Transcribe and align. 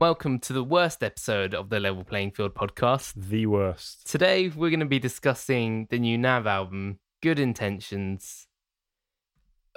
Welcome 0.00 0.40
to 0.40 0.52
the 0.52 0.64
worst 0.64 1.04
episode 1.04 1.54
of 1.54 1.70
the 1.70 1.78
Level 1.78 2.02
Playing 2.02 2.32
Field 2.32 2.52
podcast. 2.54 3.14
The 3.16 3.46
worst. 3.46 4.10
Today, 4.10 4.48
we're 4.48 4.68
going 4.68 4.80
to 4.80 4.86
be 4.86 4.98
discussing 4.98 5.86
the 5.88 6.00
new 6.00 6.18
Nav 6.18 6.48
album, 6.48 6.98
Good 7.22 7.38
Intentions. 7.38 8.48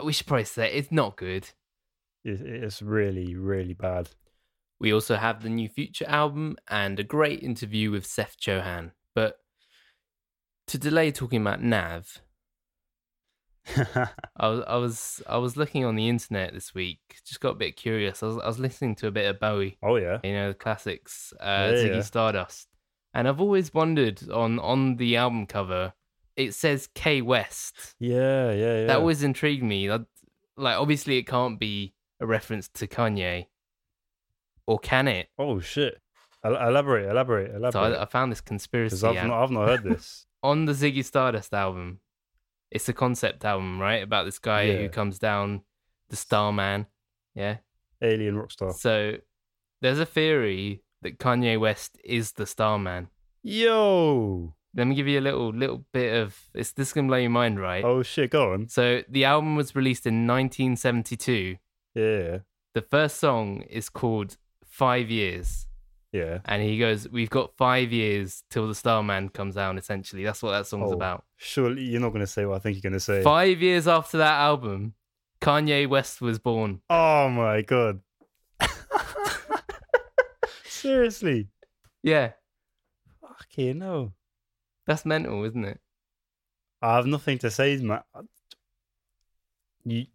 We 0.03 0.11
should 0.11 0.25
probably 0.25 0.45
say 0.45 0.73
it's 0.73 0.91
not 0.91 1.17
good. 1.17 1.49
It's 2.25 2.81
really, 2.81 3.35
really 3.35 3.75
bad. 3.75 4.09
We 4.79 4.91
also 4.91 5.17
have 5.17 5.43
the 5.43 5.49
new 5.49 5.69
Future 5.69 6.07
album 6.07 6.57
and 6.67 6.99
a 6.99 7.03
great 7.03 7.43
interview 7.43 7.91
with 7.91 8.05
Seth 8.05 8.37
Chohan. 8.39 8.91
But 9.13 9.37
to 10.65 10.79
delay 10.79 11.11
talking 11.11 11.41
about 11.41 11.61
Nav, 11.61 12.21
I 14.37 14.47
was 14.47 14.63
I 14.67 14.75
was 14.77 15.21
I 15.27 15.37
was 15.37 15.57
looking 15.57 15.85
on 15.85 15.95
the 15.95 16.07
internet 16.09 16.53
this 16.53 16.73
week. 16.73 16.99
Just 17.25 17.39
got 17.41 17.51
a 17.51 17.55
bit 17.55 17.75
curious. 17.75 18.23
I 18.23 18.27
was 18.27 18.37
I 18.37 18.47
was 18.47 18.59
listening 18.59 18.95
to 18.95 19.07
a 19.07 19.11
bit 19.11 19.25
of 19.29 19.39
Bowie, 19.39 19.77
oh 19.83 19.95
yeah. 19.97 20.19
you 20.23 20.33
know, 20.33 20.49
the 20.49 20.53
classics, 20.53 21.33
uh, 21.39 21.71
Yeah, 21.73 21.77
Ziggy 21.83 21.95
yeah. 21.95 22.01
Stardust, 22.01 22.67
and 23.13 23.27
I've 23.27 23.41
always 23.41 23.73
wondered 23.73 24.29
on 24.29 24.59
on 24.59 24.95
the 24.97 25.17
album 25.17 25.45
cover, 25.47 25.93
it 26.35 26.53
says 26.53 26.87
K 26.95 27.21
West. 27.21 27.95
Yeah, 27.99 28.51
yeah, 28.51 28.79
yeah. 28.81 28.85
That 28.87 28.97
always 28.99 29.23
intrigued 29.23 29.63
me. 29.63 29.87
That- 29.87 30.05
Like, 30.59 30.77
obviously, 30.79 31.17
it 31.17 31.27
can't 31.27 31.59
be 31.59 31.93
a 32.19 32.25
reference 32.25 32.67
to 32.69 32.87
Kanye, 32.87 33.45
or 34.65 34.79
can 34.79 35.07
it? 35.07 35.27
Oh 35.37 35.59
shit. 35.59 35.99
El- 36.43 36.55
elaborate, 36.55 37.09
elaborate, 37.09 37.51
So 37.51 37.57
elaborate. 37.57 37.97
I, 37.99 38.03
I 38.03 38.05
found 38.05 38.31
this 38.31 38.41
conspiracy 38.41 39.05
I've 39.05 39.27
not, 39.27 39.43
I've 39.43 39.51
not 39.51 39.67
heard 39.67 39.83
this. 39.83 40.25
on 40.43 40.65
the 40.65 40.73
Ziggy 40.73 41.03
Stardust 41.03 41.53
album. 41.53 41.99
It's 42.71 42.89
a 42.89 42.93
concept 42.93 43.45
album, 43.45 43.79
right? 43.79 44.03
About 44.03 44.25
this 44.25 44.39
guy 44.39 44.63
Yeah. 44.63 44.77
who 44.77 44.89
comes 44.89 45.19
down, 45.19 45.61
the 46.09 46.15
Starman. 46.15 46.87
Yeah. 47.35 47.57
Alien 48.01 48.35
rockstar. 48.35 48.73
So 48.73 49.17
there's 49.81 49.99
a 49.99 50.05
theory 50.05 50.83
that 51.01 51.17
Kanye 51.19 51.59
West 51.59 51.97
is 52.03 52.33
the 52.33 52.45
Starman. 52.45 53.09
Yo. 53.43 54.53
Let 54.75 54.85
me 54.87 54.95
give 54.95 55.07
you 55.07 55.19
a 55.19 55.21
little 55.21 55.49
little 55.53 55.85
bit 55.93 56.13
of 56.21 56.37
it's 56.53 56.71
this 56.73 56.89
is 56.89 56.93
gonna 56.93 57.07
blow 57.07 57.17
your 57.17 57.29
mind, 57.29 57.59
right? 57.59 57.83
Oh 57.83 58.03
shit. 58.03 58.29
Go 58.31 58.53
on. 58.53 58.67
So 58.67 59.01
the 59.09 59.23
album 59.25 59.55
was 59.55 59.75
released 59.75 60.05
in 60.05 60.27
1972. 60.27 61.57
Yeah, 61.95 62.39
The 62.73 62.81
first 62.81 63.17
song 63.17 63.61
is 63.63 63.89
called 63.89 64.37
Five 64.65 65.09
Years. 65.09 65.66
Yeah. 66.11 66.39
And 66.45 66.61
he 66.63 66.77
goes, 66.79 67.07
We've 67.09 67.29
got 67.29 67.55
five 67.57 67.91
years 67.91 68.43
till 68.49 68.67
the 68.67 68.75
Starman 68.75 69.29
comes 69.29 69.55
down, 69.55 69.77
essentially. 69.77 70.23
That's 70.23 70.41
what 70.41 70.51
that 70.51 70.67
song's 70.67 70.91
Oh, 70.91 70.95
about. 70.95 71.25
Surely 71.35 71.83
you're 71.83 72.01
not 72.01 72.13
gonna 72.13 72.27
say 72.27 72.45
what 72.45 72.55
I 72.55 72.59
think 72.59 72.75
you're 72.75 72.89
gonna 72.89 72.99
say. 72.99 73.21
Five 73.23 73.61
years 73.61 73.87
after 73.87 74.17
that 74.19 74.39
album, 74.39 74.93
Kanye 75.41 75.87
West 75.87 76.21
was 76.21 76.39
born. 76.39 76.81
Oh 76.89 77.29
my 77.29 77.61
god. 77.61 77.99
Seriously. 80.65 81.47
Yeah, 82.03 82.31
Fucking 83.21 83.79
no. 83.79 84.13
that's 84.85 85.05
mental, 85.05 85.43
isn't 85.43 85.65
it? 85.65 85.79
I 86.81 86.95
have 86.95 87.05
nothing 87.07 87.37
to 87.39 87.49
say, 87.51 87.75
man. 87.77 88.01
You, 89.83 90.05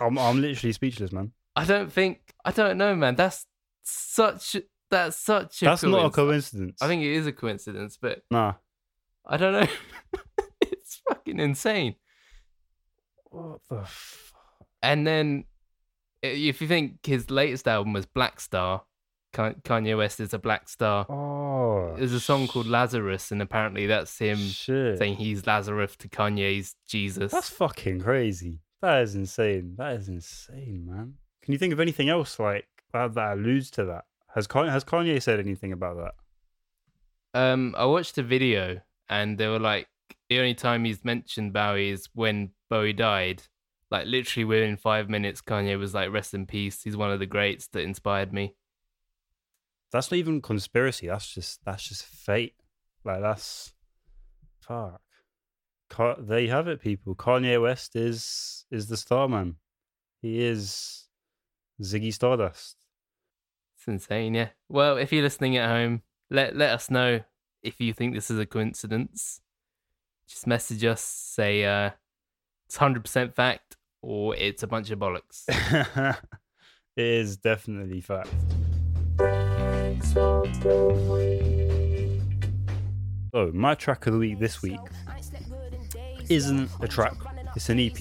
I'm, 0.00 0.18
I'm 0.18 0.40
literally 0.40 0.72
speechless, 0.72 1.12
man. 1.12 1.32
I 1.54 1.64
don't 1.64 1.92
think 1.92 2.20
I 2.44 2.50
don't 2.50 2.78
know, 2.78 2.96
man. 2.96 3.14
That's 3.16 3.46
such 3.82 4.56
that's 4.90 5.16
such 5.16 5.62
a 5.62 5.66
That's 5.66 5.82
not 5.82 6.06
a 6.06 6.10
coincidence. 6.10 6.80
I 6.82 6.86
think 6.86 7.02
it 7.02 7.12
is 7.12 7.26
a 7.26 7.32
coincidence, 7.32 7.98
but 8.00 8.22
Nah. 8.30 8.54
I 9.26 9.36
don't 9.36 9.52
know. 9.52 9.68
it's 10.60 11.00
fucking 11.08 11.40
insane. 11.40 11.94
What 13.30 13.60
the 13.70 13.78
f- 13.80 14.32
And 14.82 15.06
then 15.06 15.44
if 16.22 16.60
you 16.60 16.68
think 16.68 17.04
his 17.04 17.30
latest 17.30 17.66
album 17.66 17.92
was 17.94 18.06
Blackstar, 18.06 18.82
Kanye 19.32 19.96
West 19.96 20.20
is 20.20 20.32
a 20.32 20.38
Black 20.38 20.68
Star. 20.68 21.06
Oh. 21.10 21.94
There's 21.96 22.12
a 22.12 22.20
song 22.20 22.46
called 22.46 22.66
Lazarus, 22.66 23.32
and 23.32 23.42
apparently 23.42 23.86
that's 23.86 24.16
him 24.18 24.38
Shit. 24.38 24.98
saying 24.98 25.16
he's 25.16 25.44
Lazarus 25.46 25.96
to 25.96 26.08
Kanye's 26.08 26.76
Jesus. 26.86 27.32
That's 27.32 27.48
fucking 27.50 28.00
crazy. 28.00 28.60
That 28.80 29.02
is 29.02 29.14
insane. 29.16 29.74
That 29.76 29.96
is 29.96 30.08
insane, 30.08 30.86
man. 30.88 31.14
Can 31.42 31.52
you 31.52 31.58
think 31.58 31.72
of 31.72 31.80
anything 31.80 32.08
else 32.08 32.38
like 32.38 32.66
that 32.92 33.14
that 33.14 33.32
alludes 33.38 33.70
to 33.72 33.84
that? 33.86 34.04
Has 34.34 34.46
Kanye, 34.46 34.70
has 34.70 34.84
Kanye 34.84 35.22
said 35.22 35.38
anything 35.38 35.72
about 35.72 35.96
that? 35.96 37.40
Um, 37.40 37.74
I 37.78 37.84
watched 37.84 38.18
a 38.18 38.22
video 38.22 38.80
and 39.08 39.38
they 39.38 39.46
were 39.46 39.60
like, 39.60 39.88
the 40.28 40.38
only 40.38 40.54
time 40.54 40.84
he's 40.84 41.04
mentioned 41.04 41.52
Bowie 41.52 41.90
is 41.90 42.08
when 42.14 42.50
Bowie 42.68 42.92
died. 42.92 43.42
Like 43.90 44.06
literally 44.06 44.44
within 44.44 44.76
five 44.76 45.08
minutes, 45.08 45.40
Kanye 45.40 45.78
was 45.78 45.94
like, 45.94 46.10
"Rest 46.10 46.34
in 46.34 46.46
peace. 46.46 46.82
He's 46.82 46.96
one 46.96 47.12
of 47.12 47.20
the 47.20 47.26
greats 47.26 47.68
that 47.68 47.80
inspired 47.80 48.32
me." 48.32 48.56
That's 49.92 50.10
not 50.10 50.16
even 50.16 50.42
conspiracy. 50.42 51.06
That's 51.06 51.32
just 51.32 51.64
that's 51.64 51.88
just 51.88 52.04
fate. 52.04 52.54
Like 53.04 53.20
that's 53.20 53.72
fuck. 54.60 55.00
Ka- 55.90 56.16
there 56.18 56.40
you 56.40 56.50
have 56.50 56.66
it, 56.66 56.80
people. 56.80 57.14
Kanye 57.14 57.62
West 57.62 57.94
is 57.94 58.64
is 58.70 58.88
the 58.88 58.96
star 58.96 59.28
man. 59.28 59.56
He 60.22 60.42
is 60.42 61.06
Ziggy 61.80 62.12
Stardust. 62.12 62.83
It's 63.84 63.88
insane, 63.90 64.32
yeah. 64.32 64.48
Well, 64.70 64.96
if 64.96 65.12
you're 65.12 65.22
listening 65.22 65.58
at 65.58 65.68
home, 65.68 66.00
let 66.30 66.56
let 66.56 66.70
us 66.70 66.90
know 66.90 67.20
if 67.62 67.82
you 67.82 67.92
think 67.92 68.14
this 68.14 68.30
is 68.30 68.38
a 68.38 68.46
coincidence. 68.46 69.42
Just 70.26 70.46
message 70.46 70.82
us, 70.84 71.02
say 71.02 71.66
uh, 71.66 71.90
it's 72.64 72.78
hundred 72.78 73.02
percent 73.04 73.34
fact 73.34 73.76
or 74.00 74.34
it's 74.36 74.62
a 74.62 74.66
bunch 74.66 74.90
of 74.90 74.98
bollocks. 75.00 75.44
it 76.96 77.04
is 77.04 77.36
definitely 77.36 78.00
fact. 78.00 78.30
So, 83.34 83.50
my 83.52 83.74
track 83.74 84.06
of 84.06 84.14
the 84.14 84.18
week 84.18 84.38
this 84.38 84.62
week 84.62 84.80
isn't 86.30 86.70
a 86.80 86.88
track, 86.88 87.16
it's 87.56 87.68
an 87.68 87.78
EP, 87.80 88.00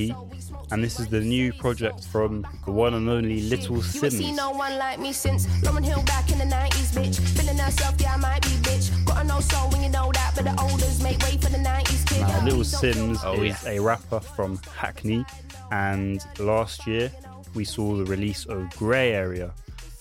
and 0.71 0.83
this 0.83 0.99
is 0.99 1.07
the 1.07 1.19
new 1.21 1.53
project 1.53 2.03
from 2.05 2.45
the 2.65 2.71
one 2.71 2.93
and 2.95 3.07
only 3.09 3.41
Little 3.41 3.77
You 3.77 3.81
Simz. 3.83 4.11
seen 4.17 4.35
no 4.35 4.51
one 4.51 4.77
like 4.77 4.99
me 4.99 5.13
since 5.13 5.45
Lauryn 5.61 5.83
Hill 5.85 6.01
back 6.03 6.31
in 6.31 6.37
the 6.39 6.45
90s, 6.45 6.93
bitch. 6.95 7.19
Feeling 7.37 7.57
herself, 7.57 7.95
yeah, 7.99 8.13
I 8.15 8.17
might 8.17 8.41
be, 8.41 8.49
bitch. 8.67 9.05
Got 9.05 9.23
a 9.23 9.27
no 9.27 9.39
soul 9.39 9.69
when 9.69 9.83
you 9.83 9.89
know 9.89 10.11
that, 10.13 10.33
but 10.35 10.45
the 10.45 10.59
olders 10.61 11.01
make 11.03 11.19
way 11.19 11.37
for 11.37 11.49
the 11.49 11.57
90s, 11.57 12.07
kid. 12.07 12.21
Now, 12.21 12.43
Little 12.43 12.61
Simz 12.61 13.19
Oh, 13.23 13.33
is 13.41 13.49
yes. 13.63 13.65
a 13.67 13.79
rapper 13.79 14.19
from 14.19 14.59
Hackney, 14.75 15.25
and 15.71 16.23
last 16.39 16.87
year 16.87 17.11
we 17.53 17.63
saw 17.65 17.95
the 17.95 18.05
release 18.05 18.45
of 18.45 18.69
Grey 18.75 19.13
Area, 19.13 19.51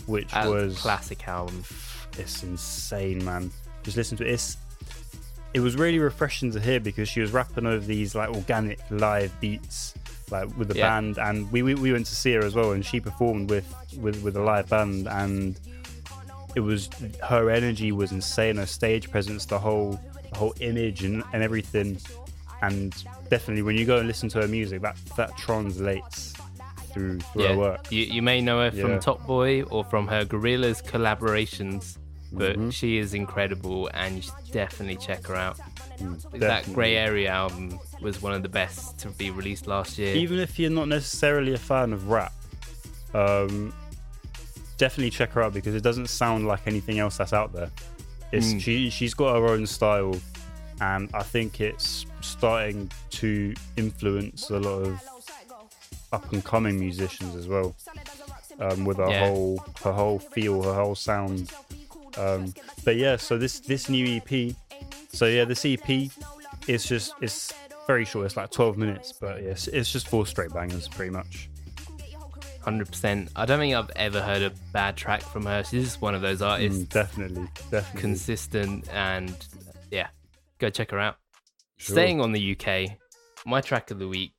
which 0.07 0.31
A 0.35 0.49
was 0.49 0.79
classic 0.79 1.29
album. 1.29 1.63
it's 2.19 2.43
insane, 2.43 3.23
man. 3.25 3.51
Just 3.83 3.97
listen 3.97 4.17
to 4.19 4.25
it. 4.25 4.31
It's, 4.33 4.57
it 5.55 5.61
was 5.61 5.77
really 5.77 5.99
refreshing 5.99 6.51
to 6.53 6.61
hear 6.61 6.81
because 6.81 7.09
she 7.09 7.21
was 7.21 7.33
rapping 7.33 7.67
over 7.67 7.85
these 7.85 8.15
like 8.15 8.31
organic 8.31 8.79
live 8.91 9.33
beats, 9.41 9.95
like 10.31 10.49
with 10.57 10.69
the 10.69 10.77
Yeah. 10.77 10.89
band, 10.89 11.19
and 11.19 11.51
we, 11.53 11.63
we 11.63 11.75
we 11.75 11.93
went 11.93 12.07
to 12.07 12.15
see 12.15 12.33
her 12.33 12.41
as 12.45 12.55
well, 12.55 12.73
and 12.73 12.85
she 12.85 13.01
performed 13.01 13.51
with 13.51 13.67
with 13.99 14.23
with 14.23 14.37
a 14.37 14.43
live 14.43 14.69
band, 14.69 15.07
and 15.09 15.59
it 16.55 16.61
was 16.61 16.89
her 17.29 17.51
energy 17.51 17.93
was 17.93 18.13
insane, 18.13 18.57
her 18.57 18.67
stage 18.67 19.11
presence, 19.11 19.45
the 19.47 19.59
whole 19.59 19.99
the 20.31 20.39
whole 20.39 20.55
image 20.61 21.03
and, 21.05 21.23
and 21.33 21.43
everything, 21.43 21.99
and 22.63 23.05
definitely 23.29 23.63
when 23.63 23.77
you 23.77 23.85
go 23.85 23.99
and 23.99 24.07
listen 24.09 24.29
to 24.31 24.41
her 24.41 24.49
music, 24.49 24.81
that 24.83 24.97
that 25.17 25.37
translates 25.37 26.33
through 26.93 27.19
through 27.21 27.43
her 27.45 27.57
work. 27.57 27.91
You, 27.93 28.05
you 28.05 28.23
may 28.23 28.41
know 28.41 28.61
her 28.61 28.71
from 28.71 29.01
Top 29.01 29.27
Boy 29.27 29.63
or 29.65 29.83
from 29.85 30.07
her 30.09 30.25
Gorillaz 30.25 30.83
collaborations, 30.83 31.97
but 32.33 32.57
Mhm. 32.59 32.73
she 32.73 32.97
is 32.99 33.15
incredible 33.15 33.89
and 33.95 34.17
you 34.17 34.23
should 34.23 34.35
definitely 34.53 34.97
check 34.97 35.27
her 35.27 35.37
out. 35.37 35.59
Mm, 35.99 36.39
That. 36.41 36.73
Grey 36.73 36.97
Area 36.97 37.31
album 37.31 37.79
was 38.01 38.21
one 38.23 38.33
of 38.33 38.43
the 38.43 38.49
best 38.49 38.99
to 39.01 39.09
be 39.11 39.31
released 39.31 39.67
last 39.67 39.99
year. 39.99 40.15
even 40.17 40.39
if 40.39 40.59
you're 40.59 40.71
not 40.71 40.89
necessarily 40.89 41.53
a 41.55 41.59
fan 41.59 41.93
of 41.93 42.09
rap, 42.09 42.33
um, 43.15 43.73
definitely 44.79 45.11
check 45.11 45.31
her 45.33 45.43
out 45.43 45.53
because 45.53 45.75
it 45.75 45.83
doesn't 45.83 46.09
sound 46.09 46.47
like 46.47 46.67
anything 46.67 46.99
else 46.99 47.17
that's 47.19 47.33
out 47.33 47.53
there. 47.53 47.71
It's 48.33 48.47
Mm. 48.55 48.61
she 48.61 48.91
she's 48.91 49.15
got 49.15 49.37
her 49.37 49.47
own 49.47 49.67
style, 49.67 50.19
and 50.81 51.11
I 51.15 51.23
think 51.23 51.61
it's 51.61 52.07
starting 52.23 52.91
to 53.11 53.55
influence 53.77 54.49
a 54.51 54.59
lot 54.59 54.83
of 54.87 55.01
up 56.13 56.33
and 56.33 56.45
coming 56.45 56.79
musicians 56.81 57.35
as 57.37 57.47
well. 57.47 57.75
Um, 58.61 58.85
with 58.85 58.99
her 58.99 59.09
Yeah. 59.09 59.27
whole 59.29 59.65
her 59.85 59.93
whole 59.93 60.19
feel, 60.19 60.63
her 60.63 60.75
whole 60.75 60.95
sound. 60.95 61.51
Um, 62.19 62.53
but 62.85 62.97
yeah, 62.97 63.17
so 63.17 63.39
this 63.39 63.61
this 63.61 63.89
new 63.89 64.21
EP, 64.21 64.55
so 65.13 65.27
yeah, 65.27 65.45
this 65.45 65.65
EP 65.65 66.11
is 66.69 66.85
just 66.85 67.15
it's 67.21 67.53
very 67.87 68.05
short. 68.05 68.27
It's 68.27 68.37
like 68.37 68.51
twelve 68.51 68.77
minutes, 68.79 69.13
but 69.13 69.43
yes, 69.43 69.69
it's 69.69 69.91
just 69.93 70.09
four 70.09 70.27
straight 70.27 70.53
bangers, 70.53 70.89
pretty 70.89 71.11
much. 71.11 71.49
Hundred 72.63 72.89
percent. 72.89 73.29
I 73.35 73.45
don't 73.45 73.59
think 73.59 73.75
I've 73.75 73.91
ever 73.97 74.23
heard 74.23 74.43
a 74.43 74.53
bad 74.73 74.97
track 74.97 75.23
from 75.23 75.47
her. 75.47 75.65
She's 75.65 75.85
just 75.85 76.01
one 76.01 76.15
of 76.15 76.21
those 76.23 76.43
artists, 76.43 76.85
Mm, 76.85 76.89
definitely, 76.91 77.49
definitely. 77.71 78.01
consistent 78.01 78.89
and 78.93 79.35
yeah, 79.91 80.09
go 80.59 80.71
check 80.71 80.93
her 80.93 81.01
out. 81.01 81.17
Sure. 81.79 81.95
Staying 81.95 82.21
on 82.21 82.31
the 82.31 82.57
UK, 82.57 82.97
my 83.45 83.61
track 83.61 83.91
of 83.91 83.99
the 83.99 84.07
week 84.07 84.33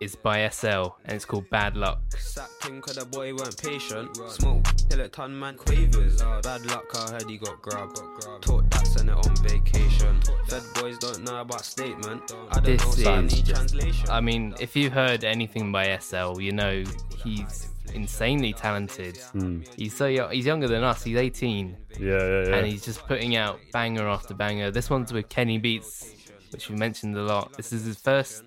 is 0.00 0.16
by 0.16 0.48
SL 0.48 0.88
and 1.04 1.12
it's 1.16 1.24
called 1.26 1.48
Bad 1.50 1.76
Luck. 1.76 2.00
Sacked 2.18 2.64
him 2.66 2.80
cause 2.80 2.96
the 2.96 3.04
boy 3.04 3.34
weren't 3.34 3.62
patient. 3.62 4.16
Smoke 4.28 4.64
till 4.88 5.00
it 5.00 5.12
ton 5.12 5.38
man 5.38 5.56
quavers. 5.56 6.22
Bad 6.42 6.64
luck, 6.66 6.86
I 6.96 7.12
heard 7.12 7.28
he 7.28 7.36
got 7.36 7.60
grabbed. 7.60 8.00
Taught 8.40 8.70
that 8.70 8.86
sent 8.86 9.10
it 9.10 9.14
on 9.14 9.36
vacation. 9.36 10.20
Fed 10.48 10.62
boys 10.74 10.98
don't 10.98 11.22
know 11.24 11.42
about 11.42 11.64
statement. 11.64 12.32
I 12.50 12.54
don't 12.54 12.64
This 12.64 13.04
know 13.04 13.20
is 13.24 13.32
just- 13.42 13.50
translation. 13.50 14.08
I 14.10 14.20
mean, 14.22 14.54
if 14.58 14.74
you 14.74 14.88
heard 14.90 15.22
anything 15.22 15.70
by 15.70 15.88
SL, 15.98 16.40
you 16.40 16.52
know 16.52 16.82
he's 17.22 17.68
insanely 17.92 18.54
talented. 18.54 19.18
Hmm. 19.32 19.60
He's 19.76 19.94
so 19.94 20.06
young, 20.06 20.30
he's 20.32 20.46
younger 20.46 20.68
than 20.68 20.82
us. 20.82 21.02
He's 21.04 21.16
18, 21.16 21.76
Yeah, 21.98 22.06
yeah, 22.08 22.18
yeah. 22.48 22.54
and 22.56 22.66
he's 22.66 22.84
just 22.84 23.04
putting 23.06 23.36
out 23.36 23.58
banger 23.72 24.08
after 24.08 24.32
banger. 24.32 24.70
This 24.70 24.88
one's 24.88 25.12
with 25.12 25.28
Kenny 25.28 25.58
Beats, 25.58 26.10
which 26.52 26.70
we 26.70 26.76
mentioned 26.76 27.16
a 27.16 27.22
lot. 27.22 27.52
This 27.56 27.72
is 27.72 27.84
his 27.84 27.98
first 27.98 28.44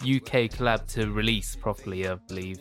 UK 0.00 0.50
collab 0.50 0.86
to 0.94 1.10
release 1.10 1.56
properly, 1.56 2.08
I 2.08 2.14
believe. 2.14 2.60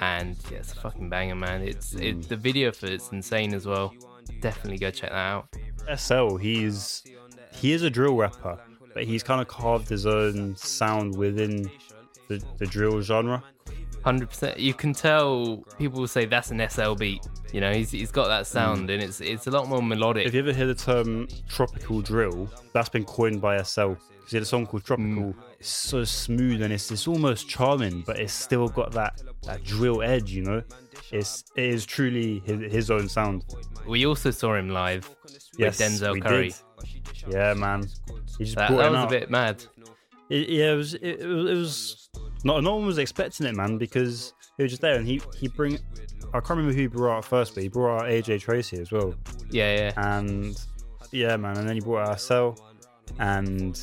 And 0.00 0.36
yeah, 0.50 0.58
it's 0.58 0.72
a 0.72 0.76
fucking 0.76 1.08
banger, 1.08 1.34
man. 1.34 1.62
It's 1.62 1.94
it, 1.94 2.28
the 2.28 2.36
video 2.36 2.72
for 2.72 2.86
it's 2.86 3.10
insane 3.12 3.54
as 3.54 3.66
well. 3.66 3.94
Definitely 4.40 4.78
go 4.78 4.90
check 4.90 5.10
that 5.10 5.16
out. 5.16 5.48
SL, 5.96 6.36
he's 6.36 7.04
he 7.52 7.72
is 7.72 7.82
a 7.82 7.90
drill 7.90 8.16
rapper, 8.16 8.58
but 8.94 9.04
he's 9.04 9.22
kind 9.22 9.40
of 9.40 9.48
carved 9.48 9.88
his 9.88 10.06
own 10.06 10.56
sound 10.56 11.16
within 11.16 11.70
the, 12.28 12.42
the 12.58 12.66
drill 12.66 13.00
genre. 13.02 13.42
Hundred 14.02 14.30
percent. 14.30 14.58
You 14.58 14.74
can 14.74 14.92
tell 14.92 15.64
people 15.78 16.00
will 16.00 16.08
say 16.08 16.24
that's 16.24 16.50
an 16.50 16.68
SL 16.68 16.94
beat. 16.94 17.26
You 17.52 17.60
know, 17.60 17.72
he's 17.72 17.90
he's 17.90 18.10
got 18.10 18.26
that 18.28 18.46
sound, 18.46 18.90
and 18.90 19.02
it's 19.02 19.20
it's 19.20 19.46
a 19.46 19.50
lot 19.50 19.68
more 19.68 19.82
melodic. 19.82 20.26
If 20.26 20.34
you 20.34 20.40
ever 20.40 20.52
hear 20.52 20.66
the 20.66 20.74
term 20.74 21.28
tropical 21.48 22.00
drill, 22.00 22.48
that's 22.72 22.88
been 22.88 23.04
coined 23.04 23.40
by 23.40 23.62
SL. 23.62 23.90
Because 23.90 24.30
he 24.30 24.36
had 24.36 24.42
a 24.42 24.46
song 24.46 24.66
called 24.66 24.84
Tropical. 24.84 25.32
Mm. 25.32 25.34
It's 25.62 25.70
so 25.70 26.02
smooth 26.02 26.60
and 26.60 26.72
it's 26.72 26.90
it's 26.90 27.06
almost 27.06 27.48
charming, 27.48 28.00
but 28.04 28.18
it's 28.18 28.32
still 28.32 28.66
got 28.66 28.90
that, 28.92 29.22
that 29.44 29.62
drill 29.62 30.02
edge, 30.02 30.32
you 30.32 30.42
know? 30.42 30.60
It's 31.12 31.44
it 31.54 31.66
is 31.66 31.86
truly 31.86 32.40
his, 32.44 32.72
his 32.72 32.90
own 32.90 33.08
sound. 33.08 33.44
We 33.86 34.04
also 34.04 34.32
saw 34.32 34.56
him 34.56 34.70
live 34.70 35.08
Yes, 35.56 35.78
with 35.78 35.88
Denzel 36.00 36.20
Curry. 36.20 36.48
did. 36.48 37.32
Yeah, 37.32 37.54
man. 37.54 37.88
He 38.38 38.44
just 38.44 38.56
That, 38.56 38.70
brought 38.70 38.78
that 38.78 38.90
was 38.90 39.04
a 39.04 39.06
bit 39.06 39.30
mad. 39.30 39.64
It, 40.28 40.48
yeah, 40.48 40.72
it 40.72 40.76
was. 40.76 40.94
It, 40.94 41.20
it 41.20 41.26
was. 41.28 41.50
It 41.50 41.54
was 41.54 42.10
not. 42.42 42.64
No 42.64 42.74
one 42.74 42.86
was 42.86 42.98
expecting 42.98 43.46
it, 43.46 43.54
man, 43.54 43.78
because 43.78 44.34
he 44.56 44.64
was 44.64 44.72
just 44.72 44.82
there, 44.82 44.96
and 44.96 45.06
he 45.06 45.22
he 45.38 45.46
bring. 45.46 45.78
I 46.34 46.40
can't 46.40 46.50
remember 46.50 46.72
who 46.72 46.80
he 46.80 46.86
brought 46.88 47.18
out 47.18 47.24
first, 47.24 47.54
but 47.54 47.62
he 47.62 47.68
brought 47.68 48.02
out 48.02 48.08
AJ 48.08 48.40
Tracey 48.40 48.80
as 48.80 48.90
well, 48.90 49.14
Yeah, 49.50 49.76
yeah. 49.96 50.16
and 50.16 50.58
yeah, 51.12 51.36
man, 51.36 51.56
and 51.56 51.68
then 51.68 51.76
he 51.76 51.80
brought 51.80 52.08
out 52.08 52.20
Cell, 52.20 52.58
and 53.20 53.78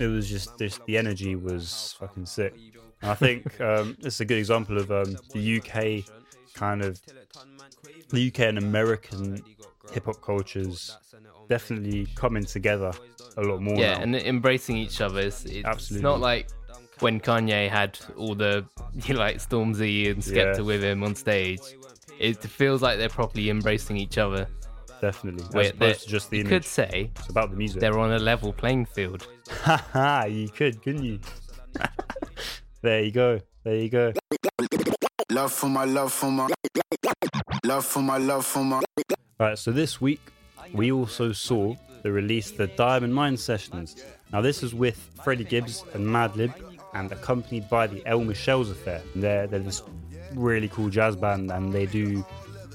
it 0.00 0.06
was 0.06 0.28
just 0.28 0.56
this. 0.58 0.78
The 0.86 0.96
energy 0.98 1.36
was 1.36 1.96
fucking 1.98 2.26
sick. 2.26 2.54
And 3.02 3.10
I 3.10 3.14
think 3.14 3.60
um, 3.60 3.96
this 4.00 4.14
is 4.14 4.20
a 4.20 4.24
good 4.24 4.38
example 4.38 4.78
of 4.78 4.90
um, 4.90 5.16
the 5.32 5.58
UK 5.58 6.04
kind 6.54 6.82
of 6.82 7.00
the 8.10 8.28
UK 8.28 8.40
and 8.40 8.58
American 8.58 9.42
hip 9.92 10.06
hop 10.06 10.20
cultures 10.20 10.96
definitely 11.48 12.06
coming 12.14 12.44
together 12.44 12.92
a 13.36 13.42
lot 13.42 13.62
more. 13.62 13.76
Yeah, 13.76 13.94
now. 13.96 14.02
and 14.02 14.16
embracing 14.16 14.76
each 14.76 15.00
other. 15.00 15.20
It's, 15.20 15.44
it's 15.44 15.64
Absolutely. 15.64 16.02
not 16.02 16.20
like 16.20 16.48
when 17.00 17.20
Kanye 17.20 17.68
had 17.68 17.98
all 18.16 18.34
the 18.34 18.64
you 19.06 19.14
know, 19.14 19.20
like 19.20 19.36
Stormzy 19.36 20.10
and 20.10 20.22
Skepta 20.22 20.56
Yeah. 20.58 20.62
with 20.62 20.82
him 20.82 21.02
on 21.04 21.14
stage. 21.14 21.60
It 22.18 22.38
feels 22.42 22.82
like 22.82 22.98
they're 22.98 23.08
properly 23.08 23.48
embracing 23.48 23.96
each 23.96 24.18
other. 24.18 24.48
Definitely. 25.00 25.44
As 25.44 25.54
Wait, 25.54 25.74
opposed 25.74 26.02
to 26.04 26.08
just 26.08 26.30
the 26.30 26.38
you 26.38 26.42
image. 26.42 26.50
could 26.50 26.64
say 26.64 27.10
It's 27.16 27.28
about 27.28 27.50
the 27.50 27.56
music. 27.56 27.80
they're 27.80 27.98
on 27.98 28.12
a 28.12 28.18
level 28.18 28.52
playing 28.52 28.86
field. 28.86 29.26
Haha, 29.50 30.24
you 30.26 30.48
could, 30.48 30.82
couldn't 30.82 31.04
you? 31.04 31.20
there 32.82 33.02
you 33.02 33.10
go. 33.12 33.40
There 33.64 33.76
you 33.76 33.88
go. 33.88 34.12
Love 35.30 35.52
for 35.52 35.68
my 35.68 35.84
love 35.84 36.12
for 36.12 36.30
my 36.30 36.48
love 37.64 37.84
for 37.84 38.00
my 38.02 38.16
love 38.18 38.46
for 38.46 38.64
my 38.64 38.76
All 38.78 39.14
right, 39.40 39.58
so 39.58 39.70
this 39.72 40.00
week 40.00 40.20
we 40.72 40.90
also 40.90 41.32
saw 41.32 41.74
the 42.02 42.10
release 42.12 42.50
the 42.50 42.66
Diamond 42.66 43.14
Mine 43.14 43.36
sessions. 43.36 44.02
Now 44.32 44.40
this 44.40 44.62
is 44.62 44.74
with 44.74 44.96
Freddie 45.22 45.44
Gibbs 45.44 45.84
and 45.94 46.06
Madlib 46.06 46.52
and 46.94 47.12
accompanied 47.12 47.68
by 47.68 47.86
the 47.86 48.04
El 48.06 48.20
Michels 48.24 48.70
Affair. 48.70 49.02
They're 49.14 49.46
they're 49.46 49.60
this 49.60 49.82
really 50.34 50.68
cool 50.68 50.88
jazz 50.88 51.16
band 51.16 51.50
and 51.50 51.72
they 51.72 51.86
do 51.86 52.24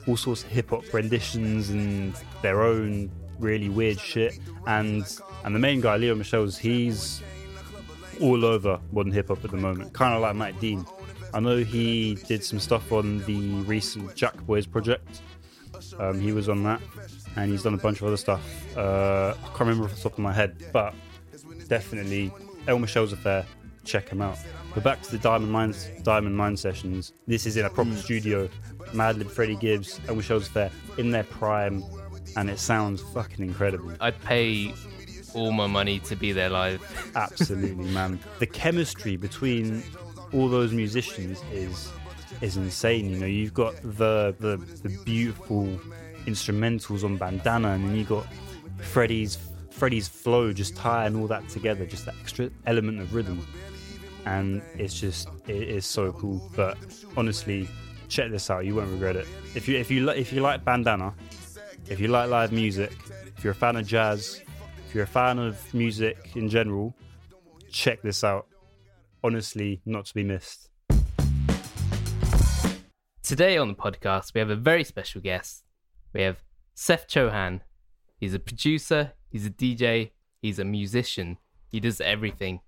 all 0.07 0.17
sorts 0.17 0.43
of 0.43 0.49
hip 0.49 0.69
hop 0.69 0.91
renditions 0.93 1.69
and 1.69 2.13
their 2.41 2.61
own 2.61 3.11
really 3.39 3.69
weird 3.69 3.99
shit. 3.99 4.39
And 4.67 5.05
and 5.43 5.55
the 5.55 5.59
main 5.59 5.81
guy, 5.81 5.97
Leon 5.97 6.17
Michels, 6.17 6.57
he's 6.57 7.21
all 8.21 8.45
over 8.45 8.79
modern 8.91 9.11
hip 9.11 9.27
hop 9.29 9.43
at 9.43 9.51
the 9.51 9.57
moment, 9.57 9.93
kind 9.93 10.13
of 10.13 10.21
like 10.21 10.35
Mike 10.35 10.59
Dean. 10.59 10.85
I 11.33 11.39
know 11.39 11.57
he 11.57 12.15
did 12.27 12.43
some 12.43 12.59
stuff 12.59 12.91
on 12.91 13.19
the 13.19 13.39
recent 13.63 14.15
JackBoys 14.15 14.69
project. 14.69 15.21
Um, 15.99 16.21
he 16.21 16.31
was 16.31 16.47
on 16.47 16.63
that, 16.63 16.79
and 17.35 17.51
he's 17.51 17.63
done 17.63 17.73
a 17.73 17.77
bunch 17.77 18.01
of 18.01 18.07
other 18.07 18.17
stuff. 18.17 18.77
Uh, 18.77 19.33
I 19.43 19.47
can't 19.47 19.61
remember 19.61 19.85
off 19.85 19.95
the 19.95 20.01
top 20.01 20.13
of 20.13 20.19
my 20.19 20.31
head, 20.31 20.55
but 20.71 20.93
definitely 21.67 22.31
El 22.67 22.79
Michels 22.79 23.13
affair. 23.13 23.45
Check 23.83 24.07
him 24.09 24.21
out. 24.21 24.37
But 24.73 24.83
back 24.83 25.01
to 25.01 25.11
the 25.11 25.17
Diamond 25.17 25.51
Mines, 25.51 25.89
Diamond 26.03 26.37
Mine 26.37 26.55
sessions. 26.55 27.13
This 27.27 27.45
is 27.45 27.57
in 27.57 27.65
a 27.65 27.69
proper 27.69 27.95
studio. 27.95 28.47
Madlib, 28.93 29.29
Freddie 29.29 29.55
Gibbs, 29.55 29.99
El 30.07 30.15
Michels 30.15 30.47
affair 30.47 30.71
in 30.97 31.11
their 31.11 31.23
prime, 31.23 31.83
and 32.35 32.49
it 32.49 32.59
sounds 32.59 33.01
fucking 33.01 33.45
incredible. 33.45 33.91
I'd 33.99 34.19
pay 34.21 34.73
all 35.33 35.51
my 35.51 35.67
money 35.67 35.99
to 35.99 36.15
be 36.15 36.31
there 36.31 36.49
live. 36.49 36.81
Absolutely, 37.15 37.85
man. 37.85 38.19
The 38.39 38.47
chemistry 38.47 39.15
between 39.17 39.83
all 40.31 40.49
those 40.49 40.71
musicians 40.73 41.41
is 41.51 41.91
is 42.41 42.57
insane. 42.57 43.09
You 43.09 43.17
know, 43.19 43.25
you've 43.25 43.53
got 43.53 43.75
the 43.83 44.35
the, 44.39 44.57
the 44.81 44.97
beautiful 45.03 45.65
instrumentals 46.25 47.03
on 47.03 47.17
Bandana, 47.17 47.69
and 47.69 47.89
then 47.89 47.95
you 47.95 48.05
got 48.05 48.25
Freddie's 48.79 49.37
Freddie's 49.69 50.07
flow, 50.07 50.53
just 50.53 50.75
tying 50.75 51.15
all 51.15 51.27
that 51.27 51.47
together, 51.49 51.85
just 51.85 52.05
that 52.05 52.15
extra 52.21 52.49
element 52.65 52.99
of 52.99 53.13
rhythm, 53.13 53.45
and 54.25 54.61
it's 54.77 54.99
just 54.99 55.27
it 55.47 55.63
is 55.63 55.85
so 55.85 56.11
cool. 56.13 56.49
But 56.55 56.77
honestly, 57.17 57.67
check 58.13 58.29
this 58.29 58.49
out. 58.51 58.63
You 58.65 58.75
won't 58.75 58.91
regret 58.91 59.15
it. 59.15 59.27
If 59.55 59.67
you 59.67 59.77
if 59.77 59.89
you 59.89 60.07
if 60.09 60.31
you 60.31 60.41
like 60.41 60.63
Bandana, 60.63 61.13
if 61.89 61.99
you 61.99 62.07
like 62.07 62.29
live 62.29 62.51
music, 62.51 62.95
if 63.35 63.43
you're 63.43 63.51
a 63.51 63.55
fan 63.55 63.75
of 63.75 63.87
jazz, 63.87 64.41
if 64.87 64.93
you're 64.93 65.05
a 65.05 65.07
fan 65.07 65.39
of 65.39 65.73
music 65.73 66.17
in 66.35 66.47
general, 66.47 66.95
check 67.71 68.01
this 68.03 68.23
out. 68.23 68.47
Honestly, 69.23 69.81
not 69.85 70.05
to 70.05 70.13
be 70.13 70.23
missed. 70.23 70.69
Today 73.23 73.57
on 73.57 73.67
the 73.69 73.73
podcast, 73.73 74.33
we 74.35 74.39
have 74.39 74.49
a 74.49 74.55
very 74.55 74.83
special 74.83 75.19
guest. 75.19 75.63
We 76.13 76.21
have 76.21 76.43
Seth 76.75 77.07
Chohan. 77.07 77.61
He's 78.19 78.33
a 78.33 78.39
producer, 78.39 79.13
he's 79.29 79.45
a 79.45 79.49
DJ, 79.49 80.11
he's 80.41 80.59
a 80.59 80.65
musician. 80.65 81.37
He 81.69 81.79
does 81.79 81.99
everything. 81.99 82.59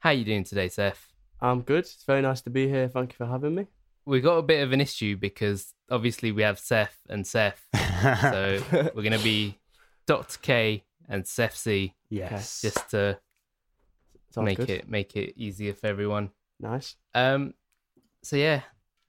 How 0.00 0.10
are 0.10 0.12
you 0.12 0.24
doing 0.24 0.44
today, 0.44 0.68
Seth? 0.68 1.08
I'm 1.40 1.62
good. 1.62 1.84
It's 1.84 2.04
very 2.04 2.20
nice 2.20 2.42
to 2.42 2.50
be 2.50 2.68
here. 2.68 2.88
Thank 2.88 3.12
you 3.12 3.16
for 3.16 3.26
having 3.26 3.54
me. 3.54 3.66
We 4.10 4.20
got 4.20 4.38
a 4.38 4.42
bit 4.42 4.62
of 4.62 4.72
an 4.72 4.80
issue 4.80 5.16
because 5.16 5.72
obviously 5.88 6.32
we 6.32 6.42
have 6.42 6.58
Seth 6.58 6.98
and 7.08 7.24
Seth. 7.24 7.64
So 8.20 8.60
we're 8.94 9.02
going 9.02 9.12
to 9.12 9.22
be 9.22 9.56
Dr. 10.06 10.38
K 10.42 10.82
and 11.08 11.24
Seth 11.26 11.56
C 11.56 11.94
Yes. 12.08 12.60
just 12.60 12.90
to 12.90 13.18
Sounds 14.32 14.44
make 14.44 14.56
good. 14.58 14.68
it 14.70 14.88
make 14.88 15.14
it 15.16 15.34
easier 15.36 15.74
for 15.74 15.86
everyone. 15.86 16.30
nice. 16.58 16.96
Um 17.14 17.54
so 18.24 18.34
yeah, 18.36 18.62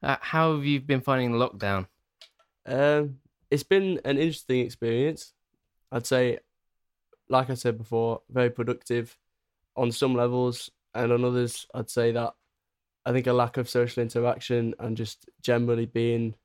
uh, 0.04 0.18
how 0.22 0.54
have 0.56 0.66
you 0.66 0.80
been 0.80 1.02
finding 1.02 1.32
the 1.32 1.38
lockdown? 1.50 1.88
Um, 2.66 3.18
it's 3.50 3.64
been 3.64 4.00
an 4.06 4.18
interesting 4.20 4.60
experience. 4.66 5.34
I'd 5.92 6.06
say, 6.06 6.40
like 7.28 7.50
I 7.50 7.56
said 7.56 7.78
before, 7.78 8.22
very 8.30 8.50
productive 8.52 9.18
on 9.76 9.92
some 9.92 10.14
levels, 10.16 10.70
and 10.94 11.12
on 11.12 11.26
others, 11.26 11.66
I'd 11.74 11.90
say 11.90 12.12
that 12.14 12.34
I 13.06 13.12
think 13.12 13.28
a 13.28 13.34
lack 13.34 13.58
of 13.58 13.70
social 13.70 14.04
interaction 14.04 14.76
and 14.80 14.96
just 14.96 15.30
generally 15.42 15.86
being 15.86 16.36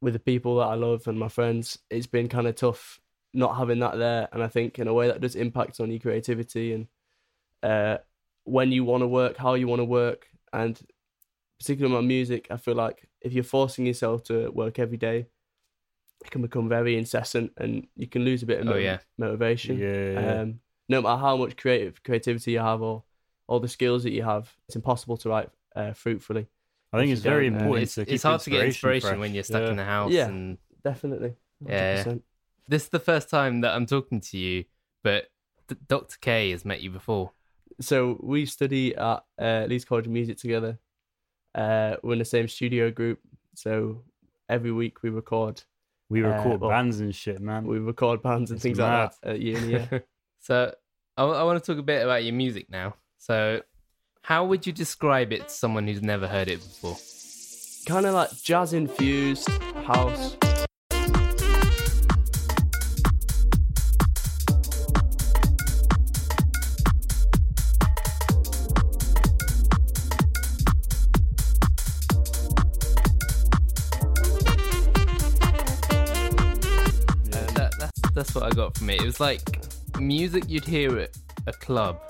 with 0.00 0.12
the 0.12 0.20
people 0.20 0.58
that 0.58 0.66
I 0.66 0.74
love 0.74 1.06
and 1.08 1.18
my 1.18 1.28
friends, 1.28 1.78
it's 1.90 2.06
been 2.06 2.28
kind 2.28 2.46
of 2.46 2.54
tough 2.56 3.00
not 3.32 3.56
having 3.56 3.80
that 3.80 3.98
there. 3.98 4.28
And 4.32 4.42
I 4.42 4.48
think 4.48 4.78
in 4.78 4.86
a 4.86 4.94
way 4.94 5.08
that 5.08 5.20
does 5.20 5.34
impact 5.34 5.80
on 5.80 5.90
your 5.90 6.00
creativity 6.00 6.72
and 6.72 6.86
uh, 7.62 7.98
when 8.44 8.70
you 8.70 8.84
want 8.84 9.02
to 9.02 9.08
work, 9.08 9.36
how 9.36 9.54
you 9.54 9.66
want 9.66 9.80
to 9.80 9.84
work, 9.84 10.26
and 10.52 10.78
particularly 11.58 11.94
my 11.94 12.06
music, 12.06 12.46
I 12.50 12.58
feel 12.58 12.74
like 12.74 13.08
if 13.22 13.32
you're 13.32 13.42
forcing 13.42 13.86
yourself 13.86 14.22
to 14.24 14.50
work 14.50 14.78
every 14.78 14.98
day, 14.98 15.26
it 16.24 16.30
can 16.30 16.42
become 16.42 16.68
very 16.68 16.96
incessant 16.96 17.52
and 17.56 17.86
you 17.96 18.06
can 18.06 18.24
lose 18.24 18.42
a 18.42 18.46
bit 18.46 18.60
of 18.60 18.66
Oh, 18.68 18.72
motiv- 18.72 18.84
yeah. 18.84 18.98
motivation. 19.18 19.78
Yeah, 19.78 20.20
yeah. 20.20 20.40
Um, 20.42 20.60
no 20.88 21.00
matter 21.02 21.20
how 21.20 21.36
much 21.36 21.56
creative 21.56 22.02
creativity 22.02 22.52
you 22.52 22.58
have 22.58 22.82
or 22.82 23.02
all 23.46 23.60
the 23.60 23.68
skills 23.68 24.04
that 24.04 24.12
you 24.12 24.22
have, 24.22 24.54
it's 24.68 24.76
impossible 24.76 25.16
to 25.18 25.28
write 25.30 25.48
uh, 25.74 25.92
fruitfully. 25.92 26.46
I 26.92 26.98
think 26.98 27.10
it's 27.12 27.20
very 27.22 27.48
don't, 27.50 27.58
uh, 27.58 27.60
important 27.62 27.82
It's, 27.84 27.94
to 27.96 28.12
it's 28.12 28.22
hard 28.22 28.40
to 28.42 28.50
get 28.50 28.64
inspiration 28.64 29.08
fresh. 29.10 29.18
when 29.18 29.34
you're 29.34 29.42
stuck 29.42 29.62
Yeah. 29.62 29.70
in 29.70 29.76
the 29.76 29.84
house 29.84 30.12
Yeah. 30.12 30.28
and 30.28 30.58
Definitely. 30.84 31.34
Yeah. 31.66 32.04
100%. 32.04 32.22
this 32.68 32.84
is 32.84 32.88
the 32.90 32.98
first 33.00 33.28
time 33.30 33.60
that 33.62 33.74
I'm 33.74 33.86
talking 33.86 34.20
to 34.20 34.38
you, 34.38 34.64
but 35.02 35.30
D- 35.68 35.76
Dr. 35.88 36.16
K 36.20 36.50
has 36.50 36.64
met 36.64 36.80
you 36.82 36.90
before. 36.90 37.32
so 37.80 38.18
we 38.22 38.46
study 38.46 38.94
at 38.94 39.24
uh, 39.38 39.66
Leeds 39.68 39.84
College 39.84 40.06
of 40.06 40.12
Music 40.12 40.36
together. 40.38 40.78
Uh, 41.54 41.96
we're 42.02 42.12
in 42.14 42.18
the 42.18 42.24
same 42.24 42.48
studio 42.48 42.90
group, 42.90 43.20
so 43.54 44.02
every 44.48 44.72
week 44.72 45.02
we 45.02 45.10
record. 45.10 45.62
We 46.10 46.22
Uh, 46.24 46.28
record 46.28 46.60
well, 46.60 46.70
bands 46.70 47.00
and 47.00 47.14
shit, 47.14 47.40
man. 47.40 47.66
We 47.66 47.78
record 47.78 48.22
bands 48.22 48.50
and 48.50 48.58
It's 48.58 48.62
things 48.62 48.78
mad. 48.78 49.04
like 49.04 49.20
that 49.22 49.30
at 49.30 49.40
uni. 49.40 49.72
Yeah. 49.72 49.98
So 50.40 50.74
I, 51.16 51.42
want 51.44 51.62
to 51.64 51.72
talk 51.72 51.80
a 51.80 51.82
bit 51.82 52.02
about 52.04 52.22
your 52.24 52.34
music 52.34 52.68
now. 52.68 52.96
So 53.16 53.62
how 54.24 54.42
would 54.42 54.66
you 54.66 54.72
describe 54.72 55.34
it 55.34 55.48
to 55.48 55.54
someone 55.54 55.86
who's 55.86 56.00
never 56.00 56.26
heard 56.26 56.48
it 56.48 56.56
before? 56.56 56.96
kind 57.86 58.06
of 58.06 58.14
like 58.14 58.30
jazz 58.42 58.72
infused 58.72 59.46
house. 59.84 60.38
Uh, 77.30 77.70
that's 77.78 78.00
that's 78.14 78.34
what 78.34 78.44
I 78.44 78.50
got 78.54 78.78
from 78.78 78.88
it. 78.88 79.02
It 79.02 79.04
was 79.04 79.20
like 79.20 79.42
music 79.98 80.44
you'd 80.48 80.64
hear 80.64 80.98
at 80.98 81.14
a 81.46 81.52
club, 81.52 82.00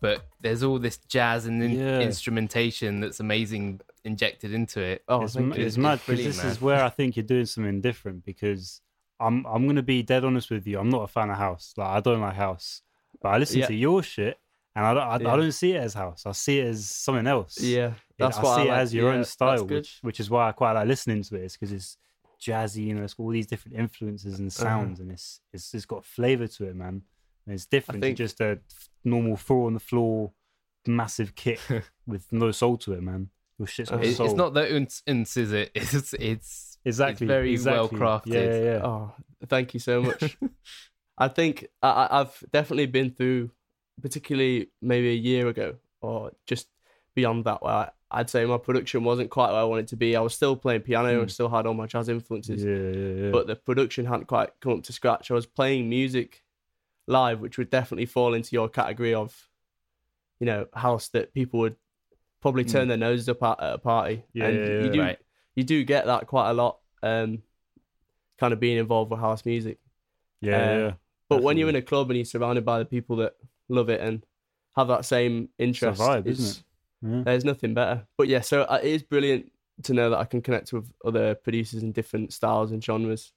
but 0.00 0.26
there's 0.40 0.62
all 0.62 0.78
this 0.78 0.98
jazz 1.08 1.46
and 1.46 1.62
in- 1.62 1.72
Yeah. 1.78 2.00
instrumentation 2.00 3.00
that's 3.00 3.20
amazing 3.20 3.80
injected 4.04 4.52
into 4.54 4.80
it. 4.80 5.02
Oh, 5.08 5.22
it's, 5.24 5.34
you. 5.34 5.52
it's 5.52 5.76
mad 5.76 6.00
because 6.06 6.24
this 6.24 6.38
man. 6.38 6.46
is 6.52 6.60
where 6.60 6.82
I 6.82 6.88
think 6.88 7.16
you're 7.16 7.24
doing 7.24 7.44
something 7.46 7.80
different 7.80 8.24
because 8.24 8.80
I'm 9.18 9.44
I'm 9.46 9.66
gonna 9.66 9.82
be 9.82 10.02
dead 10.02 10.24
honest 10.24 10.50
with 10.50 10.66
you. 10.66 10.78
I'm 10.78 10.88
not 10.90 11.02
a 11.02 11.08
fan 11.08 11.28
of 11.30 11.36
house. 11.36 11.74
Like 11.76 11.88
I 11.88 12.00
don't 12.00 12.20
like 12.20 12.34
house, 12.34 12.82
but 13.20 13.28
I 13.30 13.38
listen 13.38 13.60
Yeah. 13.60 13.66
to 13.66 13.74
your 13.74 14.02
shit 14.02 14.38
and 14.74 14.86
I 14.86 14.94
don't 14.94 15.02
I, 15.02 15.18
Yeah. 15.20 15.32
I 15.34 15.36
don't 15.36 15.52
see 15.52 15.72
it 15.72 15.80
as 15.82 15.92
house. 15.94 16.24
I 16.24 16.32
see 16.32 16.58
it 16.60 16.66
as 16.68 16.88
something 16.88 17.26
else. 17.26 17.60
Yeah, 17.60 17.92
that's 18.18 18.38
I 18.38 18.42
what 18.42 18.56
see 18.56 18.70
I 18.70 18.78
it 18.78 18.80
as 18.80 18.94
your 18.94 19.10
own 19.12 19.24
style, 19.24 19.66
which 19.66 19.98
which 20.00 20.18
is 20.20 20.30
why 20.30 20.48
I 20.48 20.52
quite 20.52 20.72
like 20.72 20.88
listening 20.88 21.22
to 21.24 21.34
it. 21.36 21.42
it. 21.42 21.44
Is 21.44 21.52
because 21.54 21.72
it's 21.72 21.96
jazzy, 22.40 22.86
you 22.86 22.94
know, 22.94 23.02
it's 23.04 23.12
got 23.12 23.24
all 23.24 23.30
these 23.30 23.46
different 23.46 23.76
influences 23.76 24.38
and 24.38 24.48
Uh-huh. 24.50 24.62
sounds, 24.64 25.00
and 25.00 25.12
it's 25.12 25.40
it's 25.52 25.74
it's 25.74 25.84
got 25.84 26.06
flavor 26.06 26.46
to 26.46 26.64
it, 26.64 26.74
man. 26.74 27.02
And 27.46 27.54
it's 27.54 27.66
different 27.66 28.00
think- 28.02 28.16
to 28.16 28.22
just 28.24 28.40
a 28.40 28.58
normal 29.04 29.36
four 29.36 29.66
on 29.66 29.74
the 29.74 29.80
floor, 29.80 30.32
massive 30.86 31.34
kick 31.34 31.60
with 32.06 32.30
no 32.32 32.50
soul 32.50 32.76
to 32.78 32.92
it, 32.94 33.02
man. 33.02 33.30
Your 33.58 33.66
shit's 33.66 33.90
got 33.90 34.00
Uh-huh. 34.00 34.12
Soul. 34.12 34.26
it's 34.26 34.34
not 34.36 34.54
that 34.54 34.70
uns, 34.72 35.02
uns 35.06 35.36
is 35.36 35.52
it? 35.52 35.70
It's 35.74 36.14
it's 36.14 36.78
exactly 36.84 37.26
very 37.26 37.52
exactly. 37.52 37.98
well-crafted. 37.98 38.26
Yeah, 38.26 38.40
yeah, 38.44 38.62
yeah. 38.62 38.80
Oh, 38.86 39.12
thank 39.48 39.74
you 39.74 39.80
so 39.80 40.02
much. 40.02 40.38
I 41.18 41.28
think 41.28 41.66
I, 41.82 41.88
I- 41.88 42.20
I've 42.20 42.42
definitely 42.52 42.86
been 42.86 43.10
through, 43.10 43.50
particularly 44.00 44.70
maybe 44.80 45.10
a 45.10 45.14
year 45.14 45.48
ago 45.48 45.74
or 46.00 46.32
just 46.46 46.68
beyond 47.14 47.44
that, 47.44 47.62
where 47.62 47.72
I, 47.74 47.90
I'd 48.10 48.30
say 48.30 48.44
my 48.46 48.56
production 48.56 49.04
wasn't 49.04 49.28
quite 49.30 49.50
where 49.52 49.60
I 49.60 49.64
wanted 49.64 49.88
to 49.88 49.96
be. 49.96 50.16
I 50.16 50.20
was 50.20 50.34
still 50.34 50.56
playing 50.56 50.80
piano 50.80 51.20
and 51.20 51.30
still 51.30 51.50
had 51.50 51.66
all 51.66 51.74
my 51.74 51.86
jazz 51.86 52.08
influences, 52.08 52.64
Yeah, 52.64 52.72
yeah, 52.74 53.24
yeah. 53.26 53.30
but 53.30 53.46
the 53.46 53.56
production 53.56 54.06
hadn't 54.06 54.26
quite 54.26 54.48
come 54.60 54.72
up 54.78 54.82
to 54.84 54.92
scratch. 54.94 55.30
I 55.30 55.34
was 55.34 55.44
playing 55.46 55.88
music 55.90 56.42
live, 57.10 57.40
which 57.40 57.58
would 57.58 57.70
definitely 57.70 58.06
fall 58.06 58.34
into 58.34 58.50
your 58.52 58.68
category 58.68 59.14
of, 59.14 59.36
you 60.38 60.46
know, 60.46 60.66
house 60.74 61.08
that 61.08 61.34
people 61.34 61.60
would 61.60 61.76
probably 62.40 62.64
turn 62.64 62.88
their 62.88 62.96
noses 62.96 63.28
up 63.28 63.42
at 63.42 63.60
at 63.60 63.74
a 63.74 63.78
party. 63.78 64.24
Yeah, 64.32 64.46
and 64.46 64.56
yeah, 64.66 64.80
you 64.84 64.90
do 64.90 65.00
Right. 65.00 65.18
you 65.56 65.64
do 65.64 65.84
get 65.84 66.06
that 66.06 66.26
quite 66.26 66.50
a 66.50 66.54
lot. 66.54 66.78
Um, 67.02 67.42
kind 68.38 68.52
of 68.54 68.60
being 68.60 68.78
involved 68.78 69.10
with 69.10 69.20
house 69.20 69.44
music. 69.44 69.78
yeah, 70.40 70.56
uh, 70.56 70.78
yeah. 70.78 70.92
But 71.28 71.42
when 71.42 71.56
you're 71.58 71.68
in 71.68 71.76
a 71.76 71.82
club 71.82 72.08
and 72.10 72.16
you're 72.16 72.24
surrounded 72.24 72.64
by 72.64 72.78
the 72.78 72.84
people 72.86 73.16
that 73.16 73.34
love 73.68 73.88
it 73.90 74.00
and 74.00 74.24
have 74.76 74.88
that 74.88 75.04
same 75.04 75.48
interest, 75.58 76.00
vibe, 76.00 76.26
Yeah. 77.02 77.22
There's 77.24 77.44
nothing 77.44 77.72
better. 77.74 78.06
But 78.18 78.28
yeah, 78.28 78.40
so 78.40 78.62
uh, 78.62 78.80
it 78.82 78.88
is 78.88 79.02
brilliant 79.02 79.50
to 79.84 79.94
know 79.94 80.10
that 80.10 80.18
I 80.18 80.24
can 80.26 80.42
connect 80.42 80.72
with 80.72 80.90
other 81.04 81.34
producers 81.34 81.82
in 81.82 81.92
different 81.92 82.32
styles 82.32 82.72
and 82.72 82.82
genres. 82.84 83.32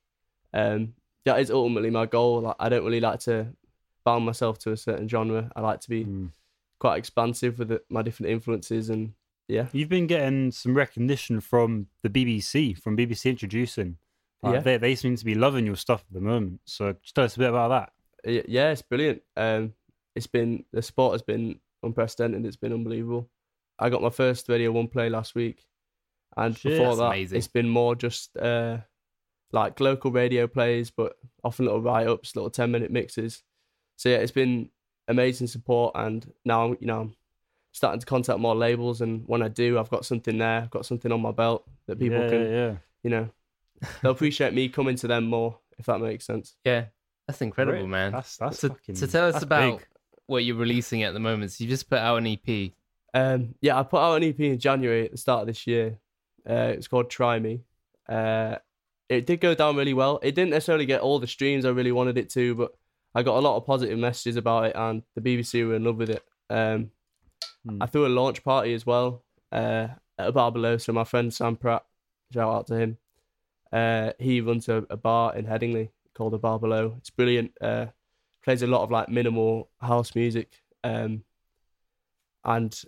Um, 0.54 0.94
that 1.26 1.40
is 1.40 1.50
ultimately 1.52 1.90
my 1.90 2.06
goal. 2.06 2.42
Like, 2.42 2.56
I 2.60 2.68
don't 2.70 2.84
really 2.84 3.00
like 3.00 3.20
to 3.22 3.48
bound 4.06 4.26
myself 4.26 4.60
to 4.60 4.72
a 4.72 4.78
certain 4.78 5.08
genre. 5.08 5.52
I 5.56 5.62
like 5.62 5.80
to 5.82 5.90
be 5.90 6.06
Mm. 6.06 6.32
quite 6.80 6.98
expansive 6.98 7.60
with 7.60 7.72
it, 7.72 7.86
my 7.90 8.02
different 8.02 8.32
influences 8.32 8.90
and 8.90 9.14
yeah. 9.50 9.68
You've 9.74 9.90
been 9.90 10.08
getting 10.08 10.52
some 10.52 10.74
recognition 10.74 11.42
from 11.42 11.88
the 12.02 12.10
BBC, 12.10 12.74
from 12.80 12.96
BBC 12.96 13.30
Introducing. 13.30 13.98
Like, 14.42 14.54
Yeah. 14.56 14.60
They, 14.62 14.78
they 14.78 14.96
seem 14.96 15.16
to 15.18 15.26
be 15.26 15.36
loving 15.36 15.66
your 15.66 15.76
stuff 15.76 16.06
at 16.08 16.14
the 16.14 16.22
moment. 16.22 16.62
So 16.66 16.94
just 17.02 17.14
tell 17.16 17.26
us 17.26 17.36
a 17.36 17.40
bit 17.40 17.50
about 17.50 17.68
that. 17.70 17.94
Y- 18.26 18.44
Yeah, 18.48 18.72
it's 18.72 18.82
brilliant. 18.82 19.22
Um, 19.36 19.74
it's 20.16 20.28
been 20.28 20.64
the 20.72 20.82
sport 20.82 21.14
has 21.14 21.22
been 21.22 21.60
unprecedented. 21.84 22.46
It's 22.46 22.56
been 22.56 22.72
unbelievable. 22.74 23.30
I 23.80 23.90
got 23.90 24.02
my 24.02 24.10
first 24.10 24.48
Radio 24.48 24.72
One 24.72 24.88
play 24.88 25.10
last 25.10 25.36
week, 25.36 25.66
and 26.38 26.58
Shit, 26.58 26.78
before 26.80 26.96
that, 26.96 27.04
amazing. 27.08 27.38
it's 27.38 27.48
been 27.48 27.68
more 27.68 27.96
just 27.96 28.36
uh, 28.38 28.78
like 29.52 29.80
local 29.80 30.12
radio 30.12 30.48
plays, 30.48 30.90
but 30.92 31.18
often 31.44 31.66
little 31.66 31.82
write 31.82 32.08
ups, 32.08 32.36
little 32.36 32.50
ten 32.52 32.72
minute 32.72 32.92
mixes. 32.92 33.44
So 33.96 34.10
yeah, 34.10 34.18
it's 34.18 34.32
been 34.32 34.70
amazing 35.08 35.48
support, 35.48 35.94
and 35.96 36.32
now 36.46 36.76
you 36.80 36.88
know 36.88 37.02
I'm 37.02 37.16
starting 37.72 38.00
to 38.00 38.06
contact 38.06 38.40
more 38.40 38.56
labels, 38.56 39.02
and 39.02 39.24
when 39.28 39.42
I 39.42 39.48
do, 39.48 39.80
I've 39.80 39.90
got 39.90 40.06
something 40.06 40.38
there, 40.38 40.62
I've 40.62 40.70
got 40.72 40.86
something 40.86 41.12
on 41.12 41.22
my 41.22 41.32
belt 41.32 41.68
that 41.88 42.00
people 42.00 42.20
yeah, 42.20 42.30
can, 42.30 42.42
yeah, 42.42 42.50
yeah. 42.50 42.76
you 43.04 43.10
know, 43.10 43.30
they'll 44.02 44.12
appreciate 44.12 44.54
me 44.54 44.70
coming 44.70 44.96
to 44.98 45.08
them 45.08 45.26
more 45.26 45.58
if 45.78 45.86
that 45.86 46.00
makes 46.00 46.26
sense. 46.26 46.56
yeah, 46.66 46.86
that's 47.28 47.42
incredible, 47.42 47.80
Great. 47.80 47.90
man. 47.90 48.12
That's 48.12 48.38
that's 48.38 48.60
so, 48.60 48.70
fucking. 48.70 48.96
so 48.96 49.08
tell 49.08 49.28
us 49.28 49.34
that's 49.34 49.44
about 49.44 49.80
big. 49.80 49.88
what 50.26 50.44
you're 50.44 50.56
releasing 50.56 51.04
at 51.04 51.14
the 51.14 51.20
moment. 51.20 51.52
So 51.52 51.64
you 51.64 51.70
just 51.70 51.90
put 51.90 52.00
out 52.00 52.18
an 52.18 52.28
EP. 52.28 52.72
Um, 53.14 53.56
yeah, 53.62 53.80
I 53.80 53.84
put 53.84 54.00
out 54.00 54.16
an 54.16 54.24
EP 54.24 54.40
in 54.40 54.60
January 54.60 55.06
at 55.06 55.12
the 55.12 55.18
start 55.18 55.42
of 55.42 55.48
this 55.48 55.68
year. 55.68 56.00
Uh, 56.50 56.74
it's 56.76 56.88
called 56.88 57.10
Try 57.10 57.40
Me. 57.40 57.62
Uh, 58.10 58.58
it 59.10 59.26
did 59.26 59.40
go 59.40 59.54
down 59.54 59.76
really 59.76 59.94
well. 59.94 60.20
It 60.24 60.34
didn't 60.36 60.52
necessarily 60.52 60.86
get 60.86 61.02
all 61.02 61.20
the 61.20 61.28
streams 61.28 61.66
I 61.66 61.70
really 61.70 61.92
wanted 61.92 62.18
it 62.18 62.30
to, 62.32 62.56
but 62.56 62.74
I 63.16 63.24
got 63.24 63.38
a 63.38 63.42
lot 63.42 63.58
of 63.58 63.66
positive 63.66 63.98
messages 64.00 64.36
about 64.36 64.66
it, 64.66 64.76
and 64.76 65.04
the 65.16 65.22
BBC 65.22 65.68
were 65.68 65.76
in 65.76 65.84
love 65.84 65.98
with 65.98 66.10
it. 66.10 66.24
Um, 66.50 66.92
Hmm. 67.68 67.82
I 67.82 67.86
threw 67.86 68.06
a 68.06 68.10
launch 68.10 68.44
party 68.44 68.74
as 68.74 68.86
well 68.86 69.24
uh, 69.52 69.88
at 70.18 70.28
a 70.28 70.32
bar 70.32 70.52
below. 70.52 70.78
So 70.78 70.94
my 70.94 71.04
friend 71.04 71.34
Sam 71.34 71.56
Pratt, 71.56 71.86
shout 72.34 72.54
out 72.54 72.68
to 72.68 72.76
him. 72.76 72.98
Uh, 73.72 74.12
he 74.20 74.42
runs 74.42 74.70
a, 74.70 74.86
a 74.90 74.98
bar 74.98 75.36
in 75.36 75.46
Headingley 75.46 75.90
called 76.14 76.34
the 76.34 76.38
Bar 76.38 76.60
Below. 76.60 76.96
It's 77.00 77.10
brilliant. 77.10 77.54
Uh, 77.60 77.88
plays 78.44 78.62
a 78.62 78.68
lot 78.68 78.84
of 78.84 78.92
like 78.92 79.10
minimal 79.10 79.70
house 79.82 80.14
music. 80.14 80.62
Um, 80.84 81.24
and 82.46 82.80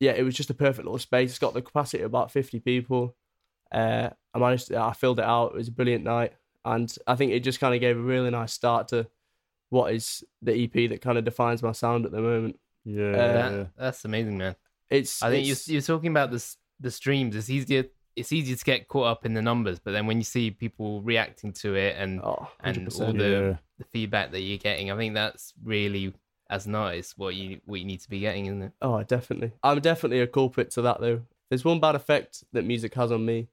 yeah, 0.00 0.12
it 0.12 0.22
was 0.24 0.34
just 0.34 0.50
a 0.50 0.54
perfect 0.54 0.86
little 0.86 0.98
space. 0.98 1.30
It's 1.30 1.38
got 1.38 1.54
the 1.54 1.62
capacity 1.62 2.02
of 2.02 2.06
about 2.06 2.32
50 2.32 2.58
people. 2.60 3.14
Uh, 3.70 4.10
I 4.34 4.38
managed 4.38 4.68
to, 4.68 4.78
I 4.78 4.94
filled 4.94 5.20
it 5.20 5.24
out. 5.24 5.52
It 5.52 5.58
was 5.58 5.68
a 5.68 5.72
brilliant 5.72 6.04
night. 6.04 6.32
And 6.64 6.92
I 7.06 7.14
think 7.14 7.32
it 7.32 7.40
just 7.40 7.60
kind 7.60 7.74
of 7.74 7.80
gave 7.80 7.96
a 7.96 8.00
really 8.00 8.30
nice 8.30 8.52
start 8.52 8.88
to 8.88 9.06
what 9.72 9.94
is 9.94 10.22
the 10.42 10.52
EP 10.64 10.90
that 10.90 11.00
kind 11.00 11.16
of 11.16 11.24
defines 11.24 11.62
my 11.62 11.72
sound 11.72 12.04
at 12.04 12.12
the 12.12 12.20
moment. 12.20 12.58
Yeah, 12.84 13.04
uh, 13.12 13.50
That. 13.50 13.70
That's 13.78 14.04
amazing, 14.04 14.36
man. 14.36 14.54
It's, 14.90 15.22
I 15.22 15.30
think 15.30 15.44
it's- 15.46 15.66
you're, 15.66 15.74
you're 15.76 15.82
talking 15.82 16.10
about 16.10 16.30
this 16.30 16.56
the 16.78 16.90
streams. 16.90 17.34
It's 17.36 17.48
easier. 17.48 17.84
It's 18.14 18.32
easier 18.32 18.56
to 18.56 18.64
get 18.64 18.88
caught 18.88 19.06
up 19.06 19.24
in 19.24 19.32
the 19.32 19.40
numbers, 19.40 19.78
but 19.78 19.92
then 19.92 20.06
when 20.06 20.18
you 20.18 20.24
see 20.24 20.50
people 20.50 21.00
reacting 21.00 21.52
to 21.54 21.74
it 21.74 21.96
and 21.98 22.20
oh, 22.22 22.48
and 22.60 22.86
all 23.00 23.12
the 23.14 23.28
Yeah. 23.30 23.56
the 23.78 23.84
feedback 23.90 24.32
that 24.32 24.40
you're 24.40 24.58
getting, 24.58 24.90
I 24.90 24.96
think 24.98 25.14
that's 25.14 25.54
really 25.64 26.12
as 26.50 26.66
an 26.66 26.74
artist 26.74 27.14
what 27.16 27.34
you 27.34 27.60
what 27.64 27.80
you 27.80 27.86
need 27.86 28.00
to 28.00 28.10
be 28.10 28.20
getting, 28.20 28.44
isn't 28.46 28.62
it? 28.62 28.72
Oh, 28.82 29.02
definitely. 29.04 29.52
I'm 29.62 29.80
definitely 29.80 30.20
a 30.20 30.26
culprit 30.26 30.70
to 30.72 30.82
that 30.82 31.00
though. 31.00 31.22
There's 31.48 31.64
one 31.64 31.80
bad 31.80 31.94
effect 31.94 32.44
that 32.52 32.64
music 32.66 32.92
has 32.94 33.10
on 33.10 33.24
me 33.24 33.48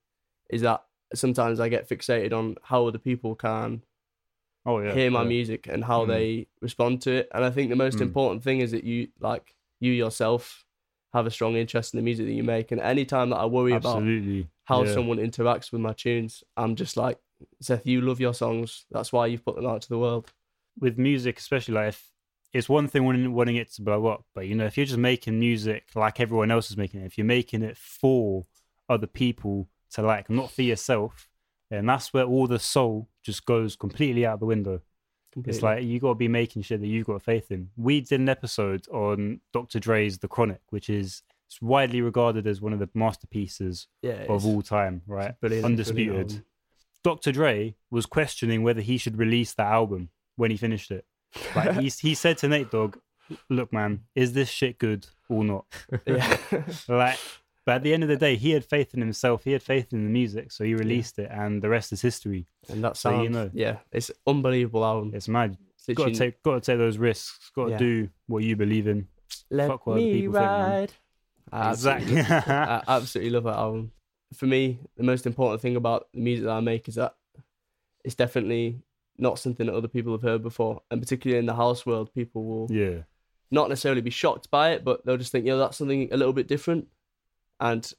is 0.49 0.63
that 0.63 0.83
sometimes 1.13 1.61
I 1.61 1.69
get 1.69 1.87
fixated 1.87 2.33
on 2.33 2.55
how 2.63 2.87
other 2.87 2.97
people 2.97 3.35
can 3.35 3.83
Oh 4.65 4.79
yeah. 4.79 4.93
hear 4.93 5.09
my 5.11 5.21
yeah. 5.23 5.27
music 5.29 5.67
and 5.67 5.83
how 5.83 6.05
Mm. 6.05 6.07
they 6.07 6.47
respond 6.61 7.01
to 7.03 7.11
it. 7.11 7.29
And 7.33 7.43
I 7.45 7.49
think 7.49 7.69
the 7.69 7.75
most 7.75 7.97
Mm. 7.97 8.01
important 8.01 8.43
thing 8.43 8.59
is 8.59 8.71
that 8.71 8.83
you 8.83 9.07
like 9.19 9.55
you 9.79 9.91
yourself 9.93 10.65
have 11.13 11.25
a 11.25 11.31
strong 11.31 11.55
interest 11.55 11.93
in 11.93 11.97
the 11.97 12.03
music 12.03 12.25
that 12.27 12.33
you 12.33 12.43
make. 12.43 12.71
And 12.71 12.79
anytime 12.81 13.29
that 13.31 13.37
I 13.37 13.45
worry 13.45 13.71
about 13.73 14.03
how 14.65 14.83
yeah. 14.83 14.93
someone 14.93 15.17
interacts 15.17 15.71
with 15.71 15.81
my 15.81 15.93
tunes, 15.93 16.43
I'm 16.57 16.75
just 16.75 16.97
like, 16.97 17.17
Seth, 17.61 17.87
you 17.87 18.01
love 18.01 18.19
your 18.19 18.33
songs. 18.33 18.85
That's 18.91 19.11
why 19.13 19.25
you've 19.27 19.43
put 19.45 19.55
them 19.55 19.65
out 19.65 19.81
to 19.83 19.89
the 19.89 19.97
world. 19.97 20.31
with 20.79 20.97
music, 20.97 21.37
especially 21.39 21.73
like 21.73 21.89
if 21.89 22.11
it's 22.53 22.69
one 22.69 22.87
thing 22.87 23.03
wanting, 23.03 23.33
wanting 23.33 23.57
it 23.57 23.69
to 23.73 23.81
blow 23.81 24.07
up, 24.07 24.23
but 24.33 24.47
you 24.47 24.55
know, 24.55 24.65
if 24.65 24.77
you're 24.77 24.85
just 24.85 24.97
making 24.99 25.37
music 25.39 25.83
like 25.95 26.19
everyone 26.21 26.51
else 26.51 26.69
is 26.71 26.77
making 26.77 27.01
it, 27.01 27.05
if 27.05 27.17
you're 27.17 27.25
making 27.25 27.63
it 27.63 27.75
for 27.75 28.45
other 28.87 29.07
people 29.07 29.67
to 29.91 30.01
like, 30.01 30.29
not 30.29 30.51
for 30.51 30.61
yourself, 30.61 31.27
then 31.69 31.85
that's 31.85 32.13
where 32.13 32.23
all 32.23 32.47
the 32.47 32.59
soul 32.59 33.09
just 33.29 33.45
goes 33.45 33.75
completely 33.75 34.25
out 34.25 34.39
the 34.39 34.45
window. 34.45 34.81
Completely. 35.31 35.55
It's 35.55 35.63
like 35.63 35.83
you 35.83 35.99
got 35.99 36.09
to 36.09 36.15
be 36.15 36.27
making 36.27 36.63
shit 36.63 36.81
that 36.81 36.87
you've 36.87 37.05
got 37.05 37.21
faith 37.21 37.51
in. 37.51 37.69
We 37.77 38.01
did 38.01 38.19
an 38.19 38.29
episode 38.29 38.87
on 38.87 39.41
Dr. 39.53 39.79
Dre's 39.79 40.17
The 40.17 40.27
Chronic, 40.27 40.61
which 40.69 40.89
is 40.89 41.21
it's 41.47 41.61
widely 41.61 42.01
regarded 42.01 42.47
as 42.47 42.61
one 42.61 42.73
of 42.73 42.79
the 42.79 42.89
masterpieces 42.95 43.87
yeah, 44.01 44.25
of 44.27 44.45
all 44.45 44.63
time, 44.63 45.03
right? 45.05 45.39
brilliant, 45.39 45.65
Undisputed. 45.65 46.27
brilliant. 46.27 46.45
Dr. 47.03 47.31
Dre 47.31 47.75
was 47.91 48.07
questioning 48.07 48.63
whether 48.63 48.81
he 48.81 48.97
should 48.97 49.17
release 49.17 49.53
that 49.53 49.67
album 49.67 50.09
when 50.35 50.49
he 50.51 50.57
finished 50.57 50.89
it. 50.89 51.05
Like 51.55 51.77
he, 51.77 51.89
he 51.89 52.15
said 52.15 52.39
to 52.39 52.47
Nate 52.47 52.71
Dogg, 52.71 52.97
look, 53.49 53.71
man, 53.71 54.01
is 54.15 54.33
this 54.33 54.49
shit 54.49 54.79
good 54.79 55.07
or 55.29 55.43
not? 55.43 55.65
yeah. 56.07 56.37
Like, 56.87 57.19
but 57.69 57.75
at 57.75 57.83
the 57.83 57.93
end 57.93 58.01
of 58.01 58.09
the 58.09 58.17
day, 58.17 58.35
he 58.35 58.49
had 58.49 58.65
faith 58.65 58.95
in 58.95 58.99
himself. 58.99 59.43
He 59.43 59.51
had 59.51 59.61
faith 59.61 59.93
in 59.93 60.03
the 60.03 60.09
music, 60.09 60.51
so 60.51 60.63
he 60.63 60.73
released 60.73 61.19
it, 61.19 61.29
and 61.31 61.61
the 61.61 61.69
rest 61.69 61.91
is 61.93 62.01
history. 62.01 62.47
and 62.67 62.83
that 62.83 62.97
So 62.97 63.21
you 63.21 63.29
know. 63.29 63.51
yeah, 63.53 63.77
it's 63.91 64.09
unbelievable 64.25 64.83
album. 64.83 65.11
It's 65.13 65.27
mad. 65.27 65.55
It's 65.87 65.95
Got 65.95 66.07
to 66.07 66.15
take, 66.15 66.41
got 66.41 66.55
to 66.55 66.61
take 66.61 66.79
those 66.79 66.97
risks. 66.97 67.51
Got 67.55 67.65
to 67.65 67.71
Yeah. 67.73 67.77
do 67.77 68.09
what 68.25 68.43
you 68.43 68.55
believe 68.55 68.87
in. 68.87 69.07
Let 69.51 69.67
fuck 69.67 69.85
what 69.85 69.93
other 69.93 70.01
me 70.01 70.13
people 70.13 70.33
ride. 70.33 70.93
I 71.51 71.69
absolutely, 71.69 72.17
Exactly. 72.19 72.53
I 72.53 72.83
absolutely 72.87 73.29
love 73.31 73.43
that 73.43 73.57
album. 73.57 73.91
For 74.33 74.47
me, 74.47 74.79
the 74.97 75.03
most 75.03 75.27
important 75.27 75.61
thing 75.61 75.75
about 75.75 76.07
the 76.11 76.21
music 76.21 76.45
that 76.45 76.51
I 76.53 76.61
make 76.61 76.87
is 76.87 76.95
that 76.95 77.13
it's 78.03 78.15
definitely 78.15 78.81
not 79.19 79.37
something 79.37 79.67
that 79.67 79.75
other 79.75 79.87
people 79.87 80.11
have 80.13 80.23
heard 80.23 80.41
before, 80.41 80.81
and 80.89 80.99
particularly 80.99 81.37
in 81.37 81.45
the 81.45 81.55
house 81.55 81.85
world, 81.85 82.11
people 82.15 82.45
will 82.45 82.67
yeah, 82.71 83.03
not 83.51 83.69
necessarily 83.69 84.01
be 84.01 84.09
shocked 84.09 84.49
by 84.49 84.71
it, 84.71 84.83
but 84.83 85.05
they'll 85.05 85.17
just 85.17 85.31
think, 85.31 85.45
you 85.45 85.51
know, 85.51 85.59
that's 85.59 85.77
something 85.77 86.09
a 86.11 86.17
little 86.17 86.33
bit 86.33 86.47
different. 86.47 86.87
And 87.59 87.91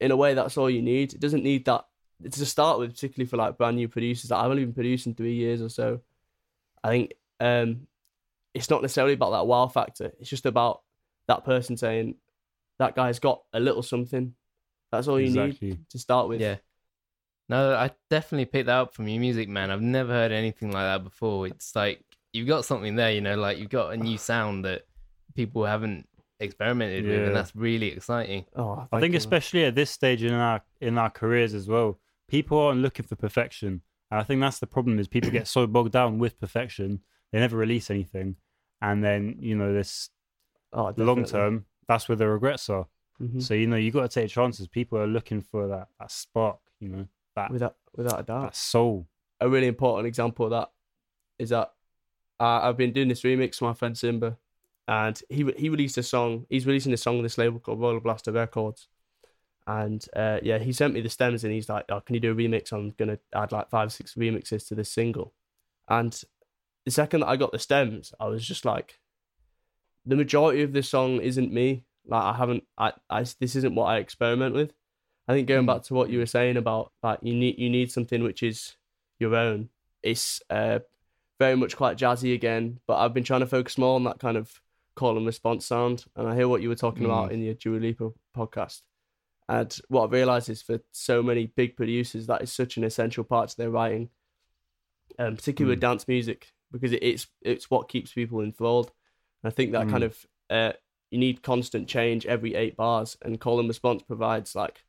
in 0.00 0.10
a 0.10 0.16
way, 0.16 0.34
that's 0.34 0.56
all 0.56 0.70
you 0.70 0.82
need. 0.82 1.14
It 1.14 1.20
doesn't 1.20 1.42
need 1.42 1.64
that 1.66 1.86
to 2.30 2.46
start 2.46 2.78
with, 2.78 2.90
particularly 2.90 3.28
for 3.28 3.36
like 3.36 3.58
brand 3.58 3.76
new 3.76 3.88
producers. 3.88 4.30
Like, 4.30 4.44
I've 4.44 4.50
only 4.50 4.64
been 4.64 4.74
producing 4.74 5.14
three 5.14 5.34
years 5.34 5.62
or 5.62 5.68
so. 5.68 6.00
I 6.82 6.88
think 6.88 7.14
um, 7.40 7.86
it's 8.54 8.70
not 8.70 8.82
necessarily 8.82 9.14
about 9.14 9.30
that 9.30 9.46
wow 9.46 9.68
factor. 9.68 10.12
It's 10.20 10.30
just 10.30 10.46
about 10.46 10.82
that 11.28 11.44
person 11.44 11.76
saying 11.76 12.16
that 12.78 12.94
guy's 12.94 13.18
got 13.18 13.42
a 13.52 13.60
little 13.60 13.82
something. 13.82 14.34
That's 14.92 15.08
all 15.08 15.20
you 15.20 15.26
exactly. 15.26 15.70
need 15.70 15.90
to 15.90 15.98
start 15.98 16.28
with. 16.28 16.40
Yeah. 16.40 16.56
No, 17.48 17.74
I 17.74 17.90
definitely 18.10 18.46
picked 18.46 18.66
that 18.66 18.76
up 18.76 18.94
from 18.94 19.08
your 19.08 19.20
music, 19.20 19.48
man. 19.48 19.70
I've 19.70 19.82
never 19.82 20.12
heard 20.12 20.32
anything 20.32 20.72
like 20.72 20.84
that 20.84 21.04
before. 21.04 21.46
It's 21.46 21.76
like 21.76 22.02
you've 22.32 22.48
got 22.48 22.64
something 22.64 22.96
there, 22.96 23.12
you 23.12 23.20
know, 23.20 23.36
like 23.36 23.58
you've 23.58 23.70
got 23.70 23.92
a 23.92 23.96
new 23.96 24.18
sound 24.18 24.64
that 24.64 24.86
people 25.34 25.64
haven't 25.64 26.08
experimented 26.40 27.06
with, 27.06 27.26
and 27.26 27.36
that's 27.36 27.54
really 27.54 27.92
exciting. 27.92 28.44
Oh, 28.54 28.86
I 28.92 29.00
think 29.00 29.12
you. 29.12 29.18
especially 29.18 29.64
at 29.64 29.74
this 29.74 29.90
stage 29.90 30.22
in 30.22 30.32
our 30.32 30.62
in 30.80 30.98
our 30.98 31.10
careers 31.10 31.54
as 31.54 31.68
well, 31.68 31.98
people 32.28 32.58
aren't 32.58 32.80
looking 32.80 33.06
for 33.06 33.16
perfection. 33.16 33.82
And 34.10 34.20
I 34.20 34.22
think 34.22 34.40
that's 34.40 34.58
the 34.58 34.66
problem 34.66 34.98
is 34.98 35.08
people 35.08 35.30
get 35.30 35.48
so 35.48 35.66
bogged 35.66 35.92
down 35.92 36.18
with 36.18 36.38
perfection, 36.38 37.00
they 37.32 37.40
never 37.40 37.56
release 37.56 37.90
anything. 37.90 38.36
And 38.80 39.02
then, 39.02 39.36
you 39.40 39.56
know, 39.56 39.72
this 39.72 40.10
oh, 40.72 40.92
long 40.96 41.24
term, 41.24 41.64
that's 41.88 42.08
where 42.08 42.16
the 42.16 42.28
regrets 42.28 42.68
are. 42.68 42.86
Mhm. 43.20 43.42
So, 43.42 43.54
you 43.54 43.66
know, 43.66 43.76
you 43.76 43.90
gotta 43.90 44.08
take 44.08 44.30
chances. 44.30 44.68
People 44.68 44.98
are 44.98 45.06
looking 45.06 45.40
for 45.40 45.66
that, 45.68 45.88
that 45.98 46.10
spark, 46.10 46.58
you 46.80 46.88
know, 46.88 47.08
that 47.34 47.50
without 47.50 47.76
without 47.94 48.20
a 48.20 48.22
doubt. 48.22 48.42
that 48.42 48.56
soul. 48.56 49.08
a 49.40 49.48
really 49.48 49.66
important 49.66 50.06
example 50.06 50.46
of 50.46 50.50
that 50.50 50.70
is 51.38 51.50
that 51.50 51.72
uh, 52.40 52.60
I've 52.62 52.76
been 52.76 52.92
doing 52.92 53.08
this 53.08 53.22
remix 53.22 53.56
for 53.56 53.66
my 53.66 53.74
friend 53.74 53.96
Simba, 53.96 54.38
and 54.88 55.20
he 55.28 55.50
he 55.56 55.68
released 55.68 55.98
a 55.98 56.02
song. 56.02 56.46
He's 56.48 56.66
releasing 56.66 56.92
a 56.92 56.96
song 56.96 57.16
on 57.18 57.22
this 57.22 57.38
label 57.38 57.58
called 57.58 57.80
Roller 57.80 58.00
Blaster 58.00 58.32
Records, 58.32 58.88
and 59.66 60.04
uh, 60.14 60.38
yeah, 60.42 60.58
he 60.58 60.72
sent 60.72 60.94
me 60.94 61.00
the 61.00 61.08
stems, 61.08 61.44
and 61.44 61.52
he's 61.52 61.68
like, 61.68 61.84
"Oh, 61.88 62.00
can 62.00 62.14
you 62.14 62.20
do 62.20 62.32
a 62.32 62.34
remix? 62.34 62.72
I'm 62.72 62.90
gonna 62.90 63.18
add 63.34 63.52
like 63.52 63.68
five, 63.70 63.88
or 63.88 63.90
six 63.90 64.14
remixes 64.14 64.66
to 64.68 64.74
this 64.74 64.90
single." 64.90 65.32
And 65.88 66.20
the 66.84 66.90
second 66.90 67.20
that 67.20 67.28
I 67.28 67.36
got 67.36 67.52
the 67.52 67.58
stems, 67.58 68.12
I 68.20 68.26
was 68.26 68.46
just 68.46 68.64
like, 68.64 69.00
the 70.04 70.16
majority 70.16 70.62
of 70.62 70.72
this 70.72 70.88
song 70.88 71.20
isn't 71.20 71.52
me. 71.52 71.84
Like 72.06 72.22
I 72.22 72.32
haven't, 72.34 72.64
I, 72.78 72.92
I 73.10 73.24
this 73.40 73.56
isn't 73.56 73.74
what 73.74 73.86
I 73.86 73.98
experiment 73.98 74.54
with. 74.54 74.72
I 75.28 75.32
think 75.32 75.48
going 75.48 75.64
Mm. 75.64 75.66
back 75.66 75.82
to 75.84 75.94
what 75.94 76.10
you 76.10 76.20
were 76.20 76.26
saying 76.26 76.56
about 76.56 76.92
like 77.02 77.18
you 77.22 77.34
need 77.34 77.58
you 77.58 77.68
need 77.68 77.90
something 77.90 78.22
which 78.22 78.42
is 78.44 78.76
your 79.18 79.34
own. 79.34 79.70
It's 80.04 80.40
uh, 80.50 80.78
very 81.40 81.56
much 81.56 81.76
quite 81.76 81.98
jazzy 81.98 82.32
again, 82.32 82.78
but 82.86 82.98
I've 82.98 83.12
been 83.14 83.24
trying 83.24 83.40
to 83.40 83.46
focus 83.46 83.76
more 83.76 83.96
on 83.96 84.04
that 84.04 84.20
kind 84.20 84.36
of 84.36 84.60
call 84.96 85.16
and 85.16 85.26
response 85.26 85.64
sound. 85.64 86.04
And 86.16 86.26
I 86.28 86.34
hear 86.34 86.48
what 86.48 86.62
you 86.62 86.68
were 86.68 86.74
talking 86.74 87.04
about 87.04 87.30
in 87.32 87.40
your 87.42 87.54
Dua 87.54 87.78
Lipa 87.78 88.10
podcast. 88.36 88.82
And 89.48 89.78
what 89.88 90.04
I've 90.04 90.12
realized 90.12 90.48
is 90.48 90.60
for 90.62 90.80
so 90.90 91.22
many 91.22 91.46
big 91.46 91.76
producers, 91.76 92.26
that 92.26 92.42
is 92.42 92.52
such 92.52 92.76
an 92.76 92.82
essential 92.82 93.22
part 93.22 93.50
to 93.50 93.56
their 93.56 93.70
writing, 93.70 94.08
um, 95.18 95.36
particularly 95.36 95.74
with 95.74 95.80
dance 95.80 96.08
music, 96.08 96.52
because 96.72 96.90
it, 96.92 97.02
it's 97.02 97.28
it's 97.42 97.70
what 97.70 97.88
keeps 97.88 98.12
people 98.12 98.40
enthralled. 98.40 98.90
And 99.42 99.52
I 99.52 99.54
think 99.54 99.70
that 99.72 99.88
kind 99.88 100.02
of 100.02 100.26
uh, 100.50 100.72
you 101.12 101.18
need 101.18 101.42
constant 101.42 101.86
change 101.86 102.26
every 102.26 102.56
eight 102.56 102.76
bars, 102.76 103.16
and 103.22 103.40
call 103.40 103.60
and 103.60 103.68
response 103.68 104.02
provides 104.02 104.56
like 104.56 104.82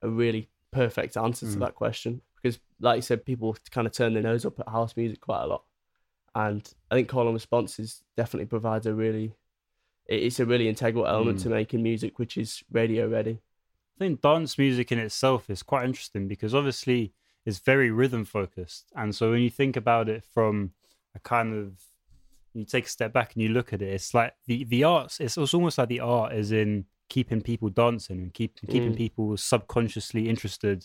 a 0.00 0.08
really 0.08 0.48
perfect 0.70 1.16
answer 1.16 1.44
to 1.46 1.56
Mm. 1.56 1.60
that 1.60 1.74
question 1.74 2.22
because, 2.36 2.58
like 2.80 2.96
you 2.96 3.02
said, 3.02 3.26
people 3.26 3.56
kind 3.70 3.86
of 3.86 3.92
turn 3.92 4.14
their 4.14 4.22
nose 4.22 4.46
up 4.46 4.58
at 4.60 4.68
house 4.68 4.96
music 4.96 5.20
quite 5.20 5.42
a 5.42 5.46
lot, 5.46 5.64
and 6.34 6.72
I 6.90 6.94
think 6.94 7.08
call 7.08 7.26
and 7.26 7.34
response 7.34 7.78
is 7.78 8.02
definitely 8.16 8.46
provides 8.46 8.86
a 8.86 8.94
really, 8.94 9.34
it's 10.08 10.40
a 10.40 10.46
really 10.46 10.68
integral 10.68 11.06
element 11.06 11.38
Mm. 11.38 11.42
to 11.44 11.48
making 11.50 11.82
music 11.82 12.18
which 12.18 12.36
is 12.36 12.62
radio 12.72 13.06
ready. 13.08 13.38
I 13.96 13.98
think 13.98 14.20
dance 14.22 14.56
music 14.58 14.90
in 14.92 14.98
itself 14.98 15.50
is 15.50 15.62
quite 15.62 15.84
interesting 15.84 16.28
because 16.28 16.54
obviously 16.54 17.12
it's 17.44 17.58
very 17.58 17.90
rhythm 17.90 18.24
focused. 18.24 18.90
And 18.94 19.14
so 19.14 19.30
when 19.32 19.40
you 19.42 19.50
think 19.50 19.76
about 19.76 20.08
it 20.08 20.24
from 20.24 20.72
a 21.14 21.18
kind 21.20 21.52
of 21.54 21.82
you 22.54 22.64
take 22.64 22.86
a 22.86 22.88
step 22.88 23.12
back 23.12 23.34
and 23.34 23.42
you 23.42 23.50
look 23.50 23.72
at 23.72 23.82
it, 23.82 23.92
it's 23.92 24.14
like 24.14 24.34
the 24.46 24.64
the 24.64 24.84
arts. 24.84 25.20
It's, 25.20 25.36
it's 25.36 25.54
almost 25.54 25.78
like 25.78 25.88
the 25.88 26.00
art 26.00 26.32
is 26.32 26.50
in 26.52 26.86
keeping 27.08 27.40
people 27.40 27.68
dancing 27.68 28.18
and 28.20 28.32
keep 28.34 28.58
keeping 28.68 28.92
Mm. 28.92 28.96
people 28.96 29.36
subconsciously 29.36 30.28
interested 30.28 30.84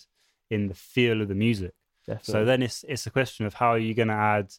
in 0.49 0.67
the 0.67 0.73
feel 0.73 1.21
of 1.21 1.27
the 1.27 1.35
music. 1.35 1.73
Definitely. 2.05 2.31
So 2.33 2.45
then 2.45 2.61
it's 2.63 2.83
it's 2.87 3.05
a 3.07 3.11
question 3.11 3.45
of 3.45 3.53
how 3.55 3.69
are 3.69 3.79
you 3.79 3.93
going 3.93 4.09
to 4.09 4.13
add 4.13 4.51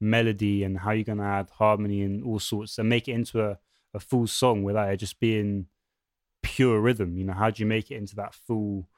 melody 0.00 0.64
and 0.64 0.78
how 0.78 0.90
are 0.90 0.94
you're 0.94 1.04
going 1.04 1.18
to 1.18 1.24
add 1.24 1.50
harmony 1.50 2.02
and 2.02 2.24
all 2.24 2.38
sorts 2.38 2.78
and 2.78 2.88
make 2.88 3.06
it 3.08 3.12
into 3.12 3.42
a, 3.42 3.58
a 3.94 4.00
full 4.00 4.26
song 4.26 4.62
without 4.62 4.92
it 4.92 4.96
just 4.98 5.20
being 5.20 5.66
pure 6.42 6.80
rhythm. 6.80 7.16
You 7.16 7.24
know, 7.24 7.32
how 7.32 7.50
do 7.50 7.62
you 7.62 7.66
make 7.66 7.90
it 7.90 7.96
into 7.96 8.16
that 8.16 8.34
full 8.34 8.88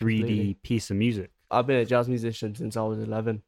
3D 0.00 0.18
Completely. 0.26 0.54
piece 0.62 0.90
of 0.90 0.96
music? 0.96 1.30
I've 1.50 1.66
been 1.66 1.76
a 1.80 1.84
jazz 1.84 2.08
musician 2.08 2.54
since 2.54 2.76
I 2.76 2.82
was 2.82 2.98
11. 2.98 3.42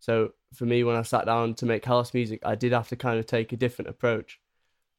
So 0.00 0.32
for 0.54 0.66
me, 0.66 0.84
when 0.84 0.96
I 0.96 1.02
sat 1.02 1.26
down 1.26 1.54
to 1.54 1.66
make 1.66 1.84
house 1.84 2.14
music, 2.14 2.40
I 2.44 2.54
did 2.54 2.72
have 2.72 2.88
to 2.88 2.96
kind 2.96 3.18
of 3.18 3.26
take 3.26 3.52
a 3.52 3.56
different 3.56 3.88
approach. 3.88 4.40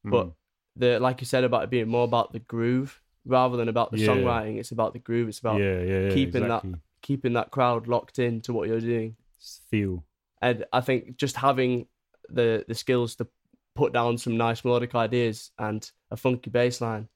But 0.04 0.26
Mm. 0.28 0.34
the 0.76 1.00
like 1.00 1.20
you 1.20 1.26
said 1.26 1.44
about 1.44 1.64
it 1.64 1.70
being 1.70 1.88
more 1.88 2.04
about 2.04 2.32
the 2.32 2.38
groove 2.38 3.00
rather 3.24 3.56
than 3.56 3.68
about 3.68 3.90
the 3.90 3.98
Yeah. 3.98 4.08
songwriting, 4.08 4.58
it's 4.58 4.70
about 4.70 4.92
the 4.92 4.98
groove. 5.00 5.28
It's 5.28 5.38
about 5.40 5.60
yeah, 5.60 5.80
yeah, 5.82 6.08
keeping 6.10 6.44
exactly. 6.44 6.72
that 6.72 6.80
keeping 7.02 7.32
that 7.34 7.50
crowd 7.50 7.86
locked 7.88 8.18
in 8.18 8.40
to 8.42 8.52
what 8.52 8.68
you're 8.68 8.80
doing. 8.80 9.16
Feel. 9.70 10.04
And 10.42 10.64
I 10.72 10.80
think 10.80 11.16
just 11.16 11.36
having 11.36 11.88
the 12.28 12.64
the 12.68 12.74
skills 12.74 13.16
to 13.16 13.26
put 13.76 13.92
down 13.92 14.18
some 14.18 14.36
nice 14.36 14.64
melodic 14.64 14.94
ideas 14.94 15.50
and 15.58 15.88
a 16.10 16.16
funky 16.16 16.50
bass 16.50 16.80
line 16.80 17.08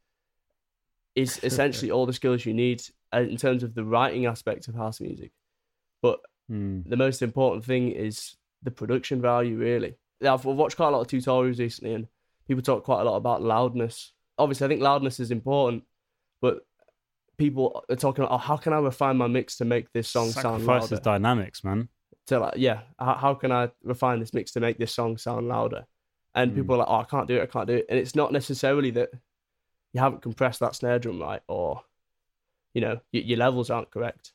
is 1.14 1.40
essentially 1.42 1.90
all 1.90 2.07
the 2.07 2.12
skills 2.12 2.44
you 2.46 2.55
need 2.55 2.83
uh, 3.14 3.20
in 3.20 3.37
terms 3.37 3.62
of 3.62 3.75
the 3.75 3.85
writing 3.85 4.27
aspect 4.27 4.68
of 4.68 4.75
house 4.75 5.01
music. 5.01 5.33
But 6.03 6.20
Mm. 6.51 6.83
the 6.88 6.96
most 6.96 7.23
important 7.23 7.64
thing 7.64 7.92
is 7.92 8.35
the 8.64 8.73
production 8.73 9.23
value, 9.23 9.57
really. 9.57 9.94
I've 10.20 10.44
watched 10.44 10.75
quite 10.77 10.88
a 10.88 10.90
lot 10.90 11.01
of 11.03 11.07
tutorials 11.07 11.61
recently, 11.61 11.94
and 11.94 12.09
people 12.49 12.61
talk 12.61 12.83
quite 12.83 13.03
a 13.03 13.05
lot 13.05 13.14
about 13.16 13.40
loudness. 13.40 14.12
Obviously, 14.37 14.64
I 14.64 14.68
think 14.68 14.81
loudness 14.83 15.20
is 15.20 15.31
important, 15.31 15.85
but 16.42 16.66
people 17.38 17.85
are 17.88 17.94
talking 17.94 18.25
about, 18.25 18.35
oh, 18.35 18.38
how 18.38 18.57
can 18.57 18.73
I 18.73 18.79
refine 18.81 19.16
my 19.16 19.29
mix 19.29 19.59
to 19.59 19.64
make 19.64 19.92
this 19.92 20.09
song 20.11 20.31
sound 20.31 20.62
Sacrifices 20.64 20.90
louder? 20.90 21.03
dynamics, 21.05 21.62
man. 21.62 21.88
like, 22.29 22.55
yeah, 22.57 22.81
how, 22.99 23.14
how 23.14 23.35
can 23.35 23.53
I 23.53 23.70
refine 23.85 24.18
this 24.18 24.35
mix 24.35 24.51
to 24.53 24.61
make 24.61 24.77
this 24.77 24.92
song 24.92 25.18
sound 25.18 25.46
louder? 25.46 25.87
And 26.35 26.53
Mm. 26.53 26.55
people 26.57 26.75
are 26.77 26.79
like, 26.79 26.88
oh, 26.88 26.97
I 27.01 27.05
can't 27.05 27.27
do 27.29 27.37
it, 27.37 27.43
I 27.43 27.47
can't 27.47 27.66
do 27.66 27.75
it. 27.75 27.87
And 27.88 27.99
it's 27.99 28.14
not 28.14 28.33
necessarily 28.33 28.90
that 28.93 29.11
you 29.93 30.01
haven't 30.01 30.23
compressed 30.23 30.61
that 30.61 30.75
snare 30.75 30.99
drum 30.99 31.21
right, 31.21 31.43
or 31.49 31.83
you 32.75 32.81
know, 32.81 33.01
y- 33.12 33.21
your 33.21 33.38
levels 33.38 33.69
aren't 33.71 33.90
correct. 33.90 34.33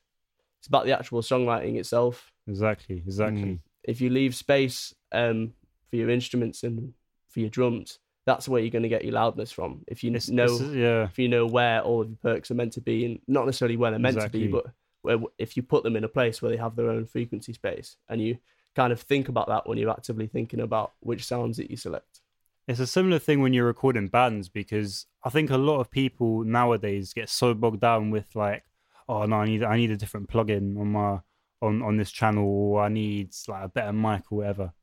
It's 0.60 0.68
about 0.68 0.86
the 0.86 0.98
actual 0.98 1.22
songwriting 1.22 1.78
itself. 1.78 2.34
Exactly, 2.48 2.98
exactly. 2.98 3.44
Mm. 3.44 3.60
If 3.84 4.02
you 4.02 4.10
leave 4.10 4.36
space 4.36 4.94
um, 5.14 5.54
for 5.90 5.96
your 5.96 6.10
instruments 6.10 6.64
and 6.64 6.94
for 7.30 7.40
your 7.40 7.50
drums, 7.50 8.00
that's 8.26 8.50
where 8.50 8.60
you're 8.62 8.72
going 8.72 8.84
to 8.84 8.90
get 8.90 9.06
your 9.06 9.14
loudness 9.14 9.52
from. 9.52 9.84
If 9.88 10.04
you 10.04 10.14
It's, 10.14 10.28
know, 10.30 10.56
it's- 10.56 10.76
yeah, 10.76 11.04
if 11.06 11.18
you 11.18 11.30
know 11.30 11.46
where 11.46 11.82
all 11.82 12.02
of 12.02 12.10
your 12.10 12.18
perks 12.18 12.52
are 12.52 12.56
meant 12.56 12.74
to 12.74 12.82
be, 12.82 13.06
and 13.06 13.22
not 13.28 13.46
necessarily 13.46 13.78
where 13.78 13.92
they're 13.92 14.00
meant 14.00 14.20
to 14.20 14.30
be, 14.30 14.48
but 14.48 14.66
where 15.04 15.20
if 15.38 15.56
you 15.56 15.64
put 15.64 15.84
them 15.84 15.96
in 15.96 16.04
a 16.04 16.10
place 16.10 16.42
where 16.42 16.52
they 16.52 16.58
have 16.58 16.76
their 16.76 16.90
own 16.90 17.06
frequency 17.06 17.54
space, 17.54 17.96
and 18.10 18.20
you 18.22 18.38
kind 18.76 18.92
of 18.94 19.02
think 19.02 19.30
about 19.30 19.48
that 19.48 19.68
when 19.68 19.78
you're 19.78 19.90
actively 19.90 20.28
thinking 20.28 20.60
about 20.60 20.94
which 21.00 21.24
sounds 21.26 21.58
that 21.58 21.70
you 21.72 21.78
select. 21.78 22.22
It's 22.68 22.80
a 22.80 22.88
similar 22.88 23.20
thing 23.20 23.42
when 23.42 23.54
you're 23.54 23.66
recording 23.66 24.08
bands 24.08 24.50
because 24.50 25.06
I 25.24 25.30
think 25.30 25.50
a 25.52 25.58
lot 25.58 25.80
of 25.80 25.92
people 25.92 26.44
nowadays 26.44 27.14
get 27.14 27.30
so 27.30 27.54
bogged 27.54 27.82
down 27.82 28.10
with 28.10 28.36
like, 28.36 28.64
oh 29.08 29.26
no, 29.26 29.38
I 29.38 29.46
need 29.46 29.64
I 29.64 29.78
need 29.78 29.92
a 29.92 29.98
different 29.98 30.30
plugin 30.30 30.80
on 30.80 30.92
my 30.92 31.20
on 31.62 31.82
on 31.84 31.98
this 31.98 32.12
channel 32.12 32.44
or 32.48 32.82
I 32.82 32.90
need 32.90 33.30
like 33.48 33.64
a 33.66 33.70
better 33.70 33.94
mic 33.94 34.32
or 34.32 34.40
whatever. 34.40 34.74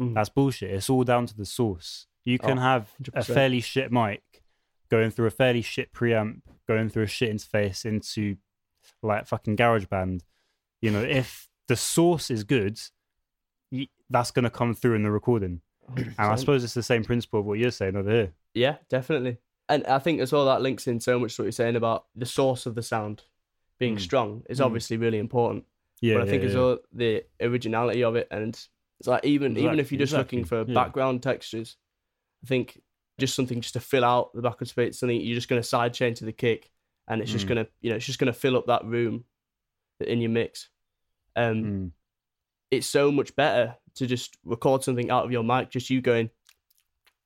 Mm. 0.00 0.14
That's 0.14 0.30
bullshit. 0.30 0.70
It's 0.70 0.88
all 0.88 1.04
down 1.04 1.26
to 1.26 1.36
the 1.36 1.44
source. 1.44 2.06
You 2.24 2.38
can 2.38 2.58
Oh, 2.58 2.62
have 2.62 2.90
a 3.14 3.20
100%. 3.20 3.34
fairly 3.34 3.60
shit 3.60 3.92
mic 3.92 4.22
going 4.90 5.10
through 5.10 5.26
a 5.26 5.30
fairly 5.30 5.62
shit 5.62 5.92
preamp, 5.92 6.40
going 6.68 6.88
through 6.88 7.04
a 7.04 7.06
shit 7.08 7.30
interface 7.34 7.84
into 7.84 8.36
like 9.02 9.26
fucking 9.26 9.56
GarageBand. 9.56 10.20
You 10.80 10.90
know, 10.92 11.02
if 11.02 11.48
the 11.68 11.76
source 11.76 12.30
is 12.30 12.44
good, 12.44 12.80
that's 14.10 14.30
going 14.30 14.44
to 14.44 14.50
come 14.50 14.74
through 14.74 14.94
in 14.94 15.02
the 15.02 15.10
recording. 15.10 15.60
And 15.96 16.14
I 16.18 16.36
suppose 16.36 16.62
it's 16.64 16.74
the 16.74 16.82
same 16.82 17.04
principle 17.04 17.40
of 17.40 17.46
what 17.46 17.58
you're 17.58 17.70
saying 17.70 17.96
over 17.96 18.10
here. 18.10 18.32
Yeah, 18.54 18.76
definitely. 18.88 19.38
And 19.68 19.84
I 19.86 19.98
think 19.98 20.20
as 20.20 20.32
well 20.32 20.44
that 20.46 20.62
links 20.62 20.86
in 20.86 21.00
so 21.00 21.18
much 21.18 21.36
to 21.36 21.42
what 21.42 21.46
you're 21.46 21.52
saying 21.52 21.76
about 21.76 22.06
the 22.14 22.26
source 22.26 22.66
of 22.66 22.74
the 22.74 22.82
sound 22.82 23.22
being 23.78 23.96
Mm. 23.96 24.00
strong 24.00 24.42
is 24.48 24.58
Mm. 24.60 24.66
obviously 24.66 24.96
really 24.96 25.18
important. 25.18 25.64
Yeah, 26.00 26.14
but 26.18 26.22
I 26.22 26.30
think 26.30 26.42
yeah, 26.42 26.48
as 26.48 26.54
yeah. 26.54 26.60
well 26.60 26.78
the 26.92 27.24
originality 27.40 28.04
of 28.04 28.16
it 28.16 28.28
and 28.30 28.48
it's 29.00 29.06
like 29.08 29.24
even 29.24 29.56
even 29.56 29.78
if 29.80 29.90
you're 29.90 29.98
just 29.98 30.12
looking 30.12 30.44
for 30.44 30.64
yeah. 30.66 30.74
background 30.74 31.22
textures, 31.22 31.76
I 32.44 32.46
think 32.46 32.80
just 33.18 33.34
something 33.34 33.60
just 33.60 33.74
to 33.74 33.80
fill 33.80 34.04
out 34.04 34.32
the 34.34 34.42
backwards 34.42 34.70
space, 34.70 34.98
something 34.98 35.20
you're 35.20 35.34
just 35.34 35.48
gonna 35.48 35.62
side 35.62 35.94
chain 35.94 36.14
to 36.14 36.24
the 36.24 36.32
kick 36.32 36.70
and 37.08 37.20
it's 37.22 37.30
just 37.32 37.46
Mm. 37.46 37.48
gonna 37.48 37.66
you 37.80 37.90
know, 37.90 37.96
it's 37.96 38.06
just 38.06 38.18
gonna 38.18 38.32
fill 38.32 38.56
up 38.56 38.66
that 38.66 38.84
room 38.84 39.24
in 40.00 40.20
your 40.20 40.30
mix. 40.30 40.68
Um 41.36 41.64
Mm. 41.64 41.90
It's 42.72 42.86
so 42.86 43.12
much 43.12 43.36
better 43.36 43.76
to 43.96 44.06
just 44.06 44.38
record 44.44 44.82
something 44.82 45.10
out 45.10 45.26
of 45.26 45.30
your 45.30 45.44
mic, 45.44 45.68
just 45.70 45.90
you 45.90 46.00
going, 46.00 46.30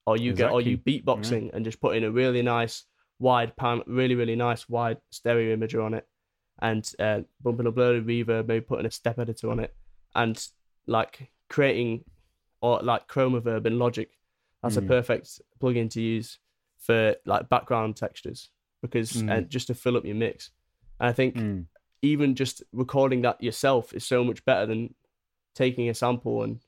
or 0.04 0.16
you 0.16 0.32
get, 0.34 0.50
or 0.50 0.60
you 0.60 0.76
beatboxing 0.76 1.54
and 1.54 1.64
just 1.64 1.80
putting 1.80 2.02
a 2.02 2.10
really 2.10 2.42
nice 2.42 2.84
wide 3.20 3.56
pan, 3.56 3.80
really 3.86 4.16
really 4.16 4.34
nice 4.34 4.68
wide 4.68 4.98
stereo 5.10 5.56
imager 5.56 5.84
on 5.84 5.94
it, 5.94 6.04
and 6.60 6.92
uh, 6.98 7.20
bumping 7.40 7.66
a 7.66 7.68
of 7.68 7.76
reverb, 7.76 8.48
maybe 8.48 8.60
putting 8.60 8.86
a 8.86 8.90
step 8.90 9.20
editor 9.20 9.48
on 9.50 9.60
it, 9.60 9.72
and 10.16 10.48
like 10.88 11.30
creating 11.48 12.04
or 12.60 12.80
like 12.82 13.06
ChromaVerb 13.06 13.66
and 13.66 13.78
Logic. 13.78 14.10
That's 14.64 14.76
a 14.76 14.82
Mm. 14.82 14.88
perfect 14.88 15.40
plugin 15.62 15.88
to 15.90 16.00
use 16.00 16.40
for 16.78 17.14
like 17.24 17.48
background 17.48 17.94
textures 17.94 18.50
because 18.82 19.12
Mm. 19.12 19.30
and 19.30 19.48
just 19.48 19.68
to 19.68 19.74
fill 19.74 19.96
up 19.96 20.04
your 20.04 20.16
mix. 20.16 20.50
And 20.98 21.08
I 21.08 21.12
think 21.12 21.36
Mm. 21.36 21.66
even 22.02 22.34
just 22.34 22.64
recording 22.72 23.22
that 23.22 23.40
yourself 23.40 23.94
is 23.94 24.04
so 24.04 24.24
much 24.24 24.44
better 24.44 24.66
than 24.66 24.94
taking 25.56 25.88
a 25.88 25.94
sample 25.94 26.42
and 26.44 26.60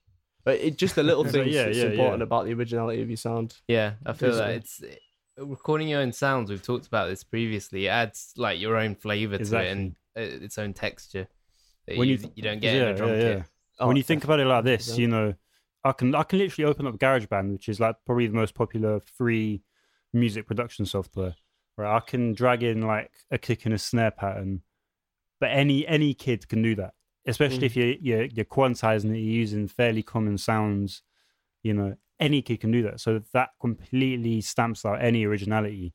but 0.44 0.58
it 0.60 0.78
just 0.78 0.94
the 0.96 1.02
little 1.02 1.24
So, 1.26 1.30
things 1.30 1.54
yeah, 1.54 1.66
that's 1.66 1.76
yeah, 1.78 1.84
important 1.84 2.20
yeah. 2.20 2.24
about 2.24 2.46
the 2.46 2.54
originality 2.54 3.02
of 3.02 3.08
your 3.10 3.16
sound. 3.18 3.56
Yeah, 3.68 3.92
I 4.06 4.12
feel 4.14 4.32
that 4.34 4.62
Definitely. 4.62 4.88
it's 4.88 5.46
recording 5.46 5.88
your 5.88 6.00
own 6.00 6.12
sounds. 6.12 6.50
We've 6.50 6.62
talked 6.62 6.86
about 6.86 7.08
this 7.08 7.22
previously. 7.22 7.86
It 7.86 7.90
adds 7.90 8.32
like 8.36 8.58
your 8.60 8.76
own 8.76 8.94
flavor 8.96 9.38
to 9.38 9.58
it 9.60 9.70
and 9.70 9.96
uh, 10.16 10.20
its 10.44 10.58
own 10.58 10.72
texture 10.72 11.28
that 11.86 11.98
When 11.98 12.08
you, 12.08 12.16
you- 12.16 12.32
you 12.36 12.42
don't 12.42 12.60
get 12.60 12.74
in 12.74 12.82
a 12.88 12.94
drum 12.96 13.10
yeah, 13.10 13.34
kit. 13.36 13.42
Oh, 13.78 13.86
when 13.86 13.96
you 13.96 14.02
think 14.02 14.24
about 14.24 14.40
it 14.40 14.46
like 14.46 14.64
this, 14.64 14.98
you 14.98 15.06
know, 15.06 15.34
I 15.84 15.92
can 15.92 16.14
I 16.14 16.24
can 16.24 16.40
literally 16.40 16.68
open 16.68 16.86
up 16.88 16.96
GarageBand, 16.98 17.52
which 17.52 17.68
is 17.68 17.78
like 17.78 17.96
probably 18.06 18.26
the 18.26 18.34
most 18.34 18.54
popular 18.54 18.98
free 19.00 19.62
music 20.12 20.46
production 20.48 20.84
software. 20.86 21.36
Right, 21.76 21.94
I 21.96 22.00
can 22.00 22.32
drag 22.32 22.64
in 22.64 22.82
like 22.82 23.12
a 23.30 23.38
kick 23.38 23.64
and 23.66 23.72
a 23.74 23.78
snare 23.78 24.10
pattern, 24.10 24.62
but 25.40 25.50
any 25.50 25.86
any 25.86 26.12
kid 26.14 26.48
can 26.48 26.60
do 26.62 26.74
that. 26.76 26.94
Especially 27.28 27.60
Mm. 27.60 27.70
if 27.70 27.76
you're, 27.76 27.94
you're 28.00 28.24
you're 28.24 28.44
quantizing 28.44 29.10
it, 29.14 29.18
you're 29.18 29.40
using 29.44 29.68
fairly 29.68 30.02
common 30.02 30.38
sounds. 30.38 31.02
You 31.62 31.74
know, 31.74 31.96
any 32.18 32.42
kid 32.42 32.60
can 32.60 32.70
do 32.70 32.82
that. 32.82 33.00
So 33.00 33.22
that 33.32 33.50
completely 33.60 34.40
stamps 34.40 34.84
out 34.84 35.02
any 35.02 35.24
originality. 35.24 35.92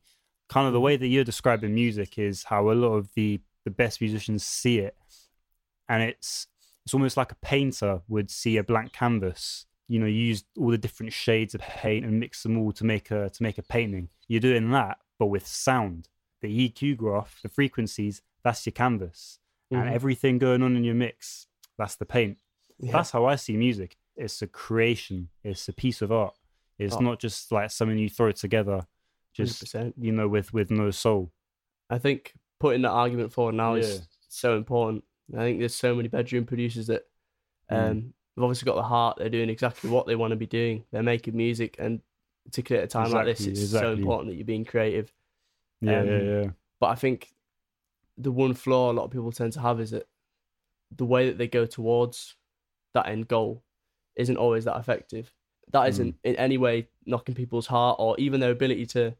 Kind 0.48 0.66
of 0.66 0.72
the 0.72 0.80
way 0.80 0.96
that 0.96 1.08
you're 1.08 1.24
describing 1.24 1.74
music 1.74 2.18
is 2.18 2.44
how 2.44 2.70
a 2.70 2.72
lot 2.72 2.94
of 2.94 3.12
the 3.14 3.40
the 3.64 3.70
best 3.70 4.00
musicians 4.00 4.46
see 4.46 4.78
it, 4.78 4.96
and 5.88 6.02
it's 6.02 6.46
it's 6.84 6.94
almost 6.94 7.16
like 7.16 7.32
a 7.32 7.36
painter 7.36 8.00
would 8.08 8.30
see 8.30 8.56
a 8.56 8.62
blank 8.64 8.92
canvas 8.92 9.66
you 9.88 9.98
know 9.98 10.06
use 10.06 10.44
all 10.58 10.70
the 10.70 10.78
different 10.78 11.12
shades 11.12 11.54
of 11.54 11.60
paint 11.60 12.04
and 12.06 12.18
mix 12.20 12.42
them 12.42 12.56
all 12.58 12.72
to 12.72 12.84
make 12.84 13.10
a 13.10 13.28
to 13.30 13.42
make 13.42 13.58
a 13.58 13.62
painting 13.62 14.08
you're 14.28 14.40
doing 14.40 14.70
that 14.70 14.96
but 15.18 15.26
with 15.26 15.46
sound 15.46 16.08
the 16.40 16.48
eq 16.70 16.96
graph 16.96 17.40
the 17.42 17.48
frequencies 17.48 18.22
that's 18.42 18.64
your 18.64 18.72
canvas 18.72 19.38
Mhm. 19.74 19.80
and 19.86 19.90
everything 19.94 20.38
going 20.38 20.62
on 20.62 20.76
in 20.76 20.84
your 20.84 20.94
mix 20.94 21.46
that's 21.78 21.96
the 21.96 22.06
paint 22.06 22.38
Yeah. 22.78 22.92
that's 22.92 23.10
how 23.10 23.24
i 23.26 23.36
see 23.36 23.56
music 23.56 23.96
it's 24.16 24.40
a 24.42 24.46
creation 24.46 25.28
it's 25.42 25.68
a 25.68 25.72
piece 25.72 26.02
of 26.02 26.10
art 26.12 26.34
it's 26.78 26.96
Oh. 26.96 27.00
not 27.00 27.20
just 27.20 27.50
like 27.52 27.70
something 27.70 27.98
you 27.98 28.08
throw 28.08 28.32
together 28.32 28.86
just 29.32 29.62
100%. 29.64 29.94
you 29.98 30.12
know 30.12 30.28
with 30.28 30.52
with 30.52 30.70
no 30.70 30.90
soul 30.90 31.32
I 31.90 31.98
think 31.98 32.32
putting 32.60 32.82
that 32.82 32.90
argument 32.90 33.32
forward 33.32 33.54
now 33.56 33.74
Yeah. 33.74 33.82
is 33.82 34.08
so 34.28 34.56
important. 34.56 35.04
I 35.34 35.38
think 35.38 35.58
there's 35.58 35.74
so 35.74 35.94
many 35.94 36.08
bedroom 36.08 36.46
producers 36.46 36.86
that 36.86 37.04
Mm. 37.70 37.76
um 37.90 38.14
they've 38.36 38.42
obviously 38.44 38.66
got 38.66 38.76
the 38.76 38.82
heart, 38.82 39.18
they're 39.18 39.28
doing 39.28 39.50
exactly 39.50 39.90
what 39.90 40.06
they 40.06 40.16
want 40.16 40.30
to 40.32 40.36
be 40.36 40.46
doing. 40.46 40.84
They're 40.90 41.02
making 41.02 41.36
music 41.36 41.76
and 41.78 42.00
particularly 42.44 42.82
at 42.82 42.86
a 42.88 42.92
time 42.92 43.10
like 43.10 43.26
this, 43.26 43.40
Exactly, 43.40 43.62
it's 43.62 43.70
so 43.72 43.92
important 43.92 44.30
that 44.30 44.36
you're 44.36 44.44
being 44.46 44.64
creative. 44.64 45.12
yeah 45.80 46.00
Um, 46.00 46.06
yeah 46.08 46.22
yeah 46.42 46.50
But 46.80 46.86
I 46.90 46.94
think 46.96 47.33
the 48.16 48.30
one 48.30 48.54
flaw 48.54 48.90
a 48.90 48.94
lot 48.94 49.04
of 49.04 49.10
people 49.10 49.32
tend 49.32 49.52
to 49.54 49.60
have 49.60 49.80
is 49.80 49.90
that 49.90 50.06
the 50.94 51.04
way 51.04 51.26
that 51.28 51.38
they 51.38 51.48
go 51.48 51.66
towards 51.66 52.36
that 52.94 53.08
end 53.08 53.26
goal 53.28 53.62
isn't 54.16 54.36
always 54.36 54.64
that 54.64 54.76
effective. 54.78 55.32
That 55.72 55.88
isn't 55.88 56.16
in 56.22 56.36
any 56.36 56.56
way 56.58 56.88
knocking 57.06 57.34
people's 57.34 57.66
heart 57.66 57.96
or 57.98 58.16
even 58.18 58.38
their 58.40 58.52
ability 58.52 58.86
to 58.86 59.14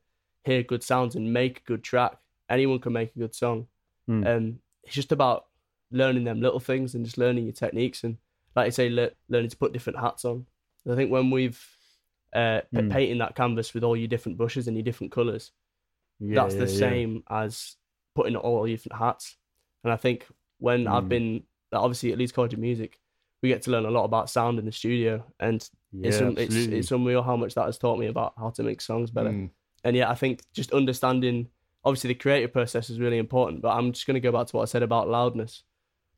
hear 0.45 0.63
good 0.63 0.83
sounds 0.83 1.17
and 1.17 1.33
make 1.33 1.59
a 1.61 1.63
good 1.63 1.83
track. 1.83 2.19
Anyone 2.49 2.79
can 2.79 2.93
make 2.93 3.17
a 3.17 3.19
good 3.19 3.35
song. 3.35 3.67
Mm. 4.09 4.27
Um, 4.27 4.59
it's 4.85 4.95
just 4.95 5.11
about 5.11 5.47
learning 5.91 6.25
them 6.25 6.41
little 6.41 6.61
things 6.61 6.95
and 6.95 7.05
just 7.05 7.19
learning 7.19 7.45
your 7.45 7.53
techniques 7.55 8.05
and, 8.05 8.19
like 8.55 8.67
I 8.67 8.71
say, 8.71 8.91
le- 8.91 9.11
learning 9.29 9.51
to 9.51 9.57
put 9.57 9.73
different 9.73 9.99
hats 9.99 10.25
on. 10.25 10.47
I 10.89 10.95
think 10.95 11.11
when 11.11 11.31
we've 11.31 11.61
uh, 12.35 12.61
Mm. 12.75 12.91
painting 12.93 13.19
that 13.19 13.37
canvas 13.37 13.75
with 13.75 13.85
all 13.85 13.97
your 13.97 14.09
different 14.09 14.37
brushes 14.39 14.67
and 14.69 14.77
your 14.77 14.83
different 14.85 15.13
colors, 15.13 15.53
yeah 16.21 16.35
that's 16.35 16.55
the 16.57 16.67
yeah. 16.67 16.79
same 16.79 17.23
as 17.31 17.77
putting 18.15 18.37
all 18.37 18.67
your 18.67 18.77
different 18.77 18.99
hats. 18.99 19.37
And 19.83 19.93
I 19.93 19.97
think 19.97 20.27
when 20.59 20.87
I've 20.87 21.05
Mm. 21.05 21.09
been 21.09 21.43
obviously 21.73 22.13
at 22.13 22.19
Leeds 22.19 22.33
college 22.33 22.55
of 22.55 22.61
music, 22.61 23.01
we 23.43 23.49
get 23.51 23.63
to 23.63 23.71
learn 23.71 23.85
a 23.85 23.91
lot 23.91 24.05
about 24.05 24.31
sound 24.31 24.59
in 24.59 24.65
the 24.65 24.73
studio, 24.73 25.23
and 25.39 25.69
yeah, 25.93 26.09
it's, 26.09 26.41
it's 26.41 26.55
it's 26.55 26.91
unreal 26.93 27.23
how 27.23 27.37
much 27.37 27.55
that 27.55 27.67
has 27.67 27.77
taught 27.77 27.99
me 27.99 28.07
about 28.07 28.33
how 28.39 28.51
to 28.51 28.63
make 28.63 28.81
songs 28.81 29.11
better. 29.11 29.31
Mm. 29.31 29.51
And 29.85 29.95
yeah, 29.97 30.11
I 30.11 30.15
think 30.15 30.43
just 30.55 30.73
understanding 30.73 31.49
obviously 31.85 32.09
the 32.09 32.15
creative 32.15 32.53
process 32.55 32.89
is 32.89 32.99
really 32.99 33.19
important. 33.19 33.61
But 33.61 33.77
I'm 33.77 33.93
just 33.93 34.07
going 34.07 34.15
to 34.15 34.21
go 34.21 34.33
back 34.33 34.47
to 34.47 34.57
what 34.57 34.63
I 34.63 34.67
said 34.67 34.83
about 34.83 35.09
loudness, 35.11 35.63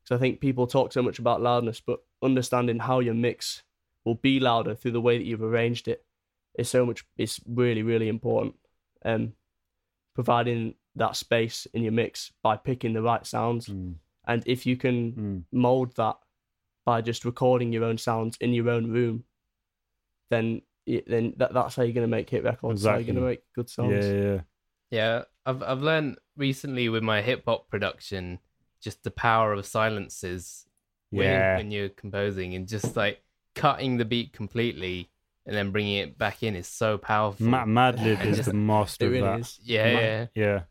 because 0.01 0.15
I 0.15 0.19
think 0.21 0.39
people 0.39 0.67
talk 0.67 0.93
so 0.93 1.01
much 1.01 1.19
about 1.19 1.41
loudness, 1.41 1.81
but 1.81 1.99
understanding 2.23 2.79
how 2.79 3.01
your 3.01 3.13
mix 3.13 3.63
will 4.05 4.15
be 4.15 4.39
louder 4.39 4.73
through 4.73 4.91
the 4.91 5.01
way 5.01 5.17
that 5.17 5.25
you've 5.25 5.43
arranged 5.43 5.89
it 5.89 6.05
is 6.57 6.69
so 6.69 6.85
much. 6.85 7.03
It's 7.17 7.41
really 7.45 7.83
really 7.83 8.07
important. 8.07 8.55
Um, 9.03 9.33
providing 10.15 10.75
that 10.97 11.15
space 11.15 11.65
in 11.73 11.83
your 11.83 11.91
mix 11.93 12.31
by 12.43 12.57
picking 12.57 12.93
the 12.93 13.01
right 13.01 13.25
sounds, 13.25 13.67
Mm, 13.67 13.95
and 14.27 14.43
if 14.45 14.65
you 14.65 14.75
can 14.77 15.11
mm. 15.13 15.43
mold 15.51 15.95
that 15.95 16.17
by 16.85 17.01
just 17.01 17.25
recording 17.25 17.71
your 17.73 17.83
own 17.83 17.97
sounds 17.97 18.37
in 18.41 18.53
your 18.53 18.69
own 18.69 18.91
room, 18.91 19.23
then 20.29 20.61
then 21.07 21.33
that, 21.37 21.53
that's 21.53 21.75
how 21.75 21.83
you're 21.83 21.93
gonna 21.93 22.07
make 22.07 22.29
hit 22.29 22.43
records. 22.43 22.81
That's 22.83 22.93
How 22.93 22.97
you're 22.99 23.13
gonna 23.13 23.25
make 23.25 23.41
good 23.53 23.69
songs. 23.69 24.05
yeah 24.05 24.11
yeah 24.13 24.41
Yeah, 24.89 25.23
I've 25.45 25.61
I've 25.63 25.81
learned 25.81 26.17
recently 26.37 26.87
with 26.89 27.03
my 27.03 27.21
hip 27.21 27.43
hop 27.45 27.69
production 27.69 28.39
just 28.81 29.03
the 29.03 29.11
power 29.11 29.53
of 29.53 29.65
silences 29.65 30.65
when, 31.09 31.25
yeah 31.25 31.57
when 31.57 31.71
you're 31.71 31.89
composing 31.89 32.53
and 32.55 32.67
just 32.67 32.95
like 32.95 33.21
cutting 33.55 33.97
the 33.97 34.05
beat 34.05 34.31
completely 34.33 35.09
and 35.45 35.55
then 35.55 35.71
bringing 35.71 35.95
it 35.95 36.17
back 36.17 36.43
in 36.43 36.55
is 36.55 36.67
so 36.67 36.97
powerful. 36.97 37.45
Ma- 37.47 37.65
Madlib 37.65 38.23
is 38.25 38.37
just- 38.37 38.49
the 38.49 38.55
master 38.55 39.05
of 39.07 39.11
really 39.11 39.27
that. 39.27 39.39
is. 39.39 39.59
yeah, 39.63 39.93
Ma- 39.93 39.99
yeah, 39.99 40.25
Yeah, 40.35 40.61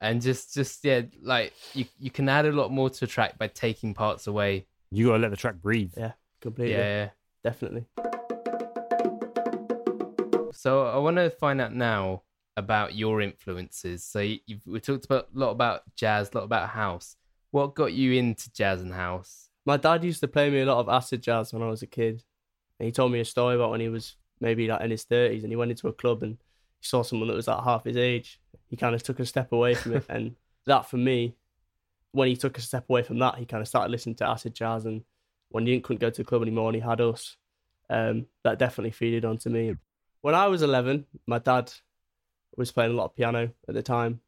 and 0.00 0.20
just 0.22 0.54
just 0.54 0.84
yeah, 0.84 1.02
like 1.22 1.52
you 1.74 1.84
you 1.98 2.10
can 2.10 2.28
add 2.28 2.46
a 2.46 2.52
lot 2.52 2.70
more 2.70 2.90
to 2.90 3.04
a 3.04 3.08
track 3.08 3.38
by 3.38 3.48
taking 3.48 3.94
parts 3.94 4.26
away. 4.26 4.66
you 4.90 5.06
gotta 5.06 5.18
let 5.18 5.30
the 5.30 5.36
track 5.36 5.56
breathe. 5.56 5.92
Yeah, 5.96 6.12
completely. 6.40 6.74
Yeah. 6.74 7.10
Definitely. 7.44 7.86
So 10.52 10.86
I 10.86 10.98
want 10.98 11.16
to 11.16 11.30
find 11.30 11.60
out 11.60 11.74
now 11.74 12.22
about 12.56 12.94
your 12.94 13.20
influences. 13.20 14.04
So 14.04 14.18
you, 14.18 14.38
you've, 14.46 14.66
we 14.66 14.80
talked 14.80 15.04
about 15.04 15.28
a 15.34 15.38
lot 15.38 15.50
about 15.50 15.82
jazz, 15.94 16.30
a 16.32 16.38
lot 16.38 16.44
about 16.44 16.70
house. 16.70 17.16
What 17.52 17.74
got 17.74 17.92
you 17.92 18.12
into 18.14 18.52
jazz 18.52 18.82
and 18.82 18.92
house? 18.92 19.48
My 19.64 19.76
dad 19.76 20.04
used 20.04 20.20
to 20.20 20.28
play 20.28 20.50
me 20.50 20.60
a 20.60 20.66
lot 20.66 20.80
of 20.80 20.88
acid 20.88 21.22
jazz 21.22 21.52
when 21.52 21.62
I 21.62 21.68
was 21.68 21.82
a 21.82 21.86
kid. 21.86 22.24
And 22.78 22.86
he 22.86 22.92
told 22.92 23.12
me 23.12 23.20
a 23.20 23.24
story 23.24 23.54
about 23.54 23.70
when 23.70 23.80
he 23.80 23.88
was 23.88 24.16
maybe 24.40 24.66
like 24.66 24.80
in 24.80 24.90
his 24.90 25.04
thirties 25.04 25.44
and 25.44 25.52
he 25.52 25.56
went 25.56 25.70
into 25.70 25.88
a 25.88 25.92
club 25.92 26.22
and 26.22 26.32
he 26.32 26.38
saw 26.80 27.02
someone 27.02 27.28
that 27.28 27.34
was 27.34 27.48
like 27.48 27.64
half 27.64 27.84
his 27.84 27.96
age. 27.96 28.40
He 28.68 28.76
kind 28.76 28.94
of 28.94 29.02
took 29.02 29.20
a 29.20 29.26
step 29.26 29.52
away 29.52 29.74
from 29.74 29.96
it. 29.96 30.04
and 30.08 30.36
that 30.66 30.88
for 30.88 30.96
me, 30.96 31.34
when 32.12 32.28
he 32.28 32.36
took 32.36 32.58
a 32.58 32.60
step 32.60 32.88
away 32.88 33.02
from 33.02 33.18
that, 33.18 33.36
he 33.36 33.44
kind 33.44 33.60
of 33.60 33.68
started 33.68 33.90
listening 33.90 34.16
to 34.16 34.28
acid 34.28 34.54
jazz. 34.54 34.84
And 34.84 35.02
when 35.50 35.66
he 35.66 35.72
didn't, 35.72 35.84
couldn't 35.84 36.00
go 36.00 36.10
to 36.10 36.22
the 36.22 36.28
club 36.28 36.42
anymore 36.42 36.68
and 36.68 36.76
he 36.76 36.82
had 36.82 37.00
us, 37.00 37.36
um, 37.90 38.26
that 38.44 38.58
definitely 38.58 38.92
feeded 38.92 39.28
onto 39.28 39.50
me. 39.50 39.76
When 40.20 40.34
I 40.34 40.48
was 40.48 40.62
11, 40.62 41.06
my 41.26 41.38
dad 41.38 41.72
was 42.56 42.72
playing 42.72 42.92
a 42.92 42.94
lot 42.94 43.06
of 43.06 43.16
piano 43.16 43.50
at 43.68 43.74
the 43.74 43.82
time. 43.82 44.20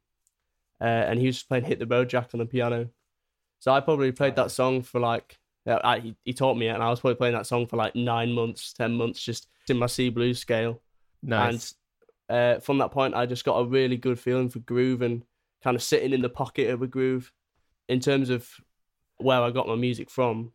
Uh, 0.79 0.85
and 0.85 1.19
he 1.19 1.27
was 1.27 1.35
just 1.35 1.47
playing 1.47 1.65
Hit 1.65 1.79
the 1.79 1.85
Road 1.85 2.09
Jack 2.09 2.29
on 2.33 2.39
the 2.39 2.45
piano. 2.45 2.89
So 3.59 3.71
I 3.71 3.79
probably 3.81 4.11
played 4.11 4.35
that 4.37 4.49
song 4.49 4.81
for 4.81 4.99
like, 4.99 5.37
I, 5.67 5.99
he, 5.99 6.15
he 6.25 6.33
taught 6.33 6.57
me 6.57 6.67
it, 6.67 6.71
and 6.71 6.81
I 6.81 6.89
was 6.89 6.99
probably 6.99 7.15
playing 7.15 7.35
that 7.35 7.45
song 7.45 7.67
for 7.67 7.77
like 7.77 7.95
nine 7.95 8.31
months, 8.31 8.73
10 8.73 8.93
months, 8.93 9.21
just 9.21 9.47
in 9.69 9.77
my 9.77 9.85
C 9.85 10.09
blues 10.09 10.39
scale. 10.39 10.81
Nice. 11.21 11.75
Uh, 12.31 12.59
from 12.59 12.77
that 12.77 12.91
point, 12.91 13.13
I 13.13 13.25
just 13.25 13.43
got 13.43 13.57
a 13.59 13.65
really 13.65 13.97
good 13.97 14.19
feeling 14.19 14.49
for 14.49 14.59
groove 14.59 15.01
and 15.01 15.23
kind 15.63 15.75
of 15.75 15.83
sitting 15.83 16.13
in 16.13 16.21
the 16.21 16.29
pocket 16.29 16.69
of 16.69 16.81
a 16.81 16.87
groove. 16.87 17.31
In 17.89 17.99
terms 17.99 18.29
of 18.29 18.49
where 19.17 19.41
I 19.41 19.51
got 19.51 19.67
my 19.67 19.75
music 19.75 20.09
from, 20.09 20.53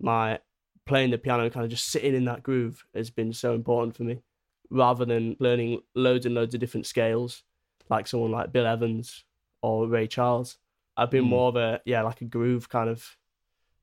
my 0.00 0.38
playing 0.86 1.10
the 1.10 1.18
piano 1.18 1.42
and 1.42 1.52
kind 1.52 1.64
of 1.64 1.70
just 1.70 1.90
sitting 1.90 2.14
in 2.14 2.24
that 2.26 2.42
groove 2.42 2.84
has 2.94 3.10
been 3.10 3.32
so 3.32 3.54
important 3.54 3.96
for 3.96 4.04
me, 4.04 4.22
rather 4.70 5.04
than 5.04 5.36
learning 5.40 5.80
loads 5.94 6.26
and 6.26 6.34
loads 6.34 6.54
of 6.54 6.60
different 6.60 6.86
scales, 6.86 7.42
like 7.88 8.06
someone 8.06 8.30
like 8.30 8.52
Bill 8.52 8.66
Evans 8.66 9.24
or 9.62 9.88
Ray 9.88 10.06
Charles. 10.06 10.58
I've 10.96 11.10
been 11.10 11.24
Mm. 11.24 11.28
more 11.30 11.48
of 11.48 11.56
a 11.56 11.80
yeah, 11.84 12.02
like 12.02 12.20
a 12.20 12.24
groove 12.24 12.68
kind 12.68 12.88
of 12.88 13.16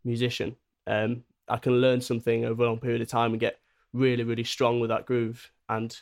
musician. 0.03 0.55
Um, 0.85 1.23
I 1.47 1.57
can 1.57 1.81
learn 1.81 2.01
something 2.01 2.45
over 2.45 2.63
a 2.63 2.67
long 2.67 2.79
period 2.79 3.01
of 3.01 3.09
time 3.09 3.31
and 3.31 3.39
get 3.39 3.59
really, 3.93 4.23
really 4.23 4.43
strong 4.43 4.79
with 4.79 4.89
that 4.89 5.05
groove 5.05 5.51
and 5.67 5.97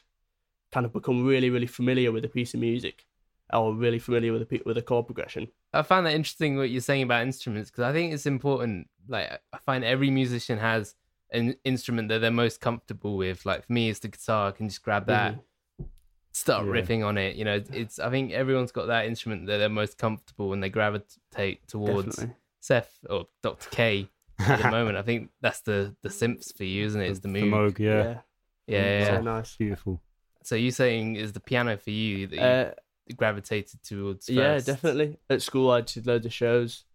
kind 0.75 0.85
of 0.85 0.91
become 0.91 1.25
really, 1.25 1.49
really 1.49 1.67
familiar 1.67 2.11
with 2.11 2.25
a 2.25 2.27
piece 2.27 2.53
of 2.53 2.59
music 2.59 3.05
or 3.53 3.73
really 3.73 3.97
familiar 3.97 4.33
with 4.33 4.41
a 4.41 4.61
with 4.65 4.77
a 4.77 4.81
chord 4.81 5.05
progression. 5.05 5.47
I 5.71 5.83
find 5.83 6.05
that 6.05 6.13
interesting 6.13 6.57
what 6.57 6.69
you're 6.69 6.81
saying 6.81 7.03
about 7.03 7.23
instruments 7.23 7.71
because 7.71 7.85
I 7.85 7.93
think 7.93 8.13
it's 8.13 8.25
important. 8.25 8.89
Like 9.07 9.39
I 9.53 9.57
find 9.59 9.85
every 9.85 10.09
musician 10.09 10.57
has 10.59 10.95
an 11.31 11.55
instrument 11.63 12.09
that 12.09 12.19
they're 12.19 12.29
most 12.45 12.59
comfortable 12.59 13.15
with. 13.15 13.45
Like 13.45 13.65
for 13.65 13.71
me, 13.71 13.89
it's 13.89 13.99
the 13.99 14.09
guitar. 14.09 14.49
I 14.49 14.51
can 14.51 14.67
just 14.67 14.83
grab 14.83 15.05
that, 15.07 15.35
mm-hmm. 15.35 15.85
start 16.33 16.65
Yeah. 16.65 16.73
riffing 16.73 17.05
on 17.05 17.17
it. 17.17 17.37
You 17.37 17.45
know, 17.45 17.63
it's. 17.71 17.97
I 17.97 18.09
think 18.09 18.33
everyone's 18.33 18.73
got 18.73 18.87
that 18.87 19.05
instrument 19.05 19.47
that 19.47 19.59
they're 19.59 19.69
most 19.69 19.97
comfortable 19.97 20.51
and 20.51 20.61
they 20.61 20.69
gravitate 20.69 21.65
towards. 21.69 22.17
Definitely. 22.17 22.35
Seth 22.59 22.99
or 23.09 23.27
Dr. 23.43 23.69
K 23.69 24.09
at 24.39 24.61
the 24.61 24.71
moment. 24.77 24.97
I 24.97 25.03
think 25.03 25.29
that's 25.39 25.61
the 25.61 25.95
the 26.01 26.09
synths 26.09 26.53
for 26.57 26.65
you, 26.65 26.85
isn't 26.85 26.99
it? 27.01 27.09
It's 27.11 27.19
the 27.21 27.29
The. 27.29 27.43
Moog, 27.43 27.79
yeah. 27.79 28.21
Yeah, 28.67 28.77
yeah, 28.77 28.99
yeah. 28.99 29.17
So 29.17 29.21
nice. 29.21 29.55
Beautiful. 29.55 30.01
So 30.45 30.55
you 30.55 30.71
saying 30.71 31.15
is 31.15 31.33
the 31.33 31.39
piano 31.39 31.77
for 31.77 31.89
you 31.91 32.27
that 32.27 32.35
you 32.35 32.41
Uh, 32.41 32.71
gravitated 33.15 33.81
towards? 33.83 34.29
yeah, 34.29 34.59
definitely. 34.59 35.17
At 35.29 35.41
school, 35.41 35.71
I 35.71 35.81
did 35.81 36.05
loads 36.07 36.25
of 36.25 36.33
shows, 36.33 36.85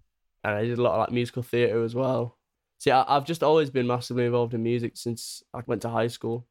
and 0.45 0.55
I 0.55 0.65
did 0.65 0.79
a 0.79 0.83
lot 0.83 0.95
of 0.95 0.99
like 1.01 1.11
musical 1.13 1.43
theatre 1.43 1.83
as 1.83 1.95
well. 1.95 2.37
See, 2.79 2.91
I, 2.91 3.05
I've 3.07 3.25
just 3.27 3.43
always 3.43 3.71
been 3.71 3.87
massively 3.87 4.25
involved 4.25 4.55
in 4.55 4.63
music 4.63 4.97
since 4.97 5.43
I 5.53 5.61
went 5.67 5.83
to 5.83 5.89
high 5.91 6.09
school. 6.09 6.47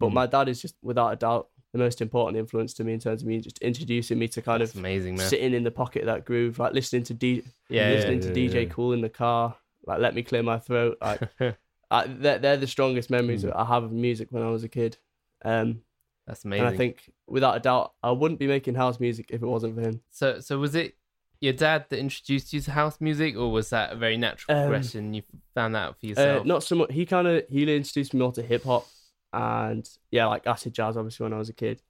But 0.00 0.10
Mm. 0.10 0.14
my 0.14 0.26
dad 0.26 0.48
is 0.48 0.60
just, 0.60 0.74
without 0.82 1.12
a 1.12 1.16
doubt, 1.16 1.48
the 1.72 1.78
most 1.78 2.00
important 2.00 2.36
influence 2.38 2.72
to 2.74 2.84
me 2.84 2.94
in 2.94 3.00
terms 3.00 3.22
of 3.22 3.28
me 3.28 3.40
just 3.40 3.58
introducing 3.58 4.18
me 4.18 4.28
to 4.28 4.42
kind 4.42 4.60
That's 4.60 4.72
of 4.72 4.78
amazing, 4.78 5.16
man. 5.16 5.28
sitting 5.28 5.54
in 5.54 5.62
the 5.64 5.70
pocket 5.70 6.00
of 6.02 6.06
that 6.06 6.24
groove, 6.24 6.58
like 6.58 6.72
listening 6.72 7.02
to 7.04 7.14
D, 7.14 7.42
Yeah, 7.68 7.88
yeah. 7.88 7.94
listening 7.96 8.20
to 8.20 8.28
yeah, 8.28 8.48
DJ 8.48 8.54
yeah. 8.66 8.68
Kool 8.72 8.92
in 8.92 9.00
the 9.02 9.08
car, 9.08 9.56
like 9.86 9.98
let 10.00 10.14
me 10.14 10.22
clear 10.22 10.42
my 10.42 10.58
throat. 10.58 10.98
Like 11.00 11.20
I, 11.90 12.06
they're, 12.06 12.38
they're 12.38 12.56
the 12.56 12.66
strongest 12.66 13.10
memories 13.10 13.42
Mm. 13.42 13.48
that 13.48 13.56
I 13.58 13.64
have 13.64 13.84
of 13.84 13.92
music 13.92 14.28
when 14.30 14.42
I 14.42 14.50
was 14.50 14.64
a 14.64 14.68
kid. 14.68 14.96
Um, 15.44 15.82
That's 16.26 16.44
amazing. 16.44 16.66
and 16.66 16.74
I 16.74 16.76
think 16.76 17.10
without 17.26 17.56
a 17.56 17.60
doubt, 17.60 17.92
I 18.02 18.10
wouldn't 18.12 18.40
be 18.40 18.46
making 18.46 18.74
house 18.76 18.98
music 18.98 19.26
if 19.30 19.42
it 19.42 19.46
wasn't 19.46 19.74
for 19.74 19.82
him. 19.82 20.00
So, 20.10 20.40
so 20.40 20.58
was 20.58 20.74
it 20.74 20.96
your 21.40 21.52
dad 21.52 21.86
that 21.90 21.98
introduced 21.98 22.52
you 22.52 22.60
to 22.60 22.70
house 22.70 23.00
music, 23.00 23.36
or 23.36 23.50
was 23.52 23.70
that 23.70 23.92
a 23.92 23.96
very 23.96 24.16
natural 24.16 24.56
Um, 24.56 24.62
progression? 24.64 25.12
You 25.14 25.22
found 25.54 25.74
that 25.74 25.80
out 25.88 26.00
for 26.00 26.06
Uh, 26.06 26.08
yourself. 26.08 26.46
not 26.46 26.62
so 26.62 26.76
much. 26.76 26.92
He 26.92 27.04
kind 27.04 27.26
of 27.28 27.44
he 27.48 27.62
introduced 27.62 28.14
me 28.14 28.20
more 28.20 28.32
to 28.32 28.42
hip 28.42 28.64
hop 28.64 28.86
and 29.32 29.86
yeah, 30.10 30.26
like 30.26 30.46
acid 30.46 30.72
jazz, 30.72 30.96
obviously 30.96 31.24
when 31.24 31.32
I 31.34 31.38
was 31.38 31.48
a 31.48 31.52
kid, 31.54 31.82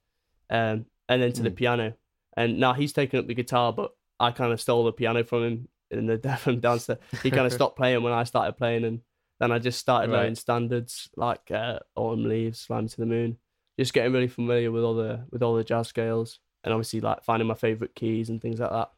um, 0.49 0.85
and 1.07 1.21
then 1.21 1.31
to 1.33 1.43
the 1.43 1.51
Mm. 1.51 1.55
piano. 1.55 1.93
And 2.35 2.59
now 2.59 2.73
he's 2.73 2.91
taken 2.91 3.19
up 3.19 3.27
the 3.27 3.33
guitar, 3.33 3.71
but 3.71 3.91
I 4.19 4.31
kind 4.31 4.51
of 4.51 4.59
stole 4.59 4.83
the 4.83 4.91
piano 4.91 5.23
from 5.23 5.43
him 5.43 5.67
in 5.91 6.07
the 6.07 6.19
and 6.45 6.61
dancer. 6.61 6.97
He 7.23 7.31
kind 7.31 7.47
of 7.47 7.53
stopped 7.59 7.77
playing 7.77 8.03
when 8.03 8.11
I 8.13 8.25
started 8.25 8.57
playing, 8.57 8.83
and 8.83 8.99
then 9.39 9.51
I 9.53 9.59
just 9.59 9.79
started 9.79 10.09
Right. 10.11 10.17
learning 10.17 10.35
standards 10.35 11.09
like 11.15 11.49
uh, 11.51 11.79
Autumn 11.95 12.27
Leaves, 12.27 12.65
Fly 12.65 12.81
Me 12.81 12.87
to 12.89 12.97
the 12.97 13.05
Moon, 13.05 13.37
just 13.77 13.93
getting 13.93 14.13
really 14.13 14.27
familiar 14.27 14.71
with 14.71 14.83
all 14.83 14.95
the 14.95 15.25
with 15.31 15.43
all 15.43 15.55
the 15.55 15.63
jazz 15.63 15.87
scales, 15.87 16.39
and 16.63 16.73
obviously 16.73 17.01
like 17.01 17.23
finding 17.23 17.47
my 17.47 17.53
favorite 17.53 17.95
keys 17.95 18.29
and 18.29 18.41
things 18.41 18.59
like 18.59 18.71
that. 18.71 18.91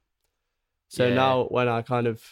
So 0.90 1.08
Yeah. 1.10 1.16
now 1.16 1.44
when 1.46 1.68
I 1.68 1.82
kind 1.82 2.08
of 2.08 2.24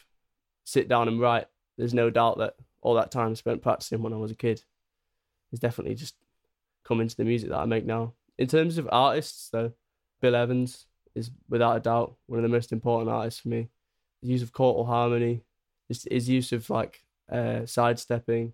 sit 0.63 0.87
down 0.87 1.07
and 1.07 1.19
write, 1.19 1.47
there's 1.77 1.93
no 1.93 2.09
doubt 2.09 2.37
that 2.37 2.55
all 2.81 2.95
that 2.95 3.11
time 3.11 3.35
spent 3.35 3.61
practicing 3.61 4.01
when 4.01 4.13
I 4.13 4.17
was 4.17 4.31
a 4.31 4.35
kid 4.35 4.63
is 5.51 5.59
definitely 5.59 5.95
just 5.95 6.15
come 6.83 7.01
into 7.01 7.15
the 7.15 7.23
music 7.25 7.49
that 7.49 7.57
I 7.59 7.65
make 7.65 7.85
now. 7.85 8.13
In 8.37 8.47
terms 8.47 8.77
of 8.77 8.87
artists, 8.91 9.49
though, 9.49 9.73
Bill 10.21 10.35
Evans 10.35 10.85
is 11.15 11.31
without 11.49 11.77
a 11.77 11.79
doubt 11.79 12.15
one 12.27 12.39
of 12.39 12.43
the 12.43 12.49
most 12.49 12.71
important 12.71 13.09
artists 13.09 13.39
for 13.39 13.49
me. 13.49 13.69
His 14.21 14.29
use 14.29 14.41
of 14.41 14.51
chordal 14.51 14.85
harmony, 14.85 15.41
his, 15.87 16.07
his 16.09 16.29
use 16.29 16.51
of 16.51 16.69
like 16.69 17.03
uh, 17.31 17.65
sidestepping, 17.65 18.53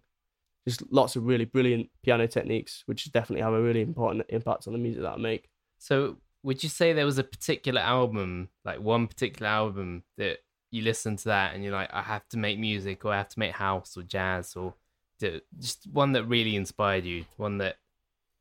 just 0.68 0.84
lots 0.92 1.16
of 1.16 1.26
really 1.26 1.46
brilliant 1.46 1.90
piano 2.04 2.28
techniques, 2.28 2.84
which 2.86 3.12
definitely 3.12 3.44
have 3.44 3.54
a 3.54 3.62
really 3.62 3.82
important 3.82 4.26
impact 4.30 4.68
on 4.68 4.74
the 4.74 4.80
music 4.80 5.02
that 5.02 5.14
I 5.14 5.18
make. 5.18 5.50
So, 5.80 6.18
would 6.44 6.64
you 6.64 6.70
say 6.70 6.94
there 6.94 7.06
was 7.06 7.18
a 7.18 7.24
particular 7.24 7.82
album, 7.82 8.50
like 8.66 8.80
one 8.80 9.08
particular 9.08 9.50
album, 9.50 10.04
that 10.18 10.40
you 10.72 10.82
listen 10.82 11.16
to 11.18 11.26
that 11.26 11.54
and 11.54 11.64
you're 11.64 11.74
like, 11.74 11.90
I 11.94 12.02
have 12.02 12.28
to 12.30 12.38
make 12.38 12.60
music, 12.60 13.06
or 13.06 13.14
I 13.14 13.18
have 13.18 13.30
to 13.30 13.40
make 13.40 13.52
house 13.54 13.96
or 13.98 14.04
jazz, 14.04 14.56
or 14.56 14.74
just 15.20 15.88
one 15.92 16.14
that 16.14 16.26
really 16.26 16.56
inspired 16.56 17.06
you, 17.06 17.26
one 17.38 17.60
that, 17.60 17.78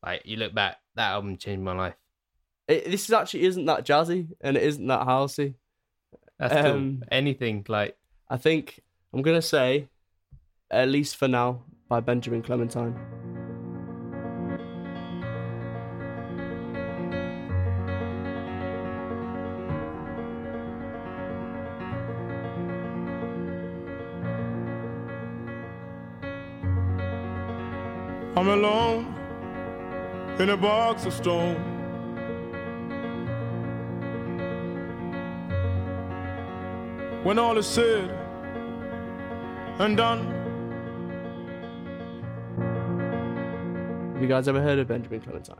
like, 0.04 0.22
you 0.24 0.36
look 0.36 0.54
back, 0.54 0.78
that 0.94 1.10
album 1.10 1.36
changed 1.36 1.62
my 1.62 1.74
life. 1.74 1.94
It, 2.68 2.90
this 2.90 3.04
is 3.04 3.12
actually 3.12 3.42
isn't 3.44 3.66
that 3.66 3.84
jazzy 3.84 4.28
and 4.40 4.56
it 4.56 4.62
isn't 4.62 4.86
that 4.86 5.06
housey. 5.06 5.54
That's 6.38 6.54
cool. 6.54 6.72
Um, 6.72 7.04
Anything 7.10 7.66
like 7.68 7.96
I 8.28 8.36
think 8.36 8.80
I'm 9.12 9.22
gonna 9.22 9.42
say, 9.42 9.88
at 10.70 10.88
least 10.88 11.16
for 11.16 11.26
now, 11.26 11.64
by 11.90 11.98
Benjamin 11.98 12.40
Clementine. 12.40 12.94
I'm 28.36 28.46
alone 28.46 29.12
in 30.38 30.50
a 30.50 30.56
box 30.56 31.06
of 31.06 31.12
stone. 31.12 31.56
When 37.24 37.40
all 37.40 37.58
is 37.58 37.66
said 37.66 38.10
and 39.80 39.96
done, 39.96 40.39
Have 44.20 44.28
you 44.28 44.34
guys 44.34 44.48
ever 44.48 44.60
heard 44.60 44.78
of 44.78 44.86
Benjamin 44.86 45.22
Clementine? 45.22 45.56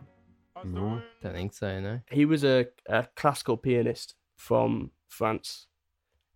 No. 0.66 1.01
don't 1.23 1.33
think 1.33 1.55
so, 1.55 1.81
no. 1.81 2.01
He 2.11 2.27
was 2.27 2.44
a, 2.44 2.66
a 2.87 3.07
classical 3.16 3.57
pianist 3.57 4.16
from 4.37 4.90
France, 5.09 5.66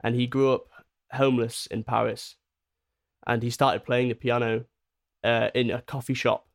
and 0.03 0.15
he 0.15 0.27
grew 0.27 0.51
up 0.55 0.69
homeless 1.13 1.67
in 1.67 1.85
Paris, 1.85 2.37
and 3.27 3.43
he 3.43 3.51
started 3.51 3.85
playing 3.85 4.09
the 4.09 4.15
piano 4.15 4.65
uh, 5.23 5.51
in 5.55 5.71
a 5.71 5.83
coffee 5.83 6.15
shop 6.15 6.49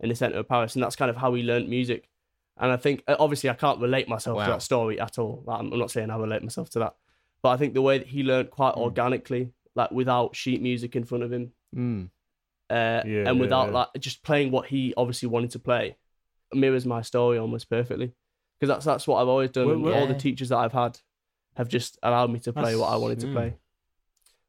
in 0.00 0.08
the 0.08 0.16
center 0.16 0.38
of 0.38 0.48
Paris, 0.48 0.74
and 0.74 0.82
that's 0.82 0.96
kind 0.96 1.10
of 1.10 1.16
how 1.18 1.32
he 1.34 1.44
learnt 1.44 1.68
music. 1.68 2.08
And 2.56 2.72
I 2.72 2.76
think, 2.76 3.04
uh, 3.06 3.14
obviously, 3.20 3.50
I 3.50 3.54
can't 3.54 3.80
relate 3.80 4.08
myself 4.08 4.38
Wow. 4.38 4.46
to 4.46 4.50
that 4.50 4.62
story 4.62 4.98
at 4.98 5.16
all. 5.16 5.44
I'm 5.46 5.72
I'm 5.72 5.78
not 5.78 5.92
saying 5.92 6.10
I 6.10 6.16
relate 6.16 6.42
myself 6.42 6.70
to 6.70 6.80
that, 6.80 6.96
but 7.40 7.50
I 7.50 7.56
think 7.56 7.74
the 7.74 7.82
way 7.82 7.98
that 7.98 8.08
he 8.08 8.24
learnt 8.24 8.50
quite 8.50 8.74
Hmm. 8.74 8.80
organically, 8.80 9.52
like 9.76 9.92
without 9.92 10.34
sheet 10.34 10.60
music 10.60 10.96
in 10.96 11.04
front 11.04 11.22
of 11.22 11.32
him, 11.32 11.52
Mm. 11.76 12.10
Uh, 12.70 13.02
Yeah, 13.06 13.28
and 13.28 13.40
without 13.40 13.68
yeah. 13.68 13.72
like 13.74 13.88
just 13.98 14.22
playing 14.22 14.50
what 14.50 14.66
he 14.66 14.94
obviously 14.96 15.28
wanted 15.28 15.50
to 15.52 15.58
play, 15.58 15.96
mirrors 16.52 16.86
my 16.86 17.02
story 17.02 17.38
almost 17.38 17.68
perfectly. 17.70 18.12
Because 18.58 18.74
that's 18.74 18.84
that's 18.84 19.06
what 19.06 19.20
I've 19.20 19.28
always 19.28 19.50
done. 19.50 19.66
Well, 19.66 19.74
and 19.76 19.84
well- 19.84 19.94
all 19.94 20.06
the 20.06 20.14
teachers 20.14 20.48
that 20.50 20.58
I've 20.58 20.72
had 20.72 20.98
have 21.56 21.68
just 21.68 21.98
allowed 22.02 22.30
me 22.30 22.38
to 22.40 22.52
play 22.52 22.76
what 22.76 22.88
I 22.88 22.96
wanted 22.96 23.20
to 23.20 23.26
yeah. 23.28 23.32
play. 23.32 23.54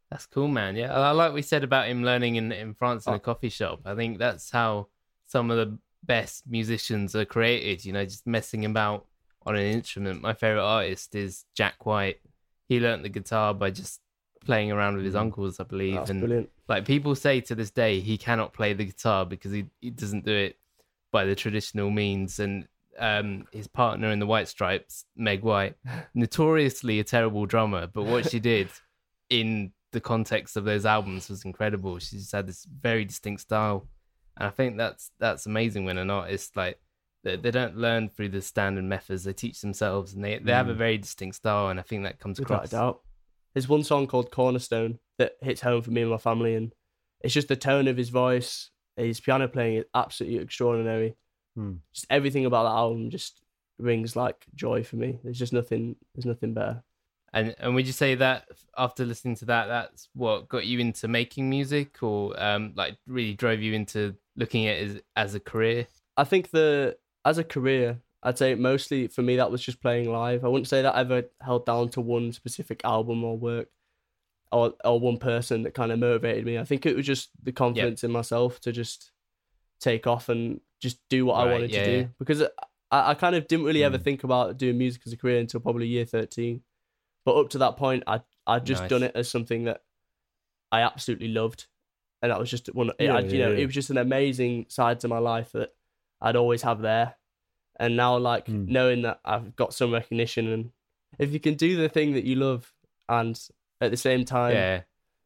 That's 0.10 0.26
cool, 0.26 0.48
man. 0.48 0.76
Yeah, 0.76 0.94
I 0.94 1.12
like 1.12 1.34
we 1.34 1.42
said 1.44 1.64
about 1.64 1.88
him 1.88 2.04
learning 2.04 2.36
in, 2.36 2.52
in 2.52 2.74
France 2.74 3.06
in 3.06 3.14
Oh. 3.14 3.18
a 3.18 3.20
coffee 3.20 3.50
shop. 3.50 3.82
I 3.86 3.94
think 3.96 4.18
that's 4.18 4.50
how 4.50 4.88
some 5.28 5.52
of 5.52 5.58
the 5.58 5.78
best 6.04 6.48
musicians 6.48 7.16
are 7.16 7.26
created. 7.26 7.86
You 7.86 7.94
know, 7.94 8.04
just 8.06 8.26
messing 8.26 8.66
about 8.66 9.06
on 9.46 9.56
an 9.56 9.66
instrument. 9.66 10.22
My 10.22 10.34
favorite 10.34 10.64
artist 10.64 11.14
is 11.16 11.46
Jack 11.56 11.86
White. 11.86 12.20
He 12.68 12.80
learnt 12.80 13.04
the 13.04 13.10
guitar 13.10 13.54
by 13.54 13.70
just 13.70 14.02
playing 14.45 14.71
around 14.71 14.95
with 14.95 15.06
his 15.06 15.15
Mm. 15.15 15.21
uncles, 15.21 15.60
I 15.60 15.63
believe. 15.63 15.95
That's 15.95 16.10
and 16.10 16.19
brilliant. 16.21 16.49
like 16.67 16.86
people 16.86 17.15
say 17.15 17.41
to 17.41 17.56
this 17.56 17.71
day, 17.71 17.99
he 17.99 18.17
cannot 18.17 18.54
play 18.54 18.73
the 18.73 18.86
guitar 18.86 19.25
because 19.25 19.52
he, 19.52 19.65
he 19.82 19.89
doesn't 19.89 20.25
do 20.25 20.34
it 20.34 20.58
by 21.12 21.25
the 21.25 21.36
traditional 21.36 21.89
means. 21.89 22.39
And 22.39 22.67
um, 22.97 23.47
his 23.52 23.67
partner 23.67 24.10
in 24.12 24.19
the 24.19 24.25
White 24.25 24.47
Stripes, 24.47 25.06
Meg 25.15 25.41
White, 25.41 25.75
notoriously 26.13 26.99
a 26.99 27.04
terrible 27.04 27.45
drummer, 27.45 27.88
but 27.88 28.04
what 28.04 28.30
she 28.30 28.39
did 28.52 28.69
in 29.30 29.71
the 29.91 30.02
context 30.02 30.56
of 30.58 30.65
those 30.65 30.86
albums 30.86 31.30
was 31.30 31.45
incredible. 31.45 31.97
She 31.99 32.17
just 32.17 32.32
had 32.32 32.47
this 32.47 32.65
very 32.65 33.06
distinct 33.06 33.41
style, 33.41 33.88
and 34.38 34.47
I 34.47 34.52
think 34.52 34.78
that's 34.78 35.12
that's 35.19 35.45
amazing 35.45 35.86
when 35.86 35.97
an 35.97 36.10
artist 36.12 36.56
like 36.56 36.80
they, 37.23 37.36
they 37.38 37.52
don't 37.52 37.75
learn 37.78 38.08
through 38.10 38.30
the 38.30 38.41
standard 38.41 38.84
methods; 38.84 39.23
they 39.23 39.34
teach 39.34 39.62
themselves, 39.62 40.13
and 40.13 40.23
they 40.23 40.38
they 40.38 40.52
have 40.52 40.69
a 40.69 40.73
Mm. 40.73 40.78
very 40.78 40.97
distinct 40.97 41.38
style, 41.38 41.69
and 41.69 41.80
I 41.80 41.84
think 41.84 42.04
that 42.04 42.19
comes 42.19 42.39
Without 42.39 42.65
across. 42.65 42.69
Doubt. 43.50 43.54
There's 43.54 43.70
one 43.70 43.84
song 43.84 44.08
called 44.08 44.32
Cornerstone 44.32 45.00
that 45.18 45.34
hits 45.42 45.62
home 45.62 45.82
for 45.82 45.92
me 45.92 46.02
and 46.02 46.12
my 46.12 46.18
family, 46.18 46.56
and 46.56 46.74
it's 47.22 47.34
just 47.34 47.48
the 47.48 47.56
tone 47.56 47.88
of 47.88 47.98
his 47.98 48.10
voice. 48.10 48.70
His 48.96 49.20
piano 49.20 49.48
playing 49.48 49.78
is 49.78 49.86
absolutely 49.96 50.40
extraordinary. 50.40 51.16
Hmm. 51.56 51.76
Just 51.94 52.08
everything 52.10 52.46
about 52.46 52.64
that 52.64 52.78
album 52.78 53.10
just 53.10 53.42
rings 53.78 54.16
like 54.16 54.46
joy 54.56 54.84
for 54.84 54.98
me. 54.98 55.20
There's 55.24 55.40
just 55.40 55.54
nothing. 55.54 55.96
There's 56.14 56.26
nothing 56.26 56.54
better. 56.54 56.84
And 57.32 57.56
and 57.60 57.76
would 57.76 57.88
you 57.88 57.94
say 57.94 58.16
that 58.16 58.48
after 58.78 59.06
listening 59.06 59.36
to 59.36 59.46
that, 59.46 59.68
that's 59.68 60.10
what 60.14 60.50
got 60.50 60.66
you 60.66 60.80
into 60.80 61.08
making 61.08 61.50
music, 61.50 62.02
or 62.02 62.42
um, 62.42 62.74
like 62.76 62.98
really 63.08 63.34
drove 63.34 63.62
you 63.62 63.74
into 63.74 64.16
looking 64.36 64.68
at 64.68 64.78
it 64.78 64.90
as, 64.90 65.02
as 65.16 65.36
a 65.36 65.40
career? 65.40 65.88
I 66.18 66.24
think 66.24 66.52
the 66.52 66.98
as 67.26 67.38
a 67.38 67.44
career, 67.44 68.00
I'd 68.22 68.38
say 68.38 68.54
mostly 68.56 69.08
for 69.08 69.22
me 69.22 69.38
that 69.38 69.50
was 69.52 69.62
just 69.62 69.82
playing 69.82 70.12
live. 70.12 70.44
I 70.44 70.48
wouldn't 70.50 70.68
say 70.68 70.82
that 70.82 70.96
I 70.96 71.02
ever 71.02 71.24
held 71.42 71.66
down 71.66 71.90
to 71.90 72.02
one 72.02 72.32
specific 72.34 72.82
album 72.84 73.24
or 73.24 73.38
work 73.38 73.70
or 74.52 74.74
or 74.84 75.00
one 75.00 75.18
person 75.18 75.64
that 75.64 75.74
kind 75.74 75.92
of 75.92 76.00
motivated 76.00 76.46
me. 76.46 76.58
I 76.58 76.64
think 76.66 76.86
it 76.86 76.96
was 76.96 77.06
just 77.06 77.30
the 77.42 77.52
confidence 77.52 78.04
in 78.04 78.12
myself 78.12 78.60
to 78.62 78.72
just 78.72 79.12
take 79.80 80.06
off 80.08 80.28
and 80.28 80.60
just 80.82 81.00
do 81.10 81.26
what 81.26 81.36
I 81.36 81.46
wanted 81.52 81.72
yeah, 81.72 81.80
to 81.80 81.86
do 81.86 81.98
yeah. 81.98 82.06
because 82.18 82.42
I, 82.92 83.12
I 83.12 83.14
kind 83.14 83.36
of 83.36 83.48
didn't 83.48 83.66
really 83.66 83.84
ever 83.84 83.98
Mm. 83.98 84.04
think 84.04 84.24
about 84.24 84.58
doing 84.58 84.78
music 84.78 85.04
as 85.06 85.14
a 85.14 85.18
career 85.18 85.40
until 85.40 85.60
probably 85.60 85.88
year 85.88 86.06
13. 86.06 86.62
But 87.26 87.36
up 87.38 87.50
to 87.52 87.58
that 87.60 87.78
point, 87.78 88.04
I 88.08 88.22
I'd 88.48 88.66
just 88.66 88.82
Nice. 88.84 88.90
done 88.90 89.04
it 89.04 89.12
as 89.16 89.30
something 89.30 89.66
that 89.66 89.84
I 90.72 90.82
absolutely 90.82 91.28
loved, 91.30 91.68
and 92.22 92.32
that 92.32 92.40
was 92.40 92.50
just 92.50 92.68
one. 92.74 92.92
Yeah, 93.00 93.16
I, 93.16 93.20
you 93.22 93.40
know, 93.40 93.52
it 93.52 93.66
was 93.66 93.76
just 93.76 93.92
an 93.92 93.98
amazing 93.98 94.66
side 94.70 95.00
to 95.02 95.08
my 95.08 95.20
life 95.20 95.52
that 95.52 95.74
I'd 96.22 96.36
always 96.36 96.64
have 96.64 96.82
there, 96.82 97.16
and 97.80 97.96
now 97.96 98.18
like 98.18 98.46
Mm. 98.48 98.68
knowing 98.68 99.02
that 99.04 99.20
I've 99.26 99.56
got 99.56 99.74
some 99.74 99.92
recognition, 99.94 100.48
and 100.48 100.72
if 101.18 101.32
you 101.32 101.39
can 101.39 101.56
do 101.56 101.78
the 101.78 101.89
thing 101.89 102.13
that 102.13 102.26
you 102.26 102.36
love, 102.36 102.72
and 103.08 103.39
at 103.82 103.92
the 103.92 103.98
same 103.98 104.26
time, 104.26 104.54
yeah, 104.54 104.82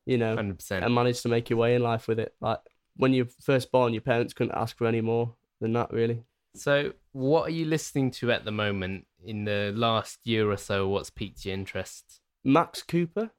you 0.06 0.18
know, 0.18 0.36
hundred 0.36 0.58
percent. 0.58 0.86
and 0.86 0.94
manage 0.94 1.22
to 1.24 1.30
make 1.30 1.50
your 1.50 1.60
way 1.60 1.76
in 1.76 1.82
life 1.84 2.08
with 2.08 2.20
it, 2.20 2.36
like 2.40 2.60
when 2.96 3.14
you're 3.14 3.28
first 3.42 3.72
born, 3.72 3.94
your 3.94 4.02
parents 4.02 4.34
couldn't 4.34 4.56
ask 4.56 4.78
for 4.78 4.88
any 4.88 5.02
more 5.02 5.36
than 5.60 5.74
that, 5.74 5.92
really. 5.92 6.24
So, 6.56 6.94
what 7.14 7.48
are 7.48 7.52
you 7.54 7.66
listening 7.66 8.12
to 8.12 8.32
at 8.32 8.46
the 8.46 8.52
moment? 8.52 9.08
In 9.26 9.46
the 9.46 9.72
last 9.76 10.20
year 10.26 10.52
or 10.52 10.58
so, 10.58 10.88
what's 10.88 11.10
piqued 11.10 11.46
your 11.46 11.54
interest? 11.54 12.20
Max 12.44 12.84
Cooper, 12.84 13.32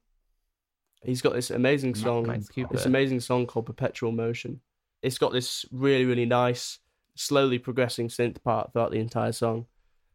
he's 1.05 1.23
got 1.23 1.35
this 1.35 1.51
amazing 1.51 1.95
song. 1.95 2.27
Max 2.27 2.49
Cooper. 2.49 2.73
This 2.75 2.87
amazing 2.87 3.21
song 3.21 3.47
called 3.47 3.67
Perpetual 3.67 4.11
Motion. 4.11 4.61
It's 5.03 5.19
got 5.19 5.33
this 5.33 5.67
really, 5.71 6.07
really 6.07 6.25
nice, 6.25 6.79
slowly 7.17 7.59
progressing 7.59 8.09
synth 8.09 8.43
part 8.43 8.73
throughout 8.73 8.91
the 8.91 8.99
entire 8.99 9.33
song. 9.33 9.67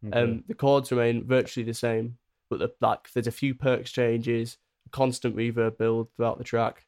Okay. 0.07 0.17
Um, 0.19 0.43
the 0.47 0.53
chords 0.53 0.91
remain 0.91 1.25
virtually 1.25 1.65
the 1.65 1.73
same, 1.73 2.17
but 2.49 2.59
the, 2.59 2.71
like 2.81 3.11
there's 3.13 3.27
a 3.27 3.31
few 3.31 3.53
perks 3.53 3.91
changes, 3.91 4.57
constant 4.91 5.35
reverb 5.35 5.77
build 5.77 6.07
throughout 6.15 6.37
the 6.37 6.43
track, 6.43 6.85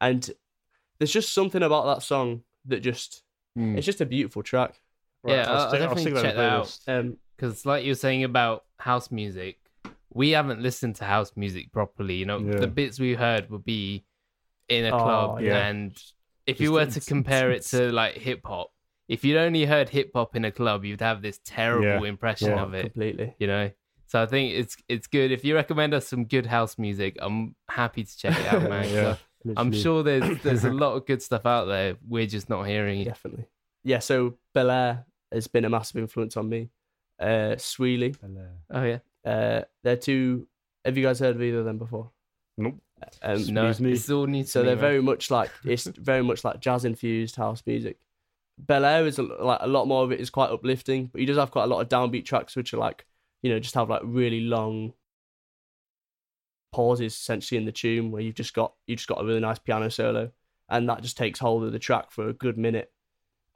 and 0.00 0.30
there's 0.98 1.12
just 1.12 1.32
something 1.34 1.62
about 1.62 1.86
that 1.86 2.02
song 2.02 2.42
that 2.66 2.80
just 2.80 3.22
it's 3.56 3.86
just 3.86 4.00
a 4.00 4.06
beautiful 4.06 4.42
track. 4.42 4.80
yeah, 5.26 5.44
I'll 5.48 5.56
I'll, 5.56 5.68
stick- 5.68 5.80
I'll 5.80 5.88
definitely 5.88 6.02
stick 6.02 6.14
that 6.14 6.22
check 6.22 6.34
that 6.36 6.52
out. 6.52 6.64
playlist. 6.66 6.88
Um, 7.00 7.16
because 7.36 7.66
like 7.66 7.84
you 7.84 7.90
were 7.92 7.96
saying 7.96 8.24
about 8.24 8.64
house 8.80 9.10
music 9.10 9.58
we 10.12 10.30
haven't 10.30 10.60
listened 10.60 10.96
to 10.96 11.04
house 11.04 11.32
music 11.36 11.70
properly 11.72 12.14
you 12.14 12.24
know 12.26 12.38
Yeah. 12.40 12.58
the 12.60 12.66
bits 12.66 12.98
we 12.98 13.14
heard 13.14 13.48
would 13.50 13.64
be 13.64 14.04
in 14.68 14.84
a 14.86 14.90
Oh, 14.90 14.98
club 14.98 15.40
yeah. 15.42 15.66
and 15.68 15.96
if 16.46 16.60
you 16.60 16.72
were 16.72 16.86
to 16.86 17.00
compare 17.00 17.50
it 17.52 17.62
to 17.66 17.92
like 17.92 18.14
hip 18.14 18.40
hop 18.44 18.70
if 19.08 19.24
you'd 19.24 19.38
only 19.38 19.64
heard 19.64 19.88
hip 19.88 20.10
hop 20.14 20.36
in 20.36 20.44
a 20.44 20.52
club 20.52 20.84
you'd 20.84 21.00
have 21.00 21.22
this 21.22 21.40
terrible 21.44 21.86
Yeah. 22.04 22.08
impression 22.10 22.50
Yeah. 22.50 22.62
of 22.62 22.74
it 22.74 22.82
completely. 22.92 23.34
you 23.38 23.46
know 23.46 23.70
so 24.06 24.22
i 24.22 24.26
think 24.26 24.52
it's 24.54 24.76
it's 24.88 25.06
good 25.06 25.32
if 25.32 25.44
you 25.44 25.54
recommend 25.54 25.94
us 25.94 26.06
some 26.06 26.24
good 26.24 26.46
house 26.46 26.78
music 26.78 27.16
i'm 27.20 27.54
happy 27.68 28.04
to 28.04 28.18
check 28.18 28.38
it 28.38 28.52
out 28.52 28.62
man 28.68 28.88
Yeah. 28.92 29.16
i'm 29.56 29.72
sure 29.72 30.02
there's 30.02 30.38
there's 30.42 30.64
a 30.64 30.70
lot 30.72 30.94
of 30.94 31.06
good 31.06 31.22
stuff 31.22 31.46
out 31.46 31.64
there 31.66 31.96
we're 32.06 32.26
just 32.26 32.48
not 32.48 32.64
hearing 32.64 33.00
it 33.00 33.04
Definitely. 33.06 33.46
Yeah, 33.84 34.00
so 34.00 34.34
Bellaire 34.54 35.04
has 35.32 35.46
been 35.46 35.64
a 35.64 35.70
massive 35.70 35.96
influence 35.98 36.36
on 36.36 36.48
me. 36.48 36.68
Uh 37.20 37.54
Sweely. 37.56 38.14
oh 38.70 38.82
yeah 38.82 38.98
Uh 39.24 39.62
they're 39.84 39.96
two 39.96 40.46
have 40.84 40.96
you 40.98 41.04
guys 41.04 41.18
heard 41.20 41.36
of 41.36 41.42
either 41.42 41.58
of 41.60 41.64
them 41.64 41.78
before? 41.78 42.10
Nope. 42.56 42.76
Um, 43.22 43.44
no 43.54 43.68
Excuse 43.68 43.80
me. 43.80 43.92
it's 43.92 44.10
all 44.10 44.26
new 44.26 44.42
to 44.42 44.48
so 44.48 44.60
me, 44.60 44.66
they're 44.66 44.74
man. 44.76 44.80
very 44.80 45.02
much 45.02 45.30
like 45.30 45.50
it's 45.64 45.84
very 45.86 46.22
much 46.22 46.44
like 46.44 46.60
jazz 46.60 46.84
infused 46.84 47.36
house 47.36 47.62
music. 47.66 47.96
Bellaire 48.66 49.06
is 49.06 49.18
a, 49.18 49.22
like 49.22 49.60
a 49.62 49.66
lot 49.66 49.86
more 49.86 50.04
of 50.04 50.12
it 50.12 50.20
is 50.20 50.30
quite 50.30 50.50
uplifting, 50.50 51.06
but 51.06 51.20
he 51.20 51.26
does 51.26 51.36
have 51.36 51.50
quite 51.50 51.64
a 51.64 51.68
lot 51.68 51.80
of 51.80 51.88
downbeat 51.88 52.24
tracks 52.24 52.56
which 52.56 52.74
are 52.74 52.78
like 52.78 53.06
you 53.42 53.50
know 53.50 53.58
just 53.58 53.74
have 53.74 53.88
like 53.88 54.02
really 54.04 54.40
long 54.40 54.92
pauses 56.72 57.14
essentially 57.14 57.58
in 57.58 57.64
the 57.64 57.72
tune 57.72 58.10
where 58.10 58.20
you've 58.20 58.34
just 58.34 58.54
got 58.54 58.74
you 58.86 58.94
just 58.94 59.08
got 59.08 59.20
a 59.20 59.24
really 59.24 59.40
nice 59.40 59.58
piano 59.58 59.90
solo 59.90 60.30
and 60.68 60.88
that 60.88 61.02
just 61.02 61.16
takes 61.16 61.38
hold 61.38 61.64
of 61.64 61.72
the 61.72 61.78
track 61.78 62.10
for 62.10 62.28
a 62.28 62.32
good 62.32 62.58
minute. 62.58 62.92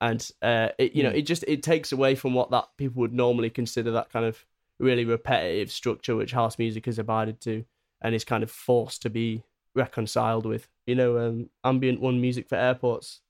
And 0.01 0.29
uh 0.41 0.71
it 0.79 0.95
you 0.95 1.03
know 1.03 1.11
Hmm. 1.11 1.17
it 1.17 1.23
just 1.23 1.45
it 1.47 1.63
takes 1.63 1.93
away 1.93 2.15
from 2.15 2.35
what 2.35 2.51
that 2.51 2.69
people 2.77 3.01
would 3.01 3.13
normally 3.13 3.51
consider 3.51 3.91
that 3.93 4.11
kind 4.11 4.25
of 4.25 4.45
really 4.79 5.05
repetitive 5.05 5.71
structure 5.71 6.17
which 6.17 6.33
house 6.33 6.59
music 6.59 6.87
has 6.87 6.99
abided 6.99 7.41
to 7.43 7.65
and 8.01 8.15
is 8.15 8.25
kind 8.25 8.43
of 8.43 8.51
forced 8.51 9.03
to 9.03 9.11
be 9.11 9.45
reconciled 9.75 10.47
with. 10.47 10.69
You 10.87 10.95
know 10.95 11.19
um 11.19 11.51
ambient 11.65 12.01
one 12.01 12.21
music 12.21 12.49
for 12.49 12.57
airports 12.57 13.21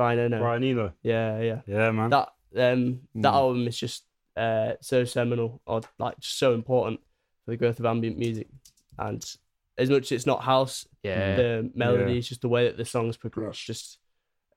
brian 0.00 0.18
Eno. 0.18 0.38
Brian 0.40 0.64
Eno. 0.64 0.92
yeah 1.02 1.40
yeah 1.48 1.60
Yeah, 1.66 1.90
man. 1.90 2.10
that 2.10 2.28
um 2.56 3.00
that 3.24 3.32
Mm. 3.32 3.40
album 3.42 3.66
is 3.68 3.78
just 3.78 4.04
uh 4.36 4.72
so 4.80 5.04
seminal 5.04 5.60
or 5.66 5.80
like 5.98 6.18
just 6.20 6.38
so 6.38 6.54
important 6.54 7.00
for 7.44 7.50
the 7.52 7.56
growth 7.56 7.78
of 7.80 7.86
ambient 7.86 8.16
music 8.18 8.48
and 8.98 9.22
as 9.78 9.88
much 9.90 10.04
as 10.06 10.12
it's 10.12 10.26
not 10.26 10.42
house 10.42 10.86
yeah 11.02 11.36
the 11.36 11.70
melody 11.74 12.12
Yeah. 12.12 12.18
is 12.18 12.28
just 12.28 12.40
the 12.42 12.48
way 12.48 12.64
that 12.68 12.76
the 12.76 12.84
songs 12.84 13.16
progress 13.16 13.58
just 13.58 13.98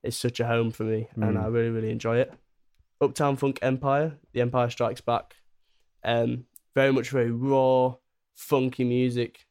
it's 0.03 0.17
such 0.17 0.39
a 0.39 0.45
home 0.47 0.71
for 0.71 0.84
me 0.93 1.08
and 1.15 1.36
Mm. 1.38 1.43
i 1.43 1.47
really 1.47 1.69
really 1.77 1.91
enjoy 1.91 2.17
it 2.23 2.29
uptown 3.01 3.36
funk 3.38 3.60
empire 3.62 4.10
the 4.34 4.41
empire 4.41 4.69
strikes 4.69 5.01
back 5.01 5.36
um 6.03 6.45
very 6.75 6.91
much 6.93 7.10
very 7.10 7.32
raw 7.32 7.93
funky 8.36 8.84
music 8.84 9.45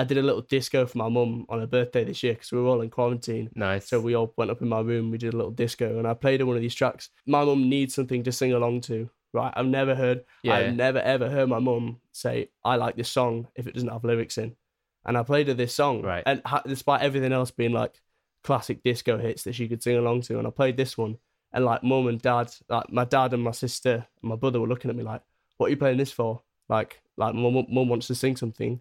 i 0.00 0.04
did 0.04 0.18
a 0.18 0.22
little 0.22 0.42
disco 0.42 0.86
for 0.86 0.98
my 0.98 1.08
mum 1.08 1.44
on 1.48 1.58
her 1.60 1.66
birthday 1.66 2.04
this 2.04 2.22
year 2.22 2.34
because 2.34 2.50
we 2.52 2.58
were 2.60 2.68
all 2.68 2.80
in 2.80 2.90
quarantine 2.90 3.50
nice 3.54 3.88
so 3.88 4.00
we 4.00 4.14
all 4.14 4.32
went 4.36 4.50
up 4.50 4.62
in 4.62 4.68
my 4.68 4.80
room, 4.80 5.10
we 5.10 5.18
did 5.18 5.34
a 5.34 5.36
little 5.36 5.50
disco, 5.50 5.98
and 5.98 6.06
I 6.06 6.14
played 6.14 6.40
her 6.40 6.46
one 6.46 6.56
of 6.56 6.62
these 6.62 6.74
tracks. 6.74 7.10
My 7.26 7.44
mum 7.44 7.68
needs 7.68 7.94
something 7.94 8.22
to 8.24 8.32
sing 8.32 8.52
along 8.52 8.82
to, 8.82 9.10
right? 9.32 9.52
I've 9.56 9.66
never 9.66 9.94
heard, 9.94 10.24
yeah 10.42 10.54
I've 10.54 10.74
never 10.74 10.98
ever 10.98 11.28
heard 11.28 11.48
my 11.48 11.58
mum 11.58 12.00
say, 12.12 12.50
I 12.64 12.76
like 12.76 12.96
this 12.96 13.10
song 13.10 13.48
if 13.54 13.66
it 13.66 13.74
doesn't 13.74 13.88
have 13.88 14.04
lyrics 14.04 14.38
in. 14.38 14.56
And 15.04 15.16
I 15.16 15.22
played 15.22 15.48
her 15.48 15.54
this 15.54 15.74
song, 15.74 16.02
Right. 16.02 16.22
And 16.26 16.42
ha- 16.44 16.62
despite 16.66 17.02
everything 17.02 17.32
else 17.32 17.50
being 17.50 17.72
like 17.72 18.00
classic 18.44 18.82
disco 18.82 19.18
hits 19.18 19.44
that 19.44 19.54
she 19.54 19.68
could 19.68 19.82
sing 19.82 19.96
along 19.96 20.22
to, 20.22 20.38
and 20.38 20.46
I 20.46 20.50
played 20.50 20.76
this 20.76 20.98
one, 20.98 21.18
and 21.52 21.64
like 21.64 21.82
mum 21.82 22.08
and 22.08 22.20
dad, 22.20 22.52
like 22.68 22.92
my 22.92 23.04
dad 23.04 23.32
and 23.32 23.42
my 23.42 23.52
sister 23.52 24.06
and 24.22 24.28
my 24.30 24.36
brother 24.36 24.60
were 24.60 24.68
looking 24.68 24.90
at 24.90 24.96
me 24.96 25.02
like, 25.02 25.22
what 25.56 25.66
are 25.66 25.70
you 25.70 25.76
playing 25.76 25.98
this 25.98 26.12
for? 26.12 26.42
Like, 26.68 27.00
like 27.16 27.34
mum, 27.34 27.66
mum 27.70 27.88
wants 27.88 28.06
to 28.08 28.14
sing 28.14 28.36
something, 28.36 28.80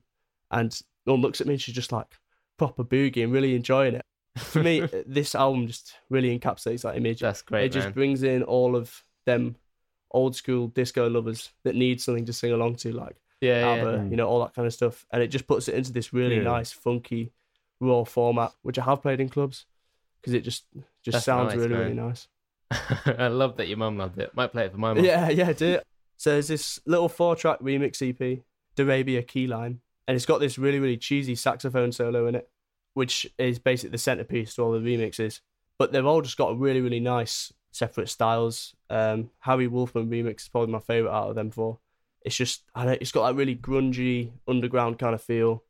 and 0.52 0.80
mum 1.08 1.22
looks 1.22 1.42
at 1.42 1.48
me 1.48 1.54
and 1.54 1.62
she's 1.62 1.76
just 1.76 1.92
like 1.92 2.08
proper 2.58 2.84
boogie 2.84 3.24
and 3.24 3.32
really 3.34 3.56
enjoying 3.56 3.96
it 3.96 4.02
for 4.38 4.62
me, 4.62 4.82
this 5.08 5.34
album 5.34 5.66
just 5.68 5.94
really 6.10 6.38
encapsulates 6.38 6.82
that 6.84 6.96
image. 6.98 7.20
that's 7.22 7.42
great 7.42 7.66
it 7.66 7.72
just 7.72 7.94
brings 7.94 8.22
in 8.24 8.44
all 8.44 8.76
of 8.76 9.04
them 9.26 9.56
old 10.12 10.36
school 10.36 10.68
disco 10.70 11.10
lovers 11.10 11.50
that 11.64 11.76
need 11.76 12.00
something 12.02 12.26
to 12.26 12.34
sing 12.34 12.52
along 12.52 12.76
to, 12.76 12.92
like 12.92 13.16
yeah, 13.42 13.60
yeah. 13.76 13.82
ABBA, 13.82 13.98
Mm. 14.00 14.10
you 14.12 14.16
know, 14.18 14.28
all 14.28 14.40
that 14.44 14.56
kind 14.56 14.66
of 14.66 14.74
stuff. 14.74 15.06
And 15.12 15.22
it 15.22 15.28
just 15.28 15.46
puts 15.48 15.68
it 15.68 15.76
into 15.76 15.92
this 15.92 16.12
really 16.14 16.38
Yeah. 16.38 16.44
nice, 16.44 16.72
funky, 16.72 17.32
raw 17.80 18.04
format, 18.04 18.52
which 18.64 18.80
I 18.80 18.84
have 18.86 19.02
played 19.04 19.20
in 19.20 19.30
clubs 19.30 19.66
because 20.20 20.34
it 20.34 20.42
just 20.42 20.66
just 21.04 21.14
That's 21.14 21.26
sounds 21.26 21.50
nice, 21.50 21.58
really, 21.58 21.70
man. 21.70 21.80
really 21.80 21.94
nice. 21.94 22.28
I 23.06 23.28
love 23.28 23.58
that 23.58 23.68
your 23.68 23.78
mum 23.78 23.98
loved 23.98 24.18
it. 24.18 24.34
Might 24.36 24.52
play 24.52 24.66
it 24.66 24.72
for 24.72 24.78
my 24.80 24.94
mum. 24.94 25.04
Yeah, 25.06 25.30
yeah, 25.30 25.52
do 25.54 25.68
it. 25.74 25.84
So 26.18 26.32
there's 26.32 26.48
this 26.48 26.80
little 26.88 27.10
four 27.10 27.36
track 27.36 27.60
remix 27.60 28.02
EP, 28.02 28.40
Darabia 28.76 29.24
Keyline, 29.24 29.78
and 30.08 30.16
it's 30.16 30.26
got 30.26 30.40
this 30.40 30.58
really, 30.58 30.80
really 30.80 30.98
cheesy 30.98 31.36
saxophone 31.36 31.92
solo 31.92 32.28
in 32.28 32.36
it, 32.36 32.50
which 32.94 33.28
is 33.38 33.60
basically 33.60 33.92
the 33.92 33.98
centerpiece 33.98 34.56
to 34.56 34.64
all 34.64 34.72
the 34.72 34.80
remixes. 34.80 35.42
But 35.78 35.92
they've 35.92 36.06
all 36.06 36.22
just 36.22 36.38
got 36.38 36.52
a 36.52 36.56
really, 36.56 36.82
really 36.82 37.00
nice 37.00 37.54
separate 37.72 38.10
styles. 38.10 38.74
Um, 38.90 39.30
Harry 39.40 39.68
Wolfman 39.68 40.10
remix 40.10 40.42
is 40.42 40.48
probably 40.48 40.72
my 40.72 40.80
favorite 40.80 41.12
out 41.12 41.30
of 41.30 41.36
them 41.36 41.52
four. 41.52 41.80
It's 42.24 42.36
just, 42.36 42.64
it's 42.76 43.12
got 43.12 43.28
that 43.28 43.36
really 43.36 43.56
grungy 43.56 44.32
underground 44.48 45.00
kind 45.00 45.14
of 45.14 45.22
feel, 45.22 45.64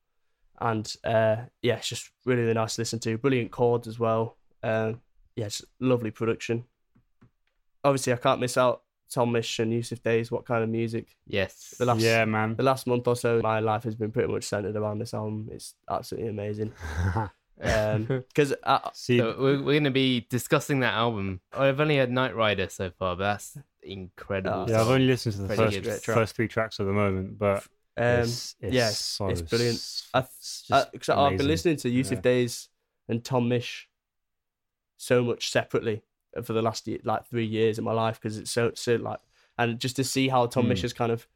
and 0.59 0.91
uh, 1.03 1.37
yeah, 1.61 1.75
it's 1.75 1.89
just 1.89 2.09
really, 2.25 2.41
really 2.41 2.53
nice 2.53 2.75
to 2.75 2.81
listen 2.81 2.99
to. 2.99 3.17
Brilliant 3.17 3.51
chords 3.51 3.87
as 3.87 3.99
well. 3.99 4.37
Um, 4.63 5.01
yeah, 5.35 5.45
it's 5.45 5.63
lovely 5.79 6.09
production. 6.09 6.65
Obviously, 7.83 8.13
I 8.13 8.17
can't 8.17 8.39
miss 8.39 8.57
out 8.57 8.81
Tom 9.09 9.31
Misch 9.31 9.59
and 9.59 9.71
Yussef 9.71 10.01
Dayes. 10.01 10.31
What 10.31 10.45
kind 10.45 10.63
of 10.63 10.69
music? 10.69 11.15
Yes. 11.25 11.75
The 11.77 11.85
last, 11.85 12.01
yeah, 12.01 12.25
man. 12.25 12.55
the 12.55 12.63
last 12.63 12.87
month 12.87 13.07
or 13.07 13.15
so, 13.15 13.41
my 13.41 13.59
life 13.59 13.83
has 13.83 13.95
been 13.95 14.11
pretty 14.11 14.31
much 14.31 14.43
centered 14.43 14.75
around 14.75 14.99
this 14.99 15.13
album. 15.13 15.49
It's 15.51 15.73
absolutely 15.89 16.29
amazing. 16.29 16.73
Because 17.59 18.53
See, 18.93 19.17
So 19.17 19.35
we're, 19.39 19.57
we're 19.57 19.73
going 19.73 19.83
to 19.85 19.89
be 19.91 20.27
discussing 20.29 20.81
that 20.81 20.93
album. 20.93 21.41
I've 21.51 21.79
only 21.79 21.97
had 21.97 22.11
Night 22.11 22.35
Rider 22.35 22.69
so 22.69 22.91
far, 22.91 23.15
but 23.15 23.23
that's 23.23 23.57
incredible. 23.81 24.67
Yeah, 24.69 24.81
I've 24.81 24.89
only 24.89 25.07
listened 25.07 25.35
to 25.35 25.41
the 25.41 25.55
first, 25.55 26.05
first 26.05 26.35
three 26.35 26.47
tracks 26.47 26.79
at 26.79 26.85
the 26.85 26.91
moment, 26.93 27.39
but 27.39 27.63
um, 27.97 28.21
it's, 28.21 28.55
it's, 28.61 28.73
yeah, 28.75 28.89
so, 28.89 29.29
it's 29.29 29.41
brilliant. 29.41 29.77
I, 30.13 30.19
it's 30.19 30.65
I, 30.71 30.81
just 30.81 30.91
'cause 31.07 31.09
I've 31.09 31.37
been 31.37 31.47
listening 31.47 31.77
to 31.77 31.89
Yussef 31.89 32.11
Yeah. 32.11 32.21
Dayes 32.21 32.69
and 33.09 33.23
Tom 33.23 33.49
Misch 33.49 33.85
so 34.97 35.23
much 35.23 35.49
separately 35.49 36.03
for 36.43 36.53
the 36.53 36.61
last 36.61 36.87
ye- 36.87 36.99
like 37.03 37.25
three 37.27 37.45
years 37.45 37.77
of 37.77 37.83
my 37.83 37.93
life 37.93 38.19
because 38.19 38.37
it's 38.37 38.51
so 38.51 38.71
so 38.75 38.95
like 38.95 39.19
and 39.57 39.79
just 39.79 39.95
to 39.95 40.03
see 40.03 40.27
how 40.29 40.45
Tom 40.45 40.65
Mm. 40.65 40.71
Misch 40.73 40.81
has 40.81 40.93
kind 40.93 41.11
of 41.11 41.27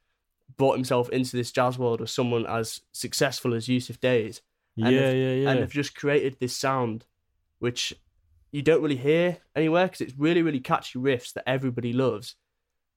brought 0.58 0.76
himself 0.76 1.10
into 1.10 1.36
this 1.38 1.52
jazz 1.52 1.78
world 1.80 2.02
as 2.02 2.12
someone 2.12 2.45
as 2.45 2.82
successful 2.91 3.54
as 3.54 3.68
Yussef 3.68 3.99
Dayes, 3.99 4.41
Yeah, 4.76 4.86
And 4.88 4.95
yeah, 4.95 5.02
have- 5.08 5.16
yeah. 5.16 5.49
and 5.49 5.60
have 5.60 5.72
just 5.72 5.95
created 5.95 6.38
this 6.39 6.56
sound, 6.56 7.06
which 7.60 7.93
you 8.52 8.62
don't 8.62 8.82
really 8.82 8.97
hear 8.97 9.38
anywhere 9.56 9.86
because 9.88 10.02
it's 10.02 10.18
really, 10.18 10.41
really 10.41 10.60
catchy 10.60 10.99
riffs 10.99 11.34
that 11.34 11.47
everybody 11.49 11.93
loves. 11.93 12.36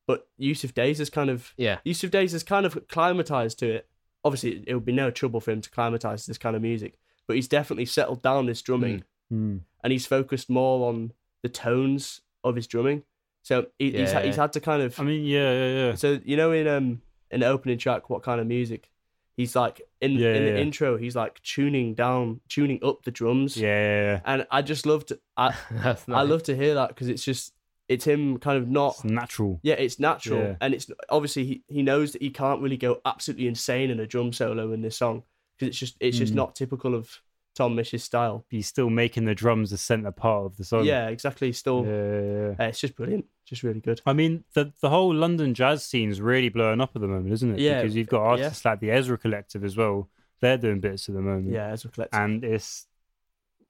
But 0.07 0.27
Yussef 0.39 0.75
Dayes 0.75 0.99
has 0.99 1.09
kind 1.11 1.31
of 1.31 1.55
Yeah. 1.57 1.79
Yussef 1.87 2.11
Dayes 2.11 2.33
has 2.33 2.43
kind 2.43 2.67
of 2.67 2.75
climatized 2.89 3.57
to 3.59 3.71
it. 3.71 3.89
Obviously, 4.25 4.63
it 4.67 4.75
would 4.75 4.85
be 4.85 4.93
no 4.93 5.11
trouble 5.11 5.41
for 5.41 5.51
him 5.53 5.61
to 5.61 5.71
climatize 5.71 6.27
this 6.27 6.39
kind 6.39 6.57
of 6.57 6.63
music, 6.63 6.99
but 7.27 7.37
he's 7.37 7.49
definitely 7.49 7.87
settled 7.87 8.21
down 8.23 8.47
this 8.47 8.63
drumming 8.63 9.05
Mm. 9.33 9.61
and 9.83 9.93
he's 9.93 10.07
focused 10.07 10.51
more 10.51 10.89
on 10.89 11.13
the 11.45 11.49
tones 11.49 12.23
of 12.43 12.57
his 12.57 12.67
drumming. 12.67 13.03
So 13.43 13.67
he, 13.79 13.91
he's 13.93 14.13
Yeah, 14.13 14.23
he's 14.23 14.37
yeah. 14.37 14.43
had 14.43 14.53
to 14.55 14.61
kind 14.61 14.83
of 14.83 14.99
I 14.99 15.03
mean, 15.05 15.25
yeah, 15.25 15.53
yeah, 15.53 15.75
yeah. 15.89 15.95
so 15.95 16.19
you 16.25 16.37
know 16.37 16.51
in 16.53 16.67
um 16.67 17.03
in 17.31 17.41
the 17.41 17.47
opening 17.47 17.79
track, 17.79 18.09
what 18.11 18.23
kind 18.23 18.41
of 18.41 18.47
music? 18.47 18.91
He's 19.37 19.55
like 19.55 19.83
in 20.01 20.13
Yeah, 20.13 20.35
in 20.35 20.45
the 20.45 20.51
yeah, 20.51 20.57
yeah. 20.57 20.63
intro, 20.63 20.97
he's 20.97 21.15
like 21.17 21.41
tuning 21.43 21.95
down, 21.95 22.41
tuning 22.49 22.81
up 22.83 23.03
the 23.05 23.11
drums. 23.11 23.57
Yeah, 23.57 23.69
yeah, 23.69 24.03
yeah. 24.13 24.21
And 24.25 24.47
I 24.51 24.63
just 24.63 24.87
loved 24.87 25.13
I 25.37 25.55
That's 25.71 26.09
I 26.09 26.23
love 26.23 26.43
to 26.45 26.57
hear 26.57 26.75
that 26.75 26.89
because 26.89 27.09
it's 27.09 27.25
just 27.25 27.53
it's 27.89 28.07
him 28.07 28.39
kind 28.39 28.57
of 28.57 28.67
not 28.69 28.95
It's 28.95 29.05
natural. 29.05 29.61
yeah, 29.63 29.75
it's 29.75 29.99
natural, 30.01 30.41
Yeah. 30.41 30.57
and 30.63 30.73
it's 30.73 30.91
obviously 31.11 31.45
he, 31.45 31.63
he 31.69 31.83
knows 31.83 32.13
that 32.13 32.23
he 32.23 32.31
can't 32.31 32.63
really 32.63 32.79
go 32.79 33.01
absolutely 33.05 33.47
insane 33.47 33.91
in 33.91 34.01
a 34.01 34.07
drum 34.07 34.33
solo 34.33 34.73
in 34.73 34.81
this 34.81 34.97
song 34.97 35.23
because 35.59 35.69
it's 35.69 35.79
just 35.79 35.97
it's 36.01 36.17
just 36.17 36.33
Mm. 36.33 36.37
not 36.37 36.55
typical 36.55 36.95
of 36.95 37.21
Tom 37.55 37.75
Misch's 37.77 38.03
style. 38.05 38.45
He's 38.49 38.67
still 38.67 38.91
making 38.91 39.25
the 39.25 39.35
drums 39.35 39.71
the 39.71 39.79
center 39.79 40.11
part 40.11 40.47
of 40.47 40.57
the 40.57 40.65
song. 40.65 40.85
yeah, 40.85 41.09
exactly. 41.09 41.53
Still, 41.53 41.85
yeah, 41.87 41.93
yeah, 41.93 42.49
yeah. 42.59 42.65
uh, 42.65 42.69
it's 42.69 42.81
just 42.81 42.97
brilliant, 42.97 43.27
just 43.47 43.63
really 43.63 43.81
good. 43.81 44.01
I 44.07 44.13
mean, 44.13 44.45
the 44.55 44.73
the 44.81 44.91
whole 44.91 45.15
London 45.15 45.55
jazz 45.55 45.85
scene's 45.85 46.21
really 46.21 46.49
blowing 46.49 46.81
up 46.81 46.93
at 46.95 47.01
the 47.03 47.09
moment, 47.09 47.33
isn't 47.33 47.55
it? 47.55 47.61
Yeah, 47.61 47.81
Because 47.83 47.95
you've 47.97 48.09
got 48.09 48.23
yeah. 48.39 48.45
artists 48.45 48.65
like 48.65 48.81
the 48.81 48.91
Ezra 48.91 49.17
Collective 49.19 49.65
as 49.65 49.77
well. 49.77 50.09
They're 50.41 50.59
doing 50.59 50.81
bits 50.81 51.09
at 51.09 51.15
the 51.15 51.21
moment. 51.23 51.53
Yeah, 51.53 51.69
as 51.69 51.85
a 51.85 51.89
collective. 51.89 52.21
and 52.21 52.45
it's 52.45 52.87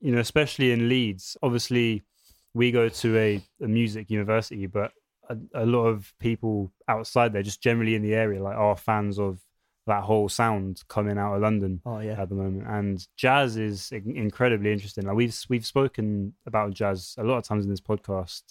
you 0.01 0.13
know 0.13 0.21
especially 0.21 0.73
in 0.73 0.89
leeds 0.89 1.37
obviously 1.43 2.03
we 2.53 2.71
go 2.73 2.89
to 2.89 3.17
a, 3.17 3.43
a 3.63 3.69
music 3.69 4.11
university 4.11 4.67
but 4.67 4.91
a, 5.31 5.37
a 5.55 5.65
lot 5.65 5.87
of 5.87 6.13
people 6.19 6.73
outside 6.89 7.33
there 7.33 7.43
just 7.43 7.63
generally 7.63 7.95
in 7.95 8.03
the 8.03 8.15
area 8.15 8.43
like 8.43 8.57
are 8.57 8.77
fans 8.77 9.19
of 9.19 9.41
that 9.87 10.03
whole 10.05 10.29
sound 10.29 10.83
coming 10.89 11.19
out 11.19 11.35
of 11.35 11.43
london 11.43 11.81
oh 11.85 11.99
yeah, 12.01 12.21
at 12.23 12.29
the 12.31 12.35
moment. 12.35 12.67
And 12.67 13.07
jazz 13.17 13.57
is 13.57 13.93
incredibly 13.93 14.73
interesting. 14.73 15.05
Like 15.07 15.17
we've 15.17 15.39
we've 15.49 15.67
spoken 15.67 16.35
about 16.47 16.73
jazz 16.75 17.15
a 17.19 17.25
lot 17.25 17.39
of 17.39 17.45
times 17.45 17.65
in 17.65 17.71
this 17.71 17.81
podcast. 17.81 18.43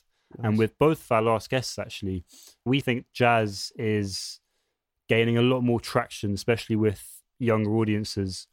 And 0.43 0.57
with 0.57 0.77
both 0.79 1.03
of 1.03 1.11
our 1.11 1.21
last 1.21 1.49
guests 1.49 1.77
actually 1.79 2.23
we 2.65 2.79
think 2.79 3.05
jazz 3.13 3.71
is 3.77 4.39
gaining 5.09 5.37
a 5.37 5.41
lot 5.43 5.61
more 5.61 5.79
traction 5.79 6.33
especially 6.33 6.75
with 6.75 7.21
younger 7.39 7.71
audiences. 7.77 8.47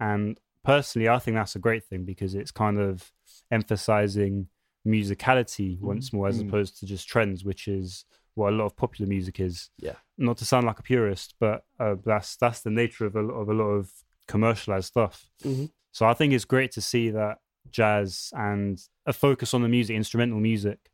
And 0.00 0.38
personally 0.64 1.08
i 1.08 1.18
think 1.18 1.34
that's 1.36 1.56
a 1.56 1.58
great 1.58 1.84
thing 1.84 2.04
because 2.04 2.34
it's 2.34 2.52
kind 2.52 2.78
of 2.78 3.12
emphasizing 3.50 4.46
musicality 4.86 5.80
once 5.80 6.12
more 6.12 6.28
as 6.28 6.42
Mm. 6.42 6.48
opposed 6.48 6.78
to 6.80 6.86
just 6.86 7.08
trends 7.08 7.44
which 7.44 7.66
is 7.68 8.04
what 8.34 8.52
a 8.52 8.56
lot 8.56 8.66
of 8.66 8.76
popular 8.76 9.08
music 9.08 9.38
is 9.40 9.70
Yeah. 9.78 9.96
not 10.18 10.36
to 10.38 10.44
sound 10.44 10.66
like 10.66 10.78
a 10.78 10.82
purist 10.82 11.34
but 11.38 11.64
uh, 11.78 11.96
that's 12.04 12.36
that's 12.36 12.60
the 12.60 12.70
nature 12.70 13.06
of 13.06 13.14
a, 13.16 13.20
of 13.20 13.48
a 13.48 13.54
lot 13.54 13.64
of 13.70 13.90
commercialized 14.28 14.86
stuff 14.86 15.30
Mhm. 15.44 15.70
so 15.90 16.06
i 16.06 16.14
think 16.14 16.32
it's 16.32 16.44
great 16.44 16.72
to 16.72 16.80
see 16.80 17.10
that 17.10 17.38
jazz 17.70 18.32
and 18.36 18.78
a 19.06 19.12
focus 19.12 19.54
on 19.54 19.62
the 19.62 19.68
music 19.68 19.96
instrumental 19.96 20.40
music 20.40 20.90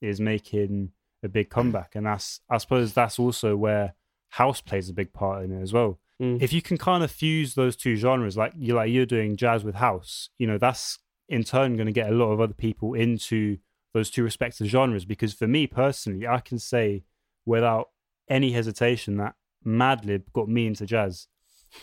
is 0.00 0.20
making 0.20 0.92
a 1.22 1.28
big 1.28 1.48
comeback 1.50 1.94
and 1.94 2.06
that's 2.06 2.40
i 2.50 2.58
suppose 2.58 2.92
that's 2.92 3.18
also 3.18 3.56
where 3.56 3.94
house 4.30 4.60
plays 4.60 4.88
a 4.88 4.92
big 4.92 5.12
part 5.12 5.44
in 5.44 5.52
it 5.52 5.62
as 5.62 5.72
well 5.72 5.98
Mm. 6.18 6.40
if 6.40 6.50
you 6.50 6.62
can 6.62 6.78
kind 6.78 7.04
of 7.04 7.10
fuse 7.10 7.56
those 7.56 7.76
two 7.76 7.94
genres 7.94 8.38
like 8.38 8.54
you 8.56 8.72
like 8.74 8.90
you're 8.90 9.04
doing 9.04 9.36
jazz 9.36 9.62
with 9.64 9.74
house 9.74 10.30
you 10.38 10.46
know 10.46 10.56
that's 10.56 10.98
in 11.28 11.44
turn 11.44 11.76
going 11.76 11.84
to 11.88 11.92
get 11.92 12.08
a 12.08 12.14
lot 12.14 12.30
of 12.32 12.40
other 12.40 12.54
people 12.54 12.94
into 12.94 13.58
those 13.96 14.10
two 14.10 14.22
respective 14.22 14.66
genres 14.66 15.04
because 15.04 15.32
for 15.32 15.46
me 15.46 15.66
personally 15.66 16.26
i 16.26 16.38
can 16.38 16.58
say 16.58 17.02
without 17.46 17.88
any 18.28 18.52
hesitation 18.52 19.16
that 19.16 19.34
madlib 19.64 20.22
got 20.32 20.48
me 20.48 20.66
into 20.66 20.84
jazz. 20.84 21.28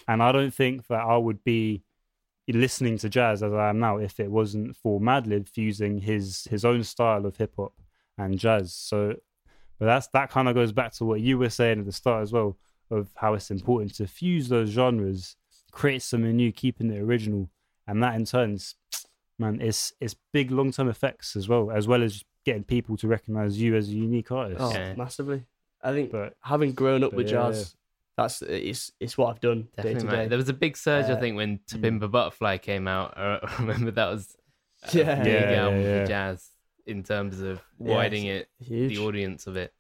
And 0.08 0.22
i 0.22 0.32
don't 0.32 0.54
think 0.54 0.88
that 0.88 1.02
i 1.02 1.18
would 1.18 1.44
be 1.44 1.84
listening 2.48 2.98
to 2.98 3.10
jazz 3.10 3.42
as 3.42 3.54
i 3.54 3.70
am 3.70 3.80
now 3.80 3.98
if 3.98 4.20
it 4.20 4.30
wasn't 4.30 4.76
for 4.76 5.00
madlib 5.00 5.48
fusing 5.50 5.98
his 6.00 6.46
his 6.50 6.64
own 6.64 6.84
style 6.84 7.26
of 7.26 7.38
hip 7.38 7.54
hop 7.58 7.74
and 8.18 8.38
jazz. 8.38 8.74
So 8.74 9.16
but 9.80 9.86
that's 9.86 10.08
that 10.08 10.30
kind 10.30 10.48
of 10.48 10.56
goes 10.56 10.72
back 10.72 10.94
to 10.94 11.06
what 11.06 11.22
you 11.22 11.38
were 11.38 11.50
saying 11.50 11.80
at 11.80 11.86
the 11.86 11.92
start 11.92 12.24
as 12.24 12.32
well 12.32 12.58
of 12.92 13.10
how 13.16 13.34
it's 13.34 13.52
important 13.52 13.96
to 13.96 14.08
fuse 14.08 14.50
those 14.50 14.70
genres, 14.70 15.36
create 15.72 16.04
something 16.04 16.36
new, 16.36 16.52
keeping 16.52 16.92
it 16.92 17.02
original, 17.02 17.50
and 17.88 18.04
that 18.04 18.16
in 18.16 18.26
turn, 18.26 18.58
man, 19.44 19.62
it's 19.62 19.94
it's 20.00 20.16
big 20.32 20.52
long 20.52 20.72
term 20.72 20.90
effects 20.90 21.36
as 21.36 21.48
well, 21.48 21.72
as 21.72 21.88
well 21.88 22.02
as 22.04 22.24
getting 22.46 22.64
people 22.64 22.98
to 22.98 23.08
recognize 23.08 23.62
you 23.62 23.76
as 23.76 23.90
a 23.90 23.94
unique 23.94 24.32
artist. 24.32 24.62
Oh, 24.62 24.74
Yeah. 24.74 24.96
massively. 24.96 25.46
I 25.82 25.92
think 25.94 26.12
But 26.12 26.36
having 26.42 26.72
grown 26.74 27.04
up 27.04 27.12
but 27.12 27.18
with 27.18 27.28
yeah, 27.28 27.50
jazz, 27.50 27.76
that's 28.18 28.42
it's 28.42 28.92
it's 29.00 29.18
what 29.18 29.30
I've 29.30 29.42
done 29.42 29.64
day 29.78 29.94
Definitely, 29.96 30.02
to 30.02 30.06
mate. 30.08 30.24
day. 30.24 30.28
There 30.30 30.38
was 30.38 30.50
a 30.50 30.54
big 30.54 30.78
surge, 30.78 31.06
I 31.06 31.14
Uh, 31.14 31.20
think, 31.20 31.36
when 31.36 31.60
To 31.68 31.78
mm. 31.78 31.82
Pimp 31.82 32.04
a 32.04 32.08
Butterfly 32.08 32.58
came 32.60 32.88
out. 32.88 33.18
I 33.18 33.40
I 33.44 33.62
remember 33.62 33.92
that 33.92 34.10
was 34.10 34.36
a 34.84 34.98
Yeah. 34.98 35.16
big 35.24 35.28
Yeah, 35.28 35.52
yeah, 35.52 35.64
album 35.64 35.82
yeah. 35.84 36.02
for 36.02 36.08
jazz 36.08 36.50
in 36.86 37.04
terms 37.04 37.40
of 37.42 37.62
Yeah, 37.80 37.94
widening 37.94 38.26
it, 38.28 38.50
Huge. 38.60 38.90
the 38.96 39.04
audience 39.06 39.48
of 39.48 39.56
it, 39.58 39.74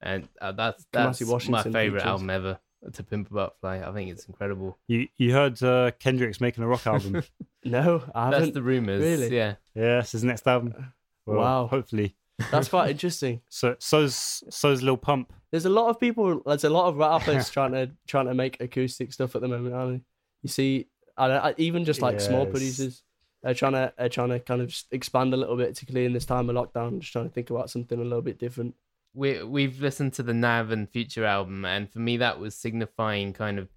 and 0.00 0.28
uh, 0.40 0.52
that's 0.52 0.84
Kamasi 0.92 1.26
that's 1.28 1.48
my 1.48 1.62
favorite 1.62 2.00
features. 2.00 2.04
album 2.10 2.30
ever. 2.30 2.58
To 2.94 3.02
Pimp 3.02 3.30
a 3.30 3.34
Butterfly, 3.34 3.82
I 3.86 3.92
think 3.92 4.10
it's 4.10 4.24
incredible. 4.24 4.78
you 4.88 5.08
you 5.18 5.32
heard 5.32 5.62
uh, 5.62 5.90
Kendrick's 5.98 6.40
making 6.40 6.64
a 6.64 6.68
rock 6.68 6.86
album. 6.86 7.22
No, 7.62 8.02
I 8.14 8.30
That's 8.30 8.36
haven't. 8.36 8.40
That's 8.40 8.54
the 8.54 8.62
rumors. 8.62 9.02
really? 9.02 9.36
Yeah, 9.36 9.56
yeah, 9.74 9.96
that's 9.96 10.12
his 10.12 10.24
next 10.24 10.46
album. 10.46 10.94
Well, 11.26 11.36
Wow. 11.40 11.66
Hopefully. 11.66 12.16
That's 12.50 12.68
quite 12.70 12.88
interesting. 12.94 13.42
So 13.50 13.76
so's 13.78 14.42
so's 14.48 14.82
Lil 14.82 14.96
Pump. 14.96 15.30
There's 15.50 15.66
a 15.66 15.68
lot 15.68 15.90
of 15.90 16.00
people. 16.00 16.40
There's 16.46 16.64
a 16.64 16.70
lot 16.70 16.86
of 16.86 16.96
rappers 16.96 17.50
trying 17.56 17.72
to 17.72 17.90
trying 18.06 18.28
to 18.28 18.34
make 18.34 18.58
acoustic 18.62 19.12
stuff 19.12 19.36
at 19.36 19.42
the 19.42 19.48
moment, 19.48 19.74
aren't 19.74 19.92
they? 19.98 20.04
You 20.42 20.48
see, 20.48 20.86
I, 21.18 21.28
don't- 21.28 21.44
I 21.44 21.54
even 21.58 21.84
just 21.84 22.00
like 22.00 22.18
small 22.18 22.46
producers. 22.46 23.02
They're 23.42 23.52
trying 23.52 23.72
to 23.72 23.92
they're 23.98 24.08
trying 24.08 24.30
to 24.30 24.40
kind 24.40 24.62
of 24.62 24.74
expand 24.90 25.34
a 25.34 25.36
little 25.36 25.56
bit, 25.58 25.68
particularly 25.74 26.06
in 26.06 26.14
this 26.14 26.24
time 26.24 26.48
of 26.48 26.56
lockdown. 26.56 27.00
Just 27.00 27.12
trying 27.12 27.28
to 27.28 27.34
think 27.34 27.50
about 27.50 27.68
something 27.68 27.98
a 28.00 28.02
little 28.02 28.22
bit 28.22 28.38
different. 28.38 28.74
We 29.14 29.42
we've 29.42 29.80
listened 29.80 30.12
to 30.14 30.22
the 30.22 30.34
Nav 30.34 30.70
and 30.70 30.88
Future 30.88 31.24
album, 31.24 31.64
and 31.64 31.90
for 31.90 31.98
me 31.98 32.16
that 32.18 32.38
was 32.38 32.54
signifying 32.54 33.32
kind 33.32 33.58
of 33.58 33.68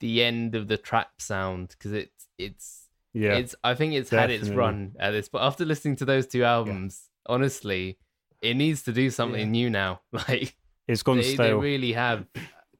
the 0.00 0.22
end 0.22 0.54
of 0.54 0.68
the 0.68 0.76
trap 0.76 1.10
sound 1.20 1.68
because 1.70 1.92
it's 1.92 2.26
it's 2.38 2.88
Yeah. 3.14 3.34
it's 3.36 3.54
I 3.64 3.74
think 3.74 3.94
it's 3.94 4.10
had 4.10 4.30
its 4.30 4.48
run 4.48 4.94
at 4.98 5.10
this. 5.12 5.28
But 5.28 5.42
after 5.42 5.64
listening 5.64 5.96
to 5.96 6.04
those 6.04 6.26
two 6.26 6.44
albums, 6.44 7.08
honestly, 7.26 7.98
it 8.42 8.54
needs 8.54 8.82
to 8.82 8.92
do 8.92 9.10
something 9.10 9.40
Yeah. 9.54 9.60
new 9.60 9.70
now. 9.70 10.00
Like 10.12 10.54
it's 10.86 11.02
gone 11.02 11.18
they, 11.18 11.34
they 11.36 11.52
really 11.54 11.92
have 11.92 12.26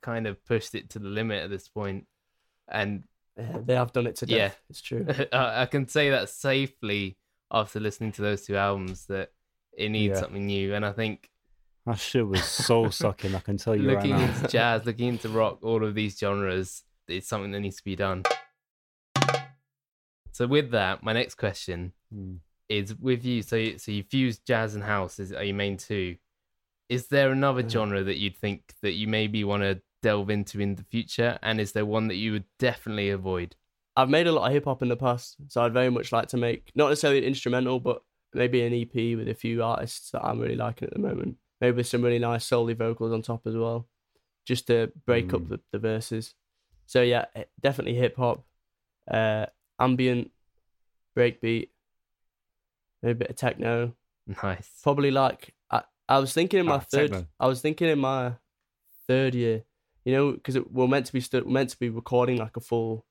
kind 0.01 0.26
of 0.26 0.43
pushed 0.45 0.74
it 0.74 0.91
to 0.91 0.99
the 0.99 1.09
limit 1.09 1.43
at 1.43 1.51
this 1.51 1.68
point, 1.68 2.07
and 2.68 3.05
Yeah, 3.36 3.59
they 3.64 3.74
have 3.74 3.93
done 3.93 4.07
it 4.07 4.16
to 4.16 4.26
death. 4.26 4.36
Yeah. 4.59 4.66
It's 4.70 4.80
true. 4.82 5.07
I 5.32 5.62
I 5.62 5.66
can 5.66 5.89
say 5.89 6.11
that 6.11 6.28
safely 6.28 7.16
after 7.51 7.80
listening 7.80 8.12
to 8.12 8.22
those 8.22 8.45
two 8.47 8.57
albums 8.57 9.07
that 9.07 9.32
it 9.76 9.89
needs 9.89 10.14
Yeah. 10.14 10.20
something 10.20 10.45
new. 10.47 10.74
And 10.74 10.84
I 10.84 10.93
think 10.93 11.30
That 11.89 11.99
shit 11.99 12.26
was 12.26 12.45
soul 12.45 12.91
sucking. 13.03 13.34
I 13.34 13.41
can 13.41 13.57
tell 13.57 13.74
you 13.74 13.89
right 13.89 13.97
looking 13.97 14.11
now. 14.11 14.24
into 14.26 14.47
jazz, 14.49 14.84
looking 14.84 15.09
into 15.09 15.30
rock, 15.30 15.61
all 15.62 15.82
of 15.82 15.95
these 15.95 16.18
genres, 16.18 16.84
it's 17.07 17.26
something 17.26 17.51
that 17.53 17.61
needs 17.61 17.76
to 17.76 17.84
be 17.84 17.97
done. 17.97 18.24
So 20.32 20.47
with 20.47 20.70
that, 20.72 21.03
my 21.03 21.12
next 21.12 21.36
question 21.36 21.93
Hmm. 22.12 22.36
is 22.68 22.95
with 22.95 23.24
you. 23.24 23.43
So 23.43 23.57
you, 23.57 23.78
so 23.78 23.91
you 23.91 24.03
fuse 24.03 24.39
jazz 24.39 24.74
and 24.74 24.84
house 24.84 25.18
is 25.18 25.32
are 25.32 25.43
your 25.43 25.55
main 25.57 25.76
two. 25.78 26.16
Is 26.89 27.09
there 27.09 27.32
another 27.32 27.62
Yeah. 27.62 27.68
genre 27.68 28.03
that 28.05 28.18
you'd 28.18 28.36
think 28.36 28.74
that 28.82 28.93
you 28.93 29.09
maybe 29.09 29.43
want 29.45 29.62
to 29.62 29.80
delve 30.03 30.30
into 30.30 30.61
in 30.61 30.74
the 30.76 30.84
future? 30.84 31.39
And 31.43 31.61
is 31.61 31.72
there 31.72 31.84
one 31.86 32.09
that 32.09 32.16
you 32.16 32.32
would 32.32 32.45
definitely 32.59 33.11
avoid? 33.11 33.57
I've 33.97 34.09
made 34.11 34.26
a 34.26 34.32
lot 34.32 34.47
of 34.47 34.53
hip 34.53 34.64
hop 34.66 34.82
in 34.82 34.89
the 34.89 34.97
past, 34.97 35.36
so 35.49 35.62
I'd 35.62 35.72
very 35.72 35.91
much 35.91 36.12
like 36.12 36.28
to 36.28 36.36
make 36.36 36.70
not 36.74 36.89
necessarily 36.91 37.18
an 37.18 37.24
instrumental, 37.24 37.80
but 37.80 38.03
maybe 38.32 38.62
an 38.62 38.72
EP 38.72 39.16
with 39.16 39.28
a 39.28 39.34
few 39.34 39.62
artists 39.62 40.11
that 40.12 40.24
I'm 40.24 40.39
really 40.39 40.55
liking 40.55 40.86
at 40.86 40.93
the 40.95 41.01
moment. 41.01 41.36
Maybe 41.61 41.76
with 41.78 41.86
some 41.86 42.02
really 42.02 42.18
nice 42.18 42.44
solely 42.46 42.74
vocals 42.74 43.12
on 43.12 43.22
top 43.22 43.46
as 43.46 43.56
well, 43.56 43.88
just 44.46 44.66
to 44.68 44.92
break 45.06 45.32
up 45.34 45.42
Mm. 45.42 45.48
the, 45.48 45.61
the 45.72 45.78
verses. 45.78 46.34
So 46.86 47.02
yeah, 47.02 47.26
eh, 47.34 47.44
definitely 47.61 47.94
hip 47.94 48.16
hop, 48.16 48.44
uh, 49.11 49.46
ambient, 49.78 50.30
breakbeat, 51.16 51.70
maybe 53.02 53.12
a 53.12 53.14
bit 53.14 53.30
of 53.30 53.36
techno. 53.36 53.94
Nice. 54.42 54.80
Probably 54.82 55.11
like 55.11 55.54
I, 55.70 55.82
I 56.09 56.18
was 56.18 56.32
thinking 56.32 56.61
in 56.61 56.66
my 56.66 56.76
Ah, 56.76 56.78
third. 56.80 57.11
techno. 57.12 57.26
I 57.40 57.46
was 57.46 57.61
thinking 57.61 57.88
in 57.88 57.98
my 57.98 58.34
third 59.06 59.34
year, 59.34 59.64
you 60.04 60.12
know, 60.12 60.32
because 60.32 60.59
we're 60.70 60.86
meant 60.88 61.06
to 61.06 61.12
be 61.12 61.20
stu- 61.20 61.44
meant 61.44 61.70
to 61.70 61.78
be 61.78 61.88
recording 61.88 62.36
like 62.38 62.56
a 62.56 62.61
full 62.61 63.04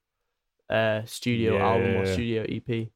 uh 0.70 1.02
studio 1.06 1.56
Yeah, 1.58 1.64
album 1.66 1.94
yeah, 1.94 2.00
or 2.02 2.06
studio 2.06 2.44
EP. 2.48 2.90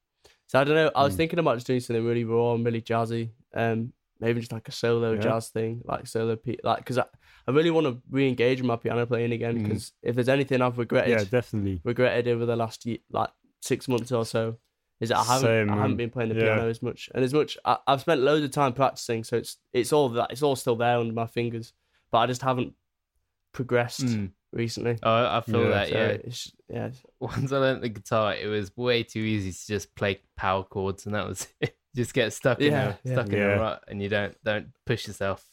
So 0.47 0.59
I 0.59 0.63
don't 0.65 0.75
know. 0.75 0.91
I 0.95 1.03
was 1.03 1.13
Mm. 1.13 1.17
thinking 1.17 1.39
about 1.39 1.55
just 1.57 1.67
doing 1.67 1.79
something 1.79 2.05
really 2.05 2.23
raw 2.25 2.53
and 2.53 2.65
really 2.65 2.81
jazzy. 2.81 3.29
Um, 3.53 3.93
maybe 4.21 4.39
just 4.39 4.51
like 4.53 4.67
a 4.67 4.71
solo 4.71 5.13
Yeah. 5.13 5.19
jazz 5.21 5.49
thing, 5.49 5.81
like 5.83 6.07
solo 6.07 6.35
pe- 6.35 6.57
like 6.63 6.77
because 6.77 6.97
I, 6.97 7.05
I 7.47 7.51
really 7.51 7.71
want 7.71 7.87
to 7.87 8.01
re-engage 8.09 8.59
with 8.61 8.67
my 8.67 8.75
piano 8.77 9.05
playing 9.05 9.31
again 9.33 9.55
Mm. 9.57 9.63
because 9.63 9.91
if 10.03 10.15
there's 10.15 10.29
anything 10.29 10.61
I've 10.61 10.77
regretted 10.77 11.09
Yeah, 11.11 11.23
definitely. 11.25 11.81
regretted 11.83 12.27
over 12.27 12.45
the 12.45 12.55
last 12.55 12.85
ye 12.85 13.01
like 13.11 13.31
six 13.61 13.87
months 13.87 14.11
or 14.11 14.25
so 14.25 14.57
is 14.99 15.09
that 15.09 15.17
I 15.17 15.23
haven't 15.23 15.47
Same, 15.47 15.69
I 15.71 15.77
haven't 15.81 15.97
been 15.97 16.11
playing 16.11 16.29
the 16.29 16.35
Yeah. 16.35 16.43
piano 16.43 16.69
as 16.69 16.81
much 16.81 17.09
and 17.15 17.23
as 17.23 17.33
much 17.33 17.57
I, 17.65 17.77
I've 17.87 18.01
spent 18.01 18.21
loads 18.21 18.45
of 18.45 18.51
time 18.51 18.73
practicing 18.73 19.23
so 19.23 19.35
it's 19.37 19.57
it's 19.73 19.91
all 19.91 20.09
that 20.09 20.31
it's 20.31 20.43
all 20.43 20.55
still 20.55 20.75
there 20.75 20.97
under 20.99 21.13
my 21.13 21.27
fingers 21.27 21.73
but 22.11 22.19
I 22.19 22.27
just 22.27 22.41
haven't 22.43 22.73
progressed 23.53 24.05
Mm. 24.05 24.31
recently. 24.53 24.97
Oh, 25.03 25.11
I 25.11 25.37
I 25.37 25.41
feel 25.41 25.63
Yeah, 25.63 25.69
that. 25.69 25.87
So 25.89 25.93
Yeah. 25.95 26.07
it's, 26.07 26.51
yeah, 26.69 26.89
Once 27.19 27.51
I 27.51 27.57
learned 27.57 27.83
the 27.83 27.89
guitar, 27.89 28.33
it 28.35 28.47
was 28.47 28.75
way 28.77 29.03
too 29.03 29.19
easy 29.19 29.51
to 29.51 29.67
just 29.67 29.93
play 29.95 30.21
power 30.37 30.63
chords, 30.63 31.05
and 31.05 31.15
that 31.15 31.27
was 31.27 31.47
it. 31.61 31.75
Just 31.95 32.13
get 32.13 32.31
stuck 32.33 32.59
in 32.61 32.71
Yeah, 32.71 32.89
a 32.89 32.97
yeah. 33.03 33.13
stuck 33.13 33.27
in 33.27 33.33
Yeah. 33.33 33.55
a 33.55 33.59
rut, 33.59 33.83
and 33.87 34.01
you 34.01 34.09
don't 34.09 34.35
don't 34.43 34.67
push 34.85 35.07
yourself. 35.07 35.45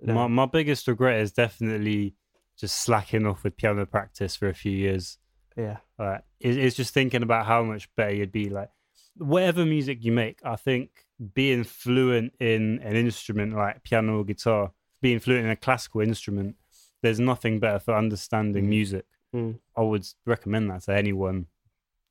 no. 0.00 0.14
My 0.14 0.26
my 0.26 0.46
biggest 0.46 0.88
regret 0.88 1.20
is 1.20 1.32
definitely 1.32 2.14
just 2.56 2.80
slacking 2.80 3.26
off 3.26 3.44
with 3.44 3.56
piano 3.56 3.84
practice 3.86 4.36
for 4.36 4.48
a 4.48 4.54
few 4.54 4.72
years. 4.72 5.18
yeah, 5.56 5.78
Like, 5.98 6.22
it, 6.40 6.56
it's 6.56 6.76
just 6.76 6.94
thinking 6.94 7.22
about 7.22 7.44
how 7.46 7.62
much 7.62 7.94
better 7.94 8.14
you'd 8.14 8.32
be. 8.32 8.48
Like, 8.48 8.70
whatever 9.16 9.64
music 9.66 10.02
you 10.04 10.12
make, 10.12 10.38
I 10.44 10.56
think 10.56 11.04
being 11.34 11.62
fluent 11.64 12.32
in 12.40 12.78
an 12.82 12.96
instrument 12.96 13.54
like 13.54 13.82
piano 13.84 14.18
or 14.18 14.24
guitar, 14.24 14.72
being 15.02 15.18
fluent 15.20 15.44
in 15.44 15.50
a 15.50 15.56
classical 15.56 16.00
instrument, 16.00 16.56
there's 17.02 17.20
nothing 17.20 17.58
better 17.60 17.78
for 17.80 17.94
understanding 17.94 18.64
Mm. 18.64 18.68
music. 18.68 19.04
Mm. 19.34 19.58
I 19.76 19.82
would 19.82 20.06
recommend 20.26 20.70
that 20.70 20.82
to 20.84 20.94
anyone 20.94 21.46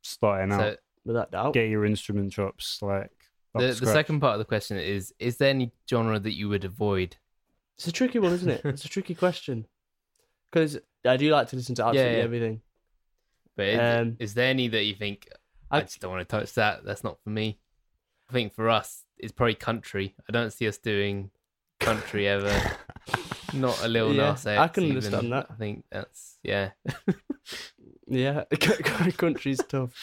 starting 0.01 0.51
out. 0.51 0.59
So 0.59 0.77
without 1.05 1.31
doubt. 1.31 1.53
Get 1.53 1.69
your 1.69 1.85
instrument 1.85 2.31
chops 2.31 2.81
like. 2.81 3.11
Up 3.55 3.61
the 3.61 3.67
the 3.73 3.85
second 3.91 4.19
part 4.19 4.33
of 4.33 4.39
the 4.39 4.45
question 4.45 4.77
is: 4.77 5.13
Is 5.19 5.37
there 5.37 5.49
any 5.49 5.71
genre 5.89 6.19
that 6.19 6.33
you 6.33 6.49
would 6.49 6.63
avoid? 6.65 7.17
It's 7.77 7.87
a 7.87 7.91
tricky 7.91 8.19
one, 8.19 8.33
isn't 8.33 8.49
it? 8.49 8.61
It's 8.63 8.85
a 8.85 8.89
tricky 8.95 9.15
question 9.15 9.65
because 10.51 10.79
I 11.05 11.17
do 11.17 11.31
like 11.31 11.49
to 11.49 11.55
listen 11.55 11.75
to 11.75 11.85
absolutely 11.85 12.17
yeah. 12.17 12.23
everything. 12.23 12.61
But 13.57 13.65
is, 13.67 13.79
Um, 13.79 14.15
is 14.19 14.33
there 14.33 14.47
any 14.49 14.67
that 14.69 14.83
you 14.83 14.95
think 14.95 15.27
I, 15.69 15.77
I- 15.77 15.81
just 15.81 15.99
don't 15.99 16.11
want 16.11 16.27
to 16.27 16.37
touch 16.37 16.53
that? 16.53 16.83
That's 16.85 17.03
not 17.03 17.17
for 17.23 17.29
me. 17.29 17.59
I 18.29 18.33
think 18.33 18.53
for 18.53 18.69
us, 18.69 19.03
it's 19.17 19.31
probably 19.33 19.55
country. 19.55 20.15
I 20.29 20.31
don't 20.31 20.51
see 20.53 20.67
us 20.67 20.77
doing 20.77 21.31
country 21.79 22.27
ever. 22.27 22.77
not 23.53 23.83
a 23.83 23.87
little 23.89 24.13
Yeah, 24.13 24.31
Nas 24.31 24.45
I 24.47 24.55
X 24.63 24.73
can 24.75 24.83
even. 24.85 24.97
understand 24.97 25.33
that. 25.33 25.47
I 25.49 25.55
think 25.55 25.83
that's 25.91 26.37
yeah. 26.43 26.69
Yeah, 28.13 28.43
country's 29.17 29.61
tough. 29.69 29.93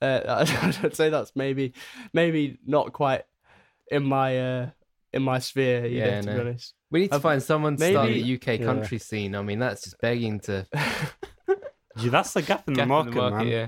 Uh, 0.00 0.20
I'd 0.82 0.96
say 0.96 1.10
that's 1.10 1.32
maybe, 1.36 1.74
maybe 2.14 2.58
not 2.66 2.92
quite 2.94 3.24
in 3.90 4.04
my 4.04 4.38
uh, 4.38 4.70
in 5.12 5.22
my 5.22 5.38
sphere. 5.38 5.84
Either, 5.84 5.88
Yeah, 5.94 6.20
to 6.22 6.26
no. 6.26 6.34
be 6.34 6.40
honest. 6.40 6.74
We 6.90 7.00
need 7.00 7.08
to 7.08 7.16
I've- 7.16 7.22
find 7.22 7.42
someone 7.42 7.76
to 7.76 7.90
start 7.90 8.08
the 8.08 8.34
UK 8.34 8.46
Yeah. 8.58 8.64
country 8.66 8.98
scene. 8.98 9.34
I 9.34 9.42
mean, 9.42 9.58
that's 9.58 9.82
just 9.84 10.00
begging 10.00 10.40
to 10.40 10.66
Yeah, 11.96 12.08
that's 12.10 12.32
the 12.32 12.40
gap 12.42 12.66
in 12.68 12.74
gap 12.74 12.84
the 12.84 12.88
market, 12.88 13.08
in 13.10 13.14
the 13.16 13.20
market. 13.20 13.36
man. 13.36 13.46
Yeah. 13.48 13.66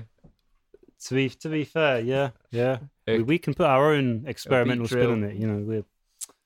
To 1.07 1.13
be 1.13 1.29
to 1.29 1.49
be 1.49 1.63
fair, 1.63 1.99
yeah, 1.99 2.31
yeah. 2.49 2.79
Hey. 3.05 3.17
We, 3.17 3.23
we 3.23 3.37
can 3.37 3.53
put 3.53 3.67
our 3.67 3.93
own 3.93 4.23
experimental 4.25 4.87
spin 4.87 5.11
on 5.11 5.23
it. 5.25 5.35
You 5.35 5.45
know, 5.47 5.57
we 5.63 5.83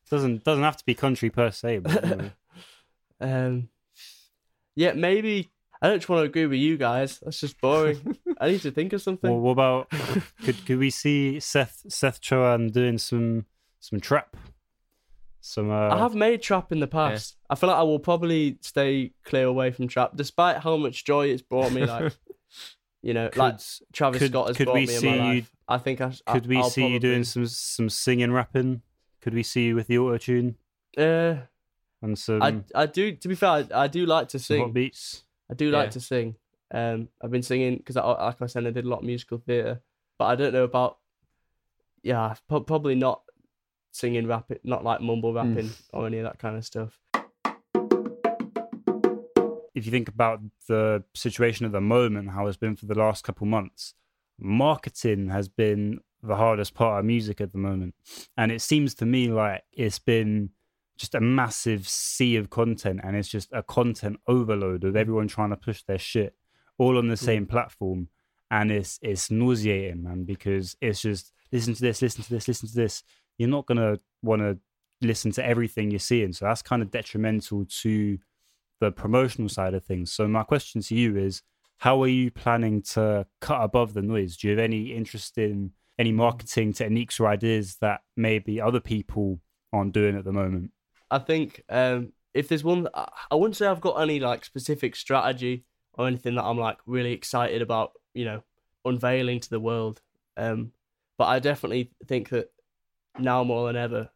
doesn't 0.09 0.43
doesn't 0.43 0.63
have 0.63 0.75
to 0.75 0.85
be 0.85 0.93
country 0.95 1.29
per 1.29 1.51
se. 1.51 1.79
But, 1.79 2.03
you 2.05 2.15
know. 2.17 2.29
Um, 3.21 3.69
yeah, 4.75 4.91
maybe 4.93 5.49
I 5.81 5.87
don't 5.87 5.99
just 5.99 6.09
want 6.09 6.19
to 6.21 6.25
agree 6.25 6.45
with 6.45 6.59
you 6.59 6.75
guys. 6.77 7.19
That's 7.19 7.39
just 7.39 7.59
boring. 7.61 8.17
I 8.39 8.49
need 8.49 8.61
to 8.61 8.71
think 8.71 8.91
of 8.93 9.01
something. 9.07 9.29
well, 9.29 9.39
what 9.39 9.51
about 9.51 9.89
could 10.43 10.65
could 10.65 10.77
we 10.79 10.89
see 10.89 11.39
Seth 11.39 11.83
Seth 11.87 12.21
Chohan 12.21 12.71
doing 12.71 12.97
some 12.97 13.45
some 13.79 13.99
trap? 13.99 14.35
Some 15.41 15.71
uh, 15.71 15.89
I 15.95 15.97
have 15.99 16.15
made 16.15 16.41
trap 16.41 16.71
in 16.73 16.79
the 16.81 16.87
past. 16.87 17.37
I 17.49 17.55
feel 17.55 17.69
like 17.69 17.79
I 17.79 17.83
will 17.83 17.99
probably 17.99 18.57
stay 18.61 19.13
clear 19.23 19.45
away 19.45 19.71
from 19.71 19.87
trap, 19.87 20.11
despite 20.15 20.57
how 20.57 20.75
much 20.75 21.05
joy 21.05 21.27
it's 21.27 21.41
brought 21.41 21.71
me. 21.71 21.85
Like, 21.85 22.11
you 23.01 23.13
know, 23.13 23.29
like 23.37 23.57
Travis 23.93 24.19
could- 24.19 24.31
Scott 24.31 24.47
has 24.49 24.57
could 24.57 24.65
brought 24.65 24.73
we 24.75 24.85
me 24.87 24.93
in 24.95 24.99
see 24.99 25.07
my 25.09 25.15
you- 25.15 25.21
life. 25.41 25.51
I 25.69 25.77
think 25.77 26.01
I 26.01 26.11
could 26.27 26.45
we 26.47 26.57
I'll 26.57 26.69
see 26.69 26.87
you 26.87 26.99
doing 26.99 27.23
some 27.23 27.45
some 27.47 27.89
singing 27.89 28.31
rapping? 28.33 28.81
Could 29.21 29.33
we 29.33 29.43
see 29.43 29.67
you 29.67 29.75
with 29.75 29.87
the 29.87 29.97
auto 29.97 30.17
tune 30.17 30.55
Uh, 30.97 31.35
and 32.01 32.17
some, 32.19 32.41
I 32.43 32.61
I 32.75 32.85
do. 32.85 33.13
To 33.15 33.27
be 33.29 33.35
fair, 33.35 33.49
I, 33.49 33.65
I 33.73 33.87
do 33.87 34.05
like 34.05 34.27
to 34.29 34.39
some 34.39 34.57
hot 34.57 34.63
sing. 34.65 34.73
beats? 34.73 35.23
I 35.49 35.53
do 35.55 35.71
like 35.71 35.87
Yeah. 35.87 35.91
to 35.91 35.99
sing. 35.99 36.35
Um, 36.71 37.09
I've 37.21 37.31
been 37.31 37.41
singing 37.43 37.77
because, 37.77 37.95
like 37.95 38.41
I 38.41 38.45
said, 38.45 38.67
I 38.67 38.71
did 38.71 38.85
a 38.85 38.89
lot 38.89 38.99
of 38.99 39.05
musical 39.05 39.39
theatre, 39.39 39.81
but 40.17 40.25
I 40.25 40.35
don't 40.35 40.53
know 40.53 40.63
about. 40.63 40.97
Yeah, 42.03 42.35
pro- 42.47 42.61
probably 42.61 42.95
not 42.95 43.23
singing 43.91 44.27
rap, 44.27 44.51
not 44.63 44.83
like 44.83 45.01
mumble 45.01 45.33
rapping 45.33 45.69
or 45.91 46.05
any 46.07 46.19
of 46.19 46.23
that 46.23 46.39
kind 46.39 46.55
of 46.55 46.63
stuff. 46.65 46.97
if 49.75 49.85
you 49.85 49.91
think 49.91 50.09
about 50.09 50.41
the 50.67 51.01
situation 51.15 51.65
at 51.65 51.71
the 51.71 51.79
moment, 51.81 52.29
how 52.31 52.47
it's 52.47 52.57
been 52.57 52.75
for 52.75 52.85
the 52.85 52.95
last 52.95 53.23
couple 53.23 53.47
months, 53.47 53.93
marketing 54.37 55.29
has 55.29 55.47
been 55.47 55.99
the 56.21 56.35
hardest 56.35 56.73
part 56.73 56.99
of 56.99 57.05
music 57.05 57.39
at 57.39 57.53
the 57.53 57.57
moment. 57.57 57.95
And 58.35 58.51
it 58.51 58.61
seems 58.61 58.93
to 58.95 59.05
me 59.05 59.29
like 59.29 59.63
it's 59.71 59.99
been 59.99 60.49
just 60.99 61.15
a 61.15 61.21
massive 61.21 61.87
sea 61.87 62.35
of 62.35 62.49
content 62.49 62.99
and 63.03 63.15
it's 63.15 63.29
just 63.29 63.49
a 63.53 63.63
content 63.63 64.19
overload 64.27 64.83
of 64.83 64.93
mm. 64.93 64.97
everyone 64.97 65.27
trying 65.27 65.49
to 65.49 65.55
push 65.55 65.81
their 65.83 65.97
shit 65.97 66.35
all 66.77 66.97
on 66.97 67.07
the 67.07 67.15
mm. 67.15 67.23
same 67.23 67.45
platform. 67.45 68.09
And 68.51 68.71
it's 68.71 68.99
it's 69.01 69.29
nauseating, 69.31 70.03
man, 70.03 70.23
because 70.23 70.75
it's 70.81 71.01
just 71.01 71.31
listen 71.51 71.73
to 71.75 71.81
this, 71.81 72.01
listen 72.01 72.23
to 72.23 72.29
this, 72.29 72.47
listen 72.47 72.67
to 72.69 72.75
this. 72.75 73.03
You're 73.37 73.49
not 73.49 73.65
gonna 73.65 73.99
wanna 74.21 74.57
listen 75.01 75.31
to 75.31 75.45
everything 75.45 75.91
you're 75.91 75.99
seeing. 75.99 76.33
So 76.33 76.45
that's 76.45 76.61
kind 76.61 76.81
of 76.81 76.91
detrimental 76.91 77.65
to 77.81 78.17
the 78.79 78.91
promotional 78.91 79.49
side 79.49 79.73
of 79.73 79.85
things. 79.85 80.11
So 80.11 80.27
my 80.27 80.43
question 80.43 80.81
to 80.81 80.95
you 80.95 81.17
is, 81.17 81.41
how 81.77 82.01
are 82.01 82.07
you 82.07 82.31
planning 82.31 82.81
to 82.93 83.25
cut 83.39 83.61
above 83.61 83.93
the 83.93 84.01
noise? 84.01 84.35
Do 84.37 84.47
you 84.47 84.57
have 84.57 84.63
any 84.63 84.93
interest 84.93 85.37
in 85.37 85.71
any 85.97 86.11
marketing 86.11 86.73
techniques 86.73 87.19
or 87.19 87.27
ideas 87.27 87.77
that 87.81 88.01
maybe 88.17 88.59
other 88.59 88.79
people 88.79 89.39
aren't 89.71 89.93
doing 89.93 90.17
at 90.17 90.25
the 90.25 90.33
moment? 90.33 90.71
I 91.11 91.19
think 91.19 91.63
um, 91.69 92.13
if 92.33 92.47
there's 92.47 92.63
one, 92.63 92.87
I 92.93 93.35
wouldn't 93.35 93.55
say 93.55 93.67
I've 93.67 93.81
got 93.81 94.01
any 94.01 94.19
like 94.19 94.45
specific 94.45 94.95
strategy 94.95 95.65
or 95.93 96.07
anything 96.07 96.35
that 96.35 96.43
I'm 96.43 96.57
like 96.57 96.77
really 96.85 97.11
excited 97.13 97.61
about, 97.61 97.91
you 98.13 98.25
know, 98.25 98.43
unveiling 98.85 99.39
to 99.41 99.49
the 99.49 99.59
world. 99.59 100.01
Um, 100.37 100.71
but 101.17 101.25
I 101.25 101.39
definitely 101.39 101.91
think 102.05 102.29
that 102.29 102.51
now 103.17 103.43
more 103.43 103.67
than 103.67 103.75
ever, 103.75 104.09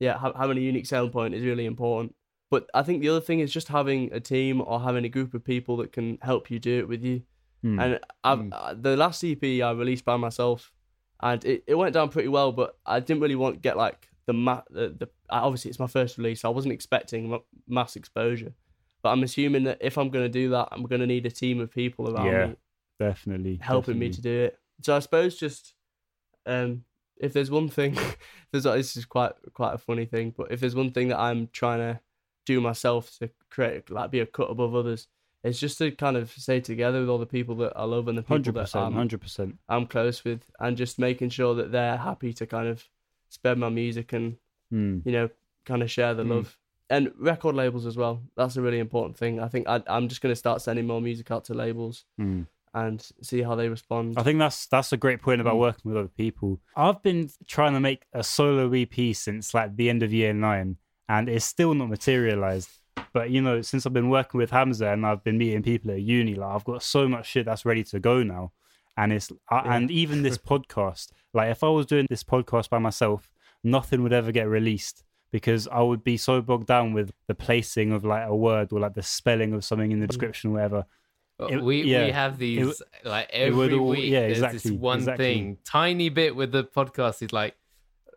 yeah, 0.00 0.16
ha- 0.16 0.32
having 0.36 0.58
a 0.58 0.60
unique 0.62 0.86
selling 0.86 1.10
point 1.10 1.34
is 1.34 1.44
really 1.44 1.66
important. 1.66 2.14
But 2.50 2.68
I 2.74 2.82
think 2.82 3.00
the 3.00 3.10
other 3.10 3.20
thing 3.20 3.38
is 3.38 3.52
just 3.52 3.68
having 3.68 4.12
a 4.12 4.18
team 4.18 4.60
or 4.60 4.80
having 4.80 5.04
a 5.04 5.08
group 5.08 5.34
of 5.34 5.44
people 5.44 5.76
that 5.76 5.92
can 5.92 6.18
help 6.22 6.50
you 6.50 6.58
do 6.58 6.80
it 6.80 6.88
with 6.88 7.04
you. 7.04 7.22
Hmm. 7.62 7.78
And 7.78 8.00
I've, 8.24 8.38
Mm. 8.40 8.82
the 8.82 8.96
last 8.96 9.22
EP 9.22 9.42
I 9.62 9.70
released 9.70 10.04
by 10.04 10.16
myself, 10.16 10.72
and 11.22 11.44
it, 11.44 11.62
it 11.68 11.74
went 11.76 11.94
down 11.94 12.08
pretty 12.08 12.28
well. 12.28 12.50
But 12.50 12.76
I 12.84 12.98
didn't 12.98 13.20
really 13.22 13.36
want 13.36 13.56
to 13.56 13.60
get 13.60 13.76
like 13.76 14.08
the 14.26 14.32
ma- 14.32 14.62
the, 14.70 14.94
the 14.98 15.08
obviously 15.28 15.70
it's 15.70 15.78
my 15.78 15.86
first 15.86 16.18
release. 16.18 16.42
So 16.42 16.50
I 16.50 16.54
wasn't 16.54 16.72
expecting 16.72 17.30
ma- 17.30 17.38
mass 17.68 17.96
exposure, 17.96 18.52
but 19.02 19.10
I'm 19.10 19.22
assuming 19.22 19.64
that 19.64 19.78
if 19.80 19.98
I'm 19.98 20.10
going 20.10 20.24
to 20.24 20.30
do 20.30 20.50
that, 20.50 20.68
I'm 20.72 20.84
going 20.84 21.00
to 21.00 21.06
need 21.06 21.26
a 21.26 21.30
team 21.30 21.60
of 21.60 21.70
people 21.70 22.10
around 22.14 22.26
Yeah, 22.26 22.46
me 22.48 22.56
definitely 22.98 23.58
helping 23.60 23.98
me 23.98 24.10
to 24.10 24.20
do 24.20 24.44
it. 24.44 24.58
So 24.82 24.94
I 24.94 24.98
suppose 25.00 25.36
just 25.36 25.74
um, 26.46 26.84
if 27.16 27.32
there's 27.32 27.50
one 27.50 27.68
thing, 27.68 27.96
there's 28.52 28.64
this 28.64 28.96
is 28.96 29.04
quite 29.04 29.32
quite 29.54 29.74
a 29.74 29.78
funny 29.78 30.06
thing, 30.06 30.34
but 30.36 30.50
if 30.50 30.60
there's 30.60 30.74
one 30.74 30.92
thing 30.92 31.08
that 31.08 31.18
I'm 31.18 31.48
trying 31.52 31.78
to 31.78 32.00
do 32.46 32.60
myself 32.60 33.16
to 33.18 33.30
create 33.50 33.90
like 33.90 34.10
be 34.10 34.20
a 34.20 34.26
cut 34.26 34.50
above 34.50 34.74
others, 34.74 35.06
it's 35.44 35.58
just 35.58 35.78
to 35.78 35.90
kind 35.90 36.16
of 36.16 36.30
stay 36.30 36.60
together 36.60 37.00
with 37.00 37.08
all 37.08 37.18
the 37.18 37.26
people 37.26 37.54
that 37.56 37.72
I 37.76 37.84
love 37.84 38.08
and 38.08 38.16
the 38.16 38.22
people 38.22 38.36
Hundred 38.36 38.54
that 38.54 38.74
I'm, 38.76 38.94
hundred 38.94 39.20
percent. 39.20 39.58
I'm 39.68 39.86
close 39.86 40.24
with, 40.24 40.42
and 40.58 40.76
just 40.76 40.98
making 40.98 41.30
sure 41.30 41.54
that 41.54 41.72
they're 41.72 41.96
happy 41.96 42.32
to 42.34 42.46
kind 42.46 42.68
of 42.68 42.84
spread 43.30 43.56
my 43.58 43.70
music 43.70 44.12
and 44.12 44.36
Hmm. 44.70 44.98
you 45.04 45.10
know 45.12 45.30
kind 45.64 45.82
of 45.82 45.90
share 45.90 46.12
the 46.14 46.22
Mm. 46.24 46.28
love. 46.30 46.56
And 46.90 47.12
record 47.18 47.54
labels 47.54 47.86
as 47.86 47.96
well. 47.96 48.20
That's 48.36 48.56
a 48.56 48.62
really 48.62 48.78
important 48.80 49.16
thing. 49.16 49.38
I 49.40 49.46
think 49.48 49.68
I, 49.68 49.80
I'm 49.86 50.08
just 50.08 50.20
going 50.20 50.32
to 50.32 50.36
start 50.36 50.60
sending 50.60 50.86
more 50.86 51.00
music 51.00 51.30
out 51.30 51.44
to 51.46 51.54
labels 51.54 52.04
Hmm. 52.18 52.42
and 52.74 53.00
see 53.22 53.42
how 53.42 53.54
they 53.54 53.68
respond. 53.68 54.14
I 54.18 54.22
think 54.22 54.38
that's 54.38 54.66
that's 54.66 54.92
a 54.92 54.96
great 54.96 55.20
point 55.22 55.40
about 55.40 55.54
Mm. 55.54 55.60
working 55.60 55.88
with 55.90 55.96
other 55.98 56.08
people. 56.24 56.60
I've 56.76 57.02
been 57.02 57.30
trying 57.46 57.74
to 57.74 57.80
make 57.80 58.06
a 58.12 58.22
solo 58.24 58.72
EP 58.72 59.12
since 59.14 59.54
like 59.54 59.76
the 59.76 59.88
end 59.90 60.02
of 60.02 60.12
year 60.12 60.32
nine, 60.32 60.76
and 61.08 61.28
it's 61.28 61.44
still 61.44 61.74
not 61.74 61.88
materialized. 61.88 62.70
But 63.12 63.30
you 63.30 63.40
know, 63.42 63.60
since 63.62 63.86
I've 63.86 63.92
been 63.92 64.10
working 64.10 64.38
with 64.38 64.50
Hamza 64.50 64.88
and 64.92 65.04
I've 65.06 65.24
been 65.24 65.38
meeting 65.38 65.62
people 65.62 65.90
at 65.90 66.00
uni, 66.00 66.34
like 66.36 66.54
I've 66.54 66.64
got 66.64 66.82
so 66.82 67.08
much 67.08 67.26
shit 67.26 67.46
that's 67.46 67.64
ready 67.64 67.82
to 67.84 67.98
go 68.00 68.22
now. 68.22 68.52
And 69.00 69.12
it's 69.12 69.30
I 69.48 69.56
Yeah. 69.64 69.74
and 69.76 69.90
even 69.90 70.22
this 70.22 70.38
podcast, 70.52 71.08
like 71.32 71.50
if 71.50 71.64
I 71.64 71.68
was 71.68 71.86
doing 71.86 72.06
this 72.10 72.22
podcast 72.22 72.68
by 72.68 72.78
myself, 72.78 73.30
nothing 73.64 74.02
would 74.02 74.12
ever 74.12 74.30
get 74.32 74.48
released 74.48 75.04
because 75.32 75.66
I 75.68 75.80
would 75.80 76.02
be 76.04 76.16
so 76.16 76.40
bogged 76.42 76.66
down 76.66 76.92
with 76.92 77.12
the 77.28 77.34
placing 77.34 77.92
of 77.92 78.04
like 78.04 78.26
a 78.28 78.34
word 78.36 78.72
or 78.72 78.80
like 78.80 78.94
the 78.94 79.02
spelling 79.02 79.52
of 79.54 79.64
something 79.64 79.90
in 79.90 80.00
the 80.00 80.06
mm. 80.06 80.10
description 80.10 80.50
or 80.50 80.54
whatever. 80.54 80.84
Uh, 81.40 81.46
it- 81.46 81.62
we 81.62 81.82
yeah, 81.82 82.04
we 82.04 82.10
have 82.10 82.36
these 82.38 82.82
like 83.04 83.30
it 83.32 83.54
would 83.54 83.72
every 83.72 83.78
all- 83.78 83.88
week. 83.88 84.10
yeah, 84.10 84.20
there's 84.20 84.38
exactly, 84.38 84.58
this 84.58 84.72
one 84.72 84.98
exactly. 84.98 85.24
thing, 85.24 85.58
tiny 85.64 86.08
bit 86.10 86.36
with 86.36 86.52
the 86.52 86.64
podcast 86.64 87.22
is 87.22 87.32
like 87.32 87.54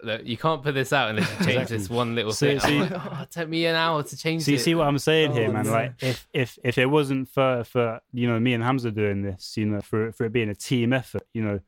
look, 0.04 0.26
you 0.26 0.38
can't 0.38 0.62
put 0.64 0.74
this 0.74 0.92
out 0.94 1.10
unless 1.10 1.30
you 1.32 1.38
change 1.46 1.50
Exactly. 1.50 1.78
this 1.78 1.90
one 1.90 2.16
little 2.16 2.32
See- 2.34 2.58
thing. 2.58 2.60
see- 2.60 2.80
like, 2.82 2.92
oh, 2.96 3.20
it 3.24 3.32
took 3.32 3.50
me 3.50 3.66
an 3.66 3.76
hour 3.76 4.04
to 4.04 4.18
change 4.18 4.44
So 4.44 4.52
you 4.52 4.58
it. 4.58 4.62
see 4.62 4.76
what 4.76 4.88
I'm 4.88 4.98
saying 5.00 5.32
here, 5.34 5.50
Oh, 5.50 5.54
man? 5.54 5.66
no. 5.66 5.72
Like 5.72 5.94
if 6.02 6.28
if 6.34 6.60
if 6.64 6.78
it 6.78 6.88
wasn't 6.88 7.30
for 7.30 7.64
for 7.64 8.00
you 8.12 8.28
know 8.28 8.40
me 8.40 8.54
and 8.54 8.64
Hamza 8.64 8.92
doing 8.92 9.22
this, 9.24 9.56
you 9.58 9.66
know, 9.66 9.82
for 9.82 10.12
for 10.12 10.26
it 10.26 10.34
being 10.34 10.50
a 10.50 10.56
team 10.56 10.94
effort, 10.94 11.24
you 11.34 11.44
know, 11.44 11.60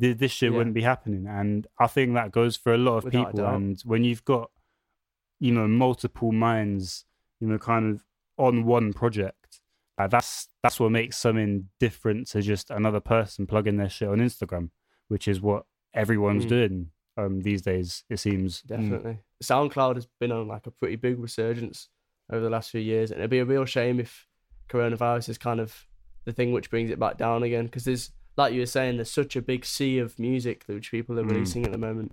th- 0.00 0.18
this 0.18 0.32
shit 0.32 0.50
Yeah. 0.52 0.58
wouldn't 0.58 0.74
be 0.74 0.82
happening. 0.82 1.26
And 1.26 1.66
I 1.78 1.86
think 1.86 2.14
that 2.14 2.32
goes 2.32 2.56
for 2.56 2.72
a 2.74 2.78
lot 2.78 2.98
of 2.98 3.04
Without 3.04 3.32
people. 3.32 3.46
And 3.46 3.80
when 3.84 4.04
you've 4.04 4.24
got 4.24 4.50
you 5.40 5.52
know 5.52 5.66
multiple 5.66 6.32
minds, 6.32 7.04
you 7.40 7.46
know, 7.48 7.58
kind 7.58 7.92
of 7.94 8.04
on 8.38 8.64
one 8.64 8.92
project, 8.92 9.60
uh, 9.98 10.06
that's 10.08 10.48
that's 10.62 10.80
what 10.80 10.90
makes 10.90 11.16
something 11.18 11.68
different 11.78 12.26
to 12.28 12.40
just 12.42 12.70
another 12.70 13.00
person 13.00 13.46
plugging 13.46 13.76
their 13.76 13.88
shit 13.88 14.08
on 14.08 14.18
Instagram, 14.18 14.70
which 15.08 15.28
is 15.28 15.40
what 15.40 15.66
everyone's 15.92 16.44
Mm. 16.46 16.48
doing 16.48 16.90
um 17.16 17.40
these 17.42 17.62
days. 17.62 18.04
It 18.10 18.18
seems. 18.18 18.62
Definitely. 18.62 19.18
SoundCloud 19.42 19.96
has 19.96 20.06
been 20.20 20.32
on 20.32 20.48
like 20.48 20.66
a 20.66 20.70
pretty 20.70 20.96
big 20.96 21.18
resurgence 21.18 21.88
over 22.30 22.42
the 22.42 22.50
last 22.50 22.70
few 22.70 22.80
years, 22.80 23.10
and 23.10 23.20
it'd 23.20 23.30
be 23.30 23.38
a 23.38 23.44
real 23.44 23.64
shame 23.64 24.00
if 24.00 24.26
coronavirus 24.68 25.28
is 25.28 25.38
kind 25.38 25.60
of 25.60 25.86
the 26.24 26.32
thing 26.32 26.52
which 26.52 26.70
brings 26.70 26.90
it 26.90 26.98
back 26.98 27.18
down 27.18 27.42
again. 27.42 27.66
Because 27.66 27.84
there's, 27.84 28.10
like 28.36 28.54
you 28.54 28.60
were 28.60 28.66
saying, 28.66 28.96
there's 28.96 29.10
such 29.10 29.36
a 29.36 29.42
big 29.42 29.64
sea 29.64 29.98
of 29.98 30.18
music 30.18 30.64
which 30.66 30.90
people 30.90 31.18
are 31.18 31.22
Mm. 31.24 31.30
releasing 31.30 31.66
at 31.66 31.72
the 31.72 31.78
moment, 31.78 32.12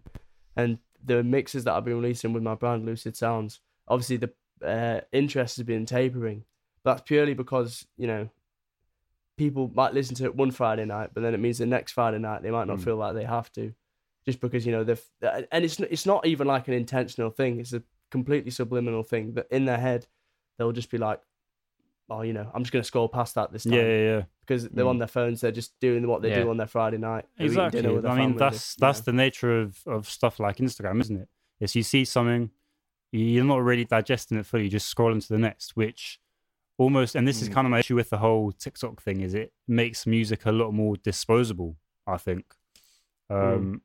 and 0.56 0.80
the 1.04 1.24
mixes 1.24 1.64
that 1.64 1.74
I've 1.74 1.86
been 1.86 1.96
releasing 1.96 2.34
with 2.34 2.44
my 2.44 2.56
brand 2.56 2.86
Lucid 2.86 3.16
Sounds, 3.16 3.60
obviously 3.88 4.18
the 4.18 4.32
uh, 4.64 5.02
interest 5.12 5.58
has 5.58 5.66
been 5.66 5.86
tapering. 5.86 6.44
That's 6.84 7.02
purely 7.02 7.34
because 7.34 7.88
you 7.98 8.06
know 8.08 8.30
people 9.38 9.72
might 9.74 9.94
listen 9.94 10.16
to 10.16 10.26
it 10.26 10.36
one 10.36 10.52
Friday 10.52 10.86
night, 10.86 11.12
but 11.14 11.22
then 11.22 11.34
it 11.34 11.40
means 11.40 11.58
the 11.58 11.66
next 11.66 11.94
Friday 11.94 12.20
night 12.20 12.44
they 12.44 12.52
might 12.52 12.68
not 12.68 12.78
Mm. 12.80 12.84
feel 12.84 12.96
like 12.98 13.16
they 13.16 13.24
have 13.24 13.52
to, 13.54 13.74
just 14.26 14.40
because 14.40 14.66
you 14.66 14.72
know 14.72 14.84
they've 14.84 15.04
and 15.52 15.64
it's 15.66 15.80
it's 15.80 16.06
not 16.06 16.26
even 16.26 16.48
like 16.48 16.68
an 16.68 16.74
intentional 16.74 17.30
thing. 17.30 17.60
It's 17.60 17.74
a 17.74 17.82
completely 18.12 18.52
subliminal 18.52 19.04
thing 19.04 19.34
that 19.34 19.48
in 19.52 19.66
their 19.66 19.78
head 19.80 20.06
they'll 20.58 20.72
just 20.74 20.92
be 20.92 20.98
like, 20.98 21.20
oh, 22.10 22.22
you 22.22 22.34
know, 22.34 22.50
I'm 22.54 22.64
just 22.64 22.72
gonna 22.74 22.84
scroll 22.84 23.08
past 23.10 23.36
that 23.36 23.52
this 23.52 23.64
time 23.64 23.74
Yeah, 23.74 23.82
yeah, 23.88 24.04
yeah. 24.18 24.24
because 24.42 24.68
they're 24.70 24.86
Mm. 24.86 24.90
on 24.90 24.98
their 25.00 25.08
phones. 25.08 25.42
They're 25.42 25.52
just 25.52 25.80
doing 25.80 26.06
what 26.08 26.22
they 26.22 26.30
Yeah. 26.30 26.44
do 26.44 26.50
on 26.50 26.58
their 26.58 26.68
Friday 26.68 26.98
night. 26.98 27.26
Exactly. 27.40 27.80
I 27.80 27.88
mean, 27.88 28.02
family, 28.04 28.38
that's 28.38 28.76
that's 28.76 29.00
know. 29.00 29.06
the 29.12 29.14
nature 29.14 29.60
of 29.62 29.82
of 29.88 30.08
stuff 30.10 30.40
like 30.40 30.58
Instagram, 30.58 31.00
isn't 31.02 31.18
it? 31.22 31.30
Is 31.60 31.76
you 31.76 31.84
see 31.84 32.06
something, 32.06 32.52
you're 33.12 33.46
not 33.46 33.64
really 33.64 33.86
digesting 33.86 34.38
it 34.38 34.46
fully. 34.46 34.64
You 34.66 34.70
just 34.70 34.88
scroll 34.88 35.12
into 35.14 35.30
the 35.30 35.40
next, 35.40 35.76
which 35.76 36.20
almost, 36.78 37.16
and 37.16 37.28
this 37.28 37.42
is 37.42 37.50
Mm. 37.50 37.54
kind 37.54 37.68
of 37.68 37.72
my 37.72 37.80
issue 37.80 37.96
with 37.96 38.10
the 38.10 38.18
whole 38.18 38.52
TikTok 38.52 39.02
thing, 39.02 39.22
is 39.22 39.34
it 39.34 39.54
makes 39.68 40.06
music 40.08 40.46
a 40.46 40.52
lot 40.52 40.72
more 40.74 40.96
disposable. 40.98 41.78
I 42.08 42.18
think. 42.18 42.46
Um, 43.30 43.82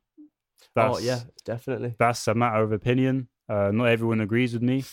that's, 0.75 0.97
oh 0.97 1.01
yeah, 1.01 1.21
definitely. 1.45 1.95
that's 1.99 2.27
a 2.29 2.35
matter 2.35 2.63
of 2.63 2.73
opinion. 2.73 3.29
Uh, 3.49 3.71
not 3.73 3.87
everyone 3.87 4.21
agrees 4.21 4.53
with 4.53 4.63
me, 4.63 4.85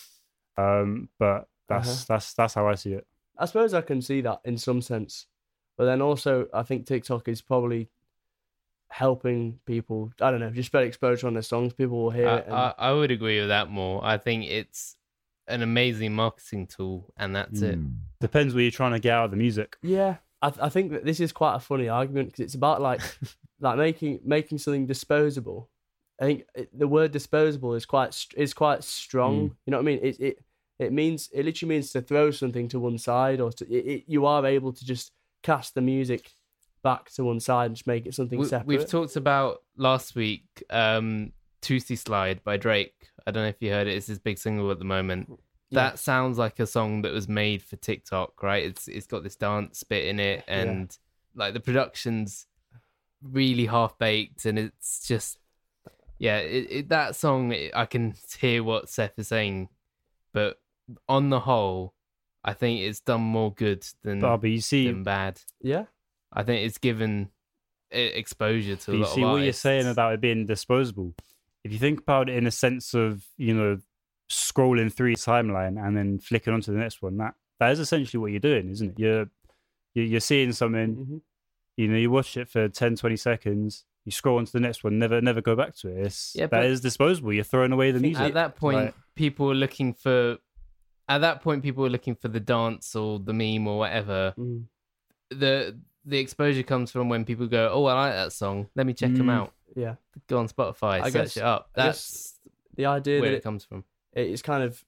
um, 0.57 1.09
but 1.19 1.47
that's 1.67 1.89
Uh-huh. 1.89 2.05
that's 2.09 2.33
that's 2.33 2.53
how 2.53 2.67
I 2.67 2.75
see 2.75 2.93
it. 2.93 3.07
I 3.37 3.45
suppose 3.45 3.73
I 3.73 3.81
can 3.81 4.01
see 4.01 4.21
that 4.21 4.41
in 4.45 4.57
some 4.57 4.81
sense, 4.81 5.27
but 5.77 5.85
then 5.85 6.01
also 6.01 6.47
I 6.53 6.63
think 6.63 6.85
TikTok 6.85 7.27
is 7.27 7.41
probably 7.41 7.89
helping 8.89 9.59
people. 9.65 10.11
I 10.21 10.31
don't 10.31 10.39
know, 10.39 10.51
just 10.51 10.67
spread 10.67 10.85
exposure 10.85 11.27
on 11.27 11.33
their 11.33 11.41
songs. 11.41 11.73
People 11.73 12.03
will 12.03 12.11
hear 12.11 12.27
I, 12.27 12.37
it. 12.37 12.45
And, 12.45 12.55
I, 12.55 12.73
I 12.77 12.91
would 12.93 13.11
agree 13.11 13.39
with 13.39 13.49
that 13.49 13.69
more. 13.69 14.03
I 14.03 14.17
think 14.17 14.45
it's 14.45 14.95
an 15.47 15.61
amazing 15.61 16.13
marketing 16.13 16.67
tool, 16.67 17.11
and 17.17 17.35
that's 17.35 17.61
it. 17.61 17.79
Mm. 17.79 17.95
Depends 18.21 18.53
what 18.53 18.61
you're 18.61 18.71
trying 18.71 18.93
to 18.93 18.99
get 18.99 19.13
out 19.13 19.25
of 19.25 19.31
the 19.31 19.37
music. 19.37 19.77
yeah, 19.81 20.17
I, 20.41 20.49
th- 20.49 20.61
I 20.61 20.69
think 20.69 20.91
that 20.91 21.05
this 21.05 21.19
is 21.19 21.31
quite 21.31 21.55
a 21.55 21.59
funny 21.59 21.89
argument 21.89 22.27
because 22.29 22.41
it's 22.43 22.55
about 22.55 22.81
like 22.81 23.01
like 23.63 23.77
making 23.77 24.19
making 24.23 24.57
something 24.59 24.85
disposable. 24.85 25.69
I 26.21 26.25
think 26.25 26.43
it, 26.53 26.77
the 26.77 26.87
word 26.87 27.11
disposable 27.11 27.73
is 27.73 27.85
quite 27.85 28.15
is 28.37 28.53
quite 28.53 28.83
strong. 28.83 29.49
Mm. 29.49 29.55
You 29.65 29.71
know 29.71 29.77
what 29.77 29.83
I 29.83 29.85
mean? 29.85 29.99
It 30.03 30.19
it 30.19 30.39
it 30.79 30.91
means 30.93 31.29
it 31.33 31.45
literally 31.45 31.69
means 31.75 31.91
to 31.91 32.01
throw 32.01 32.29
something 32.31 32.67
to 32.69 32.79
one 32.79 32.97
side, 32.97 33.39
or 33.41 33.51
to 33.53 33.65
it, 33.73 33.85
it, 33.85 34.03
you 34.07 34.25
are 34.25 34.45
able 34.45 34.73
to 34.73 34.85
just 34.85 35.11
cast 35.41 35.73
the 35.75 35.81
music 35.81 36.31
back 36.83 37.09
to 37.11 37.23
one 37.23 37.39
side 37.39 37.67
and 37.67 37.75
just 37.75 37.87
make 37.87 38.05
it 38.05 38.13
something 38.13 38.37
We, 38.37 38.45
separate. 38.45 38.67
we've 38.67 38.87
talked 38.89 39.15
about 39.15 39.63
last 39.77 40.15
week, 40.15 40.63
um, 40.69 41.31
"Toosie 41.61 41.97
Slide" 41.97 42.43
by 42.43 42.57
Drake. 42.57 43.09
I 43.25 43.31
don't 43.31 43.43
know 43.43 43.49
if 43.49 43.61
you 43.61 43.71
heard 43.71 43.87
it. 43.87 43.95
It's 43.95 44.07
his 44.07 44.19
big 44.19 44.37
single 44.37 44.69
at 44.71 44.79
the 44.79 44.85
moment. 44.85 45.29
Yeah. 45.69 45.79
That 45.89 45.99
sounds 45.99 46.37
like 46.37 46.59
a 46.59 46.67
song 46.67 47.01
that 47.03 47.13
was 47.13 47.27
made 47.29 47.63
for 47.63 47.77
TikTok, 47.77 48.43
right? 48.43 48.63
It's 48.65 48.87
it's 48.87 49.07
got 49.07 49.23
this 49.23 49.35
dance 49.37 49.83
bit 49.83 50.05
in 50.05 50.19
it, 50.19 50.43
Yeah. 50.47 50.61
and 50.61 50.97
like 51.33 51.53
the 51.53 51.59
production's 51.61 52.45
really 53.23 53.65
half 53.65 53.97
baked, 53.97 54.45
and 54.45 54.59
it's 54.59 55.07
just 55.07 55.37
yeah. 56.19 56.37
It, 56.39 56.67
it, 56.69 56.89
that 56.89 57.15
song, 57.15 57.55
I 57.73 57.85
can 57.85 58.15
hear 58.39 58.63
what 58.63 58.89
Seth 58.89 59.17
is 59.17 59.27
saying, 59.29 59.69
but 60.33 60.59
on 61.07 61.29
the 61.29 61.39
whole, 61.39 61.93
I 62.43 62.53
think 62.53 62.81
it's 62.81 62.99
done 62.99 63.21
more 63.21 63.53
good 63.53 63.85
than 64.03 64.19
But, 64.19 64.37
but 64.37 64.49
you 64.49 64.61
see, 64.61 64.87
than 64.87 65.03
bad. 65.03 65.39
yeah. 65.61 65.85
I 66.31 66.43
think 66.43 66.65
it's 66.65 66.77
given 66.77 67.29
exposure 67.91 68.75
to 68.75 68.91
a 68.91 68.95
you 68.95 69.01
lot 69.01 69.09
see 69.13 69.23
of 69.23 69.29
what 69.31 69.41
you're 69.43 69.53
saying 69.53 69.87
about 69.87 70.13
it 70.13 70.21
being 70.21 70.45
disposable. 70.47 71.13
If 71.63 71.71
you 71.71 71.77
think 71.79 71.99
about 72.01 72.27
it 72.29 72.35
in 72.35 72.47
a 72.47 72.51
sense 72.51 72.93
of 72.93 73.23
you 73.37 73.53
know 73.53 73.77
scrolling 74.29 74.91
through 74.91 75.09
your 75.09 75.17
timeline 75.17 75.79
and 75.79 75.95
then 75.95 76.19
flicking 76.19 76.53
onto 76.53 76.71
the 76.73 76.79
next 76.79 77.01
one, 77.01 77.17
that 77.17 77.35
that 77.59 77.71
is 77.71 77.79
essentially 77.79 78.19
what 78.19 78.31
you're 78.31 78.39
doing, 78.39 78.69
isn't 78.71 78.91
it? 78.93 78.99
You're 78.99 79.25
you're, 79.93 80.05
you're 80.05 80.19
seeing 80.19 80.51
something, 80.53 80.95
Mhm. 80.95 81.21
You 81.77 81.87
know, 81.87 81.97
you 81.97 82.11
watch 82.11 82.37
it 82.37 82.47
for 82.49 82.67
10, 82.69 82.95
20 82.95 83.15
seconds, 83.15 83.85
you 84.05 84.11
scroll 84.11 84.37
onto 84.37 84.51
the 84.51 84.59
next 84.59 84.83
one, 84.83 84.99
never 84.99 85.21
never 85.21 85.41
go 85.41 85.55
back 85.55 85.75
to 85.77 85.87
it. 85.89 86.05
It's, 86.07 86.33
Yeah, 86.35 86.43
that 86.47 86.51
but- 86.51 86.65
is 86.65 86.81
disposable. 86.81 87.33
You're 87.33 87.43
throwing 87.43 87.71
away 87.71 87.91
the 87.91 87.99
music. 87.99 88.21
At 88.23 88.33
that 88.35 88.55
point, 88.55 88.77
Like- 88.77 88.95
people 89.15 89.47
were 89.47 89.55
looking 89.55 89.93
for. 89.93 90.37
At 91.09 91.19
that 91.19 91.41
point, 91.41 91.63
people 91.63 91.83
were 91.83 91.89
looking 91.89 92.15
for 92.15 92.27
the 92.29 92.39
dance 92.39 92.95
or 92.95 93.19
the 93.19 93.33
meme 93.33 93.67
or 93.67 93.77
whatever. 93.79 94.33
Mm. 94.37 94.65
the 95.29 95.79
The 96.05 96.19
exposure 96.19 96.63
comes 96.63 96.91
from 96.91 97.07
when 97.07 97.23
people 97.23 97.47
go, 97.47 97.69
"Oh, 97.71 97.85
I 97.85 97.93
like 97.93 98.13
that 98.13 98.33
song. 98.33 98.67
Let 98.75 98.85
me 98.85 98.93
check 98.93 99.13
them 99.13 99.27
Mm. 99.27 99.31
out. 99.33 99.53
Yeah. 99.73 99.95
Go 100.27 100.37
on 100.37 100.49
Spotify, 100.49 100.99
I 101.01 101.09
search 101.09 101.13
guess- 101.13 101.37
it 101.37 101.43
up." 101.43 101.69
That's 101.73 102.37
The 102.75 102.85
idea 102.87 103.21
where 103.21 103.29
that 103.29 103.35
it 103.35 103.39
it, 103.39 103.43
comes 103.43 103.63
from. 103.63 103.85
it 104.11 104.27
is 104.27 104.41
kind 104.41 104.63
of 104.63 104.83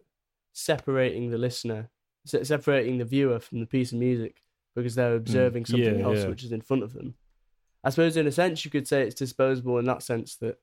separating 0.52 1.30
the 1.32 1.38
listener, 1.38 1.90
separating 2.26 2.98
the 2.98 3.06
viewer 3.06 3.40
from 3.40 3.60
the 3.62 3.66
piece 3.66 3.92
of 3.94 4.00
music 4.00 4.42
because 4.76 4.96
they're 4.96 5.16
observing 5.16 5.66
something 5.66 5.96
Mm. 5.96 6.00
yeah, 6.00 6.06
else 6.06 6.20
yeah. 6.20 6.28
which 6.28 6.44
is 6.44 6.52
in 6.52 6.62
front 6.62 6.84
of 6.84 6.94
them. 6.94 7.16
I 7.84 7.90
suppose, 7.92 8.18
in 8.18 8.28
a 8.28 8.32
sense, 8.32 8.66
you 8.66 8.72
could 8.72 8.88
say 8.88 9.04
it's 9.04 9.16
disposable 9.16 9.78
in 9.78 9.86
that 9.86 10.02
sense 10.04 10.36
that 10.38 10.60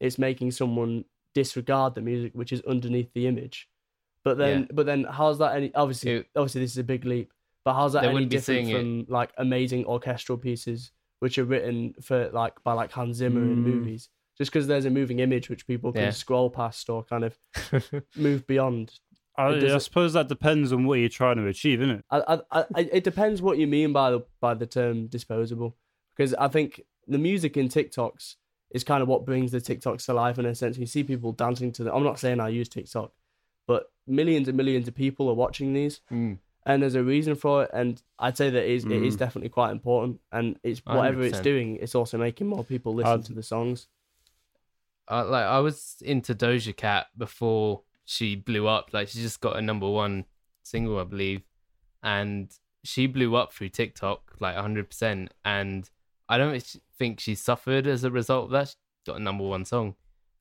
it's 0.00 0.18
making 0.18 0.50
someone 0.52 1.04
disregard 1.34 1.94
the 1.94 2.00
music 2.00 2.32
which 2.34 2.52
is 2.52 2.60
underneath 2.62 3.12
the 3.14 3.26
image. 3.26 3.68
But 4.24 4.38
then, 4.38 4.60
Yeah. 4.62 4.66
but 4.72 4.86
then, 4.86 5.04
how's 5.04 5.38
that 5.38 5.56
any? 5.56 5.74
Obviously, 5.74 6.12
It- 6.12 6.26
obviously, 6.36 6.60
this 6.62 6.72
is 6.72 6.78
a 6.78 6.84
big 6.84 7.04
leap. 7.04 7.32
But 7.64 7.74
how's 7.74 7.92
that 7.92 8.04
any 8.04 8.24
different 8.26 8.70
from 8.72 9.04
like 9.08 9.32
amazing 9.38 9.84
orchestral 9.84 10.36
pieces 10.38 10.90
which 11.20 11.38
are 11.38 11.44
written 11.44 11.94
for 12.02 12.28
like 12.32 12.54
by 12.64 12.72
like 12.72 12.90
Hans 12.90 13.18
Zimmer 13.18 13.42
in 13.42 13.58
Mm. 13.58 13.64
movies? 13.64 14.08
Just 14.38 14.50
because 14.50 14.66
there's 14.66 14.86
a 14.86 14.90
moving 14.90 15.20
image 15.20 15.48
which 15.50 15.66
people 15.66 15.92
can 15.92 16.10
scroll 16.12 16.50
past 16.50 16.88
or 16.90 17.04
kind 17.04 17.22
of 17.24 17.38
move 18.16 18.46
beyond. 18.46 18.98
I, 19.36 19.46
I 19.74 19.78
suppose 19.78 20.12
that 20.12 20.28
depends 20.28 20.72
on 20.72 20.84
what 20.84 20.98
you're 20.98 21.08
trying 21.08 21.36
to 21.36 21.46
achieve, 21.46 21.80
isn't 21.80 21.96
it? 22.00 22.04
I, 22.10 22.38
I, 22.50 22.64
I, 22.74 22.80
it 22.92 23.02
depends 23.04 23.40
what 23.40 23.56
you 23.58 23.66
mean 23.66 23.92
by 23.92 24.10
the 24.10 24.20
by 24.40 24.54
the 24.54 24.66
term 24.66 25.06
disposable, 25.06 25.74
because 26.14 26.34
I 26.34 26.48
think 26.48 26.82
the 27.08 27.18
music 27.18 27.56
in 27.56 27.68
TikToks 27.68 28.36
is 28.72 28.84
kind 28.84 29.02
of 29.02 29.08
what 29.08 29.24
brings 29.24 29.52
the 29.52 29.60
TikToks 29.60 30.04
to 30.06 30.14
life 30.14 30.38
in 30.38 30.46
a 30.46 30.54
sense. 30.54 30.76
You 30.78 30.86
see 30.86 31.02
people 31.04 31.32
dancing 31.32 31.72
to 31.72 31.84
them. 31.84 31.94
I'm 31.94 32.04
not 32.04 32.18
saying 32.18 32.40
I 32.40 32.48
use 32.50 32.68
TikTok, 32.68 33.12
but 33.66 33.90
millions 34.06 34.48
and 34.48 34.56
millions 34.56 34.86
of 34.88 34.94
people 34.94 35.28
are 35.30 35.34
watching 35.34 35.72
these, 35.72 36.00
Mm. 36.10 36.38
and 36.66 36.82
there's 36.82 36.94
a 36.94 37.02
reason 37.04 37.34
for 37.34 37.64
it. 37.64 37.70
And 37.72 38.02
I'd 38.18 38.36
say 38.36 38.50
that 38.50 38.64
it 38.64 38.70
is, 38.70 38.84
it 38.84 38.92
is 39.02 39.16
Mm. 39.16 39.18
definitely 39.18 39.48
quite 39.50 39.72
important. 39.72 40.20
And 40.30 40.58
it's 40.62 40.80
whatever 40.84 41.22
it's 41.22 41.38
100%. 41.38 41.42
doing, 41.42 41.76
it's 41.76 41.94
also 41.94 42.18
making 42.18 42.46
more 42.48 42.64
people 42.64 42.94
listen 42.94 43.12
I'd- 43.12 43.22
to 43.24 43.32
the 43.32 43.42
songs. 43.42 43.88
I, 45.08 45.22
like 45.22 45.44
I 45.44 45.58
was 45.58 45.96
into 46.02 46.34
Doja 46.34 46.76
Cat 46.76 47.06
before 47.16 47.82
she 48.04 48.34
blew 48.36 48.66
up. 48.68 48.90
Like 48.92 49.08
she 49.08 49.20
just 49.20 49.40
got 49.40 49.56
a 49.56 49.62
number 49.62 49.88
one 49.88 50.24
single, 50.62 50.98
I 50.98 51.04
believe, 51.04 51.42
and 52.02 52.50
she 52.84 53.06
blew 53.06 53.36
up 53.36 53.52
through 53.52 53.68
TikTok 53.70 54.34
like 54.40 54.54
100. 54.56 54.88
percent 54.88 55.32
And 55.44 55.88
I 56.28 56.38
don't 56.38 56.78
think 56.98 57.20
she 57.20 57.34
suffered 57.34 57.86
as 57.86 58.04
a 58.04 58.10
result 58.10 58.46
of 58.46 58.50
that. 58.52 58.68
She 58.68 58.74
got 59.06 59.16
a 59.20 59.22
number 59.22 59.44
one 59.44 59.64
song, 59.64 59.94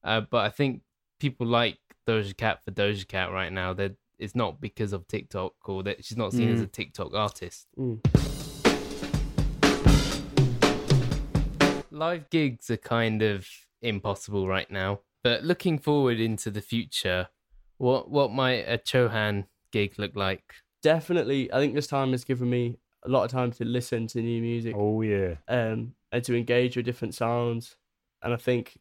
uh, 0.03 0.21
but 0.21 0.45
I 0.45 0.49
think 0.49 0.81
people 1.19 1.45
like 1.47 1.77
Doja 2.07 2.35
Cat 2.35 2.63
for 2.63 2.71
Doja 2.71 3.07
Cat 3.07 3.31
right 3.31 3.51
now. 3.51 3.73
That 3.73 3.95
it's 4.19 4.35
not 4.35 4.61
because 4.61 4.93
of 4.93 5.07
TikTok 5.07 5.53
or 5.67 5.83
that 5.83 6.05
she's 6.05 6.17
not 6.17 6.31
seen 6.33 6.49
as 6.49 6.59
Mm. 6.59 6.63
a 6.63 6.67
TikTok 6.67 7.13
artist. 7.13 7.67
Mm. 7.77 7.99
live 11.91 12.29
gigs 12.29 12.69
are 12.71 12.77
kind 12.77 13.21
of 13.21 13.47
impossible 13.81 14.47
right 14.47 14.69
now. 14.71 14.99
But 15.23 15.43
looking 15.43 15.77
forward 15.77 16.19
into 16.19 16.49
the 16.49 16.61
future, 16.61 17.27
what 17.81 18.11
what 18.11 18.31
might 18.31 18.65
a 18.67 18.77
Chohan 18.77 19.45
gig 19.71 19.95
look 19.97 20.15
like? 20.15 20.43
Definitely, 20.83 21.51
I 21.51 21.57
think 21.57 21.73
this 21.73 21.87
time 21.87 22.11
has 22.11 22.23
given 22.23 22.49
me 22.49 22.77
a 23.03 23.09
lot 23.09 23.23
of 23.23 23.31
time 23.31 23.51
to 23.53 23.65
listen 23.65 24.05
to 24.07 24.21
new 24.21 24.41
music. 24.41 24.75
Oh 24.77 25.01
yeah. 25.01 25.35
um, 25.47 25.95
and 26.11 26.23
to 26.23 26.35
engage 26.35 26.77
with 26.77 26.85
different 26.85 27.15
sounds. 27.15 27.75
And 28.21 28.33
I 28.33 28.37
think 28.37 28.77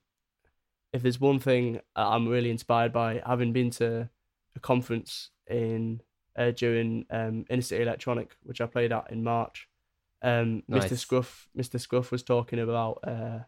if 0.93 1.03
there's 1.03 1.21
one 1.21 1.39
thing 1.39 1.81
I'm 1.97 2.29
really 2.29 2.51
inspired 2.51 2.93
by, 2.93 3.23
having 3.25 3.53
been 3.55 3.71
to 3.73 4.11
a 4.55 4.61
conference 4.61 5.31
in 5.49 6.03
uh, 6.37 6.51
during 6.51 7.07
um, 7.11 7.47
Inner 7.49 7.63
City 7.63 7.83
Electronic, 7.83 8.37
which 8.43 8.61
I 8.61 8.67
played 8.67 8.93
at 8.93 9.11
in 9.11 9.25
March. 9.25 9.67
Um, 10.23 10.63
Mr. 10.71 10.99
Scruff, 10.99 11.49
Mr. 11.57 11.81
Scruff 11.81 12.13
was 12.13 12.23
talking 12.23 12.59
about 12.59 12.99
uh, 13.05 13.39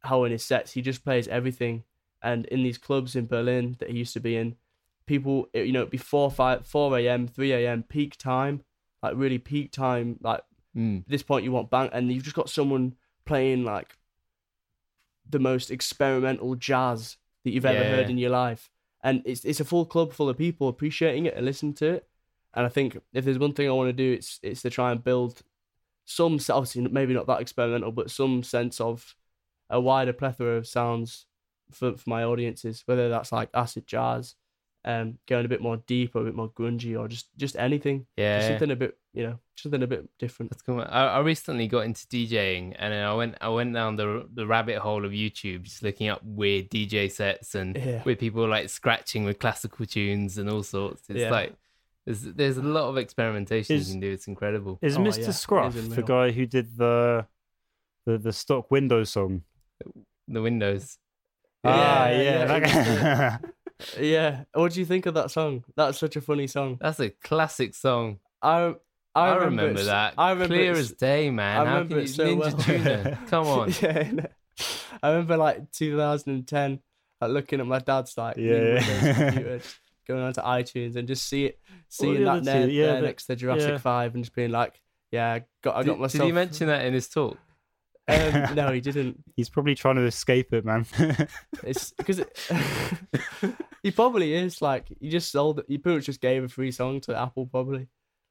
how 0.00 0.22
in 0.22 0.30
his 0.30 0.44
sets 0.44 0.72
he 0.72 0.82
just 0.82 1.02
plays 1.02 1.26
everything, 1.26 1.82
and 2.22 2.46
in 2.46 2.62
these 2.62 2.78
clubs 2.78 3.16
in 3.16 3.26
Berlin 3.26 3.74
that 3.80 3.90
he 3.90 3.98
used 3.98 4.12
to 4.12 4.20
be 4.20 4.36
in, 4.36 4.54
people, 5.06 5.48
you 5.54 5.72
know, 5.72 5.86
before 5.86 6.30
five, 6.30 6.66
four 6.66 6.96
a.m., 6.98 7.26
three 7.26 7.52
a.m. 7.52 7.82
peak 7.82 8.16
time, 8.16 8.62
like 9.02 9.14
really 9.16 9.38
peak 9.38 9.72
time, 9.72 10.18
like 10.22 10.42
Mm. 10.76 11.00
at 11.00 11.08
this 11.08 11.24
point 11.24 11.42
you 11.44 11.50
want 11.50 11.68
bang 11.68 11.90
and 11.92 12.12
you've 12.12 12.22
just 12.22 12.36
got 12.36 12.48
someone 12.48 12.94
playing 13.24 13.64
like 13.64 13.96
the 15.28 15.40
most 15.40 15.68
experimental 15.68 16.54
jazz 16.54 17.16
that 17.44 17.50
you've 17.50 17.64
ever 17.66 17.82
heard 17.96 18.08
in 18.10 18.18
your 18.18 18.30
life 18.30 18.70
and 19.02 19.20
it's 19.24 19.44
it's 19.44 19.58
a 19.58 19.64
full 19.64 19.84
club 19.84 20.12
full 20.12 20.28
of 20.28 20.38
people 20.38 20.68
appreciating 20.68 21.26
it 21.26 21.34
and 21.34 21.44
listening 21.44 21.74
to 21.74 21.86
it 21.94 22.08
and 22.54 22.64
i 22.64 22.68
think 22.68 22.96
if 23.12 23.24
there's 23.24 23.38
one 23.38 23.52
thing 23.52 23.68
i 23.68 23.72
want 23.72 23.88
to 23.88 23.92
do 23.92 24.12
it's 24.12 24.38
it's 24.44 24.62
to 24.62 24.70
try 24.70 24.92
and 24.92 25.02
build 25.02 25.42
some 26.04 26.38
obviously 26.50 26.82
maybe 26.82 27.14
not 27.14 27.26
that 27.26 27.40
experimental 27.40 27.90
but 27.90 28.08
some 28.08 28.44
sense 28.44 28.80
of 28.80 29.16
a 29.70 29.80
wider 29.80 30.12
plethora 30.12 30.56
of 30.56 30.68
sounds 30.68 31.26
for, 31.72 31.96
for 31.96 32.08
my 32.10 32.22
audiences 32.22 32.84
whether 32.86 33.08
that's 33.08 33.32
like 33.32 33.50
acid 33.54 33.88
jazz 33.88 34.36
um 34.84 35.18
going 35.28 35.44
a 35.44 35.48
bit 35.48 35.60
more 35.60 35.76
deep 35.86 36.14
or 36.16 36.22
a 36.22 36.24
bit 36.24 36.34
more 36.34 36.48
grungy 36.50 36.98
or 36.98 37.06
just 37.06 37.26
just 37.36 37.54
anything 37.56 38.06
Yeah. 38.16 38.38
just 38.38 38.48
something 38.48 38.70
a 38.70 38.76
bit 38.76 38.96
you 39.12 39.24
know 39.24 39.38
something 39.56 39.82
a 39.82 39.86
bit 39.86 40.08
different 40.18 40.50
That's 40.50 40.62
cool. 40.62 40.80
I, 40.80 40.84
I 41.06 41.18
recently 41.20 41.66
got 41.68 41.80
into 41.84 42.06
DJing, 42.06 42.74
and 42.78 42.92
then 42.94 43.04
I 43.04 43.12
went 43.12 43.34
I 43.42 43.48
went 43.50 43.74
down 43.74 43.96
the 43.96 44.26
the 44.32 44.46
rabbit 44.46 44.78
hole 44.78 45.04
of 45.04 45.12
YouTube, 45.12 45.64
just 45.64 45.82
looking 45.82 46.08
up 46.08 46.20
weird 46.24 46.70
DJ 46.70 47.10
sets 47.10 47.54
and 47.54 47.76
Yeah. 47.76 48.02
with 48.04 48.18
people 48.18 48.48
like 48.48 48.70
scratching 48.70 49.24
with 49.24 49.38
classical 49.38 49.84
tunes 49.84 50.38
and 50.38 50.48
all 50.48 50.62
sorts. 50.62 51.02
It's 51.10 51.20
Yeah. 51.20 51.30
like 51.30 51.52
there's 52.06 52.22
there's 52.22 52.56
a 52.56 52.62
lot 52.62 52.88
of 52.88 52.96
experimentation 52.96 53.76
Is- 53.76 53.88
you 53.88 53.94
can 53.94 54.00
do. 54.00 54.12
It's 54.12 54.28
incredible. 54.28 54.78
Is 54.80 54.96
Oh, 54.96 55.00
Mr. 55.00 55.24
yeah, 55.24 55.30
Scruff 55.32 55.76
is 55.76 55.88
the 55.90 56.02
guy 56.02 56.30
who 56.30 56.46
did 56.46 56.78
the 56.78 57.26
the 58.06 58.16
the 58.16 58.32
stock 58.32 58.70
Windows 58.70 59.10
song? 59.10 59.42
The 60.28 60.40
Windows. 60.40 60.96
ah, 61.64 62.08
Yeah, 62.08 63.38
yeah. 63.96 64.00
yeah, 64.00 64.00
that 64.00 64.02
he 64.02 64.02
guy. 64.02 64.06
Yeah. 64.06 64.44
What 64.54 64.72
do 64.72 64.80
you 64.80 64.86
think 64.86 65.06
of 65.06 65.14
that 65.14 65.30
song? 65.30 65.64
That's 65.76 65.98
such 65.98 66.16
a 66.16 66.20
funny 66.20 66.46
song. 66.46 66.78
That's 66.80 67.00
a 67.00 67.10
classic 67.10 67.74
song. 67.74 68.18
I 68.42 68.74
I, 69.14 69.28
I, 69.30 69.34
remember, 69.36 69.70
it's- 69.72 69.86
that. 69.86 70.14
I 70.16 70.30
remember 70.30 70.54
clear 70.54 70.72
as 70.72 70.92
day, 70.92 71.30
man. 71.30 71.62
I 71.62 71.64
How 71.64 71.74
remember 71.78 71.94
can 71.96 71.98
it 71.98 72.02
you 72.02 72.06
so 72.08 72.24
Ninja 72.26 72.38
well. 72.38 72.52
Tuna? 72.58 73.18
Come 73.28 73.46
on. 73.46 73.72
yeah. 73.82 74.10
no. 74.12 74.26
I 75.02 75.10
remember 75.10 75.36
like 75.36 75.72
2010, 75.72 76.80
like 77.20 77.30
looking 77.30 77.60
at 77.60 77.66
my 77.66 77.78
dad's 77.80 78.16
like 78.16 78.36
Yeah. 78.36 78.74
Windows 78.74 79.16
computer, 79.16 79.58
just 79.58 79.78
going 80.06 80.22
onto 80.22 80.40
iTunes 80.42 80.96
and 80.96 81.08
just 81.08 81.26
see 81.28 81.46
it, 81.46 81.58
seeing 81.88 82.24
that 82.24 82.44
there, 82.44 82.68
yeah, 82.68 82.86
there 82.86 82.94
but- 83.00 83.06
next 83.06 83.26
to 83.26 83.36
Jurassic 83.36 83.68
yeah. 83.70 83.78
Five 83.78 84.14
and 84.14 84.22
just 84.24 84.34
being 84.34 84.50
like, 84.52 84.80
yeah, 85.10 85.32
I 85.32 85.44
got, 85.62 85.74
I 85.74 85.82
Did, 85.82 85.86
got 85.88 85.92
did 85.94 86.00
myself. 86.02 86.24
he 86.26 86.32
mention 86.32 86.66
that 86.68 86.84
in 86.84 86.94
his 86.94 87.08
talk? 87.08 87.36
Um, 88.06 88.54
no, 88.54 88.70
he 88.72 88.80
didn't. 88.80 89.22
He's 89.34 89.48
probably 89.48 89.74
trying 89.74 89.96
to 89.96 90.04
escape 90.04 90.52
it, 90.52 90.64
man. 90.64 90.86
It's 91.64 91.90
because 91.92 92.20
it, 92.20 92.48
he 93.82 93.90
probably 93.90 94.34
is 94.34 94.60
like 94.62 94.88
he 95.00 95.08
just 95.08 95.30
sold. 95.32 95.62
He 95.68 95.78
pretty 95.78 95.96
much 95.98 96.06
just 96.06 96.20
gave 96.20 96.44
a 96.44 96.48
free 96.48 96.70
song 96.72 97.00
to 97.02 97.16
Apple. 97.16 97.46
Probably. 97.46 97.88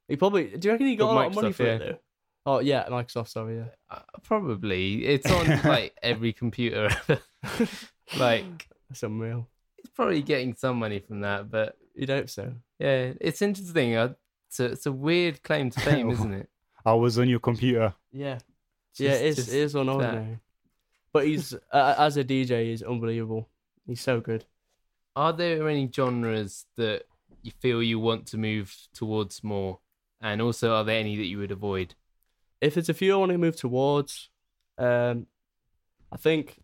He 0.07 0.15
probably. 0.15 0.47
Do 0.57 0.67
you 0.67 0.71
reckon 0.71 0.87
he 0.87 0.95
got 0.95 1.07
But 1.07 1.11
a 1.11 1.15
lot 1.15 1.27
of 1.27 1.35
money 1.35 1.49
Microsoft, 1.49 1.55
for 1.55 1.63
yeah. 1.63 1.73
it 1.75 1.79
though? 1.79 1.99
Oh 2.45 2.59
yeah, 2.59 2.87
Microsoft. 2.89 3.27
Sorry, 3.29 3.57
yeah. 3.57 3.65
Uh, 3.89 3.99
probably. 4.23 5.05
It's 5.05 5.29
on 5.29 5.47
like 5.63 5.95
every 6.01 6.33
computer. 6.33 6.89
like 8.17 8.67
That's 8.89 9.03
unreal. 9.03 9.47
he's 9.77 9.89
probably 9.91 10.21
getting 10.21 10.55
some 10.55 10.77
money 10.79 10.99
from 10.99 11.21
that, 11.21 11.49
but 11.51 11.77
You'd 11.95 12.09
hope 12.09 12.29
so. 12.29 12.53
yeah, 12.79 13.13
it's 13.19 13.41
interesting. 13.41 13.95
Uh, 13.95 14.13
it's, 14.47 14.59
a, 14.59 14.65
it's 14.65 14.85
a 14.85 14.91
weird 14.91 15.43
claim 15.43 15.69
to 15.69 15.79
fame, 15.81 16.09
isn't 16.11 16.33
it? 16.33 16.49
I 16.85 16.93
was 16.93 17.19
on 17.19 17.27
your 17.29 17.39
computer. 17.39 17.93
Yeah. 18.11 18.39
yeah, 18.97 19.09
Just- 19.11 19.21
it 19.21 19.25
is. 19.27 19.35
just 19.35 19.49
It 19.49 19.57
is 19.57 19.73
unordinary. 19.75 20.39
But 21.11 21.25
he's 21.25 21.53
uh, 21.71 21.95
as 21.97 22.17
a 22.17 22.23
DJ, 22.23 22.65
he's 22.65 22.83
unbelievable. 22.83 23.49
He's 23.87 23.99
so 24.01 24.21
good. 24.21 24.45
Are 25.15 25.33
there 25.33 25.67
any 25.67 25.89
genres 25.93 26.65
that 26.77 27.03
you 27.41 27.51
feel 27.59 27.81
you 27.83 27.99
want 27.99 28.25
to 28.27 28.37
move 28.37 28.75
towards 28.93 29.43
more? 29.43 29.79
And 30.21 30.41
also, 30.41 30.73
are 30.73 30.83
there 30.83 30.99
any 30.99 31.15
that 31.17 31.25
you 31.25 31.37
would 31.39 31.51
avoid? 31.51 31.95
If 32.61 32.73
there's 32.73 32.89
a 32.89 32.93
few 32.93 33.13
I 33.13 33.17
want 33.17 33.31
to 33.31 33.37
move 33.37 33.55
towards, 33.55 34.29
um, 34.77 35.27
I 36.11 36.17
think 36.17 36.61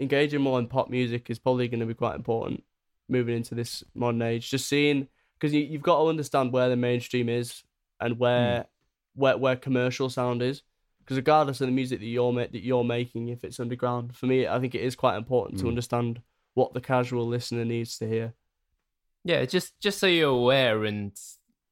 engaging 0.00 0.40
more 0.40 0.58
in 0.58 0.66
pop 0.66 0.90
music 0.90 1.30
is 1.30 1.38
probably 1.38 1.68
going 1.68 1.80
to 1.80 1.86
be 1.86 1.94
quite 1.94 2.16
important 2.16 2.64
moving 3.08 3.36
into 3.36 3.54
this 3.54 3.84
modern 3.94 4.22
age. 4.22 4.50
Just 4.50 4.68
seeing 4.68 5.08
because 5.38 5.54
you, 5.54 5.60
you've 5.60 5.82
got 5.82 6.02
to 6.02 6.08
understand 6.08 6.52
where 6.52 6.68
the 6.68 6.76
mainstream 6.76 7.28
is 7.28 7.62
and 8.00 8.18
where 8.18 8.66
where 9.14 9.38
where 9.38 9.56
commercial 9.56 10.10
sound 10.10 10.42
is. 10.42 10.62
Because 11.00 11.18
regardless 11.18 11.60
of 11.60 11.68
the 11.68 11.72
music 11.72 12.00
that 12.00 12.06
you're 12.06 12.32
that 12.32 12.64
you're 12.64 12.82
making, 12.84 13.28
if 13.28 13.44
it's 13.44 13.60
underground, 13.60 14.16
for 14.16 14.26
me, 14.26 14.48
I 14.48 14.58
think 14.58 14.74
it 14.74 14.82
is 14.82 14.96
quite 14.96 15.16
important 15.16 15.58
to 15.60 15.66
Mm. 15.66 15.68
understand 15.68 16.20
what 16.56 16.72
the 16.74 16.80
casual 16.80 17.26
listener 17.26 17.64
needs 17.64 17.98
to 17.98 18.08
hear. 18.08 18.32
Yeah, 19.24 19.44
just 19.44 19.78
just 19.80 19.98
so 19.98 20.06
you're 20.06 20.30
aware 20.30 20.84
and 20.84 21.12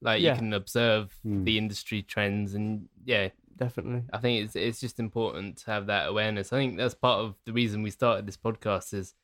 like 0.02 0.20
Yeah. 0.22 0.32
you 0.32 0.38
can 0.38 0.52
observe 0.52 1.16
Mm. 1.24 1.44
the 1.44 1.56
industry 1.58 2.02
trends 2.02 2.54
and 2.54 2.88
yeah, 3.04 3.28
Definitely. 3.56 4.02
I 4.12 4.18
think 4.18 4.44
it's 4.44 4.56
it's 4.56 4.80
just 4.80 4.98
important 4.98 5.58
to 5.58 5.70
have 5.70 5.86
that 5.86 6.08
awareness. 6.08 6.52
I 6.52 6.58
think 6.58 6.76
that's 6.76 6.94
part 7.06 7.20
of 7.24 7.36
the 7.46 7.52
reason 7.52 7.82
we 7.82 7.90
started 7.90 8.26
this 8.26 8.36
podcast 8.36 8.92
is 8.92 9.14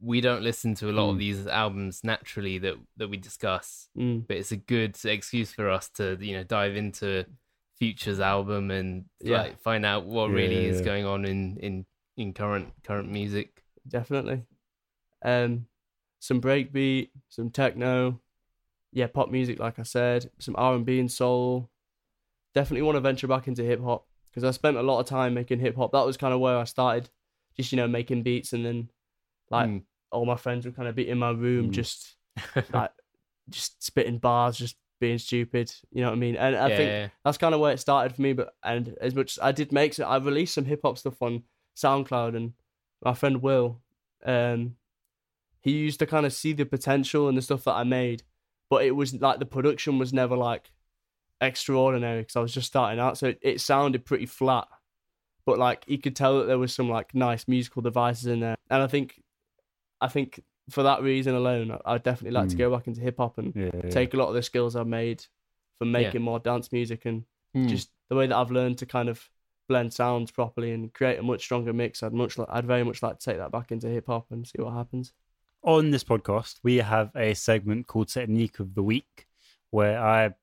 we 0.00 0.20
don't 0.20 0.42
listen 0.42 0.74
to 0.76 0.90
a 0.90 0.92
lot 0.98 1.08
of 1.10 1.16
Mm. 1.16 1.20
these 1.20 1.46
albums 1.46 2.04
naturally 2.04 2.58
that 2.58 2.76
that 2.98 3.08
we 3.08 3.16
discuss, 3.16 3.88
Mm. 3.96 4.26
but 4.28 4.36
it's 4.36 4.52
a 4.52 4.56
good 4.74 4.96
excuse 5.04 5.52
for 5.52 5.68
us 5.70 5.88
to 5.98 6.16
you 6.20 6.34
know 6.36 6.44
dive 6.44 6.76
into 6.76 7.24
Future's 7.78 8.20
album 8.20 8.70
and 8.70 9.06
Yeah. 9.20 9.38
like 9.42 9.58
find 9.60 9.84
out 9.86 10.04
what 10.04 10.28
Yeah, 10.28 10.36
really 10.36 10.62
yeah, 10.66 10.70
is 10.72 10.80
yeah. 10.80 10.84
going 10.90 11.06
on 11.06 11.24
in 11.24 11.56
in 11.56 11.86
in 12.16 12.34
current 12.34 12.68
current 12.84 13.10
music. 13.10 13.64
definitely. 13.88 14.42
Um, 15.22 15.66
some 16.20 16.40
breakbeat, 16.40 17.10
some 17.28 17.50
techno, 17.50 18.20
yeah, 18.92 19.06
pop 19.06 19.30
music, 19.30 19.58
like 19.58 19.78
I 19.78 19.82
said, 19.84 20.30
some 20.38 20.54
R 20.58 20.74
and 20.74 20.84
B 20.86 20.98
and 20.98 21.10
soul. 21.10 21.70
Definitely 22.54 22.82
want 22.82 22.96
to 22.96 23.00
venture 23.00 23.26
back 23.28 23.46
into 23.46 23.62
hip 23.62 23.82
hop 23.82 24.06
because 24.30 24.44
I 24.44 24.50
spent 24.50 24.76
a 24.76 24.82
lot 24.82 25.00
of 25.00 25.06
time 25.06 25.34
making 25.34 25.60
hip 25.60 25.76
hop. 25.76 25.92
That 25.92 26.06
was 26.06 26.16
kind 26.16 26.34
of 26.34 26.40
where 26.40 26.56
I 26.56 26.64
started, 26.64 27.08
just 27.56 27.70
you 27.72 27.76
know 27.76 27.86
making 27.88 28.22
beats, 28.22 28.52
and 28.52 28.64
then 28.64 28.90
like 29.50 29.68
Mm. 29.68 29.82
all 30.10 30.26
my 30.26 30.36
friends 30.36 30.64
would 30.64 30.74
kind 30.76 30.88
of 30.88 30.94
be 30.94 31.08
in 31.08 31.18
my 31.18 31.30
room, 31.30 31.70
Mm. 31.70 31.72
just 31.74 32.16
like 32.72 32.90
just 33.48 33.82
spitting 33.82 34.18
bars, 34.18 34.56
just 34.58 34.76
being 35.00 35.18
stupid. 35.18 35.72
You 35.92 36.00
know 36.02 36.08
what 36.08 36.16
I 36.16 36.18
mean? 36.18 36.36
And 36.36 36.56
I 36.56 36.68
think 36.74 36.90
yeah, 36.90 37.08
that's 37.24 37.38
kind 37.38 37.54
of 37.54 37.60
where 37.60 37.72
it 37.72 37.78
started 37.80 38.14
for 38.16 38.22
me. 38.22 38.32
But 38.32 38.54
and 38.64 38.96
as 39.00 39.14
much 39.14 39.34
as 39.36 39.38
I 39.42 39.52
did 39.52 39.70
make, 39.72 39.94
some, 39.94 40.10
I 40.10 40.16
released 40.16 40.54
some 40.54 40.64
hip 40.64 40.80
hop 40.82 40.98
stuff 40.98 41.20
on 41.22 41.44
SoundCloud, 41.76 42.34
and 42.36 42.54
my 43.04 43.14
friend 43.14 43.40
Will, 43.42 43.80
um, 44.24 44.74
he 45.68 45.76
used 45.78 45.98
to 46.00 46.06
kind 46.06 46.26
of 46.26 46.32
see 46.32 46.52
the 46.52 46.64
potential 46.66 47.28
and 47.28 47.36
the 47.36 47.42
stuff 47.42 47.64
that 47.64 47.74
I 47.74 47.84
made, 47.84 48.22
but 48.70 48.84
it 48.84 48.92
was 48.92 49.14
like 49.14 49.38
the 49.38 49.46
production 49.46 49.98
was 49.98 50.12
never 50.12 50.36
like 50.36 50.70
extraordinary 51.40 52.22
because 52.22 52.36
I 52.36 52.40
was 52.40 52.52
just 52.54 52.66
starting 52.66 52.98
out, 53.00 53.18
so 53.18 53.28
it, 53.28 53.38
it 53.42 53.60
sounded 53.60 54.04
pretty 54.04 54.26
flat. 54.26 54.68
But 55.46 55.58
like 55.58 55.84
you 55.86 55.98
could 55.98 56.16
tell 56.16 56.38
that 56.38 56.46
there 56.46 56.58
was 56.58 56.74
some 56.74 56.88
like 56.90 57.14
nice 57.14 57.48
musical 57.48 57.82
devices 57.82 58.26
in 58.26 58.40
there, 58.40 58.56
and 58.70 58.82
I 58.82 58.86
think, 58.86 59.22
I 60.00 60.08
think 60.08 60.42
for 60.70 60.82
that 60.82 61.02
reason 61.02 61.34
alone, 61.34 61.70
I- 61.70 61.94
I'd 61.94 62.02
definitely 62.02 62.38
like 62.38 62.50
to 62.50 62.54
Mm. 62.56 62.58
go 62.58 62.70
back 62.76 62.86
into 62.86 63.00
hip 63.00 63.16
hop 63.18 63.38
and 63.38 63.54
Yeah, 63.56 63.70
yeah. 63.82 63.90
take 63.90 64.12
a 64.12 64.16
lot 64.18 64.28
of 64.28 64.34
the 64.34 64.42
skills 64.42 64.76
I've 64.76 64.86
made 64.86 65.24
from 65.78 65.88
Yeah. 65.88 65.92
making 66.02 66.22
more 66.22 66.38
dance 66.38 66.70
music 66.72 67.06
and 67.06 67.24
Mm. 67.56 67.68
just 67.68 67.90
the 68.10 68.16
way 68.16 68.26
that 68.26 68.36
I've 68.36 68.50
learned 68.50 68.76
to 68.78 68.86
kind 68.86 69.08
of 69.08 69.30
blend 69.68 69.94
sounds 69.94 70.30
properly 70.30 70.72
and 70.72 70.92
create 70.92 71.18
a 71.18 71.22
much 71.22 71.42
stronger 71.42 71.72
mix. 71.72 72.02
I'd 72.02 72.12
much, 72.12 72.36
li- 72.36 72.44
I'd 72.50 72.66
very 72.66 72.84
much 72.84 73.02
like 73.02 73.18
to 73.18 73.24
take 73.24 73.38
that 73.38 73.50
back 73.50 73.72
into 73.72 73.88
hip 73.88 74.06
hop 74.06 74.30
and 74.30 74.46
see 74.46 74.60
what 74.60 74.74
happens. 74.74 75.12
On 75.62 75.90
this 75.90 76.04
podcast, 76.04 76.56
we 76.62 76.76
have 76.76 77.10
a 77.16 77.34
segment 77.34 77.86
called 77.86 78.08
Technique 78.08 78.60
of 78.60 78.74
the 78.74 78.82
Week, 78.82 79.26
where 79.70 80.00
I 80.00 80.34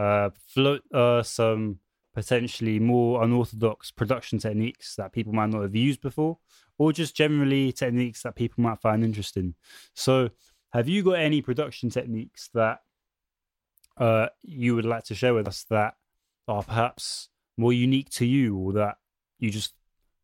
uh, 0.00 0.30
float 0.46 0.82
uh, 0.92 1.22
some 1.22 1.78
potentially 2.14 2.78
more 2.78 3.22
unorthodox 3.22 3.90
production 3.90 4.38
techniques 4.38 4.96
that 4.96 5.12
people 5.12 5.32
might 5.32 5.50
not 5.50 5.62
have 5.62 5.74
used 5.74 6.00
before, 6.00 6.38
or 6.78 6.92
just 6.92 7.16
generally 7.16 7.72
techniques 7.72 8.22
that 8.22 8.36
people 8.36 8.62
might 8.62 8.80
find 8.80 9.04
interesting. 9.04 9.54
So, 9.94 10.30
have 10.72 10.88
you 10.88 11.02
got 11.02 11.18
any 11.18 11.42
production 11.42 11.90
techniques 11.90 12.48
that 12.54 12.80
uh, 13.98 14.28
you 14.42 14.74
would 14.74 14.86
like 14.86 15.04
to 15.04 15.14
share 15.14 15.34
with 15.34 15.46
us 15.46 15.64
that 15.70 15.94
are 16.48 16.62
perhaps 16.62 17.28
more 17.56 17.72
unique 17.72 18.10
to 18.10 18.26
you, 18.26 18.56
or 18.56 18.72
that 18.74 18.96
you 19.38 19.50
just 19.50 19.74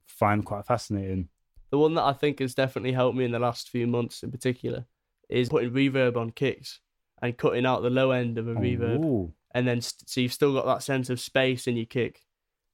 find 0.06 0.44
quite 0.44 0.64
fascinating? 0.64 1.28
The 1.70 1.78
one 1.78 1.94
that 1.94 2.04
I 2.04 2.12
think 2.12 2.38
has 2.40 2.54
definitely 2.54 2.92
helped 2.92 3.16
me 3.16 3.24
in 3.24 3.32
the 3.32 3.38
last 3.38 3.68
few 3.68 3.86
months 3.86 4.22
in 4.22 4.30
particular 4.30 4.86
is 5.28 5.48
putting 5.50 5.70
reverb 5.70 6.16
on 6.16 6.30
kicks 6.30 6.80
and 7.20 7.36
cutting 7.36 7.66
out 7.66 7.82
the 7.82 7.90
low 7.90 8.10
end 8.12 8.38
of 8.38 8.48
a 8.48 8.54
reverb, 8.54 9.04
Ooh. 9.04 9.32
and 9.54 9.66
then 9.68 9.80
st- 9.80 10.08
so 10.08 10.20
you've 10.20 10.32
still 10.32 10.54
got 10.54 10.64
that 10.66 10.82
sense 10.82 11.10
of 11.10 11.20
space 11.20 11.66
in 11.66 11.76
your 11.76 11.84
kick, 11.86 12.22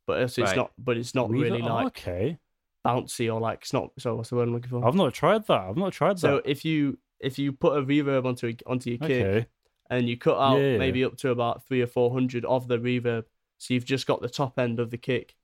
but 0.06 0.20
it's, 0.20 0.38
it's 0.38 0.48
Right. 0.50 0.56
not, 0.56 0.72
but 0.78 0.96
it's 0.96 1.14
not 1.14 1.30
really 1.30 1.60
Reverb- 1.60 1.70
like 1.70 1.86
okay. 1.86 2.38
bouncy 2.86 3.32
or 3.32 3.40
like 3.40 3.62
it's 3.62 3.72
not. 3.72 3.90
So 3.98 4.14
what's 4.16 4.30
the 4.30 4.36
word 4.36 4.48
I'm 4.48 4.54
looking 4.54 4.70
for? 4.70 4.86
I've 4.86 4.94
not 4.94 5.12
tried 5.14 5.46
that. 5.46 5.60
I've 5.60 5.76
not 5.76 5.92
tried 5.92 6.16
that. 6.16 6.20
So 6.20 6.42
if 6.44 6.64
you 6.64 6.98
if 7.20 7.38
you 7.38 7.52
put 7.52 7.76
a 7.78 7.82
reverb 7.82 8.26
onto 8.26 8.48
a, 8.48 8.56
onto 8.70 8.90
your 8.90 8.98
kick 8.98 9.10
okay. 9.26 9.46
and 9.90 10.08
you 10.08 10.16
cut 10.18 10.38
out 10.38 10.58
Yeah. 10.60 10.76
maybe 10.78 11.02
up 11.04 11.16
to 11.18 11.30
about 11.30 11.66
three 11.66 11.80
or 11.80 11.86
four 11.86 12.12
hundred 12.12 12.44
of 12.44 12.68
the 12.68 12.78
reverb, 12.78 13.24
so 13.58 13.72
you've 13.74 13.86
just 13.86 14.06
got 14.06 14.20
the 14.20 14.28
top 14.28 14.58
end 14.58 14.78
of 14.78 14.90
the 14.90 14.98
kick, 14.98 15.34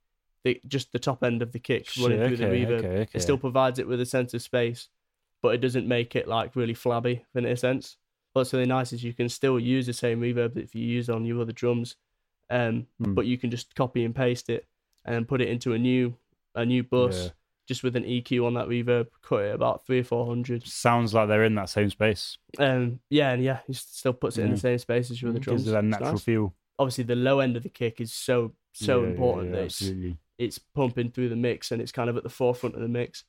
the 0.43 0.59
just 0.67 0.91
the 0.91 0.99
top 0.99 1.23
end 1.23 1.41
of 1.41 1.51
the 1.51 1.59
kick 1.59 1.87
running 2.01 2.19
Shit, 2.19 2.27
through 2.27 2.37
the 2.37 2.45
reverb. 2.45 2.79
okay, 2.79 2.87
okay. 3.01 3.09
It 3.13 3.21
still 3.21 3.37
provides 3.37 3.79
it 3.79 3.87
with 3.87 4.01
a 4.01 4.05
sense 4.05 4.33
of 4.33 4.41
space, 4.41 4.89
but 5.41 5.53
it 5.55 5.59
doesn't 5.59 5.87
make 5.87 6.15
it 6.15 6.27
like 6.27 6.55
really 6.55 6.73
flabby 6.73 7.25
in 7.35 7.45
a 7.45 7.55
sense. 7.57 7.97
What's 8.33 8.53
really 8.53 8.65
nice 8.65 8.93
is 8.93 9.03
you 9.03 9.13
can 9.13 9.29
still 9.29 9.59
use 9.59 9.85
the 9.87 9.93
same 9.93 10.21
reverb 10.21 10.53
that 10.53 10.73
you 10.73 10.85
use 10.85 11.09
on 11.09 11.25
your 11.25 11.41
other 11.41 11.51
drums, 11.51 11.95
um, 12.49 12.87
Hmm. 12.99 13.13
but 13.13 13.25
you 13.25 13.37
can 13.37 13.51
just 13.51 13.75
copy 13.75 14.03
and 14.05 14.15
paste 14.15 14.49
it 14.49 14.65
and 15.05 15.27
put 15.27 15.41
it 15.41 15.49
into 15.49 15.73
a 15.73 15.79
new 15.79 16.15
a 16.55 16.65
new 16.65 16.83
bus 16.83 17.25
Yeah. 17.25 17.29
just 17.67 17.83
with 17.83 17.95
an 17.95 18.03
EQ 18.03 18.45
on 18.45 18.53
that 18.55 18.67
reverb, 18.67 19.07
cut 19.21 19.43
it 19.43 19.55
about 19.55 19.85
three 19.85 19.99
or 19.99 20.03
four 20.03 20.25
hundred. 20.25 20.65
Sounds 20.67 21.13
like 21.13 21.27
they're 21.27 21.43
in 21.45 21.55
that 21.55 21.69
same 21.69 21.89
space. 21.89 22.37
Um, 22.57 22.99
yeah, 23.09 23.31
and 23.31 23.43
yeah, 23.43 23.59
he 23.67 23.73
still 23.73 24.13
puts 24.13 24.37
it 24.37 24.43
in 24.43 24.51
the 24.51 24.57
same 24.57 24.77
space 24.79 25.11
as 25.11 25.21
your 25.21 25.29
other 25.31 25.39
drums. 25.39 25.61
Gives 25.61 25.69
it 25.69 25.71
that 25.73 25.83
natural 25.85 26.11
nice. 26.13 26.23
feel. 26.23 26.53
Obviously, 26.79 27.03
the 27.05 27.15
low 27.15 27.39
end 27.39 27.55
of 27.57 27.63
the 27.63 27.69
kick 27.69 28.01
is 28.01 28.11
so 28.11 28.53
so 28.73 29.01
Yeah, 29.01 29.05
yeah, 29.07 29.11
important 29.13 29.49
yeah, 29.51 29.55
that 29.59 29.65
it's. 29.65 29.81
It's 30.41 30.57
pumping 30.59 31.11
through 31.11 31.29
the 31.29 31.35
mix 31.35 31.71
and 31.71 31.81
it's 31.81 31.91
kind 31.91 32.09
of 32.09 32.17
at 32.17 32.23
the 32.23 32.29
forefront 32.29 32.75
of 32.75 32.81
the 32.81 32.87
mix. 32.87 33.23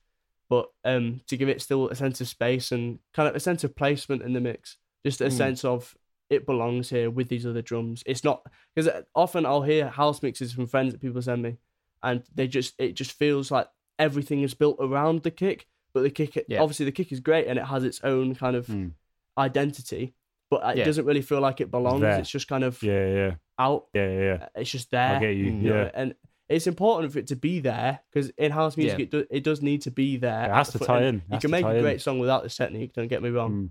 But 0.49 0.65
um, 0.83 1.21
to 1.27 1.37
give 1.37 1.49
it 1.49 1.61
still 1.61 1.89
a 1.89 1.95
sense 1.95 2.19
of 2.21 2.27
space 2.27 2.71
and 2.71 2.99
kind 3.13 3.29
of 3.29 3.35
a 3.35 3.39
sense 3.39 3.63
of 3.63 3.75
placement 3.75 4.21
in 4.23 4.33
the 4.33 4.41
mix, 4.41 4.77
just 5.05 5.21
a 5.21 5.25
Mm. 5.25 5.31
sense 5.37 5.63
of 5.65 5.95
it 6.29 6.45
belongs 6.45 6.89
here 6.89 7.09
with 7.09 7.27
these 7.29 7.45
other 7.45 7.61
drums. 7.61 8.03
It's 8.05 8.23
not 8.23 8.41
because 8.75 8.89
often 9.13 9.45
I'll 9.45 9.61
hear 9.61 9.87
house 9.89 10.21
mixes 10.23 10.51
from 10.53 10.67
friends 10.67 10.93
that 10.93 11.01
people 11.01 11.21
send 11.21 11.41
me, 11.43 11.57
and 12.01 12.23
they 12.33 12.47
just 12.47 12.73
it 12.79 12.93
just 12.93 13.11
feels 13.13 13.51
like 13.51 13.67
everything 13.99 14.41
is 14.41 14.53
built 14.55 14.77
around 14.79 15.21
the 15.23 15.31
kick. 15.31 15.67
But 15.93 16.01
the 16.03 16.09
kick, 16.09 16.45
Yeah. 16.47 16.61
obviously, 16.61 16.85
the 16.85 16.91
kick 16.99 17.11
is 17.11 17.19
great 17.19 17.45
and 17.47 17.59
it 17.59 17.65
has 17.65 17.83
its 17.83 17.99
own 18.03 18.33
kind 18.35 18.55
of 18.55 18.65
Mm. 18.67 18.91
identity, 19.37 20.13
but 20.49 20.61
it 20.71 20.79
Yeah. 20.79 20.85
doesn't 20.85 21.05
really 21.05 21.21
feel 21.21 21.39
like 21.41 21.61
it 21.61 21.71
belongs. 21.71 22.01
there. 22.01 22.19
It's 22.19 22.29
just 22.29 22.47
kind 22.47 22.63
of 22.63 22.81
Yeah, 22.81 23.07
yeah, 23.07 23.35
out. 23.59 23.87
yeah, 23.93 24.09
yeah. 24.09 24.19
yeah. 24.23 24.47
It's 24.55 24.71
just 24.71 24.89
there. 24.91 25.15
I 25.17 25.19
get 25.19 25.35
you. 25.35 25.45
You 25.45 25.51
know, 25.51 25.83
Yeah, 25.83 25.91
and 25.93 26.15
it's 26.49 26.67
important 26.67 27.13
for 27.13 27.19
it 27.19 27.27
to 27.27 27.35
be 27.35 27.59
there 27.59 27.99
because 28.11 28.29
in 28.37 28.51
house 28.51 28.75
music 28.77 28.99
Yeah. 28.99 29.03
it, 29.03 29.11
do, 29.11 29.25
it 29.31 29.43
does 29.43 29.61
need 29.61 29.81
to 29.83 29.91
be 29.91 30.17
there. 30.17 30.45
it 30.45 30.53
has 30.53 30.69
to 30.71 30.77
front 30.77 30.87
tie 31.01 31.03
in. 31.07 31.21
You 31.31 31.39
can 31.39 31.51
make 31.51 31.63
tie 31.63 31.73
a 31.73 31.75
in. 31.77 31.81
great 31.81 32.01
song 32.01 32.19
without 32.19 32.43
this 32.43 32.55
technique. 32.55 32.93
Don't 32.93 33.07
get 33.07 33.21
me 33.23 33.29
wrong, 33.29 33.51
Mm. 33.51 33.69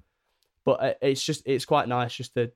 but 0.64 0.82
uh, 0.82 0.94
it's 1.02 1.22
just 1.22 1.42
it's 1.46 1.64
quite 1.64 1.86
nice 1.88 2.14
just 2.14 2.34
to 2.34 2.50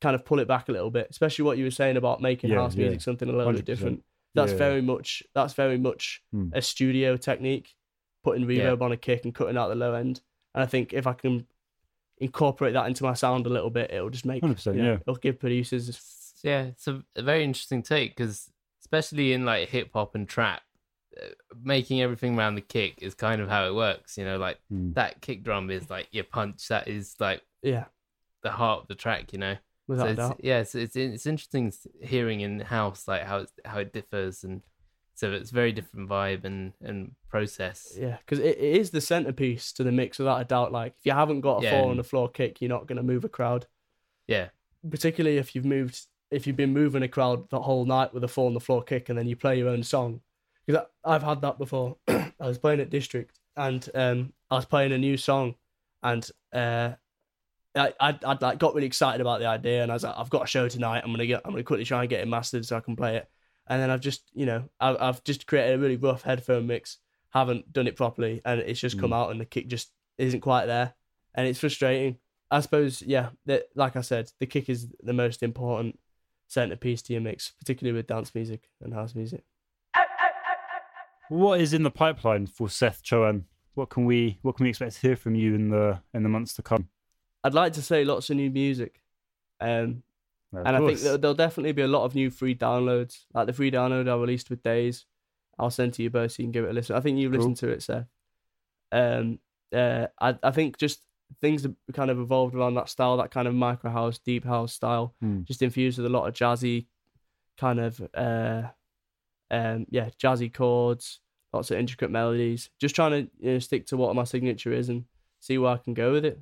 kind 0.00 0.14
of 0.14 0.24
pull 0.24 0.38
it 0.38 0.46
back 0.46 0.68
a 0.68 0.72
little 0.72 0.90
bit, 0.90 1.08
especially 1.10 1.44
what 1.44 1.58
you 1.58 1.64
were 1.64 1.70
saying 1.72 1.96
about 1.96 2.20
making 2.22 2.50
Yeah, 2.50 2.56
house 2.58 2.74
yeah. 2.76 2.82
music 2.84 3.00
something 3.00 3.28
a 3.28 3.32
little 3.32 3.52
bit 3.52 3.62
100%. 3.64 3.66
different. 3.66 4.04
That's 4.34 4.52
Yeah. 4.52 4.58
very 4.58 4.82
much 4.82 5.22
that's 5.34 5.54
very 5.54 5.78
much 5.78 6.22
Mm. 6.34 6.50
a 6.54 6.62
studio 6.62 7.16
technique, 7.16 7.74
putting 8.22 8.48
Yeah. 8.48 8.64
reverb 8.70 8.82
on 8.82 8.92
a 8.92 8.96
kick 8.96 9.24
and 9.24 9.34
cutting 9.34 9.56
out 9.56 9.68
the 9.68 9.74
low 9.74 9.94
end. 9.94 10.20
And 10.54 10.62
I 10.62 10.66
think 10.66 10.92
if 10.92 11.06
I 11.06 11.14
can 11.14 11.46
incorporate 12.18 12.74
that 12.74 12.86
into 12.86 13.04
my 13.04 13.14
sound 13.14 13.46
a 13.46 13.50
little 13.50 13.70
bit, 13.70 13.92
it'll 13.92 14.10
just 14.10 14.26
make 14.26 14.42
you 14.42 14.48
know, 14.48 14.56
yeah. 14.74 14.94
it'll 15.00 15.16
give 15.16 15.38
producers 15.38 16.14
yeah, 16.44 16.64
it's 16.66 16.86
a, 16.86 17.02
a 17.16 17.22
very 17.22 17.42
interesting 17.42 17.82
take 17.82 18.14
because 18.14 18.50
especially 18.88 19.32
in 19.32 19.44
like 19.44 19.68
hip 19.68 19.90
hop 19.92 20.14
and 20.14 20.28
trap, 20.28 20.62
uh, 21.20 21.26
making 21.62 22.00
everything 22.00 22.38
around 22.38 22.54
the 22.54 22.60
kick 22.62 22.98
is 23.02 23.14
kind 23.14 23.40
of 23.40 23.48
how 23.48 23.66
it 23.66 23.74
works. 23.74 24.16
You 24.16 24.24
know, 24.24 24.38
like 24.38 24.58
Mm. 24.72 24.94
that 24.94 25.20
kick 25.20 25.42
drum 25.44 25.70
is 25.70 25.90
like 25.90 26.08
your 26.10 26.24
punch. 26.24 26.68
That 26.68 26.88
is 26.88 27.14
like 27.20 27.42
yeah, 27.62 27.84
the 28.42 28.50
heart 28.50 28.82
of 28.82 28.88
the 28.88 28.94
track. 28.94 29.32
You 29.32 29.38
know. 29.40 29.56
without 29.86 30.08
so 30.08 30.14
doubt. 30.14 30.40
yeah, 30.42 30.60
it's, 30.60 30.74
it's 30.74 30.96
it's 30.96 31.26
interesting 31.26 31.72
hearing 32.02 32.40
in 32.40 32.60
house 32.60 33.06
like 33.08 33.22
how 33.24 33.38
it's, 33.38 33.52
how 33.64 33.78
it 33.78 33.92
differs 33.92 34.44
and 34.44 34.60
so 35.14 35.32
it's 35.32 35.50
very 35.50 35.72
different 35.72 36.08
vibe 36.08 36.44
and 36.44 36.72
and 36.82 37.12
process. 37.28 37.94
Yeah, 37.98 38.16
because 38.18 38.38
it, 38.38 38.56
it 38.58 38.76
is 38.80 38.90
the 38.90 39.00
centerpiece 39.00 39.72
to 39.72 39.82
the 39.84 39.92
mix 39.92 40.18
without 40.18 40.40
a 40.40 40.44
doubt. 40.44 40.72
Like 40.72 40.94
if 40.98 41.04
you 41.06 41.12
haven't 41.12 41.40
got 41.42 41.60
a 41.60 41.64
Yeah. 41.64 41.70
four 41.80 41.90
on 41.90 41.96
the 41.96 42.04
floor 42.04 42.28
kick, 42.28 42.60
you're 42.60 42.68
not 42.68 42.86
gonna 42.86 43.02
move 43.02 43.24
a 43.24 43.28
crowd. 43.28 43.66
Yeah, 44.26 44.48
Particularly 44.88 45.38
if 45.38 45.54
you've 45.54 45.64
moved, 45.64 46.06
if 46.30 46.46
you've 46.46 46.56
been 46.56 46.72
moving 46.72 47.02
a 47.02 47.08
crowd 47.08 47.48
the 47.50 47.60
whole 47.60 47.84
night 47.84 48.12
with 48.12 48.24
a 48.24 48.28
four 48.28 48.46
on 48.46 48.54
the 48.54 48.60
floor 48.60 48.82
kick, 48.82 49.08
and 49.08 49.18
then 49.18 49.26
you 49.28 49.36
play 49.36 49.58
your 49.58 49.68
own 49.68 49.82
song. 49.82 50.20
Because 50.66 50.84
I've 51.04 51.22
had 51.22 51.40
that 51.42 51.58
before. 51.58 51.96
I 52.08 52.32
was 52.40 52.58
playing 52.58 52.80
at 52.80 52.90
District, 52.90 53.38
and 53.56 53.88
um, 53.94 54.32
I 54.50 54.56
was 54.56 54.66
playing 54.66 54.92
a 54.92 54.98
new 54.98 55.16
song, 55.16 55.54
and 56.02 56.28
uh, 56.52 56.92
I 57.74 57.92
I 58.00 58.18
I'd 58.24 58.42
like 58.42 58.58
got 58.58 58.74
really 58.74 58.86
excited 58.86 59.20
about 59.20 59.40
the 59.40 59.46
idea, 59.46 59.82
and 59.82 59.90
I 59.90 59.94
was 59.94 60.04
like, 60.04 60.14
I've 60.16 60.30
got 60.30 60.44
a 60.44 60.46
show 60.46 60.68
tonight. 60.68 61.02
I'm 61.04 61.12
gonna 61.12 61.26
get, 61.26 61.42
I'm 61.44 61.52
gonna 61.52 61.64
quickly 61.64 61.84
try 61.84 62.00
and 62.00 62.10
get 62.10 62.20
it 62.20 62.28
mastered 62.28 62.66
so 62.66 62.76
I 62.76 62.80
can 62.80 62.96
play 62.96 63.16
it. 63.16 63.28
And 63.66 63.82
then 63.82 63.90
I've 63.90 64.00
just, 64.00 64.30
you 64.32 64.46
know, 64.46 64.64
I've, 64.80 64.96
I've 64.98 65.24
just 65.24 65.46
created 65.46 65.74
a 65.74 65.78
really 65.78 65.96
rough 65.96 66.22
headphone 66.22 66.66
mix, 66.66 66.98
haven't 67.30 67.70
done 67.72 67.86
it 67.86 67.96
properly, 67.96 68.40
and 68.44 68.60
it's 68.60 68.80
just 68.80 68.98
come 68.98 69.12
out, 69.12 69.30
and 69.30 69.40
the 69.40 69.44
kick 69.44 69.68
just 69.68 69.90
isn't 70.18 70.40
quite 70.40 70.66
there, 70.66 70.94
and 71.34 71.46
it's 71.46 71.60
frustrating. 71.60 72.18
I 72.50 72.60
suppose, 72.60 73.02
yeah, 73.02 73.30
that 73.46 73.64
like 73.74 73.96
I 73.96 74.00
said, 74.00 74.30
the 74.40 74.46
kick 74.46 74.68
is 74.68 74.88
the 75.02 75.12
most 75.12 75.42
important 75.42 75.98
centerpiece 76.48 77.02
to 77.02 77.12
your 77.12 77.22
mix, 77.22 77.52
particularly 77.58 77.96
with 77.96 78.06
dance 78.08 78.34
music 78.34 78.70
and 78.82 78.92
house 78.92 79.14
music. 79.14 79.44
What 81.28 81.60
is 81.60 81.74
in 81.74 81.82
the 81.82 81.90
pipeline 81.90 82.46
for 82.46 82.68
Seth 82.70 83.02
Chohan? 83.04 83.44
What 83.74 83.90
can 83.90 84.06
we 84.06 84.38
what 84.42 84.56
can 84.56 84.64
we 84.64 84.70
expect 84.70 84.94
to 84.94 85.00
hear 85.00 85.14
from 85.14 85.34
you 85.34 85.54
in 85.54 85.68
the 85.68 86.00
in 86.14 86.22
the 86.22 86.28
months 86.28 86.54
to 86.54 86.62
come? 86.62 86.88
I'd 87.44 87.54
like 87.54 87.74
to 87.74 87.82
say 87.82 88.04
lots 88.04 88.30
of 88.30 88.36
new 88.36 88.50
music, 88.50 89.00
um, 89.60 90.02
and 90.52 90.68
I 90.76 90.78
think 90.78 91.00
there'll, 91.00 91.18
there'll 91.18 91.34
definitely 91.34 91.72
be 91.72 91.82
a 91.82 91.88
lot 91.88 92.04
of 92.04 92.14
new 92.14 92.30
free 92.30 92.54
downloads. 92.54 93.24
Like 93.34 93.46
the 93.46 93.52
free 93.52 93.70
download 93.70 94.08
I 94.08 94.16
released 94.16 94.50
with 94.50 94.62
Days, 94.62 95.04
I'll 95.58 95.70
send 95.70 95.92
to 95.94 96.02
you 96.02 96.10
both 96.10 96.32
so 96.32 96.42
you 96.42 96.46
can 96.46 96.52
give 96.52 96.64
it 96.64 96.70
a 96.70 96.72
listen. 96.72 96.96
I 96.96 97.00
think 97.00 97.18
you've 97.18 97.30
Cool. 97.30 97.40
listened 97.40 97.56
to 97.58 97.68
it, 97.68 97.82
Seth. 97.82 98.06
Um, 98.90 99.38
uh, 99.72 100.06
I 100.20 100.36
I 100.42 100.50
think 100.50 100.78
just 100.78 101.02
things 101.40 101.62
have 101.62 101.74
kind 101.92 102.10
of 102.10 102.18
evolved 102.18 102.54
around 102.54 102.74
that 102.74 102.88
style, 102.88 103.16
that 103.18 103.30
kind 103.30 103.46
of 103.48 103.54
micro 103.54 103.90
house, 103.90 104.18
deep 104.18 104.44
house 104.44 104.72
style, 104.72 105.14
Hmm. 105.20 105.42
just 105.44 105.62
infused 105.62 105.98
with 105.98 106.06
a 106.06 106.10
lot 106.10 106.26
of 106.26 106.34
jazzy, 106.34 106.86
kind 107.56 107.78
of 107.80 108.00
uh, 108.14 108.62
um, 109.50 109.86
yeah, 109.90 110.10
jazzy 110.22 110.52
chords, 110.52 111.20
lots 111.52 111.70
of 111.70 111.78
intricate 111.78 112.10
melodies. 112.10 112.70
Just 112.78 112.94
trying 112.94 113.10
to 113.12 113.30
you 113.40 113.52
know, 113.52 113.58
stick 113.58 113.86
to 113.86 113.96
what 113.96 114.14
my 114.14 114.24
signature 114.24 114.72
is 114.72 114.88
and 114.88 115.04
see 115.40 115.58
where 115.58 115.72
I 115.72 115.76
can 115.78 115.94
go 115.94 116.12
with 116.12 116.24
it. 116.24 116.40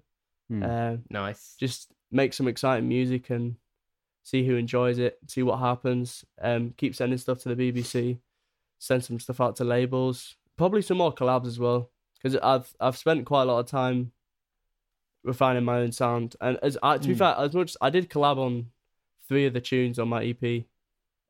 Hmm. 0.49 0.63
Um, 0.63 1.03
nice. 1.11 1.57
just 1.59 1.93
make 2.13 2.33
some 2.33 2.47
exciting 2.49 2.89
music 2.89 3.31
and 3.31 3.57
see 4.23 4.47
who 4.47 4.57
enjoys 4.57 4.99
it, 4.99 5.19
see 5.29 5.43
what 5.43 5.59
happens. 5.59 6.25
Um, 6.41 6.75
keep 6.77 6.95
sending 6.95 7.19
stuff 7.19 7.39
to 7.41 7.55
the 7.55 7.73
BBC, 7.73 8.19
send 8.79 9.05
some 9.05 9.19
stuff 9.21 9.41
out 9.41 9.57
to 9.57 9.65
labels, 9.65 10.37
probably 10.57 10.83
some 10.83 10.99
more 10.99 11.13
collabs 11.15 11.47
as 11.47 11.59
well. 11.59 11.91
Because 12.15 12.37
I've 12.43 12.73
I've 12.81 12.97
spent 12.97 13.25
quite 13.27 13.43
a 13.43 13.47
lot 13.47 13.59
of 13.61 13.67
time 13.67 14.13
refining 15.27 15.65
my 15.65 15.79
own 15.81 15.93
sound, 15.93 16.37
and 16.41 16.59
as 16.63 16.79
I, 16.83 16.97
to 16.99 17.09
be 17.09 17.15
Mm. 17.15 17.19
fair, 17.19 17.35
as 17.39 17.55
much 17.55 17.77
I 17.81 17.91
did 17.91 18.09
collab 18.09 18.39
on 18.39 18.71
three 19.29 19.45
of 19.47 19.53
the 19.53 19.61
tunes 19.61 19.99
on 19.99 20.09
my 20.09 20.23
EP, 20.23 20.65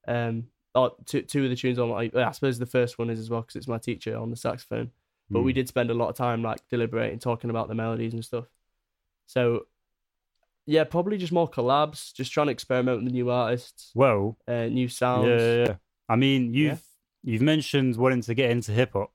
um, 0.07 0.49
or 0.74 0.94
two 1.07 1.22
two 1.22 1.44
of 1.44 1.51
the 1.51 1.57
tunes 1.57 1.78
on 1.78 1.88
my. 1.88 2.11
I 2.14 2.30
suppose 2.32 2.59
the 2.59 2.66
first 2.66 2.99
one 2.99 3.11
is 3.11 3.18
as 3.18 3.30
well 3.30 3.40
because 3.40 3.57
it's 3.57 3.68
my 3.68 3.78
teacher 3.78 4.16
on 4.16 4.30
the 4.30 4.36
saxophone. 4.36 4.90
But 5.30 5.42
we 5.42 5.53
Mm. 5.53 5.57
did 5.57 5.68
spend 5.68 5.90
a 5.90 5.94
lot 5.94 6.09
of 6.11 6.14
time 6.16 6.42
like 6.42 6.61
deliberating, 6.68 7.18
talking 7.18 7.51
about 7.51 7.66
the 7.68 7.74
melodies 7.74 8.12
and 8.14 8.24
stuff. 8.24 8.44
So, 9.26 9.66
yeah, 10.66 10.84
probably 10.84 11.16
just 11.18 11.32
more 11.32 11.51
collabs, 11.51 12.12
just 12.14 12.30
trying 12.32 12.47
to 12.47 12.53
experiment 12.53 13.03
with 13.03 13.12
new 13.12 13.30
artists, 13.30 13.90
Well, 13.94 14.36
uh, 14.47 14.66
new 14.66 14.82
yeah, 14.84 14.88
sounds. 14.88 15.26
yeah, 15.26 15.55
yeah. 15.66 15.76
I 16.09 16.14
mean, 16.16 16.55
you've 16.55 16.72
Yeah. 17.24 17.32
you've 17.32 17.42
mentioned 17.42 17.97
wanting 17.97 18.20
to 18.22 18.34
get 18.34 18.51
into 18.51 18.70
hip 18.72 18.92
hop. 18.92 19.12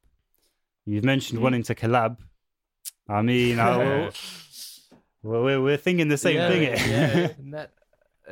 You've 0.86 1.06
mentioned 1.06 1.40
Mhm. 1.40 1.44
wanting 1.44 1.64
to 1.64 1.76
collab. 1.76 2.18
I 3.08 3.22
mean, 3.22 3.60
I, 3.60 4.10
well, 5.24 5.44
well, 5.44 5.44
we're 5.44 5.62
we're 5.62 5.78
thinking 5.78 6.08
the 6.08 6.18
same 6.18 6.36
Yeah, 6.38 6.48
thing. 6.50 6.64
yeah, 6.64 7.28
and 7.38 7.54
that, 7.54 7.72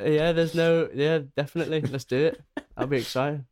yeah. 0.00 0.32
There's 0.32 0.54
no, 0.54 0.88
yeah, 0.94 1.20
definitely. 1.36 1.80
Let's 1.82 2.04
do 2.04 2.16
it. 2.26 2.40
That'd 2.76 2.90
be 2.90 2.98
exciting. 2.98 3.46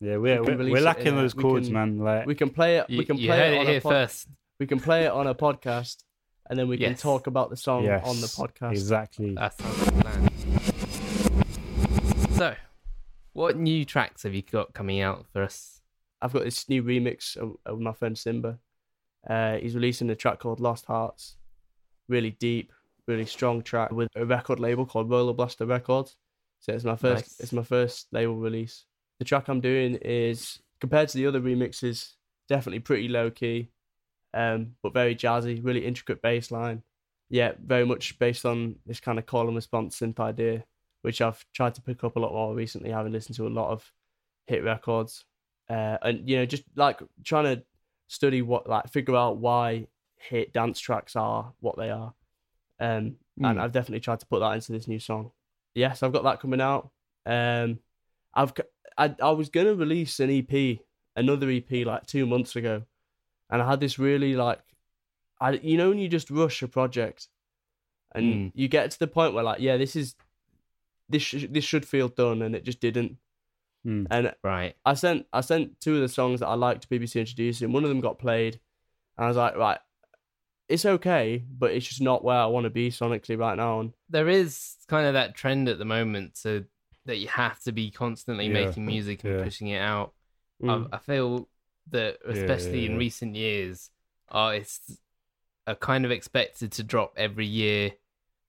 yeah, 0.00 0.16
we're 0.16 0.40
we 0.42 0.52
we're, 0.52 0.56
release 0.58 0.72
we're 0.72 0.78
it 0.78 0.82
lacking 0.82 1.06
in 1.08 1.16
those 1.16 1.34
we 1.34 1.42
chords, 1.42 1.68
can- 1.68 1.74
man. 1.74 1.98
Like, 1.98 2.26
We 2.26 2.34
can 2.34 2.50
play 2.50 2.78
it. 2.78 2.86
we 2.88 3.04
can 3.04 3.18
you 3.18 3.28
play 3.28 3.38
heard 3.38 3.52
it 3.52 3.56
it 3.56 3.60
on 3.60 3.66
here 3.66 3.78
a 3.78 3.80
pod- 3.80 3.92
first. 3.92 4.28
We 4.60 4.66
can 4.66 4.80
play 4.80 5.04
it 5.06 5.10
on 5.12 5.26
a 5.26 5.34
podcast, 5.34 6.04
and 6.48 6.58
then 6.58 6.68
we 6.68 6.76
can 6.78 6.94
talk 6.94 7.26
about 7.26 7.50
the 7.50 7.56
song 7.56 7.84
yes, 7.84 8.06
on 8.06 8.20
the 8.20 8.26
podcast. 8.28 8.72
Exactly. 8.72 9.34
That 9.34 9.58
sounds 9.58 9.82
like 9.82 10.00
plan. 10.00 10.28
So, 12.36 12.54
what 13.32 13.56
new 13.56 13.84
tracks 13.84 14.22
have 14.24 14.34
you 14.34 14.42
got 14.42 14.72
coming 14.74 15.00
out 15.00 15.26
for 15.32 15.42
us? 15.42 15.80
I've 16.20 16.32
got 16.32 16.44
this 16.44 16.68
new 16.68 16.82
remix 16.82 17.36
of, 17.36 17.56
of 17.66 17.80
my 17.80 17.92
friend 17.92 18.16
Simba. 18.16 18.58
Uh, 19.28 19.56
he's 19.56 19.74
releasing 19.74 20.08
a 20.10 20.14
track 20.16 20.38
called 20.40 20.60
Lost 20.60 20.86
Hearts. 20.86 21.36
Really 22.08 22.30
deep, 22.32 22.72
really 23.06 23.26
strong 23.26 23.62
track 23.62 23.92
with 23.92 24.08
a 24.16 24.24
record 24.24 24.60
label 24.60 24.86
called 24.86 25.10
Roller 25.10 25.32
Blaster 25.32 25.66
Records. 25.66 26.16
So 26.60 26.72
it's 26.72 26.84
my 26.84 26.96
first 26.96 27.24
Nice. 27.24 27.40
it's 27.40 27.52
my 27.52 27.62
first 27.62 28.08
label 28.12 28.36
release. 28.36 28.84
The 29.18 29.24
track 29.24 29.48
I'm 29.48 29.60
doing 29.60 29.96
is 29.96 30.60
compared 30.80 31.08
to 31.10 31.18
the 31.18 31.26
other 31.26 31.40
remixes, 31.40 32.14
definitely 32.48 32.80
pretty 32.80 33.08
low 33.08 33.30
key, 33.30 33.70
um, 34.34 34.74
but 34.82 34.94
very 34.94 35.14
jazzy, 35.14 35.64
really 35.64 35.84
intricate 35.86 36.22
bass 36.22 36.50
line. 36.50 36.82
Yeah, 37.30 37.52
very 37.64 37.86
much 37.86 38.18
based 38.18 38.44
on 38.44 38.76
this 38.84 39.00
kind 39.00 39.18
of 39.18 39.26
call 39.26 39.46
and 39.46 39.56
response 39.56 39.98
synth 39.98 40.20
idea, 40.20 40.64
which 41.02 41.20
I've 41.20 41.44
tried 41.54 41.74
to 41.76 41.82
pick 41.82 42.04
up 42.04 42.16
a 42.16 42.20
lot 42.20 42.32
more 42.32 42.54
recently, 42.54 42.90
having 42.90 43.12
listened 43.12 43.36
to 43.36 43.46
a 43.46 43.48
lot 43.48 43.70
of 43.70 43.90
hit 44.46 44.62
records 44.64 45.24
uh, 45.68 45.96
and 46.02 46.28
you 46.28 46.36
know 46.36 46.46
just 46.46 46.64
like 46.76 47.00
trying 47.24 47.44
to 47.44 47.62
study 48.08 48.42
what 48.42 48.68
like 48.68 48.90
figure 48.90 49.16
out 49.16 49.38
why 49.38 49.86
hit 50.28 50.52
dance 50.52 50.78
tracks 50.80 51.16
are 51.16 51.52
what 51.60 51.76
they 51.76 51.90
are. 51.90 52.14
Um, 52.80 53.16
and 53.38 53.56
Mm. 53.58 53.60
I've 53.60 53.72
definitely 53.72 54.00
tried 54.00 54.20
to 54.20 54.26
put 54.26 54.40
that 54.40 54.52
into 54.52 54.72
this 54.72 54.86
new 54.88 54.98
song. 54.98 55.32
Yes, 55.74 56.02
I've 56.02 56.12
got 56.12 56.24
that 56.24 56.40
coming 56.40 56.60
out. 56.60 56.90
Um, 57.26 57.78
I've 58.34 58.52
I, 58.98 59.14
I 59.22 59.30
was 59.30 59.48
gonna 59.48 59.74
release 59.74 60.20
an 60.20 60.30
EP, 60.30 60.78
another 61.16 61.50
EP 61.50 61.70
like 61.86 62.06
two 62.06 62.26
months 62.26 62.56
ago, 62.56 62.82
and 63.50 63.62
I 63.62 63.68
had 63.68 63.80
this 63.80 63.98
really 63.98 64.34
like, 64.36 64.60
I 65.40 65.52
you 65.52 65.76
know 65.78 65.88
when 65.88 65.98
you 65.98 66.08
just 66.08 66.30
rush 66.30 66.62
a 66.62 66.68
project, 66.68 67.28
and 68.14 68.24
Mm. 68.34 68.52
you 68.54 68.68
get 68.68 68.90
to 68.90 68.98
the 68.98 69.06
point 69.06 69.32
where 69.34 69.44
like 69.44 69.60
yeah 69.60 69.76
this 69.78 69.96
is, 69.96 70.14
this 71.08 71.22
sh- 71.22 71.46
this 71.50 71.64
should 71.64 71.86
feel 71.86 72.08
done 72.08 72.42
and 72.42 72.54
it 72.54 72.64
just 72.64 72.80
didn't, 72.80 73.16
Mm. 73.86 74.06
and 74.10 74.34
Right. 74.44 74.74
I 74.84 74.92
sent 74.94 75.26
I 75.32 75.40
sent 75.40 75.80
two 75.80 75.94
of 75.96 76.02
the 76.02 76.08
songs 76.08 76.40
that 76.40 76.48
I 76.48 76.54
liked 76.54 76.82
to 76.82 76.88
BBC 76.88 77.18
Introducing. 77.20 77.72
One 77.72 77.84
of 77.84 77.88
them 77.88 78.00
got 78.00 78.18
played, 78.18 78.60
and 79.16 79.24
I 79.24 79.28
was 79.28 79.36
like, 79.38 79.56
right, 79.56 79.78
it's 80.72 80.86
okay, 80.86 81.44
but 81.58 81.72
it's 81.72 81.86
just 81.86 82.00
not 82.00 82.24
where 82.24 82.36
I 82.36 82.46
want 82.46 82.64
to 82.64 82.70
be 82.70 82.90
sonically 82.90 83.38
right 83.38 83.56
now. 83.56 83.80
And 83.80 83.92
There 84.08 84.28
is 84.28 84.76
kind 84.88 85.06
of 85.06 85.14
that 85.14 85.34
trend 85.34 85.68
at 85.68 85.78
the 85.78 85.84
moment 85.84 86.34
to 86.42 86.64
that 87.04 87.18
you 87.18 87.28
have 87.28 87.60
to 87.64 87.72
be 87.72 87.90
constantly 87.90 88.46
Yeah. 88.46 88.52
making 88.52 88.86
music 88.86 89.24
and 89.24 89.34
Yeah. 89.34 89.42
pushing 89.44 89.68
it 89.68 89.80
out. 89.80 90.14
mm, 90.62 90.88
I, 90.92 90.96
I 90.96 90.98
feel 90.98 91.48
that 91.90 92.18
Yeah, 92.24 92.30
especially 92.32 92.80
yeah, 92.80 92.90
in 92.90 92.96
recent 92.96 93.34
years, 93.34 93.90
artists 94.28 94.98
are 95.66 95.74
kind 95.74 96.04
of 96.04 96.10
expected 96.10 96.72
to 96.72 96.82
drop 96.82 97.12
every 97.16 97.46
year, 97.46 97.92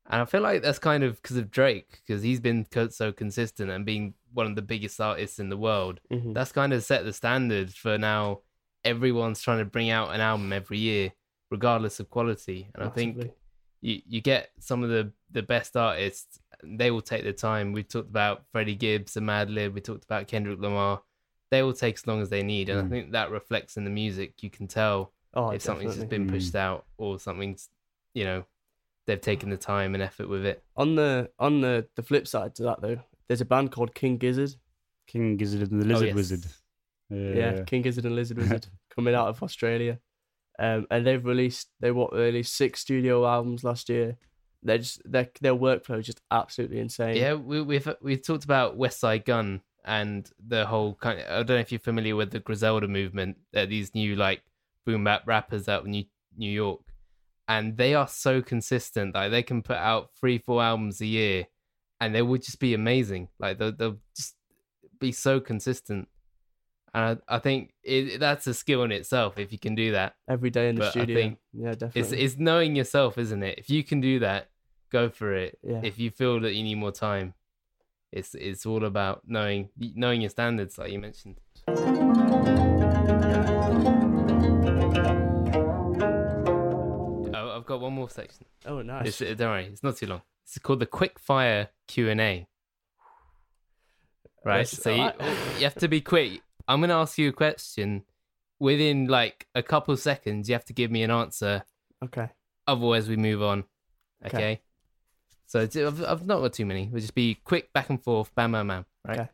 and 0.09 0.21
I 0.21 0.25
feel 0.25 0.41
like 0.41 0.61
that's 0.61 0.79
kind 0.79 1.03
of 1.03 1.21
because 1.21 1.37
of 1.37 1.49
Drake, 1.51 2.01
because 2.05 2.23
he's 2.23 2.39
been 2.39 2.65
so 2.91 3.11
consistent 3.11 3.69
and 3.71 3.85
being 3.85 4.13
one 4.33 4.47
of 4.47 4.55
the 4.55 4.61
biggest 4.61 4.99
artists 5.01 5.39
in 5.39 5.49
the 5.49 5.57
world. 5.57 5.99
mhm. 6.11 6.33
That's 6.33 6.51
kind 6.51 6.73
of 6.73 6.83
set 6.83 7.05
the 7.05 7.13
standard 7.13 7.73
for 7.73 7.97
now. 7.97 8.41
Everyone's 8.83 9.41
trying 9.41 9.59
to 9.59 9.65
bring 9.65 9.89
out 9.89 10.13
an 10.13 10.21
album 10.21 10.51
every 10.51 10.77
year, 10.77 11.13
regardless 11.57 11.99
of 12.01 12.09
quality, 12.09 12.59
and 12.73 12.83
I 12.83 12.89
think 12.89 13.11
you, 13.81 14.01
you 14.13 14.19
get 14.21 14.49
some 14.59 14.83
of 14.83 14.89
the, 14.89 15.11
the 15.31 15.43
best 15.43 15.77
artists, 15.77 16.39
they 16.63 16.89
will 16.91 17.01
take 17.11 17.23
their 17.23 17.33
time. 17.49 17.73
We 17.73 17.83
talked 17.83 18.09
about 18.09 18.43
Freddie 18.51 18.75
Gibbs 18.75 19.15
and 19.17 19.27
Madlib, 19.27 19.73
we 19.73 19.81
talked 19.81 20.03
about 20.03 20.27
Kendrick 20.27 20.59
Lamar. 20.59 21.01
They 21.51 21.61
will 21.61 21.73
take 21.73 21.95
as 21.95 22.07
long 22.07 22.21
as 22.21 22.29
they 22.29 22.41
need. 22.43 22.69
And 22.69 22.79
I 22.79 22.83
Mm. 22.83 22.89
think 22.89 23.11
that 23.11 23.29
reflects 23.29 23.77
in 23.77 23.83
the 23.83 23.91
music. 23.91 24.41
You 24.41 24.49
can 24.49 24.67
tell 24.67 25.13
oh, 25.35 25.51
if 25.51 25.61
something's 25.61 25.95
just 25.95 26.09
been 26.09 26.27
pushed 26.27 26.55
out 26.55 26.85
or 26.97 27.19
something's, 27.19 27.69
you 28.15 28.23
know, 28.23 28.45
they've 29.05 29.21
taken 29.21 29.49
the 29.51 29.57
time 29.57 29.93
and 29.93 30.01
effort 30.01 30.27
with 30.29 30.45
it. 30.45 30.63
on 30.75 30.95
the 30.95 31.29
on 31.37 31.61
the 31.61 31.87
the 31.95 32.01
flip 32.09 32.25
side 32.27 32.55
to 32.55 32.63
that 32.63 32.81
though. 32.81 32.99
There's 33.27 33.41
a 33.41 33.45
band 33.53 33.71
called 33.71 33.93
King 33.93 34.17
Gizzard. 34.17 34.55
King 35.05 35.37
Gizzard 35.37 35.69
and 35.71 35.79
the 35.81 35.85
Lizard 35.85 36.03
Oh, 36.03 36.07
yes. 36.07 36.15
Wizard. 36.15 36.45
Yeah, 37.09 37.63
King 37.65 37.81
Gizzard 37.83 38.05
and 38.05 38.15
Lizard 38.15 38.37
Wizard 38.39 38.65
coming 38.95 39.13
out 39.13 39.27
of 39.27 39.43
Australia, 39.43 39.99
um, 40.59 40.87
and 40.91 41.05
they've 41.05 41.25
released 41.25 41.69
they 41.79 41.91
what 41.91 42.13
released 42.13 42.55
six 42.55 42.79
studio 42.79 43.25
albums 43.25 43.63
last 43.63 43.89
year. 43.89 44.17
They're 44.61 44.77
just 44.77 45.01
their 45.09 45.29
their 45.41 45.55
workflow 45.55 45.99
is 45.99 46.05
just 46.05 46.21
absolutely 46.31 46.79
insane. 46.79 47.17
Yeah, 47.17 47.33
we, 47.33 47.61
we've 47.61 47.87
we've 48.01 48.25
talked 48.25 48.43
about 48.43 48.77
Westside 48.77 49.25
Gunn 49.25 49.61
and 49.85 50.29
the 50.47 50.65
whole 50.65 50.95
kind. 50.95 51.19
Of, 51.19 51.25
I 51.25 51.43
don't 51.43 51.49
know 51.49 51.57
if 51.57 51.71
you're 51.71 51.79
familiar 51.79 52.15
with 52.15 52.31
the 52.31 52.39
Griselda 52.39 52.87
movement. 52.87 53.37
They're 53.51 53.65
these 53.65 53.93
new 53.93 54.15
like 54.15 54.41
boom 54.85 55.03
bap 55.03 55.23
rappers 55.25 55.67
out 55.67 55.85
in 55.85 55.91
New 55.91 56.05
New 56.37 56.51
York, 56.51 56.81
and 57.47 57.75
they 57.75 57.93
are 57.95 58.07
so 58.07 58.41
consistent. 58.41 59.15
Like 59.15 59.31
they 59.31 59.43
can 59.43 59.61
put 59.61 59.77
out 59.77 60.11
three, 60.19 60.37
four 60.37 60.63
albums 60.63 61.01
a 61.01 61.05
year, 61.05 61.47
and 61.99 62.13
they 62.13 62.21
would 62.21 62.43
just 62.43 62.59
be 62.59 62.73
amazing. 62.73 63.29
Like 63.39 63.57
they'll, 63.57 63.71
they'll 63.75 63.99
just 64.15 64.35
be 64.99 65.11
so 65.11 65.39
consistent. 65.39 66.07
And 66.95 67.19
I, 67.27 67.35
I 67.35 67.39
think 67.39 67.73
it, 67.83 68.19
that's 68.19 68.45
a 68.47 68.53
skill 68.53 68.83
in 68.83 68.91
itself 68.91 69.39
if 69.39 69.51
you 69.51 69.57
can 69.57 69.73
do 69.75 69.93
that. 69.93 70.15
every 70.29 70.49
day 70.51 70.69
in 70.69 70.75
the 70.75 70.81
But 70.81 70.87
I 70.87 70.91
studio. 70.91 71.15
think 71.15 71.37
yeah, 71.53 71.71
definitely. 71.73 72.19
it's 72.21 72.37
knowing 72.37 72.75
yourself, 72.75 73.17
isn't 73.17 73.41
it? 73.43 73.57
If 73.57 73.69
you 73.69 73.83
can 73.83 73.99
do 73.99 74.19
that, 74.19 74.49
go 74.91 75.09
for 75.09 75.33
it. 75.33 75.57
Yeah. 75.63 75.81
If 75.83 75.97
you 75.97 76.11
feel 76.11 76.39
that 76.41 76.53
you 76.53 76.63
need 76.63 76.75
more 76.75 76.91
time, 76.91 77.33
it's 78.11 78.35
it's 78.35 78.65
all 78.67 78.85
about 78.85 79.21
knowing 79.25 79.69
knowing 79.77 80.21
your 80.21 80.29
standards, 80.29 80.77
like 80.77 80.91
you 80.91 80.99
mentioned. 80.99 81.39
Oh, 87.35 87.55
I've 87.57 87.65
got 87.65 87.81
one 87.81 87.93
more 87.93 88.09
section. 88.09 88.45
oh, 88.65 88.81
nice. 88.81 89.19
It's, 89.21 89.37
don't 89.39 89.49
worry, 89.49 89.65
it's 89.65 89.83
not 89.83 89.97
too 89.97 90.07
long. 90.07 90.21
It's 90.45 90.57
called 90.59 90.79
the 90.79 90.85
quick 90.85 91.19
fire 91.19 91.69
Q 91.87 92.09
and 92.09 92.21
A. 92.21 92.47
Right, 94.45 94.65
That's- 94.67 94.71
so 94.83 94.91
you, 94.93 95.11
you 95.57 95.63
have 95.63 95.75
to 95.75 95.87
be 95.87 96.01
quick. 96.01 96.41
I'm 96.67 96.79
gonna 96.81 96.99
ask 96.99 97.17
you 97.17 97.29
a 97.29 97.33
question. 97.33 98.03
Within 98.59 99.07
like 99.07 99.47
a 99.55 99.61
couple 99.63 99.95
seconds, 99.97 100.47
you 100.47 100.53
have 100.55 100.65
to 100.65 100.73
give 100.73 100.89
me 100.91 101.03
an 101.03 101.11
answer. 101.11 101.63
okay. 102.03 102.29
Otherwise, 102.65 103.09
we 103.09 103.17
move 103.17 103.41
on. 103.43 103.65
Okay. 104.25 104.37
Okay. 104.37 104.61
So 105.47 105.59
it's- 105.59 105.75
I've, 105.85 106.01
I've 106.05 106.25
not 106.25 106.39
got 106.39 106.53
too 106.53 106.65
many. 106.65 106.87
We'll 106.89 107.01
just 107.01 107.13
be 107.13 107.35
quick, 107.43 107.73
back 107.73 107.89
and 107.89 108.01
forth, 108.01 108.33
bam, 108.35 108.53
bam, 108.53 108.67
bam. 108.69 108.85
Right. 109.05 109.19
Okay. 109.19 109.29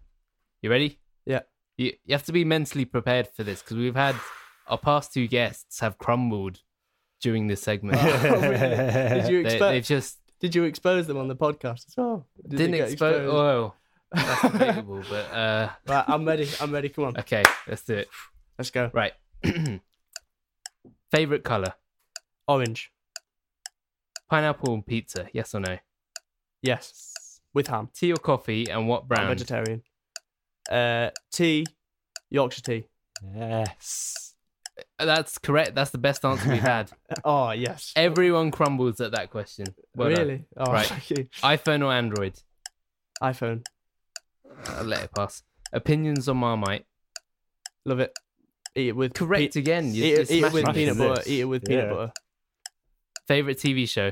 You 0.63 0.71
ready? 0.71 0.99
Yeah. 1.27 1.41
You 1.77 1.93
you 2.05 2.13
have 2.13 2.23
to 2.25 2.32
be 2.32 2.43
mentally 2.43 2.86
prepared 2.86 3.27
for 3.27 3.43
this 3.43 3.61
because 3.61 3.77
we've 3.77 3.95
had 3.95 4.15
our 4.67 4.77
past 4.80 5.13
two 5.13 5.27
guests 5.27 5.80
have 5.80 5.97
crumbled 5.99 6.61
during 7.21 7.47
this 7.47 7.61
segment. 7.61 7.97
Oh, 8.01 8.41
really? 8.41 8.57
Did 9.21 9.30
you 9.30 9.39
expect? 9.41 9.59
they've 9.59 9.84
just 9.86 10.17
Did 10.39 10.55
you 10.55 10.63
expose 10.63 11.05
them 11.05 11.17
on 11.17 11.27
the 11.27 11.36
podcast 11.36 11.88
as 11.88 11.93
well? 11.95 12.25
Did 12.47 12.57
didn't 12.57 12.75
get 12.77 12.91
expose. 12.91 13.15
exposed? 13.17 13.36
Oh, 13.36 13.73
that's 14.12 14.41
debatable. 14.41 15.03
but 15.10 15.32
uh, 15.34 15.70
Right, 15.88 16.05
I'm 16.07 16.26
ready. 16.26 16.47
I'm 16.60 16.72
ready. 16.72 16.89
Come 16.89 17.05
on, 17.05 17.18
okay, 17.18 17.43
let's 17.68 17.84
do 17.84 17.95
it. 17.95 18.10
let's 18.57 18.72
go. 18.72 18.89
Right. 18.93 19.14
Favorite 21.12 21.43
color: 21.43 21.74
Orange. 22.47 22.91
pineapple 24.30 24.74
and 24.74 24.86
pizza. 24.86 25.28
Yes 25.34 25.53
or 25.55 25.60
no? 25.62 25.78
Yes, 26.62 27.39
with 27.53 27.68
ham. 27.68 27.89
Tea 27.95 28.12
or 28.14 28.18
coffee, 28.18 28.70
and 28.70 28.88
what 28.88 29.01
I'm 29.03 29.07
brand? 29.07 29.30
vegetarian. 29.30 29.82
Uh, 30.70 31.10
tea, 31.32 31.66
Yorkshire 32.30 32.62
tea. 32.62 32.88
Yes. 33.36 34.36
That's 34.97 35.38
correct. 35.39 35.76
That's 35.76 35.91
the 35.91 35.97
best 35.97 36.24
answer 36.24 36.49
we've 36.49 36.62
had. 36.62 36.89
Oh 37.26 37.51
yes. 37.51 37.91
Everyone 37.95 38.49
crumbles 38.51 39.01
at 39.01 39.12
that 39.14 39.30
question. 39.30 39.66
Well 39.95 40.10
done. 40.10 40.20
really? 40.28 40.45
Oh, 40.55 40.72
Right. 40.72 40.86
thank 40.86 41.10
you. 41.10 41.28
iPhone 41.41 41.84
or 41.84 41.91
Android? 41.91 42.34
iPhone. 43.22 43.66
I'll 44.68 44.84
let 44.84 45.03
it 45.03 45.12
pass. 45.16 45.43
Opinions 45.74 46.28
on 46.30 46.38
Marmite? 46.38 46.86
Love 47.86 47.99
it. 47.99 48.12
Eat 48.76 48.89
it 48.89 48.95
with 48.95 49.14
Correct 49.14 49.53
pe- 49.53 49.60
again. 49.60 49.93
You 49.93 50.03
Eat, 50.05 50.14
it- 50.14 50.18
just 50.18 50.32
eat 50.32 50.43
it 50.43 50.53
with 50.53 50.66
me. 50.68 50.74
peanut 50.74 50.97
This. 50.97 51.07
butter. 51.07 51.24
Eat 51.26 51.39
it 51.41 51.45
with 51.45 51.66
peanut 51.66 51.86
Yeah. 51.86 51.93
butter. 51.93 52.12
Favorite 53.28 53.57
TV 53.60 53.88
show? 53.88 54.12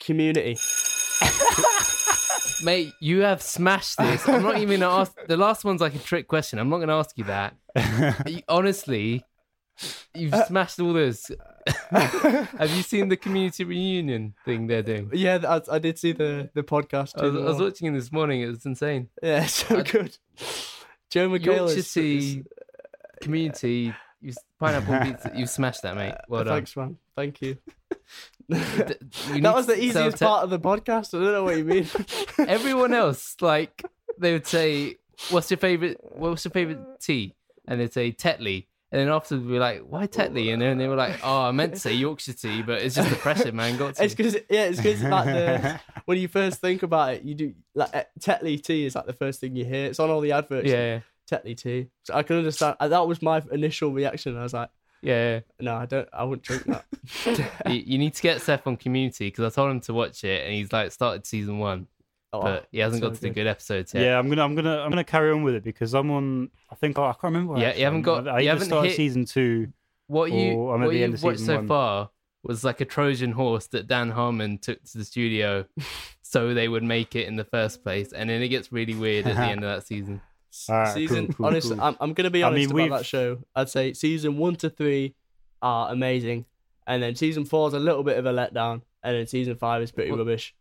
Community. 0.00 0.56
Mate, 2.64 2.92
you 3.00 3.20
have 3.20 3.40
smashed 3.42 3.98
this. 3.98 4.28
I'm 4.28 4.42
not 4.42 4.58
even 4.58 4.80
gonna 4.80 4.92
ask. 5.00 5.12
The 5.28 5.36
last 5.36 5.64
one's 5.64 5.80
like 5.80 5.94
a 5.94 5.98
trick 5.98 6.26
question. 6.28 6.58
I'm 6.58 6.68
not 6.68 6.78
gonna 6.78 6.96
ask 6.98 7.16
you 7.16 7.24
that. 7.24 7.54
Honestly, 8.48 9.24
you've 10.14 10.34
Uh, 10.34 10.44
smashed 10.46 10.80
all 10.80 10.92
this. 10.92 11.30
have 11.90 12.70
you 12.74 12.82
seen 12.82 13.08
the 13.08 13.16
community 13.16 13.64
reunion 13.64 14.34
thing 14.44 14.66
they're 14.66 14.82
doing? 14.82 15.10
Yeah, 15.12 15.38
I, 15.46 15.76
I 15.76 15.78
did 15.78 15.98
see 15.98 16.12
the 16.12 16.50
the 16.54 16.62
podcast. 16.62 17.12
I 17.20 17.26
was, 17.26 17.34
I 17.36 17.44
was 17.44 17.58
watching 17.60 17.88
it 17.88 17.98
this 17.98 18.10
morning. 18.12 18.40
It 18.40 18.48
was 18.48 18.64
insane. 18.66 19.08
Yeah, 19.22 19.46
so 19.58 19.78
I- 19.78 19.82
good. 19.82 20.16
Joel 21.10 21.28
McHale 21.38 21.44
Yorkshire 21.56 21.78
is, 21.78 21.96
is- 21.96 22.36
community, 23.20 23.94
you 24.20 24.32
pineapple 24.58 24.98
pizza. 25.02 25.32
You 25.34 25.46
smashed 25.46 25.82
that, 25.82 25.94
mate. 25.96 26.14
Well 26.28 26.44
done. 26.44 26.54
Thanks, 26.54 26.76
man. 26.76 26.98
Thank 27.16 27.42
you. 27.42 27.58
You 28.48 28.56
that 29.42 29.54
was 29.54 29.66
the 29.66 29.78
easiest 29.78 30.18
part 30.20 30.44
of 30.44 30.50
the 30.50 30.58
podcast. 30.58 31.12
I 31.18 31.22
don't 31.22 31.32
know 31.32 31.44
what 31.44 31.56
you 31.58 31.64
mean. 31.64 31.86
Everyone 32.38 32.94
else, 32.94 33.36
like, 33.40 33.82
they 34.18 34.32
would 34.32 34.46
say, 34.46 34.96
"What's 35.30 35.50
your 35.50 35.58
favorite? 35.58 35.98
What's 36.00 36.44
your 36.44 36.52
favorite 36.52 36.78
tea?" 37.00 37.34
And 37.66 37.80
they'd 37.80 37.92
say 37.92 38.12
Tetley. 38.12 38.66
And 38.90 39.00
then 39.02 39.08
afterwards, 39.10 39.44
we'd 39.46 39.52
be 39.52 39.58
like, 39.58 39.82
"Why 39.82 40.06
Tetley?" 40.06 40.50
And 40.52 40.62
then 40.62 40.78
they 40.78 40.88
were 40.88 40.96
like, 40.96 41.20
"Oh, 41.22 41.42
I 41.42 41.50
meant 41.50 41.74
to 41.74 41.78
say 41.78 41.92
Yorkshire 41.92 42.32
tea, 42.32 42.62
but 42.62 42.80
it's 42.80 42.94
just 42.94 43.10
depressing, 43.10 43.54
man. 43.54 43.76
Got 43.76 43.96
to." 43.96 44.04
It's 44.04 44.14
because 44.14 44.34
yeah, 44.48 44.64
it's 44.64 44.78
because 44.78 45.02
like 45.02 45.26
the 45.26 45.80
when 46.06 46.16
you 46.18 46.26
first 46.28 46.60
think 46.62 46.82
about 46.82 47.14
it, 47.14 47.22
you 47.22 47.34
do 47.34 47.54
like 47.74 47.94
uh, 47.94 48.04
Tetley 48.18 48.62
tea 48.62 48.86
is 48.86 48.94
like 48.94 49.04
the 49.06 49.12
first 49.12 49.40
thing 49.40 49.54
you 49.56 49.64
hear. 49.66 49.86
It's 49.86 50.00
on 50.00 50.08
all 50.08 50.22
the 50.22 50.32
adverts. 50.32 50.68
yeah, 50.70 51.00
Tetley 51.30 51.54
tea. 51.54 51.88
So 52.04 52.14
I 52.14 52.22
can 52.22 52.36
understand. 52.36 52.76
uh, 52.80 52.88
That 52.88 53.06
was 53.06 53.20
my 53.20 53.42
initial 53.52 53.92
reaction. 53.92 54.38
I 54.38 54.42
was 54.42 54.54
like, 54.54 54.70
yeah. 55.02 55.40
no, 55.60 55.74
I 55.76 55.84
don't. 55.84 56.08
I 56.10 56.24
wouldn't 56.24 56.44
drink 56.44 56.64
that. 56.64 56.86
you, 57.66 57.74
you 57.86 57.98
need 57.98 58.14
to 58.14 58.22
get 58.22 58.40
Seth 58.40 58.66
on 58.66 58.78
Community 58.78 59.26
because 59.28 59.52
I 59.52 59.54
told 59.54 59.70
him 59.70 59.80
to 59.80 59.92
watch 59.92 60.24
it, 60.24 60.44
and 60.46 60.54
he's 60.54 60.72
like 60.72 60.92
started 60.92 61.26
season 61.26 61.58
one, 61.58 61.88
Oh, 62.32 62.42
but 62.42 62.68
he 62.70 62.78
hasn't 62.78 63.00
so 63.02 63.08
got 63.08 63.14
to 63.14 63.20
the 63.22 63.28
good. 63.28 63.34
good 63.36 63.46
episodes 63.46 63.94
yet. 63.94 64.02
Yeah, 64.02 64.18
I'm 64.18 64.28
gonna, 64.28 64.44
I'm 64.44 64.54
gonna, 64.54 64.78
I'm 64.80 64.90
gonna 64.90 65.02
carry 65.04 65.30
on 65.32 65.42
with 65.44 65.54
it 65.54 65.64
because 65.64 65.94
I'm 65.94 66.10
on. 66.10 66.50
I 66.70 66.74
think 66.74 66.98
I 66.98 67.12
can't 67.12 67.22
remember. 67.24 67.58
Yeah, 67.58 67.74
you 67.74 67.84
haven't 67.84 68.02
got- 68.02 68.28
I, 68.28 68.32
I 68.36 68.38
you 68.40 68.48
haven't 68.50 68.66
started 68.66 68.88
hit- 68.88 68.96
season 68.96 69.24
two. 69.24 69.72
What 70.08 70.30
you 70.32 70.68
I'm 70.70 70.82
at 70.82 70.86
what 70.86 70.92
the 70.92 70.98
you've 70.98 71.14
of 71.14 71.22
watched 71.22 71.40
so 71.40 71.56
one. 71.56 71.68
far 71.68 72.10
was 72.42 72.64
like 72.64 72.80
a 72.80 72.84
Trojan 72.84 73.32
horse 73.32 73.66
that 73.68 73.86
Dan 73.88 74.10
Harmon 74.10 74.58
took 74.58 74.82
to 74.84 74.98
the 74.98 75.04
studio 75.04 75.64
so 76.22 76.54
they 76.54 76.68
would 76.68 76.82
make 76.84 77.16
it 77.16 77.26
in 77.26 77.36
the 77.36 77.44
first 77.44 77.82
place, 77.82 78.12
and 78.12 78.28
then 78.30 78.42
it 78.42 78.48
gets 78.48 78.70
really 78.72 78.94
weird 78.94 79.26
at 79.26 79.36
the 79.36 79.42
end 79.42 79.64
of 79.64 79.74
that 79.74 79.86
season. 79.86 80.20
All 80.68 80.74
right, 80.76 80.92
season. 80.94 81.26
cool, 81.28 81.34
cool, 81.34 81.46
honestly, 81.46 81.76
cool. 81.76 81.84
I'm 81.84 81.96
I'm 82.00 82.12
gonna 82.14 82.30
be 82.30 82.42
I 82.42 82.48
honest 82.48 82.58
mean, 82.60 82.70
about 82.70 82.74
we've- 82.76 82.90
that 82.90 83.06
show. 83.06 83.38
I'd 83.54 83.68
say 83.70 83.92
season 83.94 84.36
one 84.36 84.56
to 84.56 84.68
three 84.70 85.14
are 85.62 85.90
amazing, 85.92 86.44
and 86.86 87.02
then 87.02 87.14
season 87.14 87.44
four 87.46 87.68
is 87.68 87.74
a 87.74 87.78
little 87.78 88.02
bit 88.02 88.18
of 88.18 88.26
a 88.26 88.32
letdown, 88.32 88.82
and 89.02 89.16
then 89.16 89.26
season 89.26 89.56
five 89.56 89.82
is 89.82 89.92
pretty 89.92 90.10
Well, 90.10 90.18
rubbish. 90.20 90.54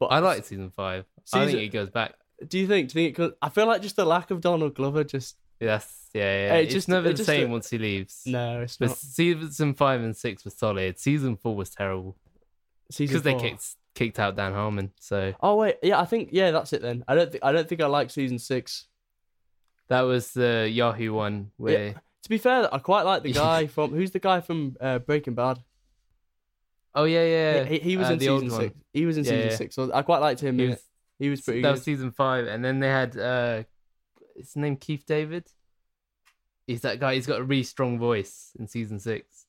But 0.00 0.06
I 0.06 0.18
like 0.18 0.44
season 0.44 0.72
five. 0.74 1.04
I 1.32 1.46
think 1.46 1.58
it 1.60 1.68
goes 1.68 1.90
back. 1.90 2.14
Do 2.48 2.58
you 2.58 2.66
think? 2.66 2.88
Do 2.90 2.98
you 3.00 3.06
think? 3.06 3.12
It 3.12 3.22
could, 3.22 3.34
I 3.40 3.50
feel 3.50 3.66
like 3.66 3.82
just 3.82 3.94
the 3.96 4.04
lack 4.06 4.30
of 4.32 4.40
Donald 4.40 4.74
Glover. 4.74 5.04
Just 5.04 5.36
Yes, 5.60 6.08
yeah, 6.14 6.22
yeah. 6.46 6.54
It's 6.54 6.72
just- 6.72 6.88
never 6.88 7.10
it 7.10 7.16
the 7.18 7.24
same 7.24 7.50
once 7.52 7.68
he 7.70 7.76
leaves. 7.78 8.22
no, 8.26 8.62
it's 8.62 8.78
But 8.78 8.88
not. 8.88 8.96
season 8.96 9.74
five 9.74 10.00
and 10.00 10.16
six 10.16 10.44
were 10.44 10.50
solid. 10.50 10.98
Season 10.98 11.36
four 11.36 11.54
was 11.54 11.70
terrible 11.70 12.16
Season 12.90 13.12
because 13.12 13.22
they 13.22 13.34
kicked 13.38 13.76
kicked 13.94 14.18
out 14.18 14.36
Dan 14.36 14.54
Harmon. 14.54 14.90
So 14.98 15.34
Oh 15.42 15.56
wait, 15.56 15.76
yeah, 15.82 16.00
I 16.00 16.06
think 16.06 16.30
yeah, 16.32 16.50
that's 16.50 16.72
it 16.72 16.80
then. 16.80 17.04
I 17.06 17.14
don't 17.14 17.30
think 17.30 17.44
I 17.44 17.52
don't 17.52 17.68
think 17.68 17.82
I 17.82 17.86
like 17.86 18.10
season 18.10 18.38
six. 18.38 18.86
that 19.88 20.00
was 20.02 20.32
the 20.32 20.68
Yahoo 20.72 21.12
one 21.12 21.50
where. 21.58 21.94
To 22.22 22.28
be 22.28 22.38
fair, 22.38 22.72
I 22.72 22.78
quite 22.78 23.02
like 23.02 23.22
the 23.22 23.32
guy 23.32 23.66
from 23.66 23.92
who's 23.92 24.10
the 24.10 24.18
guy 24.18 24.40
from 24.40 24.76
uh, 24.80 24.98
Breaking 24.98 25.34
Bad. 25.34 25.58
Oh 26.94 27.04
yeah, 27.04 27.24
yeah. 27.24 27.64
He, 27.64 27.78
he 27.78 27.96
was 27.96 28.08
uh, 28.08 28.12
in 28.14 28.18
the 28.18 28.28
old 28.28 28.42
season 28.42 28.58
one. 28.58 28.68
six. 28.68 28.76
He 28.92 29.06
was 29.06 29.16
in 29.18 29.24
Yeah, 29.24 29.30
season 29.30 29.50
yeah. 29.50 29.56
six. 29.56 29.74
So 29.74 29.90
I 29.94 30.02
quite 30.02 30.18
liked 30.18 30.40
him. 30.40 30.58
He 30.58 30.66
was, 30.66 30.74
it. 30.76 30.82
He 31.18 31.28
was 31.28 31.40
pretty 31.42 31.62
that 31.62 31.68
good. 31.68 31.72
was 31.72 31.82
season 31.82 32.10
five, 32.12 32.46
and 32.46 32.64
then 32.64 32.80
they 32.80 32.88
had 32.88 33.16
uh, 33.16 33.62
his 34.36 34.56
name 34.56 34.76
Keith 34.76 35.04
David. 35.06 35.46
He's 36.66 36.80
that 36.82 37.00
guy. 37.00 37.14
He's 37.14 37.26
got 37.26 37.40
a 37.40 37.44
really 37.44 37.62
strong 37.64 37.98
voice 37.98 38.50
in 38.58 38.66
season 38.68 38.98
six. 39.00 39.46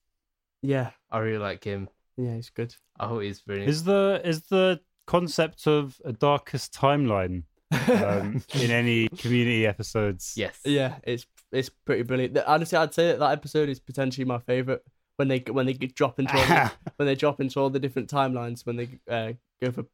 Yeah, 0.62 0.92
I 1.10 1.20
really 1.20 1.38
like 1.40 1.64
him. 1.64 1.90
yeah, 2.18 2.36
he's 2.36 2.50
good. 2.50 2.76
I 3.00 3.08
thought 3.08 3.20
he's 3.20 3.42
brilliant. 3.42 3.70
Is 3.70 3.84
the 3.84 4.22
is 4.24 4.44
the 4.44 4.80
concept 5.08 5.68
of 5.68 6.00
a 6.06 6.14
darkest 6.14 6.74
timeline 6.74 7.44
um, 7.90 8.44
in 8.54 8.70
any 8.72 9.08
community 9.10 9.66
episodes? 9.66 10.34
yes. 10.36 10.60
yeah, 10.66 10.96
it's 11.04 11.26
it's 11.52 11.70
pretty 11.70 12.04
brilliant. 12.04 12.38
Honestly, 12.46 12.78
I'd 12.78 12.94
say 12.94 13.08
that, 13.08 13.20
that 13.20 13.32
episode 13.32 13.70
is 13.70 13.80
potentially 13.80 14.26
my 14.26 14.38
favorite 14.40 14.84
when 15.22 15.28
they 15.28 15.44
when 15.52 15.68
they 15.68 15.74
drop 15.74 16.18
into 16.18 16.36
all 16.36 16.48
the, 16.48 16.72
when 16.96 17.06
they 17.06 17.14
drop 17.14 17.40
into 17.40 17.60
all 17.60 17.70
the 17.70 17.80
different 17.80 18.10
timelines 18.10 18.66
when 18.66 18.76
they 18.76 18.90
uh, 19.08 19.34
go 19.62 19.72
for 19.72 19.86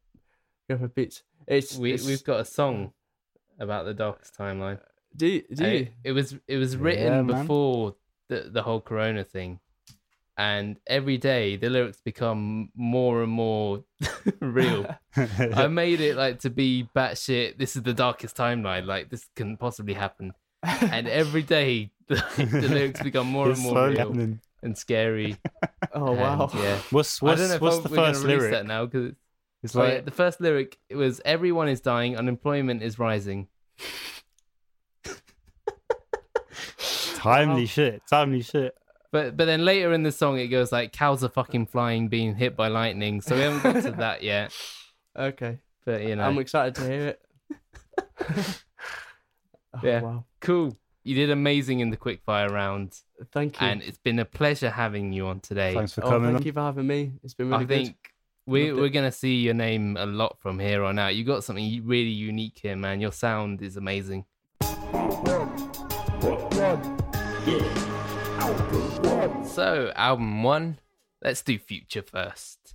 go 0.70 0.78
for 0.78 0.88
bits. 0.88 1.22
It's, 1.46 1.76
We 1.76 1.92
it's 1.92 2.06
we've 2.06 2.24
got 2.24 2.40
a 2.40 2.46
song 2.46 2.94
about 3.60 3.84
the 3.84 3.92
darkest 3.92 4.34
timeline. 4.38 4.78
do 5.14 5.42
do 5.54 5.64
you? 5.64 5.70
It, 5.70 5.92
it 6.04 6.12
was 6.12 6.34
it 6.46 6.56
was 6.56 6.78
written 6.78 7.28
Yeah, 7.28 7.40
before 7.40 7.96
the 8.30 8.48
the 8.50 8.62
whole 8.62 8.80
Corona 8.80 9.22
thing, 9.22 9.60
and 10.38 10.80
every 10.86 11.18
day 11.18 11.56
the 11.56 11.68
lyrics 11.68 12.00
become 12.00 12.70
more 12.74 13.22
and 13.22 13.30
more 13.30 13.84
real. 14.40 14.86
I 15.14 15.66
made 15.82 16.00
it 16.00 16.16
like 16.16 16.40
to 16.40 16.48
be 16.48 16.88
batshit. 16.96 17.58
This 17.58 17.76
is 17.76 17.82
the 17.82 17.92
darkest 17.92 18.34
timeline. 18.34 18.86
Like 18.86 19.10
this 19.10 19.28
can 19.36 19.58
possibly 19.58 19.92
happen, 19.92 20.32
and 20.62 21.06
every 21.06 21.42
day 21.42 21.90
the, 22.06 22.14
the 22.36 22.68
lyrics 22.68 23.02
become 23.02 23.26
more 23.26 23.50
It's 23.50 23.60
and 23.60 23.68
more 23.68 23.88
real 23.88 23.98
happening. 23.98 24.40
And 24.62 24.76
scary. 24.76 25.36
oh 25.94 26.08
and, 26.12 26.18
wow. 26.20 26.50
yeah. 26.54 26.78
What's 26.90 27.22
I 27.22 27.26
what's 27.26 27.40
don't 27.40 27.50
know 27.50 27.58
what's 27.58 27.76
I'm- 27.76 27.84
oh, 27.86 27.88
the 27.88 27.94
first 27.96 28.24
lyric? 28.24 28.50
that 28.52 28.66
now 28.66 28.86
because 28.86 29.12
It's 29.62 29.74
Oh, 29.76 29.80
like 29.80 29.92
yeah, 29.94 30.00
the 30.02 30.10
first 30.10 30.40
lyric 30.40 30.78
it 30.88 30.96
was 30.96 31.20
everyone 31.24 31.68
is 31.68 31.80
dying, 31.80 32.16
unemployment 32.16 32.82
is 32.82 32.98
rising. 32.98 33.48
timely 37.16 37.62
Wow. 37.62 37.66
shit. 37.66 38.02
Timely 38.08 38.42
shit. 38.42 38.74
But 39.10 39.36
but 39.36 39.46
then 39.46 39.64
later 39.64 39.92
in 39.92 40.02
the 40.02 40.12
song 40.12 40.38
it 40.38 40.48
goes 40.48 40.70
like 40.70 40.92
cows 40.92 41.24
are 41.24 41.28
fucking 41.28 41.66
flying, 41.66 42.08
being 42.08 42.34
hit 42.36 42.56
by 42.56 42.68
lightning. 42.68 43.20
So 43.20 43.34
we 43.36 43.42
haven't 43.42 43.62
got 43.62 43.82
to 43.82 43.90
that 43.98 44.22
yet. 44.22 44.52
Okay, 45.16 45.58
But 45.84 46.02
you 46.02 46.14
know, 46.14 46.22
I'm 46.24 46.38
excited 46.38 46.74
to 46.76 46.82
hear 46.82 47.06
it. 47.08 47.22
oh, 49.74 49.80
Yeah. 49.82 50.00
Wow. 50.02 50.24
cool. 50.40 50.76
You 51.02 51.14
did 51.14 51.30
amazing 51.30 51.80
in 51.80 51.90
the 51.90 51.96
quickfire 51.96 52.50
round, 52.50 53.00
Thank 53.32 53.60
you. 53.60 53.66
and 53.66 53.82
it's 53.82 53.98
been 53.98 54.18
a 54.18 54.24
pleasure 54.24 54.70
having 54.70 55.12
you 55.12 55.26
on 55.26 55.40
today. 55.40 55.74
Thanks 55.74 55.92
for 55.92 56.04
oh, 56.04 56.10
coming. 56.10 56.30
thank 56.30 56.36
on. 56.40 56.46
you 56.46 56.52
for 56.52 56.60
having 56.60 56.86
me. 56.86 57.12
It's 57.22 57.34
been 57.34 57.50
really 57.50 57.64
good. 57.64 57.74
I 57.74 57.84
think 57.84 57.96
we 58.46 58.70
Loved 58.70 58.80
we're 58.80 58.88
gonna 58.88 59.12
see 59.12 59.36
your 59.36 59.54
name 59.54 59.96
a 59.96 60.06
lot 60.06 60.38
from 60.40 60.58
here 60.58 60.84
on 60.84 60.98
out. 60.98 61.14
You 61.14 61.24
got 61.24 61.44
something 61.44 61.82
really 61.84 62.10
unique 62.10 62.60
here, 62.62 62.76
man. 62.76 63.00
Your 63.00 63.12
sound 63.12 63.60
is 63.62 63.76
amazing. 63.76 64.24
So 69.44 69.92
album 69.96 70.42
one, 70.42 70.78
let's 71.22 71.42
do 71.42 71.58
future 71.58 72.02
first. 72.02 72.74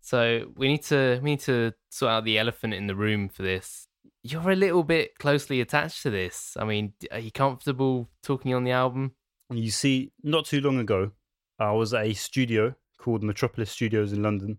So 0.00 0.52
we 0.56 0.68
need 0.68 0.82
to 0.84 1.18
we 1.22 1.30
need 1.30 1.40
to 1.40 1.72
sort 1.90 2.12
out 2.12 2.24
the 2.24 2.38
elephant 2.38 2.74
in 2.74 2.86
the 2.86 2.94
room 2.94 3.28
for 3.28 3.42
this. 3.42 3.88
You're 4.22 4.50
a 4.50 4.56
little 4.56 4.84
bit 4.84 5.18
closely 5.18 5.60
attached 5.60 6.02
to 6.02 6.10
this. 6.10 6.56
I 6.58 6.64
mean, 6.64 6.92
are 7.10 7.18
you 7.18 7.32
comfortable 7.32 8.08
talking 8.22 8.54
on 8.54 8.64
the 8.64 8.70
album? 8.70 9.14
You 9.50 9.70
see, 9.70 10.12
not 10.22 10.44
too 10.44 10.60
long 10.60 10.78
ago, 10.78 11.12
I 11.58 11.72
was 11.72 11.94
at 11.94 12.06
a 12.06 12.12
studio 12.12 12.74
called 12.98 13.22
Metropolis 13.22 13.70
Studios 13.70 14.12
in 14.12 14.22
London. 14.22 14.58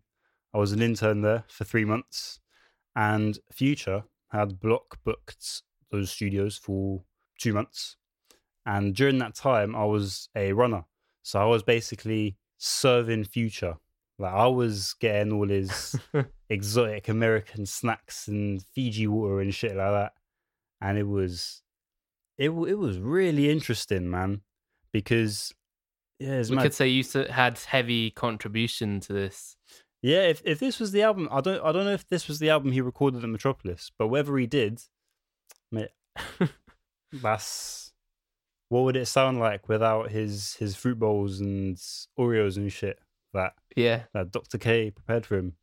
I 0.53 0.57
was 0.57 0.71
an 0.71 0.81
intern 0.81 1.21
there 1.21 1.43
for 1.47 1.63
three 1.63 1.85
months, 1.85 2.39
and 2.95 3.37
Future 3.51 4.03
had 4.31 4.59
block 4.59 4.97
booked 5.03 5.61
those 5.91 6.09
studios 6.09 6.57
for 6.57 7.03
two 7.39 7.53
months. 7.53 7.97
And 8.65 8.95
during 8.95 9.19
that 9.19 9.35
time, 9.35 9.75
I 9.75 9.85
was 9.85 10.29
a 10.35 10.53
runner. 10.53 10.85
So 11.21 11.39
I 11.39 11.45
was 11.45 11.63
basically 11.63 12.37
serving 12.57 13.25
Future. 13.25 13.77
Like 14.17 14.33
I 14.33 14.47
was 14.47 14.95
getting 14.99 15.33
all 15.33 15.47
his 15.47 15.95
exotic 16.49 17.09
American 17.09 17.65
snacks 17.65 18.27
and 18.27 18.63
Fiji 18.73 19.07
water 19.07 19.39
and 19.39 19.53
shit 19.53 19.75
like 19.75 19.91
that. 19.91 20.13
And 20.81 20.97
it 20.97 21.07
was, 21.07 21.61
it 22.37 22.49
it 22.49 22.77
was 22.77 22.99
really 22.99 23.49
interesting, 23.49 24.09
man, 24.09 24.41
because 24.91 25.53
yeah, 26.19 26.43
we 26.49 26.57
could 26.57 26.73
say 26.73 26.87
you 26.87 27.03
had 27.29 27.57
heavy 27.59 28.11
contribution 28.11 28.99
to 29.01 29.13
this. 29.13 29.55
Yeah, 30.01 30.23
if 30.23 30.41
if 30.45 30.59
this 30.59 30.79
was 30.79 30.91
the 30.91 31.03
album, 31.03 31.27
I 31.31 31.41
don't 31.41 31.63
I 31.63 31.71
don't 31.71 31.85
know 31.85 31.93
if 31.93 32.07
this 32.07 32.27
was 32.27 32.39
the 32.39 32.49
album 32.49 32.71
he 32.71 32.81
recorded 32.81 33.23
at 33.23 33.29
Metropolis, 33.29 33.91
but 33.97 34.07
whatever 34.07 34.37
he 34.37 34.47
did, 34.47 34.81
mate, 35.71 35.91
that's 37.11 37.91
what 38.69 38.81
would 38.81 38.95
it 38.95 39.07
sound 39.07 39.39
like 39.39 39.67
without 39.67 40.11
his 40.11 40.55
his 40.55 40.75
fruit 40.75 40.99
bowls 40.99 41.39
and 41.39 41.75
Oreos 42.17 42.57
and 42.57 42.71
shit 42.71 42.99
that 43.33 43.53
Yeah, 43.75 44.03
that 44.13 44.31
Dr. 44.31 44.57
K 44.57 44.91
prepared 44.91 45.25
for 45.25 45.37
him. 45.37 45.53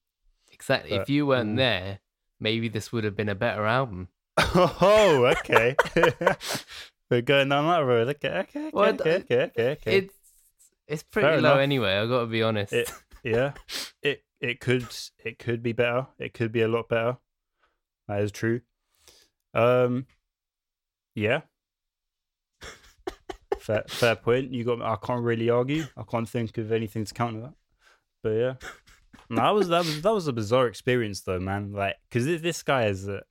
exactly. 0.52 0.96
if 0.96 1.08
you 1.08 1.26
weren't 1.26 1.54
mm. 1.54 1.56
there, 1.56 2.00
maybe 2.40 2.68
this 2.68 2.92
would 2.92 3.04
have 3.04 3.16
been 3.16 3.28
a 3.28 3.34
better 3.34 3.64
album. 3.64 4.08
Oh, 4.58 5.32
okay. 5.38 5.76
We're 7.10 7.22
going 7.22 7.48
down 7.48 7.66
that 7.68 7.84
road. 7.84 8.08
Okay, 8.08 8.28
okay, 8.28 8.66
okay, 8.66 8.70
Well, 8.72 8.94
okay, 8.94 9.16
okay, 9.16 9.42
okay, 9.44 9.70
okay. 9.72 9.96
It's 9.98 10.14
it's 10.88 11.02
pretty 11.02 11.26
Fair 11.28 11.40
low 11.40 11.52
enough. 11.52 11.62
anyway. 11.62 11.96
I 11.96 12.06
got 12.06 12.20
to 12.20 12.26
be 12.26 12.42
honest. 12.42 12.72
It, 12.72 12.92
yeah, 13.22 13.52
it 14.02 14.24
it 14.40 14.60
could 14.60 14.86
it 15.24 15.38
could 15.38 15.62
be 15.62 15.72
better. 15.72 16.06
It 16.18 16.34
could 16.34 16.52
be 16.52 16.62
a 16.62 16.68
lot 16.68 16.88
better. 16.88 17.18
That 18.08 18.22
is 18.22 18.32
true. 18.32 18.60
Um, 19.54 20.06
yeah. 21.14 21.42
fair 23.58 23.84
fair 23.88 24.16
point. 24.16 24.52
You 24.52 24.64
got. 24.64 24.82
I 24.82 24.96
can't 24.96 25.22
really 25.22 25.50
argue. 25.50 25.84
I 25.96 26.02
can't 26.02 26.28
think 26.28 26.58
of 26.58 26.72
anything 26.72 27.04
to 27.04 27.14
counter 27.14 27.40
that. 27.40 27.54
But 28.22 28.30
yeah, 28.30 28.54
no, 29.30 29.42
that 29.42 29.54
was 29.54 29.68
that 29.68 29.84
was 29.84 30.02
that 30.02 30.12
was 30.12 30.28
a 30.28 30.32
bizarre 30.32 30.66
experience 30.66 31.20
though, 31.22 31.40
man. 31.40 31.72
Like, 31.72 31.96
because 32.08 32.26
this 32.42 32.62
guy 32.62 32.86
is 32.86 33.08
at 33.08 33.24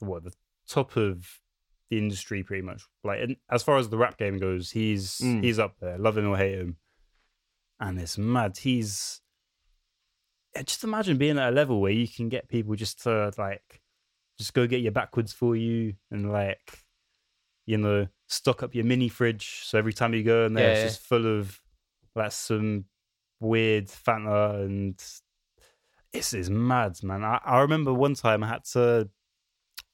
what 0.00 0.24
the 0.24 0.32
top 0.68 0.96
of 0.96 1.40
the 1.92 1.98
industry 1.98 2.42
pretty 2.42 2.62
much. 2.62 2.82
Like, 3.04 3.20
in, 3.20 3.36
as 3.50 3.62
far 3.62 3.76
as 3.78 3.88
the 3.88 3.98
rap 3.98 4.16
game 4.16 4.38
goes, 4.38 4.70
he's 4.70 5.18
Mm. 5.18 5.44
he's 5.44 5.58
up 5.58 5.76
there. 5.80 5.98
Love 5.98 6.16
him 6.18 6.28
or 6.28 6.36
hate 6.36 6.58
him 6.58 6.76
and 7.80 7.98
it's 8.00 8.16
mad. 8.16 8.56
He's 8.58 9.20
just 10.64 10.84
imagine 10.84 11.18
being 11.18 11.38
at 11.38 11.48
a 11.48 11.54
level 11.54 11.80
where 11.80 11.92
you 11.92 12.06
can 12.06 12.28
get 12.28 12.48
people 12.48 12.74
just 12.76 13.02
to 13.02 13.32
like 13.38 13.80
just 14.38 14.54
go 14.54 14.66
get 14.66 14.80
your 14.80 14.92
backwards 14.92 15.32
for 15.32 15.56
you 15.56 15.94
and 16.10 16.30
like 16.32 16.78
you 17.66 17.78
know 17.78 18.06
stock 18.28 18.62
up 18.62 18.74
your 18.74 18.84
mini 18.84 19.08
fridge 19.08 19.62
so 19.64 19.78
every 19.78 19.92
time 19.92 20.12
you 20.14 20.22
go 20.22 20.46
in 20.46 20.54
there 20.54 20.72
Yeah, 20.72 20.82
it's 20.84 20.94
just 20.94 21.06
full 21.06 21.26
of 21.38 21.60
like 22.14 22.32
some 22.32 22.84
weird 23.40 23.86
Fanta 23.88 24.62
and 24.64 25.02
it's, 26.12 26.32
it's 26.34 26.50
mad 26.50 27.02
man 27.02 27.24
I, 27.24 27.40
I 27.44 27.60
remember 27.60 27.92
one 27.94 28.14
time 28.14 28.42
I 28.44 28.48
had 28.48 28.64
to 28.72 29.08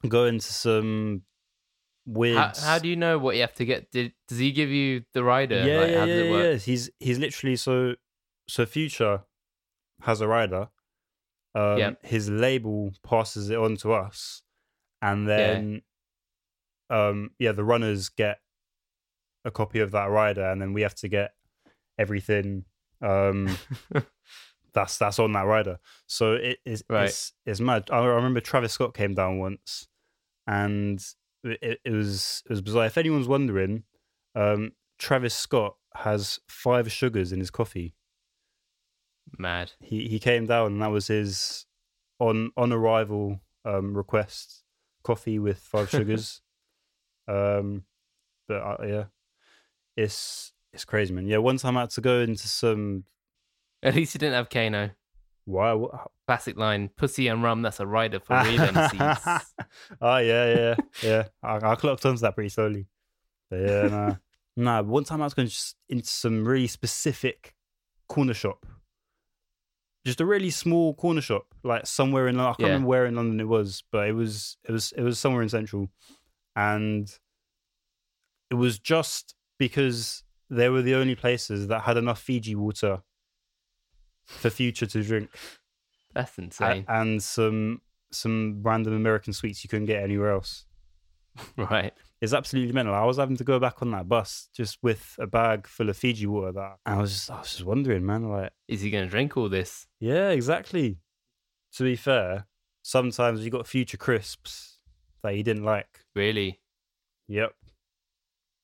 go 0.09 0.25
into 0.27 0.53
some 0.53 1.23
weird 2.09 2.37
how, 2.39 2.53
how 2.61 2.79
do 2.79 2.89
you 2.89 2.97
know 2.97 3.19
what 3.19 3.35
you 3.37 3.43
have 3.43 3.55
to 3.55 3.65
get? 3.65 3.91
Did, 3.91 4.13
does 4.29 4.39
he 4.39 4.51
give 4.53 4.71
you 4.71 5.05
the 5.13 5.23
rider? 5.23 5.65
yeah, 5.65 5.77
Like, 5.81 5.91
yeah, 5.91 6.05
yeah, 6.07 6.43
yeah. 6.53 6.55
He's 6.57 6.91
he's 6.99 7.19
literally 7.19 7.57
so 7.57 7.95
so 8.49 8.65
Future 8.67 9.23
has 10.03 10.21
a 10.21 10.27
rider. 10.29 10.69
Um, 11.55 11.79
Yep. 11.79 12.05
His 12.07 12.31
label 12.31 12.93
passes 13.05 13.51
it 13.51 13.59
on 13.59 13.77
to 13.79 13.93
us, 13.93 14.43
and 15.03 15.29
then 15.29 15.83
um, 16.91 17.31
yeah, 17.39 17.53
the 17.53 17.65
runners 17.65 18.09
get 18.09 18.39
a 19.45 19.51
copy 19.51 19.81
of 19.81 19.91
that 19.93 20.07
rider, 20.11 20.45
and 20.51 20.61
then 20.61 20.73
we 20.73 20.83
have 20.83 20.95
to 20.97 21.09
get 21.09 21.33
everything 21.99 22.65
um, 23.03 23.57
that's 24.73 24.99
that's 24.99 25.19
on 25.19 25.33
that 25.33 25.47
rider. 25.47 25.79
So 26.07 26.33
it 26.35 26.59
is 26.65 26.85
Right. 26.89 27.07
it's 27.07 27.33
it's 27.45 27.61
mad. 27.61 27.91
I 27.91 28.05
remember 28.05 28.41
Travis 28.41 28.73
Scott 28.73 28.95
came 28.95 29.15
down 29.15 29.39
once, 29.39 29.89
and 30.47 31.05
it, 31.45 31.81
it 31.85 31.91
was 31.91 32.43
it 32.47 32.51
was 32.51 32.61
bizarre. 32.61 32.87
If 32.87 32.99
anyone's 32.99 33.29
wondering, 33.29 33.85
um, 34.35 34.73
Travis 34.99 35.35
Scott 35.35 35.77
has 35.95 36.41
five 36.49 36.91
sugars 36.91 37.33
in 37.33 37.41
his 37.41 37.51
coffee. 37.51 37.95
Mad. 39.39 39.73
He 39.81 40.09
he 40.09 40.19
came 40.19 40.47
down 40.47 40.73
and 40.73 40.83
that 40.83 40.91
was 40.91 41.09
his 41.09 41.67
on 42.19 42.51
on 42.57 42.73
arrival 42.73 43.41
um, 43.65 43.97
request: 43.97 44.65
coffee 45.03 45.39
with 45.39 45.59
five 45.59 45.91
sugars. 45.91 46.41
um, 47.27 47.85
but 48.47 48.63
uh, 48.63 48.77
yeah, 48.87 49.05
it's 49.97 50.53
it's 50.73 50.85
crazy, 50.85 51.13
man. 51.13 51.27
Yeah, 51.27 51.39
one 51.39 51.59
time 51.59 51.77
I 51.77 51.81
had 51.81 51.91
to 51.91 52.01
go 52.01 52.21
into 52.21 52.49
some. 52.49 53.05
At 53.83 53.95
least 53.95 54.13
he 54.13 54.19
didn't 54.19 54.35
have 54.35 54.51
Kano. 54.51 54.91
Why? 55.49 55.73
What, 55.73 56.11
Classic 56.27 56.57
line: 56.59 56.91
"Pussy 56.97 57.29
and 57.29 57.43
rum. 57.43 57.63
That's 57.63 57.81
a 57.81 57.87
rider 57.87 58.21
for 58.21 58.35
real 58.43 58.59
MCs." 58.73 59.43
oh 60.01 60.17
yeah, 60.19 60.55
yeah, 60.55 60.75
yeah. 61.03 61.25
I, 61.43 61.71
I 61.73 61.75
clocked 61.75 62.05
onto 62.05 62.21
that 62.21 62.35
pretty 62.35 62.51
slowly. 62.51 62.87
But 63.51 63.61
yeah, 63.61 63.89
nah. 63.89 64.15
nah. 64.57 64.83
One 64.83 65.05
time 65.05 65.23
I 65.23 65.25
was 65.25 65.35
going 65.35 65.49
just 65.49 65.77
into 65.89 66.07
some 66.09 66.47
really 66.47 66.67
specific 66.67 67.55
corner 68.09 68.35
shop, 68.35 68.67
just 70.05 70.21
a 70.21 70.27
really 70.27 70.51
small 70.51 70.93
corner 70.95 71.23
shop, 71.23 71.47
like 71.65 71.87
somewhere 71.87 72.29
in 72.29 72.37
London. 72.37 72.51
I 72.51 72.55
can't 72.55 72.61
Yeah. 72.61 72.67
remember 72.75 72.89
where 72.89 73.07
in 73.07 73.15
London 73.17 73.41
it 73.41 73.49
was, 73.49 73.83
but 73.91 74.07
it 74.09 74.13
was 74.13 74.59
it 74.69 74.73
was 74.73 74.93
it 74.97 75.03
was 75.03 75.19
somewhere 75.19 75.43
in 75.43 75.49
Central, 75.49 75.89
and 76.55 77.09
it 78.51 78.55
was 78.55 78.79
just 78.79 79.35
because 79.59 80.25
they 80.51 80.69
were 80.69 80.83
the 80.83 80.95
only 80.95 81.15
places 81.15 81.69
that 81.69 81.81
had 81.83 81.97
enough 81.97 82.21
Fiji 82.21 82.55
water 82.55 83.03
for 84.29 84.51
Future 84.51 84.87
to 84.87 85.03
drink 85.03 85.31
That's 86.15 86.39
a- 86.39 86.43
insane, 86.43 86.85
and 86.89 87.23
some 87.23 87.81
some 88.13 88.61
random 88.63 88.95
American 88.95 89.33
sweets 89.33 89.65
you 89.65 89.69
couldn't 89.69 89.87
get 89.87 90.03
anywhere 90.03 90.31
else. 90.33 90.65
right? 91.57 91.93
It's 92.21 92.33
absolutely 92.33 92.73
mental. 92.73 92.95
I 92.95 93.05
was 93.05 93.17
having 93.19 93.37
to 93.37 93.45
go 93.45 93.59
back 93.61 93.81
on 93.83 93.91
that 93.93 94.09
bus 94.09 94.49
just 94.57 94.79
with 94.83 95.15
a 95.21 95.27
bag 95.27 95.67
full 95.69 95.89
of 95.89 95.97
Fiji 95.97 96.27
water. 96.27 96.53
That 96.53 96.77
I 96.87 96.97
was 96.97 97.13
just, 97.13 97.31
I 97.31 97.39
was 97.39 97.51
just 97.53 97.65
wondering, 97.65 98.05
man. 98.05 98.29
Like, 98.29 98.51
Is 98.67 98.81
he 98.81 98.91
going 98.91 99.05
to 99.05 99.11
drink 99.11 99.37
all 99.37 99.49
this? 99.49 99.87
yeah, 100.01 100.31
exactly. 100.31 100.99
To 101.75 101.85
be 101.85 101.95
fair, 101.97 102.47
sometimes 102.83 103.45
you 103.45 103.51
got 103.51 103.67
future 103.69 103.99
crisps 103.99 104.79
that 105.23 105.35
he 105.35 105.43
didn't 105.43 105.65
like. 105.65 106.01
Really? 106.17 106.61
Yep. 107.29 107.53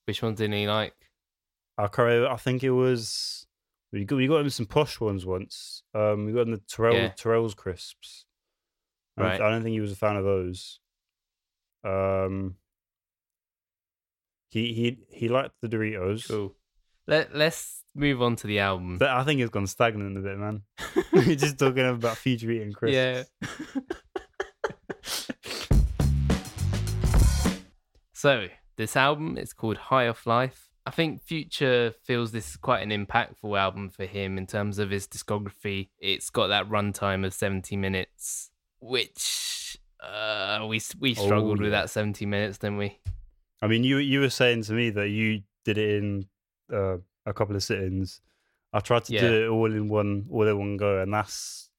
Which 0.07 0.23
ones 0.23 0.39
didn't 0.39 0.55
he 0.55 0.67
like? 0.67 0.95
I 1.79 1.85
I 1.85 2.37
think 2.37 2.65
it 2.65 2.71
was 2.71 3.47
we 3.95 4.05
got 4.05 4.17
we 4.17 4.27
got 4.27 4.41
him 4.41 4.51
some 4.51 4.67
posh 4.67 5.01
ones 5.01 5.25
once. 5.25 5.83
Um, 5.95 6.27
we 6.27 6.33
got 6.33 6.43
him 6.43 6.51
the 6.53 6.61
Tyrrell 6.69 6.95
Yeah. 6.97 7.09
Tyrrell's 7.11 7.55
crisps. 7.55 8.27
I 9.17 9.23
don't, 9.23 9.43
I 9.43 9.51
don't 9.51 9.63
think 9.63 9.75
he 9.75 9.81
was 9.81 9.93
a 9.93 9.97
fan 9.97 10.17
of 10.17 10.25
those. 10.25 10.81
Um, 11.85 12.57
he 14.51 14.73
he 14.75 14.99
he 15.11 15.29
liked 15.29 15.55
the 15.61 15.69
Doritos. 15.69 16.27
Cool. 16.29 16.55
Let 17.07 17.35
Let's 17.37 17.85
move 17.95 18.21
on 18.21 18.35
to 18.37 18.47
the 18.49 18.59
album. 18.59 18.99
But 18.99 19.11
I 19.11 19.23
think 19.23 19.41
it's 19.41 19.51
gone 19.51 19.69
stagnant 19.69 20.19
a 20.19 20.21
bit, 20.21 20.39
man. 20.39 20.63
We're 21.13 21.37
just 21.37 21.59
talking 21.59 21.87
about 21.87 22.17
future 22.17 22.51
eating 22.51 22.73
crisps. 22.79 22.95
Yeah. 22.97 23.25
so 28.13 28.49
this 28.77 28.97
album 28.97 29.39
is 29.39 29.53
called 29.53 29.77
High 29.77 30.09
Off 30.09 30.27
Life. 30.27 30.71
I 30.87 30.91
think 30.91 31.23
Future 31.23 31.95
feels 32.03 32.33
this 32.33 32.51
is 32.51 32.57
quite 32.57 32.83
an 32.83 32.91
impactful 32.91 33.59
album 33.59 33.89
for 33.89 34.05
him 34.05 34.37
in 34.37 34.47
terms 34.47 34.79
of 34.79 34.91
his 34.91 35.07
discography. 35.07 35.89
It's 35.99 36.29
got 36.29 36.49
that 36.49 36.69
runtime 36.69 37.25
of 37.25 37.33
70 37.33 37.77
minutes, 37.77 38.51
which 38.81 39.79
uh, 40.01 40.67
we 40.69 40.81
we 41.01 41.11
Oh, 41.13 41.25
struggled 41.25 41.61
with 41.61 41.71
that 41.71 41.89
70 41.89 42.27
minutes, 42.27 42.59
didn't 42.59 42.77
we? 42.77 42.99
I 43.63 43.67
mean, 43.67 43.83
you 43.83 43.97
you 43.97 44.21
were 44.21 44.29
saying 44.31 44.65
to 44.65 44.75
me 44.75 44.91
that 44.91 45.09
you 45.09 45.43
did 45.65 45.79
it 45.79 45.97
in 46.03 46.27
uh, 46.71 46.99
a 47.25 47.33
couple 47.33 47.57
of 47.57 47.63
sit-ins. 47.63 48.21
I 48.75 48.81
tried 48.81 49.05
to 49.05 49.13
Yeah. 49.13 49.21
do 49.23 49.45
it 49.45 49.49
all 49.49 49.73
in 49.73 49.89
one 49.89 50.27
all 50.31 50.47
in 50.47 50.59
one 50.59 50.77
go, 50.77 51.01
and 51.01 51.15
that's 51.15 51.71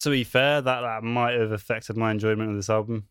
to 0.00 0.10
be 0.10 0.22
fair, 0.22 0.60
that 0.60 0.80
that 0.82 1.02
might 1.02 1.32
have 1.34 1.50
affected 1.50 1.96
my 1.96 2.12
enjoyment 2.12 2.50
of 2.50 2.56
this 2.56 2.70
album. 2.70 3.08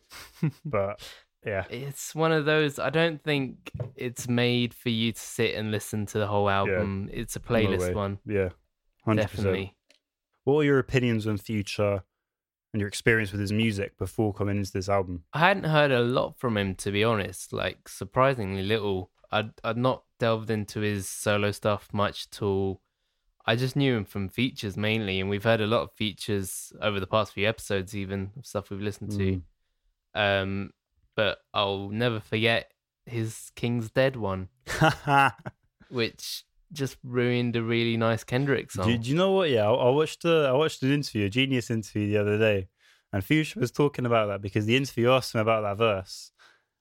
but 0.64 1.00
yeah, 1.46 1.64
It's 1.70 2.14
one 2.14 2.32
of 2.32 2.44
those. 2.44 2.78
I 2.80 2.90
don't 2.90 3.22
think 3.22 3.70
it's 3.94 4.28
made 4.28 4.74
for 4.74 4.88
you 4.88 5.12
to 5.12 5.20
sit 5.20 5.54
and 5.54 5.70
listen 5.70 6.04
to 6.06 6.18
the 6.18 6.26
whole 6.26 6.50
album. 6.50 7.08
It's 7.12 7.36
a 7.36 7.40
playlist 7.40 7.94
one, 7.94 8.18
yeah, 8.26 8.48
hundred 9.04 9.30
percent. 9.30 9.36
definitely. 9.46 9.76
What 10.44 10.58
are 10.60 10.64
your 10.64 10.78
opinions 10.80 11.26
on 11.26 11.38
Future 11.38 12.02
and 12.72 12.80
your 12.80 12.88
experience 12.88 13.30
with 13.32 13.40
his 13.40 13.52
music 13.52 13.96
before 13.96 14.34
coming 14.34 14.56
into 14.56 14.72
this 14.72 14.88
album? 14.88 15.22
I 15.32 15.38
hadn't 15.38 15.64
heard 15.64 15.92
a 15.92 16.00
lot 16.00 16.36
from 16.36 16.56
him 16.56 16.74
to 16.76 16.90
be 16.90 17.04
honest, 17.04 17.52
like 17.52 17.88
surprisingly 17.88 18.62
little. 18.62 19.10
I'd 19.30 19.52
I'd 19.62 19.76
not 19.76 20.02
delved 20.18 20.50
into 20.50 20.80
his 20.80 21.08
solo 21.08 21.52
stuff 21.52 21.88
much 21.92 22.26
at 22.32 22.42
all. 22.42 22.80
I 23.46 23.54
just 23.54 23.76
knew 23.76 23.96
him 23.96 24.04
from 24.04 24.28
features 24.28 24.76
mainly, 24.76 25.20
and 25.20 25.30
we've 25.30 25.44
heard 25.44 25.60
a 25.60 25.66
lot 25.68 25.82
of 25.82 25.92
features 25.92 26.72
over 26.82 26.98
the 26.98 27.06
past 27.06 27.32
few 27.34 27.48
episodes, 27.48 27.94
even 27.94 28.32
of 28.36 28.44
stuff 28.44 28.70
we've 28.70 28.80
listened 28.80 29.12
to. 29.12 29.42
Um, 30.14 30.70
but 31.16 31.38
I'll 31.52 31.88
never 31.88 32.20
forget 32.20 32.70
his 33.06 33.50
King's 33.56 33.90
Dead 33.90 34.16
one, 34.16 34.48
which 35.88 36.44
just 36.72 36.98
ruined 37.02 37.56
a 37.56 37.62
really 37.62 37.96
nice 37.96 38.22
Kendrick 38.22 38.70
song. 38.70 38.86
Do, 38.86 38.98
do 38.98 39.10
you 39.10 39.16
know 39.16 39.32
what? 39.32 39.50
Yeah, 39.50 39.68
I, 39.68 39.72
I 39.72 39.90
watched 39.90 40.24
a, 40.24 40.46
I 40.48 40.52
watched 40.52 40.82
an 40.82 40.92
interview, 40.92 41.26
a 41.26 41.30
Genius 41.30 41.70
interview 41.70 42.08
the 42.08 42.18
other 42.18 42.38
day, 42.38 42.68
and 43.12 43.24
Future 43.24 43.58
was 43.58 43.72
talking 43.72 44.06
about 44.06 44.26
that 44.26 44.42
because 44.42 44.66
the 44.66 44.76
interview 44.76 45.10
asked 45.10 45.34
him 45.34 45.40
about 45.40 45.62
that 45.62 45.78
verse, 45.78 46.32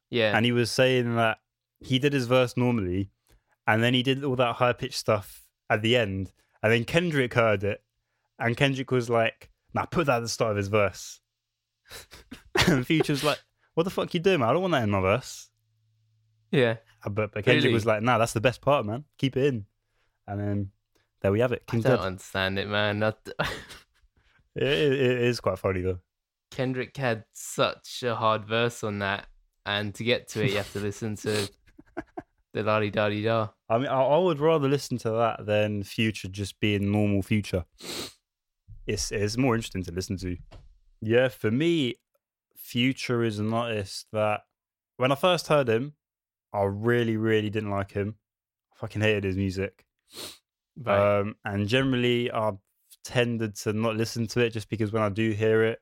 yeah, 0.09 0.35
and 0.35 0.45
he 0.45 0.51
was 0.51 0.69
saying 0.69 1.15
that 1.15 1.37
he 1.79 1.97
did 1.97 2.13
his 2.13 2.27
verse 2.27 2.57
normally, 2.57 3.09
and 3.65 3.81
then 3.81 3.93
he 3.93 4.03
did 4.03 4.23
all 4.23 4.35
that 4.35 4.55
high 4.55 4.73
pitched 4.73 4.95
stuff 4.95 5.43
at 5.69 5.81
the 5.81 5.95
end, 5.95 6.33
and 6.61 6.71
then 6.71 6.83
Kendrick 6.83 7.33
heard 7.33 7.63
it, 7.63 7.83
and 8.37 8.57
Kendrick 8.57 8.91
was 8.91 9.09
like, 9.09 9.49
"Nah, 9.73 9.85
put 9.85 10.07
that 10.07 10.17
at 10.17 10.21
the 10.21 10.29
start 10.29 10.51
of 10.51 10.57
his 10.57 10.67
verse," 10.67 11.21
and 12.67 12.85
Future's 12.85 13.23
like, 13.23 13.39
"What 13.75 13.83
the 13.83 13.89
fuck 13.91 14.13
you 14.13 14.19
doing, 14.19 14.39
man? 14.39 14.49
I 14.49 14.53
don't 14.53 14.61
want 14.63 14.71
that 14.73 14.83
in 14.83 14.89
my 14.89 15.01
verse." 15.01 15.49
yeah. 16.51 16.77
But, 17.03 17.31
but 17.33 17.45
Kendrick 17.45 17.65
Really? 17.65 17.73
was 17.75 17.85
like, 17.85 18.01
"Nah, 18.01 18.17
that's 18.17 18.33
the 18.33 18.41
best 18.41 18.61
part, 18.61 18.83
man. 18.85 19.03
Keep 19.19 19.37
it 19.37 19.45
in," 19.45 19.65
and 20.27 20.39
then 20.39 20.71
there 21.21 21.31
we 21.31 21.39
have 21.41 21.51
it. 21.51 21.61
I 21.69 21.73
don't 21.73 21.83
Dead. 21.83 21.99
understand 21.99 22.57
it, 22.57 22.67
man. 22.67 22.99
It, 24.55 24.63
it 24.63 25.21
is 25.21 25.41
quite 25.41 25.59
funny 25.59 25.81
though. 25.81 25.99
Kendrick 26.51 26.95
had 26.95 27.25
such 27.33 28.03
a 28.03 28.15
hard 28.15 28.45
verse 28.45 28.83
on 28.85 28.99
that, 28.99 29.27
and 29.65 29.93
to 29.95 30.03
get 30.05 30.29
to 30.29 30.43
it, 30.43 30.51
you 30.51 30.57
have 30.57 30.71
to 30.71 30.79
listen 30.79 31.17
to 31.17 31.49
the 32.53 32.63
la 32.63 32.79
di 32.79 32.89
da 32.89 33.09
di 33.09 33.21
da. 33.21 33.49
I 33.67 33.77
mean, 33.79 33.87
I, 33.87 34.01
I 34.01 34.17
would 34.17 34.39
rather 34.39 34.69
listen 34.69 34.97
to 34.99 35.11
that 35.11 35.45
than 35.45 35.83
Future 35.83 36.29
just 36.29 36.59
being 36.61 36.89
normal 36.91 37.21
Future. 37.21 37.65
It's 38.87 39.11
it's 39.11 39.35
more 39.37 39.55
interesting 39.55 39.83
to 39.83 39.91
listen 39.91 40.15
to. 40.19 40.37
Yeah, 41.01 41.27
for 41.27 41.51
me, 41.51 41.95
Future 42.65 43.23
is 43.23 43.37
an 43.37 43.53
artist 43.53 44.07
that 44.11 44.41
when 44.97 45.11
I 45.11 45.15
first 45.15 45.47
heard 45.47 45.69
him, 45.69 45.93
I 46.51 46.63
really, 46.63 47.15
really 47.15 47.51
didn't 47.51 47.69
like 47.69 47.91
him. 47.91 48.15
I 48.73 48.79
fucking 48.79 49.03
hated 49.03 49.23
his 49.23 49.37
music. 49.37 49.85
Right. 50.75 51.19
Um, 51.19 51.35
and 51.45 51.67
generally, 51.67 52.31
I've 52.31 52.57
tended 53.03 53.55
to 53.57 53.73
not 53.73 53.95
listen 53.95 54.25
to 54.27 54.39
it 54.39 54.49
just 54.49 54.67
because 54.67 54.91
when 54.91 55.03
I 55.03 55.09
do 55.09 55.29
hear 55.29 55.63
it, 55.63 55.79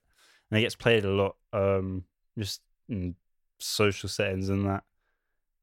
and 0.51 0.57
it 0.57 0.61
gets 0.61 0.75
played 0.75 1.05
a 1.05 1.09
lot, 1.09 1.37
um, 1.53 2.03
just 2.37 2.59
in 2.89 3.15
social 3.59 4.09
settings 4.09 4.49
and 4.49 4.65
that, 4.65 4.83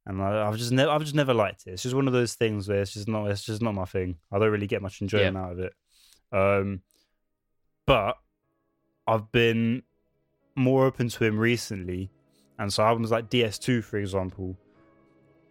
and 0.07 0.23
I, 0.23 0.49
I've 0.49 0.57
just 0.57 0.73
never, 0.73 0.91
I've 0.91 1.03
just 1.03 1.15
never 1.15 1.35
liked 1.35 1.67
it. 1.67 1.73
It's 1.73 1.83
just 1.83 1.95
one 1.95 2.07
of 2.07 2.15
those 2.15 2.35
things 2.35 2.67
where 2.67 2.81
it's 2.81 2.95
just 2.95 3.09
not, 3.09 3.27
it's 3.27 3.45
just 3.45 3.61
not 3.61 3.75
my 3.75 3.85
thing. 3.85 4.17
I 4.33 4.39
don't 4.39 4.51
really 4.51 4.67
get 4.67 4.81
much 4.81 5.03
enjoyment 5.03 5.37
out 5.37 5.53
of 5.53 5.59
it. 5.59 5.75
Um, 6.33 6.81
but 7.87 8.17
I've 9.07 9.31
been 9.31 9.83
more 10.55 10.87
open 10.87 11.09
to 11.09 11.25
him 11.25 11.39
recently, 11.39 12.11
and 12.59 12.73
so 12.73 12.83
albums 12.83 13.11
like 13.11 13.31
DS2, 13.31 13.83
for 13.85 13.99
example, 13.99 14.57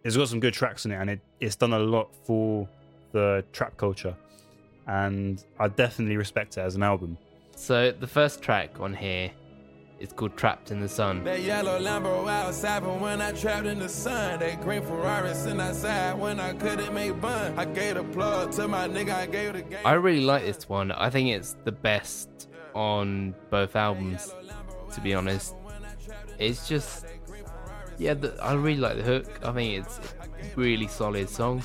it's 0.04 0.16
got 0.16 0.28
some 0.28 0.40
good 0.40 0.54
tracks 0.54 0.84
in 0.84 0.92
it, 0.92 0.96
and 0.96 1.10
it, 1.10 1.20
it's 1.40 1.56
done 1.56 1.72
a 1.72 1.78
lot 1.78 2.14
for 2.24 2.68
the 3.12 3.44
trap 3.52 3.76
culture, 3.76 4.16
and 4.86 5.44
I 5.58 5.68
definitely 5.68 6.16
respect 6.16 6.56
it 6.56 6.60
as 6.60 6.74
an 6.76 6.82
album. 6.82 7.18
so 7.56 7.92
the 7.92 8.06
first 8.06 8.40
track 8.42 8.80
on 8.80 8.94
here 8.94 9.30
is 9.98 10.12
called 10.12 10.34
"Trapped 10.36 10.70
in 10.70 10.80
the 10.80 10.88
Sun." 10.88 11.24
That 11.24 11.42
yellow 11.42 11.78
Lambo 11.78 12.26
outside, 12.28 12.82
but 12.82 13.00
when 13.00 13.20
I 13.20 13.32
trapped 13.32 13.66
in 13.66 13.78
the 13.80 13.88
sun, 13.88 14.40
that 14.40 14.62
green 14.62 14.80
Ferrari 14.82 15.34
sitting 15.34 15.60
outside 15.60 16.18
when 16.18 16.40
I 16.40 16.54
couldn't 16.54 16.94
make 16.94 17.20
bun. 17.20 17.58
I 17.58 17.66
gave 17.66 17.96
the 17.96 18.04
plug 18.04 18.52
to 18.52 18.68
my 18.68 18.88
nigga, 18.88 19.12
I 19.14 19.26
gave 19.26 19.52
the 19.52 19.62
game. 19.62 19.80
I 19.84 19.92
really 19.94 20.22
like 20.22 20.44
this 20.44 20.68
one. 20.68 20.90
I 20.92 21.10
think 21.10 21.28
it's 21.28 21.56
the 21.64 21.72
best 21.72 22.48
on 22.74 23.34
both 23.50 23.76
albums. 23.76 24.34
To 24.94 25.00
be 25.00 25.14
honest, 25.14 25.54
it's 26.38 26.68
just 26.68 27.06
yeah. 27.98 28.14
The, 28.14 28.36
I 28.42 28.54
really 28.54 28.80
like 28.80 28.96
the 28.96 29.02
hook. 29.02 29.40
I 29.44 29.52
think 29.52 29.84
it's 29.84 29.98
a 29.98 30.56
really 30.56 30.88
solid 30.88 31.28
song. 31.28 31.62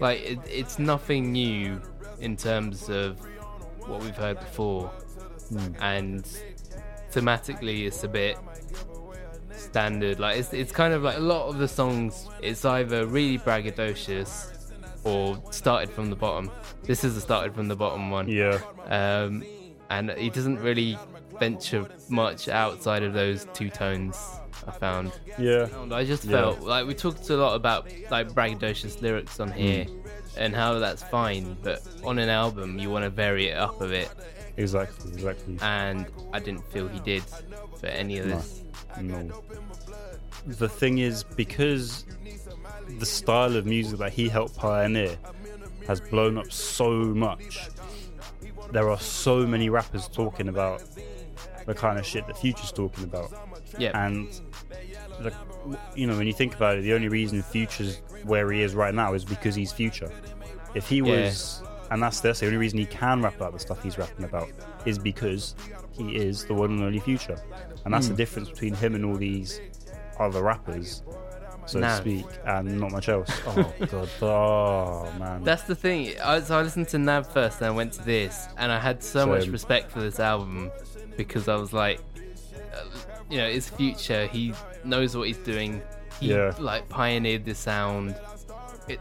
Like 0.00 0.20
it, 0.20 0.38
it's 0.48 0.78
nothing 0.78 1.32
new 1.32 1.80
in 2.20 2.36
terms 2.36 2.88
of 2.88 3.18
what 3.86 4.02
we've 4.02 4.16
heard 4.16 4.38
before, 4.40 4.90
and 5.80 6.24
thematically, 7.12 7.86
it's 7.86 8.04
a 8.04 8.08
bit 8.08 8.38
standard. 9.50 10.20
Like 10.20 10.38
it's 10.38 10.52
it's 10.52 10.72
kind 10.72 10.94
of 10.94 11.02
like 11.02 11.16
a 11.16 11.20
lot 11.20 11.48
of 11.48 11.58
the 11.58 11.68
songs. 11.68 12.28
It's 12.42 12.64
either 12.64 13.06
really 13.06 13.38
braggadocious 13.38 14.52
or 15.04 15.40
started 15.50 15.90
from 15.90 16.10
the 16.10 16.16
bottom. 16.16 16.50
This 16.82 17.04
is 17.04 17.16
a 17.16 17.20
started 17.20 17.54
from 17.54 17.68
the 17.68 17.76
bottom 17.76 18.10
one. 18.10 18.28
Yeah. 18.28 18.60
Um, 18.86 19.44
and 19.88 20.10
he 20.10 20.30
doesn't 20.30 20.58
really 20.58 20.98
venture 21.38 21.86
much 22.08 22.48
outside 22.48 23.02
of 23.02 23.12
those 23.12 23.46
two 23.52 23.70
tones. 23.70 24.16
I 24.66 24.72
found. 24.72 25.12
Yeah. 25.38 25.68
I 25.92 26.04
just 26.04 26.24
Yeah. 26.24 26.38
felt 26.38 26.60
like 26.60 26.86
we 26.86 26.94
talked 26.94 27.28
a 27.30 27.36
lot 27.36 27.54
about 27.54 27.86
like 28.10 28.28
braggadocious 28.32 29.00
lyrics 29.00 29.38
on 29.38 29.52
here, 29.52 29.84
Mm. 29.84 30.00
and 30.36 30.56
how 30.56 30.78
that's 30.78 31.02
fine. 31.04 31.56
But 31.62 31.82
on 32.04 32.18
an 32.18 32.28
album, 32.28 32.78
you 32.78 32.90
want 32.90 33.04
to 33.04 33.10
vary 33.10 33.48
it 33.48 33.56
up 33.56 33.80
a 33.80 33.86
bit, 33.86 34.10
Exactly. 34.56 35.12
Exactly. 35.12 35.58
and 35.60 36.06
I 36.32 36.40
didn't 36.40 36.64
feel 36.72 36.88
he 36.88 36.98
did 37.00 37.22
for 37.78 37.86
any 37.86 38.18
of 38.18 38.26
No. 38.26 38.36
this. 38.36 38.62
No. 39.00 39.42
The 40.46 40.68
thing 40.68 40.98
is, 40.98 41.22
because 41.22 42.04
the 42.98 43.06
style 43.06 43.56
of 43.56 43.66
music 43.66 43.98
that 43.98 44.12
he 44.12 44.28
helped 44.28 44.56
pioneer 44.56 45.16
has 45.86 46.00
blown 46.00 46.38
up 46.38 46.50
so 46.50 46.90
much, 46.90 47.68
there 48.72 48.88
are 48.90 48.98
so 48.98 49.46
many 49.46 49.68
rappers 49.68 50.08
talking 50.08 50.48
about 50.48 50.82
the 51.66 51.74
kind 51.74 51.98
of 51.98 52.06
shit 52.06 52.26
that 52.26 52.38
Future's 52.38 52.72
talking 52.72 53.04
about. 53.04 53.30
Yeah. 53.78 53.90
And, 54.06 54.28
the, 55.20 55.32
you 55.94 56.06
know, 56.06 56.16
when 56.16 56.26
you 56.26 56.32
think 56.32 56.54
about 56.54 56.78
it, 56.78 56.82
the 56.82 56.94
only 56.94 57.08
reason 57.08 57.42
Future's 57.42 57.98
where 58.24 58.50
he 58.52 58.62
is 58.62 58.74
right 58.74 58.94
now 58.94 59.14
is 59.14 59.24
because 59.24 59.54
he's 59.54 59.72
Future. 59.72 60.10
If 60.74 60.88
he 60.88 60.98
Yeah. 60.98 61.24
was, 61.24 61.62
and 61.90 62.02
that's 62.02 62.20
that's 62.20 62.40
the 62.40 62.46
only 62.46 62.58
reason 62.58 62.78
he 62.78 62.86
can 62.86 63.22
rap 63.22 63.36
about 63.36 63.52
the 63.52 63.58
stuff 63.58 63.82
he's 63.82 63.98
rapping 63.98 64.24
about, 64.24 64.48
is 64.84 64.98
because 64.98 65.54
he 65.92 66.16
is 66.16 66.44
the 66.44 66.54
one 66.54 66.70
and 66.70 66.82
only 66.82 67.00
Future. 67.00 67.36
And 67.84 67.92
that's 67.94 68.06
the 68.08 68.12
Hmm. 68.14 68.18
difference 68.18 68.48
between 68.50 68.74
him 68.74 68.94
and 68.94 69.04
all 69.04 69.16
these 69.16 69.60
other 70.18 70.42
rappers, 70.42 71.02
so 71.66 71.80
to 71.80 71.96
speak, 71.96 72.26
and 72.44 72.80
not 72.80 72.90
much 72.92 73.08
else. 73.08 73.30
Oh 73.46 73.72
god, 73.86 74.08
oh 74.22 75.12
man. 75.18 75.42
That's 75.44 75.62
the 75.62 75.74
thing. 75.74 76.14
I, 76.22 76.40
so 76.40 76.58
I 76.58 76.62
listened 76.62 76.88
to 76.88 76.98
Nav 76.98 77.26
first, 77.32 77.58
and 77.58 77.66
I 77.66 77.70
went 77.70 77.92
to 77.94 78.02
this, 78.02 78.46
and 78.56 78.70
I 78.70 78.78
had 78.78 79.02
so 79.02 79.26
much 79.26 79.46
respect 79.48 79.90
for 79.90 80.00
this 80.00 80.18
album 80.20 80.70
because 81.16 81.48
I 81.48 81.56
was 81.56 81.72
like, 81.72 82.00
uh, 82.74 82.84
you 83.30 83.38
know, 83.38 83.48
his 83.50 83.68
future. 83.68 84.26
He 84.26 84.52
knows 84.84 85.16
what 85.16 85.26
he's 85.26 85.38
doing. 85.38 85.82
He 86.20 86.30
Yeah. 86.32 86.52
like 86.58 86.88
pioneered 86.88 87.44
the 87.44 87.54
sound. 87.54 88.14
It 88.88 89.00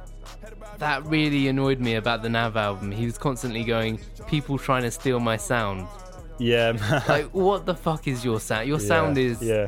that 0.79 1.05
really 1.05 1.47
annoyed 1.47 1.79
me 1.79 1.95
about 1.95 2.21
the 2.21 2.29
Nav 2.29 2.57
album. 2.57 2.91
He 2.91 3.05
was 3.05 3.17
constantly 3.17 3.63
going, 3.63 3.99
"People 4.27 4.57
trying 4.57 4.83
to 4.83 4.91
steal 4.91 5.19
my 5.19 5.37
sound." 5.37 5.87
yeah, 6.37 6.73
man. 6.73 7.01
Like, 7.07 7.25
what 7.33 7.65
the 7.65 7.73
fuck 7.75 8.07
is 8.07 8.25
your 8.25 8.39
sound? 8.41 8.67
Your 8.67 8.79
Yeah, 8.81 8.87
sound 8.87 9.17
is 9.17 9.41
yeah. 9.41 9.67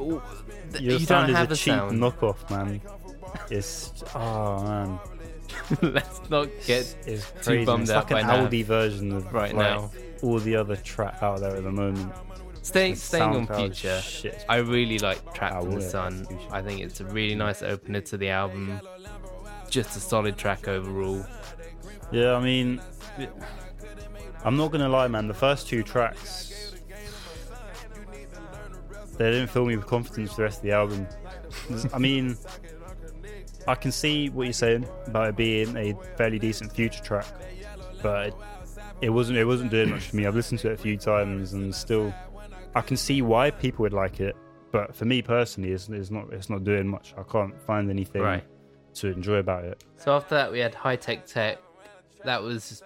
oh, 0.00 0.20
th- 0.72 0.82
Your 0.82 0.98
you 0.98 1.06
sound 1.06 1.28
don't 1.28 1.30
is 1.30 1.36
have 1.36 1.50
a 1.50 1.52
a 1.52 1.56
cheap 1.56 1.74
sound. 1.74 2.00
knockoff, 2.00 2.50
man. 2.50 2.80
It's 3.50 3.92
oh 4.14 4.62
man, 4.64 4.98
Let's 5.82 6.20
not 6.30 6.48
get 6.66 6.96
it's 7.06 7.30
too 7.30 7.38
crazy. 7.42 7.64
bummed 7.64 7.82
it's 7.82 7.90
out 7.92 8.10
like 8.10 8.22
an 8.22 8.26
by 8.28 8.36
Nav 8.36 8.46
Audi 8.46 8.62
version 8.64 9.12
of 9.12 9.32
right 9.32 9.54
like, 9.54 9.70
now. 9.70 9.90
All 10.22 10.38
the 10.38 10.56
other 10.56 10.76
trap 10.76 11.22
out 11.22 11.40
there 11.40 11.56
at 11.56 11.62
the 11.62 11.70
moment. 11.72 12.12
Staying 12.62 12.94
The 12.94 13.00
staying 13.00 13.22
on 13.36 13.46
future. 13.46 14.00
shit. 14.00 14.44
I 14.48 14.56
really 14.56 14.98
like 14.98 15.34
Trapped 15.34 15.54
I 15.56 15.60
in 15.60 15.74
the 15.74 15.82
Sun. 15.82 16.26
I 16.50 16.62
think 16.62 16.80
it's 16.80 17.00
a 17.00 17.04
really 17.04 17.34
nice 17.34 17.62
opener 17.62 18.00
to 18.02 18.16
the 18.16 18.30
album. 18.30 18.80
Just 19.68 19.96
a 19.96 20.00
solid 20.00 20.36
track 20.38 20.66
overall. 20.68 21.24
Yeah, 22.10 22.34
I 22.34 22.40
mean, 22.42 22.80
I'm 24.44 24.56
not 24.56 24.70
gonna 24.72 24.88
lie, 24.88 25.08
man. 25.08 25.28
The 25.28 25.34
first 25.34 25.68
two 25.68 25.82
tracks, 25.82 26.72
they 29.18 29.30
didn't 29.30 29.48
fill 29.48 29.66
me 29.66 29.76
with 29.76 29.86
confidence 29.86 30.30
for 30.30 30.36
the 30.36 30.42
rest 30.44 30.58
of 30.58 30.62
the 30.62 30.72
album. 30.72 31.06
I 31.92 31.98
mean, 31.98 32.36
I 33.68 33.74
can 33.74 33.92
see 33.92 34.28
what 34.30 34.44
you're 34.44 34.52
saying 34.52 34.86
about 35.06 35.28
it 35.28 35.36
being 35.36 35.76
a 35.76 35.94
fairly 36.16 36.38
decent 36.38 36.72
future 36.72 37.02
track, 37.02 37.26
but 38.02 38.36
it, 39.00 39.10
wasn't. 39.10 39.38
It 39.38 39.44
wasn't 39.44 39.70
doing 39.70 39.90
much 39.90 40.08
for 40.08 40.16
me. 40.16 40.26
I've 40.26 40.34
listened 40.36 40.60
to 40.60 40.70
it 40.70 40.74
a 40.74 40.76
few 40.82 40.96
times, 40.96 41.52
and 41.52 41.74
still, 41.74 42.12
I 42.74 42.80
can 42.80 42.96
see 42.96 43.22
why 43.22 43.50
people 43.50 43.82
would 43.82 43.92
like 43.92 44.20
it. 44.20 44.36
But 44.72 44.94
for 44.96 45.04
me 45.04 45.22
personally, 45.22 45.70
it's, 45.72 45.88
it's 45.88 46.10
not. 46.10 46.32
It's 46.32 46.50
not 46.50 46.64
doing 46.64 46.88
much. 46.88 47.14
I 47.16 47.22
can't 47.22 47.60
find 47.62 47.90
anything 47.90 48.22
Right. 48.22 48.44
to 48.94 49.08
enjoy 49.08 49.36
about 49.36 49.64
it. 49.64 49.84
So 49.96 50.14
after 50.16 50.34
that, 50.34 50.50
we 50.52 50.58
had 50.58 50.74
High 50.74 50.96
Tech 50.96 51.26
Tech. 51.26 51.58
That 52.24 52.42
was 52.42 52.82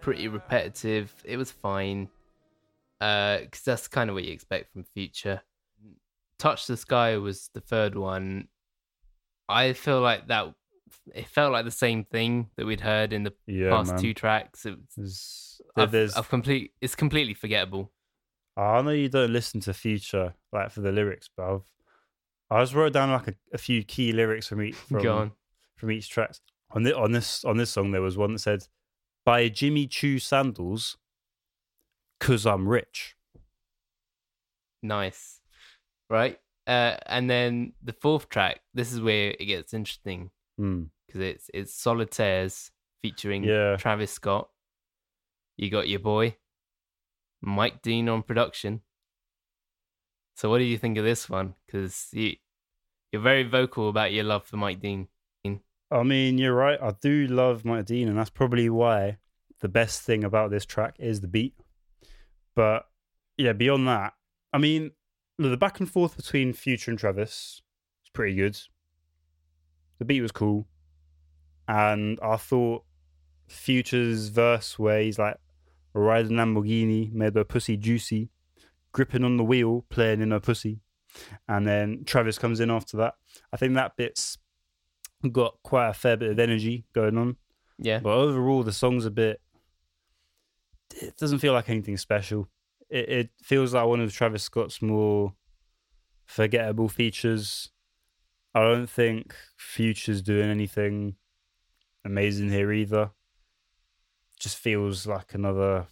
pretty 0.00 0.28
repetitive. 0.28 1.14
It 1.24 1.36
was 1.36 1.50
fine. 1.50 2.08
Uh, 3.00 3.38
because 3.40 3.62
that's 3.62 3.86
kind 3.86 4.10
of 4.10 4.14
what 4.14 4.24
you 4.24 4.32
expect 4.32 4.72
from 4.72 4.82
Future. 4.82 5.40
Touch 6.38 6.66
the 6.66 6.76
Sky 6.76 7.16
was 7.18 7.50
the 7.54 7.60
third 7.60 7.96
one. 7.96 8.48
I 9.48 9.72
feel 9.72 10.00
like 10.00 10.26
that. 10.28 10.52
It 11.14 11.26
felt 11.28 11.52
like 11.52 11.64
the 11.64 11.70
same 11.70 12.04
thing 12.04 12.50
that 12.56 12.66
we'd 12.66 12.80
heard 12.80 13.12
in 13.12 13.22
the 13.22 13.32
Yeah, 13.46 13.70
past 13.70 13.92
man. 13.92 14.00
two 14.00 14.14
tracks. 14.14 14.66
It 14.66 14.76
was, 14.96 15.47
I've, 15.76 16.28
complete. 16.28 16.72
It's 16.80 16.94
completely 16.94 17.34
forgettable. 17.34 17.92
I 18.56 18.82
know 18.82 18.90
you 18.90 19.08
don't 19.08 19.32
listen 19.32 19.60
to 19.62 19.74
Future 19.74 20.34
like 20.52 20.70
for 20.70 20.80
the 20.80 20.90
lyrics, 20.92 21.28
but 21.36 21.48
I've 21.48 21.72
I 22.50 22.62
just 22.62 22.74
wrote 22.74 22.92
down 22.92 23.10
like 23.10 23.28
a, 23.28 23.34
a 23.52 23.58
few 23.58 23.84
key 23.84 24.12
lyrics 24.12 24.48
from 24.48 24.62
each 24.62 24.74
from, 24.74 25.32
from 25.76 25.90
each 25.90 26.08
track. 26.10 26.34
On 26.72 26.82
this 26.82 26.94
on 26.94 27.12
this 27.12 27.44
on 27.44 27.56
this 27.56 27.70
song, 27.70 27.92
there 27.92 28.02
was 28.02 28.16
one 28.16 28.32
that 28.32 28.40
said, 28.40 28.66
"Buy 29.24 29.48
Jimmy 29.48 29.86
Choo 29.86 30.18
sandals, 30.18 30.96
cause 32.20 32.46
I'm 32.46 32.68
rich." 32.68 33.14
Nice. 34.82 35.40
Right? 36.10 36.38
Uh, 36.66 36.96
and 37.06 37.28
then 37.28 37.72
the 37.82 37.92
fourth 37.92 38.28
track, 38.28 38.60
this 38.74 38.92
is 38.92 39.00
where 39.00 39.34
it 39.38 39.46
gets 39.46 39.72
interesting 39.74 40.30
Hmm. 40.58 40.84
because 41.06 41.20
it's 41.20 41.50
it's 41.54 41.74
Solitaires 41.74 42.70
featuring 43.02 43.44
Yeah. 43.44 43.76
Travis 43.76 44.10
Scott. 44.12 44.48
You 45.58 45.70
got 45.70 45.88
your 45.88 45.98
boy, 45.98 46.36
Mike 47.42 47.82
Dean 47.82 48.08
on 48.08 48.22
production. 48.22 48.82
So 50.36 50.48
what 50.48 50.58
do 50.58 50.64
you 50.64 50.78
think 50.78 50.96
of 50.96 51.04
this 51.04 51.28
one? 51.28 51.54
Because 51.66 52.06
you, 52.12 52.36
you're 53.10 53.20
very 53.20 53.42
vocal 53.42 53.88
about 53.88 54.12
your 54.12 54.22
love 54.22 54.46
for 54.46 54.56
Mike 54.56 54.80
Dean. 54.80 55.08
I 55.90 56.02
mean, 56.02 56.38
you're 56.38 56.54
right. 56.54 56.78
I 56.80 56.94
do 57.00 57.26
love 57.26 57.64
Mike 57.64 57.86
Dean, 57.86 58.08
and 58.08 58.18
that's 58.18 58.30
probably 58.30 58.68
why 58.70 59.16
the 59.60 59.68
best 59.68 60.02
thing 60.02 60.22
about 60.22 60.50
this 60.50 60.64
track 60.64 60.94
is 60.98 61.20
the 61.20 61.28
beat. 61.28 61.54
But 62.54 62.86
yeah, 63.36 63.52
beyond 63.52 63.88
that, 63.88 64.12
I 64.52 64.58
mean, 64.58 64.92
the 65.38 65.56
back 65.56 65.80
and 65.80 65.90
forth 65.90 66.16
between 66.16 66.52
Future 66.52 66.90
and 66.90 67.00
Travis 67.00 67.62
was 68.02 68.10
pretty 68.12 68.36
good. 68.36 68.60
The 69.98 70.04
beat 70.04 70.20
was 70.20 70.30
cool, 70.30 70.68
and 71.66 72.20
I 72.22 72.36
thought 72.36 72.84
Future's 73.48 74.28
verse 74.28 74.78
where 74.78 75.00
he's 75.00 75.18
like 75.18 75.38
riding 76.00 76.32
Lamborghini, 76.32 77.12
made 77.12 77.34
her 77.34 77.44
pussy 77.44 77.76
juicy, 77.76 78.30
gripping 78.92 79.24
on 79.24 79.36
the 79.36 79.44
wheel, 79.44 79.84
playing 79.88 80.20
in 80.20 80.30
her 80.30 80.40
pussy, 80.40 80.80
and 81.48 81.66
then 81.66 82.04
Travis 82.04 82.38
comes 82.38 82.60
in 82.60 82.70
after 82.70 82.96
that. 82.98 83.14
I 83.52 83.56
think 83.56 83.74
that 83.74 83.96
bit's 83.96 84.38
got 85.32 85.56
quite 85.62 85.88
a 85.88 85.94
fair 85.94 86.16
bit 86.16 86.30
of 86.30 86.38
energy 86.38 86.84
going 86.94 87.18
on. 87.18 87.36
Yeah. 87.78 88.00
But 88.00 88.14
overall, 88.14 88.62
the 88.62 88.72
song's 88.72 89.06
a 89.06 89.10
bit. 89.10 89.40
It 90.94 91.16
doesn't 91.16 91.38
feel 91.38 91.52
like 91.52 91.68
anything 91.68 91.96
special. 91.96 92.48
It, 92.88 93.08
it 93.08 93.30
feels 93.42 93.74
like 93.74 93.86
one 93.86 94.00
of 94.00 94.12
Travis 94.12 94.42
Scott's 94.42 94.82
more 94.82 95.34
forgettable 96.26 96.88
features. 96.88 97.70
I 98.54 98.62
don't 98.62 98.88
think 98.88 99.34
Future's 99.56 100.22
doing 100.22 100.50
anything 100.50 101.16
amazing 102.04 102.50
here 102.50 102.72
either. 102.72 103.10
Just 104.38 104.56
feels 104.58 105.06
like 105.06 105.34
another 105.34 105.86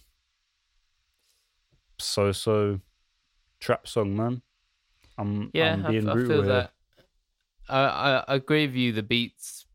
so-so 1.99 2.79
trap 3.59 3.87
song, 3.87 4.15
man. 4.15 4.41
I'm, 5.17 5.49
Yeah, 5.53 5.73
I'm 5.73 5.91
being 5.91 6.07
I 6.07 6.13
brutal 6.13 6.29
feel 6.29 6.43
here. 6.43 6.51
that. 6.53 6.71
I, 7.69 7.79
I 7.79 8.23
I 8.27 8.35
agree 8.35 8.65
with 8.67 8.75
you. 8.75 8.93
The 8.93 9.03
beats 9.03 9.65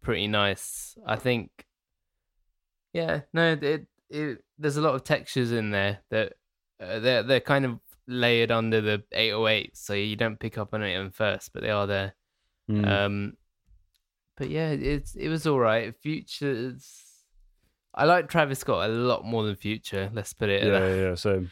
pretty 0.00 0.28
nice. 0.28 0.96
I 1.06 1.16
think. 1.16 1.50
Yeah, 2.92 3.22
no, 3.32 3.52
it, 3.60 3.86
it 4.10 4.44
there's 4.58 4.76
a 4.76 4.82
lot 4.82 4.94
of 4.94 5.04
textures 5.04 5.52
in 5.52 5.70
there 5.70 6.00
that 6.10 6.34
uh, 6.80 6.98
they're 7.00 7.22
they're 7.22 7.40
kind 7.40 7.64
of 7.64 7.80
layered 8.06 8.50
under 8.50 8.80
the 8.80 9.02
808, 9.12 9.76
so 9.76 9.94
you 9.94 10.16
don't 10.16 10.38
pick 10.40 10.56
up 10.58 10.72
on 10.72 10.82
it 10.82 10.94
at 10.94 11.14
first, 11.14 11.52
but 11.52 11.62
they 11.62 11.70
are 11.70 11.86
there. 11.86 12.14
Mm. 12.70 12.86
Um, 12.88 13.32
but 14.36 14.48
yeah, 14.48 14.70
it's 14.70 15.14
it 15.14 15.28
was 15.28 15.46
all 15.46 15.58
right. 15.58 15.94
Futures. 16.00 17.11
I 17.94 18.04
like 18.04 18.28
Travis 18.28 18.60
Scott 18.60 18.88
a 18.88 18.92
lot 18.92 19.24
more 19.24 19.44
than 19.44 19.54
Future. 19.54 20.10
Let's 20.12 20.32
put 20.32 20.48
it. 20.48 20.64
yeah, 20.64 20.78
that. 20.78 20.96
yeah. 20.96 21.14
So 21.14 21.46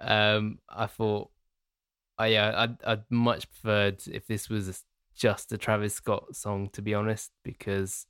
Um, 0.00 0.58
I 0.68 0.86
thought, 0.86 1.30
oh 2.18 2.24
yeah, 2.24 2.52
I'd 2.56 2.82
I'd 2.84 3.10
much 3.10 3.50
preferred 3.50 4.02
if 4.06 4.26
this 4.26 4.48
was 4.48 4.84
just 5.14 5.52
a 5.52 5.58
Travis 5.58 5.94
Scott 5.94 6.34
song, 6.34 6.70
to 6.72 6.82
be 6.82 6.94
honest, 6.94 7.30
because 7.42 8.06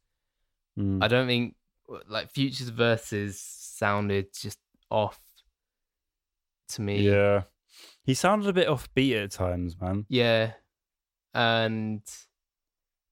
mm. 0.78 1.02
I 1.02 1.08
don't 1.08 1.26
think 1.26 1.56
like 2.08 2.30
Future's 2.30 2.68
verses 2.68 3.40
sounded 3.40 4.32
just 4.34 4.58
off 4.90 5.20
to 6.68 6.82
me. 6.82 7.00
Yeah. 7.00 7.42
He 8.02 8.14
sounded 8.14 8.48
a 8.48 8.52
bit 8.52 8.68
offbeat 8.68 9.24
at 9.24 9.32
times, 9.32 9.76
man. 9.80 10.06
Yeah, 10.08 10.52
and 11.34 12.02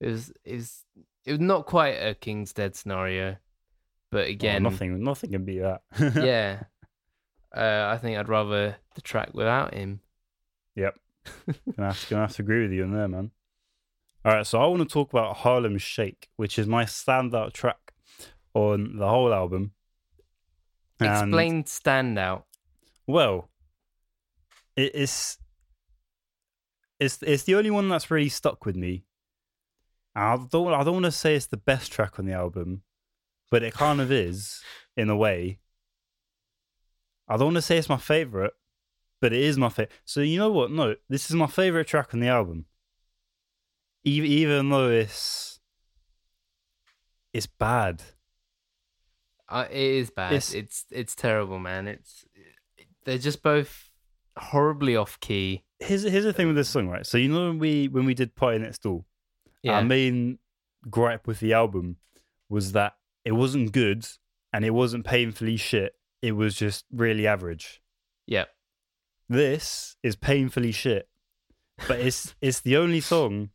it 0.00 0.06
was 0.06 0.32
it 0.44 0.54
was 0.54 0.84
it 1.24 1.32
was 1.32 1.40
not 1.40 1.66
quite 1.66 1.94
a 1.94 2.14
King's 2.14 2.52
Dead 2.52 2.76
scenario, 2.76 3.36
but 4.14 4.26
Oh, 4.26 4.30
again, 4.30 4.62
nothing, 4.62 5.02
nothing 5.02 5.32
can 5.32 5.44
beat 5.44 5.58
that. 5.58 5.82
yeah. 6.14 6.62
Uh, 7.52 7.92
I 7.92 7.98
think 7.98 8.16
I'd 8.16 8.28
rather 8.28 8.76
the 8.94 9.00
track 9.00 9.30
without 9.34 9.74
him. 9.74 9.98
Yep. 10.76 10.94
gonna, 11.76 11.88
have 11.88 12.00
to, 12.00 12.10
gonna 12.10 12.22
have 12.22 12.36
to 12.36 12.42
agree 12.42 12.62
with 12.62 12.70
you 12.70 12.84
on 12.84 12.92
there, 12.92 13.08
man. 13.08 13.32
All 14.24 14.32
right, 14.32 14.46
so 14.46 14.62
I 14.62 14.66
want 14.66 14.82
to 14.82 14.88
talk 14.88 15.12
about 15.12 15.38
Harlem 15.38 15.78
Shake, 15.78 16.28
which 16.36 16.60
is 16.60 16.68
my 16.68 16.84
standout 16.84 17.54
track 17.54 17.92
on 18.54 18.98
the 18.98 19.08
whole 19.08 19.34
album. 19.34 19.72
And, 21.00 21.10
Explain 21.10 21.64
standout. 21.64 22.44
Well, 23.08 23.50
it 24.76 24.94
is. 24.94 25.38
It's 27.00 27.20
it's 27.20 27.42
the 27.42 27.56
only 27.56 27.72
one 27.72 27.88
that's 27.88 28.12
really 28.12 28.28
stuck 28.28 28.64
with 28.64 28.76
me. 28.76 29.06
I 30.14 30.38
don't 30.50 30.72
I 30.72 30.84
don't 30.84 30.94
want 30.94 31.06
to 31.06 31.10
say 31.10 31.34
it's 31.34 31.46
the 31.46 31.56
best 31.56 31.90
track 31.90 32.20
on 32.20 32.26
the 32.26 32.32
album, 32.32 32.82
but 33.50 33.62
it 33.62 33.74
kind 33.74 34.00
of 34.00 34.10
is 34.12 34.60
in 34.96 35.08
a 35.10 35.16
way. 35.16 35.58
I 37.28 37.36
don't 37.36 37.46
want 37.46 37.56
to 37.56 37.62
say 37.62 37.78
it's 37.78 37.88
my 37.88 37.96
favorite, 37.96 38.52
but 39.20 39.32
it 39.32 39.40
is 39.40 39.56
my 39.56 39.68
favorite. 39.68 39.92
So 40.04 40.20
you 40.20 40.38
know 40.38 40.50
what? 40.50 40.70
No, 40.70 40.94
this 41.08 41.30
is 41.30 41.36
my 41.36 41.46
favorite 41.46 41.86
track 41.86 42.12
on 42.14 42.20
the 42.20 42.28
album. 42.28 42.66
Even 44.04 44.30
even 44.30 44.68
though 44.68 44.88
it's 44.90 45.60
it's 47.32 47.46
bad. 47.46 48.02
Uh, 49.48 49.66
it 49.70 49.76
is 49.76 50.10
bad. 50.10 50.32
It's- 50.32 50.54
It's 50.54 50.84
it's 50.90 51.14
terrible, 51.14 51.58
man. 51.58 51.86
It's 51.88 52.24
they're 53.04 53.18
just 53.18 53.42
both 53.42 53.90
horribly 54.38 54.96
off 54.96 55.18
key. 55.20 55.64
Here's 55.80 56.02
here's 56.02 56.24
the 56.24 56.32
thing 56.32 56.46
with 56.46 56.56
this 56.56 56.68
song, 56.68 56.88
right? 56.88 57.06
So 57.06 57.18
you 57.18 57.28
know 57.28 57.48
when 57.48 57.58
we 57.58 57.88
when 57.88 58.04
we 58.04 58.14
did 58.14 58.34
PartyNextDoor, 58.36 59.04
Yeah, 59.62 59.76
our 59.76 59.84
main 59.84 60.38
gripe 60.90 61.26
with 61.26 61.40
the 61.40 61.52
album 61.52 61.96
was 62.48 62.72
that 62.72 62.94
it 63.24 63.32
wasn't 63.32 63.72
good 63.72 64.06
and 64.52 64.64
it 64.64 64.70
wasn't 64.70 65.04
painfully 65.04 65.56
shit. 65.56 65.94
It 66.22 66.32
was 66.32 66.54
just 66.54 66.84
really 66.92 67.26
average. 67.26 67.80
yeah. 68.26 68.44
This 69.28 69.96
is 70.02 70.16
painfully 70.16 70.70
shit, 70.72 71.08
but 71.88 71.98
it's 72.00 72.34
it's 72.42 72.60
the 72.60 72.76
only 72.76 73.00
song 73.00 73.50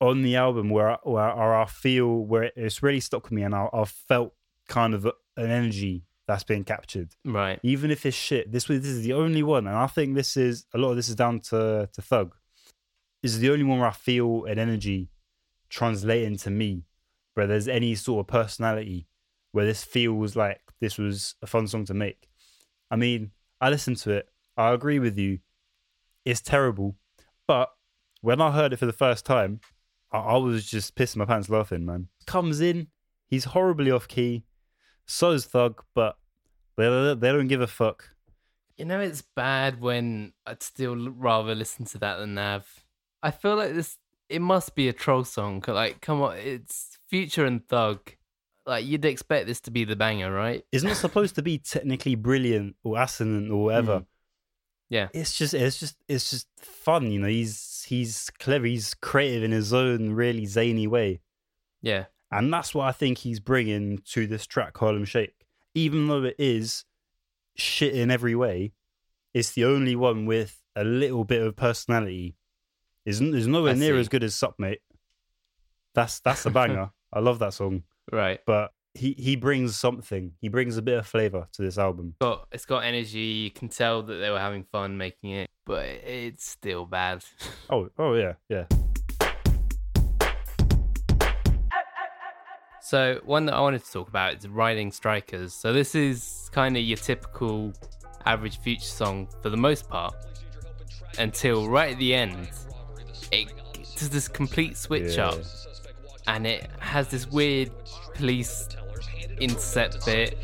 on 0.00 0.22
the 0.22 0.36
album 0.36 0.70
where 0.70 0.90
I, 0.92 0.96
where, 1.02 1.22
I- 1.24 1.62
I 1.62 1.66
feel 1.66 2.18
where 2.24 2.52
it's 2.54 2.82
really 2.82 3.00
stuck 3.00 3.24
with 3.24 3.32
me 3.32 3.42
and 3.42 3.54
I, 3.54 3.68
I've 3.72 3.88
felt 3.90 4.34
kind 4.68 4.94
of 4.94 5.04
an 5.04 5.12
energy 5.50 6.04
that's 6.28 6.44
been 6.44 6.62
captured. 6.64 7.10
Right. 7.24 7.58
Even 7.64 7.90
if 7.90 8.06
it's 8.06 8.16
shit, 8.16 8.52
this 8.52 8.68
was 8.68 8.80
this 8.82 8.90
is 8.90 9.02
the 9.02 9.14
only 9.14 9.42
one, 9.42 9.66
and 9.66 9.76
I 9.76 9.88
think 9.88 10.14
this 10.14 10.36
is 10.36 10.64
a 10.72 10.78
lot 10.78 10.90
of 10.90 10.96
this 10.96 11.08
is 11.08 11.16
down 11.16 11.40
to 11.50 11.88
to 11.92 12.02
Thug. 12.02 12.36
This 13.22 13.32
is 13.34 13.40
the 13.40 13.50
only 13.50 13.64
one 13.64 13.78
where 13.80 13.88
I 13.88 13.92
feel 13.92 14.44
an 14.44 14.58
energy 14.60 15.08
translating 15.68 16.36
to 16.38 16.50
me, 16.50 16.84
where 17.34 17.46
there's 17.46 17.68
any 17.68 17.94
sort 17.94 18.20
of 18.20 18.26
personality, 18.26 19.06
where 19.52 19.66
this 19.66 19.84
feels 19.84 20.36
like 20.36 20.60
this 20.80 20.98
was 20.98 21.34
a 21.42 21.46
fun 21.46 21.66
song 21.66 21.84
to 21.86 21.94
make. 21.94 22.28
I 22.90 22.96
mean, 22.96 23.32
I 23.60 23.70
listened 23.70 23.98
to 23.98 24.10
it. 24.12 24.28
I 24.56 24.72
agree 24.72 24.98
with 24.98 25.18
you. 25.18 25.40
It's 26.24 26.40
terrible, 26.40 26.96
but 27.46 27.70
when 28.20 28.40
I 28.40 28.50
heard 28.50 28.72
it 28.72 28.78
for 28.78 28.86
the 28.86 28.92
first 28.92 29.26
time, 29.26 29.60
I, 30.12 30.18
I 30.18 30.36
was 30.36 30.64
just 30.64 30.94
pissing 30.94 31.16
my 31.16 31.26
pants 31.26 31.50
laughing. 31.50 31.84
Man, 31.84 32.08
comes 32.26 32.60
in, 32.60 32.88
he's 33.26 33.44
horribly 33.44 33.90
off 33.90 34.08
key. 34.08 34.44
So's 35.06 35.44
Thug, 35.44 35.82
but 35.94 36.16
they 36.76 37.14
they 37.14 37.32
don't 37.32 37.48
give 37.48 37.60
a 37.60 37.66
fuck. 37.66 38.10
You 38.76 38.86
know, 38.86 39.00
it's 39.00 39.22
bad 39.22 39.80
when 39.80 40.32
I'd 40.46 40.62
still 40.62 40.96
rather 40.96 41.54
listen 41.54 41.84
to 41.86 41.98
that 41.98 42.16
than 42.16 42.34
Nav. 42.34 42.84
I 43.22 43.30
feel 43.30 43.56
like 43.56 43.74
this. 43.74 43.98
It 44.28 44.40
must 44.40 44.74
be 44.74 44.88
a 44.88 44.92
troll 44.92 45.24
song. 45.24 45.62
Like, 45.66 46.00
come 46.00 46.22
on, 46.22 46.36
it's 46.38 46.98
Future 47.08 47.44
and 47.44 47.66
Thug. 47.66 48.12
Like, 48.66 48.86
you'd 48.86 49.04
expect 49.04 49.46
this 49.46 49.60
to 49.62 49.70
be 49.70 49.84
the 49.84 49.96
banger, 49.96 50.32
right? 50.32 50.64
It's 50.72 50.84
not 50.84 50.96
supposed 50.96 51.34
to 51.34 51.42
be 51.42 51.58
technically 51.58 52.14
brilliant 52.14 52.76
or 52.82 52.98
assonant 52.98 53.52
or 53.52 53.64
whatever. 53.64 54.00
Mm. 54.00 54.06
Yeah. 54.88 55.08
It's 55.12 55.36
just 55.36 55.54
it's 55.54 55.78
just 55.80 55.96
it's 56.08 56.30
just 56.30 56.46
fun, 56.58 57.10
you 57.10 57.18
know. 57.18 57.28
He's 57.28 57.84
he's 57.88 58.30
clever. 58.38 58.66
He's 58.66 58.94
creative 58.94 59.42
in 59.42 59.50
his 59.50 59.72
own 59.72 60.12
really 60.12 60.46
zany 60.46 60.86
way, 60.86 61.20
Yeah, 61.82 62.04
and 62.30 62.52
that's 62.52 62.74
what 62.74 62.86
I 62.86 62.92
think 62.92 63.18
he's 63.18 63.40
bringing 63.40 63.98
to 64.12 64.26
this 64.26 64.46
track, 64.46 64.76
Harlem 64.78 65.04
Shake. 65.04 65.46
Even 65.74 66.06
though 66.06 66.22
it 66.24 66.36
is 66.38 66.84
shit 67.56 67.94
in 67.94 68.10
every 68.10 68.34
way, 68.34 68.72
it's 69.32 69.52
the 69.52 69.64
only 69.64 69.96
one 69.96 70.26
with 70.26 70.62
a 70.76 70.84
little 70.84 71.24
bit 71.24 71.42
of 71.42 71.56
personality. 71.56 72.36
Is 73.06 73.20
is 73.20 73.46
nowhere 73.46 73.72
I 73.72 73.74
near 73.74 73.94
see. 73.94 74.00
as 74.00 74.08
good 74.08 74.24
as 74.24 74.34
Sup 74.34 74.54
Mate. 74.58 74.80
That's 75.94 76.20
that's 76.20 76.46
a 76.46 76.50
banger. 76.50 76.90
I 77.12 77.20
love 77.20 77.38
that 77.40 77.54
song, 77.54 77.84
right. 78.10 78.40
but 78.46 78.72
he 78.94 79.12
he 79.12 79.36
brings 79.36 79.76
something. 79.76 80.32
He 80.40 80.48
brings 80.48 80.76
a 80.76 80.82
bit 80.82 80.98
of 80.98 81.06
flavor 81.06 81.46
to 81.52 81.62
this 81.62 81.78
album. 81.78 82.14
Got 82.20 82.48
it's 82.50 82.64
got 82.64 82.84
energy. 82.84 83.18
You 83.18 83.50
can 83.50 83.68
tell 83.68 84.02
that 84.02 84.14
they 84.14 84.30
were 84.30 84.38
having 84.38 84.64
fun 84.64 84.96
making 84.96 85.30
it, 85.30 85.50
but 85.64 85.84
it's 85.84 86.46
still 86.46 86.86
bad. 86.86 87.24
Oh 87.70 87.88
oh 87.98 88.14
yeah 88.14 88.34
yeah. 88.48 88.64
So 92.82 93.20
one 93.24 93.46
that 93.46 93.54
I 93.54 93.60
wanted 93.60 93.82
to 93.82 93.90
talk 93.90 94.08
about 94.08 94.34
is 94.36 94.46
Riding 94.46 94.92
Strikers. 94.92 95.54
So 95.54 95.72
this 95.72 95.94
is 95.94 96.50
kind 96.52 96.76
of 96.76 96.82
your 96.82 96.98
typical 96.98 97.72
average 98.26 98.58
future 98.58 98.84
song 98.84 99.26
for 99.42 99.48
the 99.48 99.56
most 99.56 99.88
part, 99.88 100.14
until 101.18 101.68
right 101.68 101.92
at 101.92 101.98
the 101.98 102.14
end, 102.14 102.50
it 103.42 103.48
does 103.96 104.10
this 104.10 104.28
complete 104.28 104.76
switch 104.76 105.16
Yeah. 105.16 105.28
up, 105.28 105.38
and 106.26 106.46
it 106.46 106.68
has 106.80 107.08
this 107.08 107.26
weird 107.30 107.70
police 108.14 108.68
intercept 109.40 110.04
bit, 110.06 110.36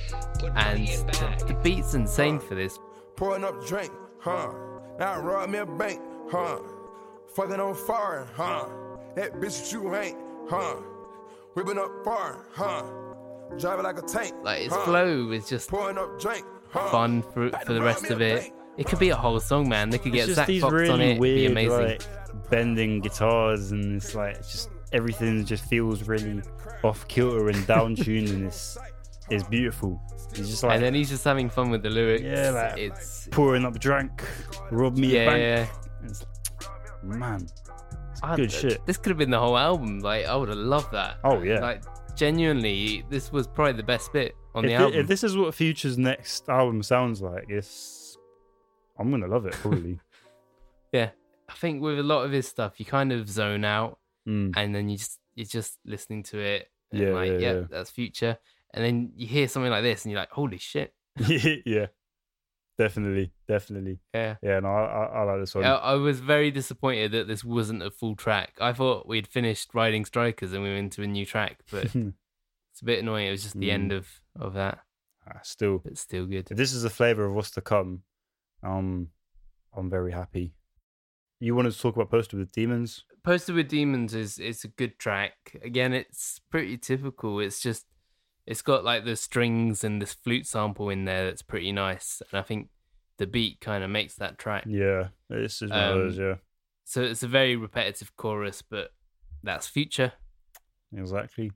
and 0.57 0.87
the, 0.89 1.45
the 1.49 1.55
beat's 1.63 1.95
insane 1.95 2.39
for 2.39 2.55
this. 2.55 2.79
Pouring 3.17 3.45
up 3.45 3.65
drink, 3.67 3.93
huh? 4.19 4.53
Now 4.99 5.21
rob 5.21 5.51
me 5.51 5.59
a 5.59 5.67
bank, 5.67 6.01
huh? 6.31 6.59
Fucking 7.35 7.61
on 7.61 7.75
fire, 7.75 8.27
huh? 8.35 8.67
That 9.17 9.35
bitch 9.35 9.63
that 9.63 9.73
you 9.73 9.95
ain't, 9.95 10.17
huh? 10.49 10.77
Whipping 11.55 11.79
up 11.79 11.91
far, 12.05 12.47
huh? 12.53 12.83
Driving 13.59 13.85
like 13.85 13.99
a 13.99 14.03
tank. 14.03 14.33
Like 14.43 14.63
its 14.63 14.75
huh? 14.75 14.85
flow 14.85 15.31
is 15.33 15.49
just 15.49 15.69
Pouring 15.69 15.99
up 15.99 16.21
drink, 16.21 16.45
huh? 16.71 16.89
fun 16.91 17.23
for 17.23 17.51
for 17.67 17.73
the 17.73 17.83
rest 17.83 18.11
of 18.11 18.21
it. 18.21 18.53
It 18.77 18.87
could 18.87 18.99
be 18.99 19.11
a 19.11 19.17
whole 19.17 19.41
song, 19.41 19.69
man. 19.69 19.91
They 19.91 19.99
could 19.99 20.15
It's 20.15 20.27
get 20.27 20.35
just 20.35 20.37
Zach 20.37 20.61
Fox 20.61 20.73
really 20.73 20.91
on 20.91 21.01
it. 21.01 21.09
It'd 21.11 21.21
be 21.23 21.47
amazing. 21.47 21.71
like 21.73 22.20
bending 22.51 23.01
guitars, 23.01 23.73
and 23.73 23.97
it's 23.97 24.15
like 24.15 24.37
it's 24.37 24.53
just 24.53 24.71
everything 24.93 25.45
just 25.45 25.65
feels 25.65 26.07
really 26.09 26.43
off 26.83 27.07
kilter 27.09 27.49
and 27.49 27.67
down 27.67 27.95
tuned, 27.95 28.29
and 28.29 28.47
it's 28.47 28.77
it's 29.31 29.45
beautiful. 29.45 30.01
It's 30.31 30.49
just 30.49 30.63
like 30.63 30.75
and 30.75 30.85
then 30.85 30.95
he's 30.95 31.09
just 31.09 31.25
having 31.25 31.49
fun 31.49 31.71
with 31.71 31.83
the 31.83 31.91
lyrics. 31.91 32.23
Yeah, 32.23 32.51
like- 32.51 32.79
it's 32.79 33.29
pouring 33.31 33.65
up 33.65 33.79
drink, 33.79 34.25
rob 34.71 34.97
me 34.97 35.17
a 35.17 35.25
yeah, 35.25 35.31
bank. 35.31 35.41
yeah. 35.41 36.07
It's, 36.09 36.27
man, 37.03 37.47
I- 38.23 38.37
good 38.37 38.53
shit. 38.53 38.85
This 38.87 38.97
could 38.97 39.11
have 39.11 39.19
been 39.19 39.31
the 39.31 39.41
whole 39.41 39.57
album. 39.59 40.01
Like 40.01 40.27
I 40.27 40.37
would 40.37 40.49
have 40.49 40.59
loved 40.59 40.93
that. 40.93 41.19
Oh, 41.25 41.43
yeah. 41.43 41.61
Like 41.61 41.83
genuinely, 42.17 43.05
this 43.09 43.33
was 43.33 43.47
probably 43.47 43.73
the 43.75 43.83
best 43.83 44.13
bit 44.13 44.35
on 44.55 44.65
if, 44.65 44.69
the 44.71 44.75
album. 44.75 45.01
if 45.01 45.07
this 45.07 45.25
is 45.25 45.37
what 45.37 45.55
Future's 45.55 45.99
next 45.99 46.49
album 46.49 46.83
sounds 46.83 47.23
like, 47.23 47.47
it's 47.49 48.17
I'm 48.99 49.11
gonna 49.11 49.27
love 49.27 49.47
it 49.47 49.53
probably. 49.55 49.99
yeah, 50.93 51.11
I 51.51 51.55
think 51.55 51.83
with 51.83 51.99
a 51.99 52.03
lot 52.05 52.25
of 52.25 52.31
his 52.33 52.47
stuff, 52.49 52.79
you 52.79 52.87
kind 52.87 53.13
of 53.13 53.29
zone 53.29 53.65
out, 53.65 53.99
Mm. 54.29 54.53
and 54.57 54.75
then 54.75 54.89
you 54.89 54.97
just 54.99 55.19
you're 55.35 55.47
just 55.47 55.79
listening 55.85 56.23
to 56.25 56.39
it. 56.39 56.71
And 56.93 57.01
Yeah, 57.01 57.09
like, 57.11 57.31
yeah, 57.31 57.39
yep, 57.39 57.57
yeah. 57.57 57.67
that's 57.71 57.91
future. 57.91 58.37
And 58.75 58.85
then 58.85 59.13
you 59.17 59.27
hear 59.27 59.49
something 59.49 59.71
like 59.71 59.83
this, 59.83 60.05
and 60.05 60.13
you're 60.13 60.21
like, 60.21 60.31
holy 60.31 60.59
shit. 60.59 60.95
yeah, 61.67 61.87
definitely, 62.79 63.33
definitely. 63.49 63.99
Yeah. 64.15 64.37
Yeah, 64.43 64.61
no, 64.61 64.69
I, 64.69 64.85
I, 64.85 65.05
I 65.05 65.23
like 65.23 65.41
this 65.41 65.55
one. 65.55 65.65
I, 65.65 65.75
I 65.75 65.95
was 65.95 66.21
very 66.21 66.51
disappointed 66.51 67.13
that 67.13 67.29
this 67.29 67.45
wasn't 67.45 67.83
a 67.83 67.91
full 67.91 68.17
track. 68.17 68.53
I 68.61 68.73
thought 68.73 69.07
we'd 69.09 69.27
finished 69.27 69.71
Riding 69.75 70.05
Strikers 70.05 70.53
and 70.53 70.63
we 70.63 70.69
were 70.71 70.77
into 70.77 71.03
a 71.03 71.07
new 71.07 71.25
track, 71.27 71.61
but 71.71 71.85
it's 71.95 72.83
a 72.83 72.85
bit 72.85 73.01
annoying. 73.01 73.27
It 73.29 73.33
was 73.33 73.43
just 73.43 73.59
the 73.59 73.69
Mm. 73.71 73.73
end 73.75 73.93
of, 73.93 74.09
of 74.39 74.55
that, 74.55 74.81
Ah, 75.27 75.41
Still, 75.43 75.79
but 75.79 75.97
still 75.99 76.27
good. 76.27 76.51
if 76.51 76.57
this 76.57 76.73
is 76.73 76.83
the 76.83 76.91
flavor 76.91 77.25
of 77.25 77.35
what's 77.35 77.51
to 77.53 77.61
come, 77.61 78.03
um, 78.63 79.09
I'm 79.77 79.89
very 79.91 80.13
happy. 80.13 80.55
You 81.41 81.55
wanted 81.55 81.73
to 81.73 81.81
talk 81.81 81.97
about 81.97 82.11
Posted 82.11 82.39
with 82.39 82.53
Demons? 82.53 83.05
Posted 83.25 83.55
with 83.55 83.69
Demons 83.69 84.15
is 84.15 84.39
is 84.39 84.63
a 84.65 84.69
good 84.69 84.99
track. 84.99 85.57
Again, 85.63 85.93
it's 85.93 86.41
pretty 86.51 86.77
typical. 86.77 87.41
It's 87.41 87.61
just 87.61 87.87
it's 88.47 88.63
got 88.63 88.85
like 88.85 89.05
the 89.05 89.17
strings 89.17 89.83
and 89.85 90.01
this 90.01 90.13
flute 90.13 90.47
sample 90.47 90.91
in 90.91 91.05
there 91.07 91.25
that's 91.27 91.43
pretty 91.43 91.73
nice, 91.73 92.23
and 92.31 92.39
I 92.39 92.43
think 92.43 92.69
the 93.19 93.27
beat 93.27 93.61
kind 93.61 93.83
of 93.85 93.91
makes 93.91 94.15
that 94.17 94.39
track. 94.39 94.65
Yeah, 94.67 95.09
this 95.29 95.63
is 95.63 95.71
one 95.71 95.79
of 95.79 95.93
Um, 95.93 95.99
those. 95.99 96.19
Yeah, 96.19 96.35
So 96.85 97.03
it's 97.03 97.23
a 97.23 97.29
very 97.29 97.57
repetitive 97.57 98.17
chorus, 98.17 98.63
but 98.63 98.91
that's 99.43 99.67
future. 99.67 100.13
exactly. 100.95 101.53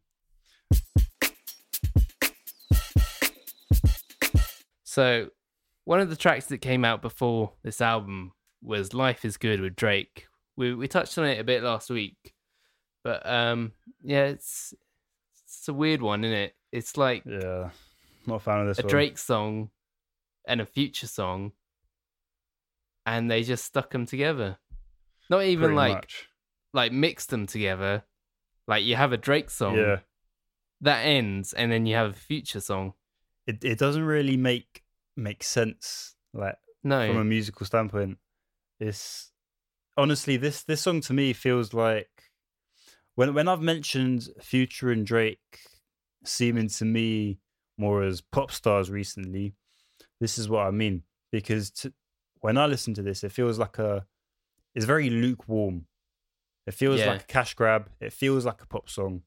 So 4.85 5.29
one 5.85 6.01
of 6.01 6.09
the 6.09 6.17
tracks 6.17 6.47
that 6.47 6.59
came 6.59 6.85
out 6.85 7.03
before 7.03 7.53
this 7.63 7.81
album 7.81 8.33
was 8.65 8.95
"Life 8.95 9.25
Is 9.25 9.37
Good" 9.37 9.61
with 9.61 9.77
Drake. 9.77 10.27
We 10.57 10.75
we 10.75 10.89
touched 10.89 11.19
on 11.19 11.27
it 11.27 11.39
a 11.41 11.45
bit 11.45 11.63
last 11.63 11.91
week, 11.91 12.35
but 13.03 13.25
um, 13.29 13.73
yeah, 14.03 14.25
it's 14.27 14.73
it's 15.45 15.69
a 15.69 15.75
weird 15.75 16.01
one, 16.03 16.25
isn't 16.25 16.37
it? 16.37 16.55
It's 16.73 16.97
like 16.97 17.23
Yeah, 17.27 17.71
not 18.27 18.37
a 18.37 18.41
fan 18.41 18.61
of 18.61 18.67
this 18.69 18.79
a 18.79 18.83
one. 18.83 18.91
Drake 18.91 19.19
song 19.19 19.71
and 20.47 20.61
a 20.61 20.67
Future 20.67 21.07
song, 21.07 21.53
and 23.07 23.31
they 23.31 23.43
just 23.43 23.65
stuck 23.65 23.91
them 23.91 24.07
together. 24.07 24.59
Not 25.31 25.45
even 25.45 25.67
pretty 25.67 25.77
like 25.77 25.95
much. 25.97 26.29
like 26.73 26.93
mixed 26.93 27.31
them 27.31 27.47
together. 27.47 28.05
Like 28.67 28.85
you 28.85 28.97
have 28.97 29.13
a 29.13 29.17
Drake 29.19 29.51
song 29.51 29.77
Yeah, 29.77 29.99
that 30.81 31.01
ends, 31.03 31.53
and 31.53 31.71
then 31.71 31.87
you 31.87 31.95
have 31.97 32.11
a 32.11 32.15
Future 32.15 32.61
song. 32.61 32.95
it 33.47 33.63
it 33.65 33.79
doesn't 33.79 34.05
really 34.05 34.37
make 34.37 34.83
make 35.17 35.43
sense 35.45 36.15
like 36.33 36.57
No, 36.83 37.07
from 37.07 37.19
a 37.19 37.25
musical 37.25 37.67
standpoint. 37.67 38.19
It's 38.85 39.33
honestly 39.97 40.37
this 40.37 40.63
this 40.63 40.83
song 40.83 41.01
to 41.03 41.13
me 41.13 41.33
feels 41.33 41.73
like 41.73 42.11
when 43.15 43.33
when 43.35 43.49
I've 43.49 43.63
mentioned 43.63 44.29
Future 44.41 44.91
and 44.91 45.07
Drake 45.07 45.61
seeming 46.25 46.69
to 46.69 46.85
me 46.85 47.39
more 47.79 48.03
as 48.03 48.21
pop 48.21 48.51
stars 48.51 48.91
recently, 48.91 49.55
this 50.21 50.39
is 50.39 50.49
what 50.49 50.67
I 50.67 50.71
mean 50.71 51.03
because 51.33 51.71
to, 51.71 51.93
when 52.41 52.59
I 52.59 52.67
listen 52.67 52.95
to 52.95 53.03
this, 53.03 53.25
it 53.25 53.33
feels 53.33 53.59
like 53.59 53.79
a 53.79 54.07
it's 54.75 54.85
very 54.85 55.09
lukewarm. 55.09 55.87
It 56.67 56.75
feels 56.75 57.01
Yeah. 57.01 57.13
like 57.13 57.23
a 57.23 57.27
cash 57.27 57.55
grab. 57.55 57.91
It 58.01 58.13
feels 58.13 58.45
like 58.45 58.61
a 58.63 58.67
pop 58.67 58.89
song. 58.89 59.23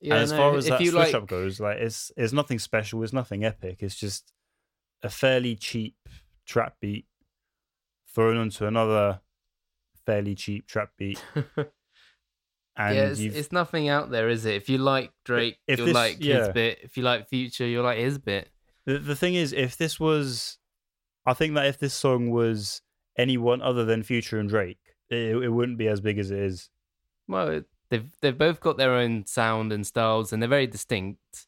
yeah, 0.00 0.14
and 0.14 0.22
as 0.24 0.30
no, 0.30 0.36
far 0.36 0.56
as 0.56 0.66
that 0.66 0.78
switch 0.78 0.92
like, 0.92 1.14
up 1.14 1.26
goes, 1.26 1.58
like 1.58 1.78
it's 1.78 2.12
it's 2.16 2.32
nothing 2.32 2.58
special. 2.58 3.02
It's 3.02 3.12
nothing 3.12 3.44
epic. 3.44 3.82
It's 3.82 3.96
just 3.96 4.32
a 5.02 5.08
fairly 5.08 5.56
cheap 5.56 5.96
trap 6.46 6.76
beat 6.80 7.06
thrown 8.16 8.38
onto 8.38 8.64
another 8.64 9.20
fairly 10.06 10.34
cheap 10.34 10.66
trap 10.66 10.90
beat. 10.98 11.22
And 12.78 12.94
yeah, 12.94 13.04
it's, 13.04 13.20
it's 13.20 13.52
nothing 13.52 13.88
out 13.88 14.10
there, 14.10 14.28
is 14.28 14.44
it? 14.44 14.54
If 14.54 14.68
you 14.68 14.76
like 14.76 15.10
Drake, 15.24 15.56
if 15.66 15.78
you'll 15.78 15.86
this- 15.86 15.94
like 15.94 16.18
yeah. 16.20 16.40
his 16.40 16.48
bit. 16.50 16.78
If 16.82 16.98
you 16.98 17.04
like 17.04 17.26
Future, 17.26 17.66
you'll 17.66 17.84
like 17.84 17.96
his 17.96 18.18
bit. 18.18 18.50
the, 18.84 18.98
the 18.98 19.16
thing 19.16 19.34
is, 19.34 19.54
if 19.54 19.78
this 19.78 19.98
was, 19.98 20.58
I 21.24 21.32
think 21.32 21.54
that 21.54 21.64
if 21.64 21.78
this 21.78 21.94
song 21.94 22.28
was 22.28 22.82
anyone 23.16 23.62
other 23.62 23.86
than 23.86 24.02
Future 24.02 24.38
and 24.38 24.46
Drake, 24.46 24.94
it, 25.08 25.36
it 25.36 25.48
wouldn't 25.48 25.78
be 25.78 25.88
as 25.88 26.02
big 26.02 26.18
as 26.18 26.30
it 26.30 26.38
is. 26.38 26.68
Well, 27.26 27.62
they've 27.88 28.14
they've 28.20 28.36
both 28.36 28.60
got 28.60 28.76
their 28.76 28.92
own 28.92 29.24
sound 29.24 29.72
and 29.72 29.86
styles, 29.86 30.34
and 30.34 30.42
they're 30.42 30.48
very 30.50 30.66
distinct. 30.66 31.46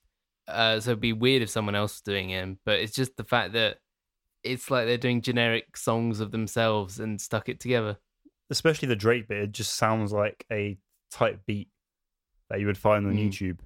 Uh, 0.49 0.81
so 0.81 0.93
it'd 0.93 1.01
be 1.01 1.13
weird 1.13 1.43
if 1.43 1.51
someone 1.51 1.75
else 1.75 1.97
was 1.97 2.01
doing 2.01 2.31
it. 2.31 2.57
But 2.65 2.81
it's 2.81 2.95
just 2.95 3.19
the 3.19 3.25
fact 3.25 3.53
that 3.53 3.81
it's 4.43 4.71
like 4.71 4.87
they're 4.87 4.97
doing 4.99 5.21
generic 5.23 5.77
songs 5.77 6.21
of 6.21 6.31
themselves 6.31 6.99
and 7.01 7.21
stuck 7.21 7.49
it 7.49 7.61
together. 7.61 7.97
Especially 8.51 8.89
the 8.89 8.97
Drake 8.97 9.29
bit, 9.29 9.39
it 9.39 9.53
just 9.53 9.75
sounds 9.75 10.13
like 10.13 10.45
a 10.51 10.79
type 11.11 11.41
beat 11.47 11.69
that 12.51 12.61
you 12.61 12.67
would 12.67 12.79
find 12.79 13.07
on 13.07 13.15
Mm. 13.15 13.29
YouTube. 13.31 13.59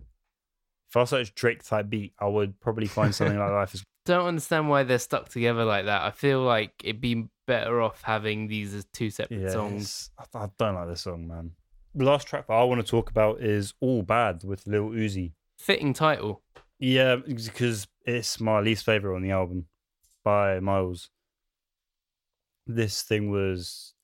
If 0.90 0.96
I 0.96 1.04
search 1.04 1.34
Drake 1.34 1.62
type 1.64 1.88
beat, 1.88 2.14
I 2.18 2.26
would 2.26 2.60
probably 2.60 2.86
find 2.86 3.14
something 3.14 3.38
like 3.38 3.50
Life 3.50 3.74
is 3.74 3.82
Don't 4.04 4.26
understand 4.26 4.68
why 4.68 4.82
they're 4.82 4.98
stuck 4.98 5.28
together 5.28 5.64
like 5.64 5.84
that. 5.84 6.02
I 6.02 6.10
feel 6.10 6.40
like 6.42 6.72
it'd 6.82 7.00
be 7.00 7.28
better 7.46 7.80
off 7.80 8.02
having 8.02 8.48
these 8.48 8.74
as 8.74 8.84
two 8.92 9.10
separate 9.10 9.42
Yeah, 9.42 9.50
songs. 9.50 10.10
I, 10.18 10.44
I 10.44 10.48
don't 10.58 10.74
like 10.74 10.88
this 10.88 11.02
song, 11.02 11.28
man. 11.28 11.52
The 11.94 12.04
last 12.04 12.26
track 12.26 12.48
that 12.48 12.54
I 12.54 12.64
want 12.64 12.84
to 12.84 12.90
talk 12.90 13.10
about 13.10 13.40
is 13.40 13.74
All 13.80 14.02
Bad 14.02 14.42
with 14.42 14.66
Lil 14.66 14.88
Uzi. 14.90 15.32
Fitting 15.58 15.92
title. 15.92 16.42
Yeah, 16.80 17.16
because 17.16 17.86
it's 18.04 18.40
my 18.40 18.58
least 18.58 18.84
favorite 18.84 19.14
on 19.14 19.22
the 19.22 19.30
album 19.30 19.66
by 20.24 20.60
Miles. 20.60 21.10
This 22.66 23.02
thing 23.02 23.30
was, 23.30 23.94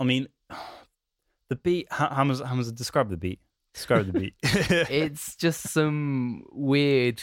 I 0.00 0.04
mean, 0.04 0.28
the 1.48 1.56
beat. 1.56 1.88
How, 1.90 2.08
how 2.08 2.24
does 2.24 2.40
how 2.40 2.56
does 2.56 2.68
it 2.68 2.74
describe 2.76 3.10
the 3.10 3.16
beat? 3.16 3.40
Describe 3.74 4.06
the 4.06 4.18
beat. 4.18 4.34
It's 4.90 5.36
just 5.36 5.68
some 5.68 6.44
weird, 6.52 7.22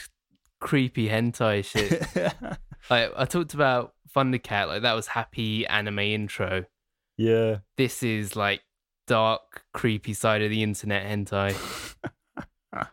creepy 0.60 1.08
hentai 1.10 1.64
shit. 1.64 2.02
like 2.90 3.12
I 3.16 3.26
talked 3.26 3.54
about 3.54 3.94
Thundercat, 4.16 4.68
like 4.68 4.82
that 4.82 4.94
was 4.94 5.08
happy 5.08 5.66
anime 5.68 6.00
intro. 6.00 6.66
yeah, 7.18 7.60
This 7.78 8.04
is 8.04 8.36
like 8.36 8.62
dark, 9.08 9.64
creepy 9.74 10.14
side 10.14 10.42
of 10.42 10.50
the 10.50 10.62
internet 10.62 11.06
hentai. 11.06 11.56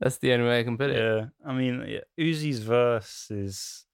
That's 0.00 0.18
the 0.18 0.32
only 0.32 0.46
way 0.46 0.60
I 0.60 0.64
can 0.64 0.76
put 0.78 0.90
it. 0.90 0.96
yeah. 0.96 1.26
I 1.44 1.52
mean, 1.52 1.84
yeah, 1.88 2.00
Uzi's 2.18 2.60
verse 2.60 3.28
is. 3.30 3.84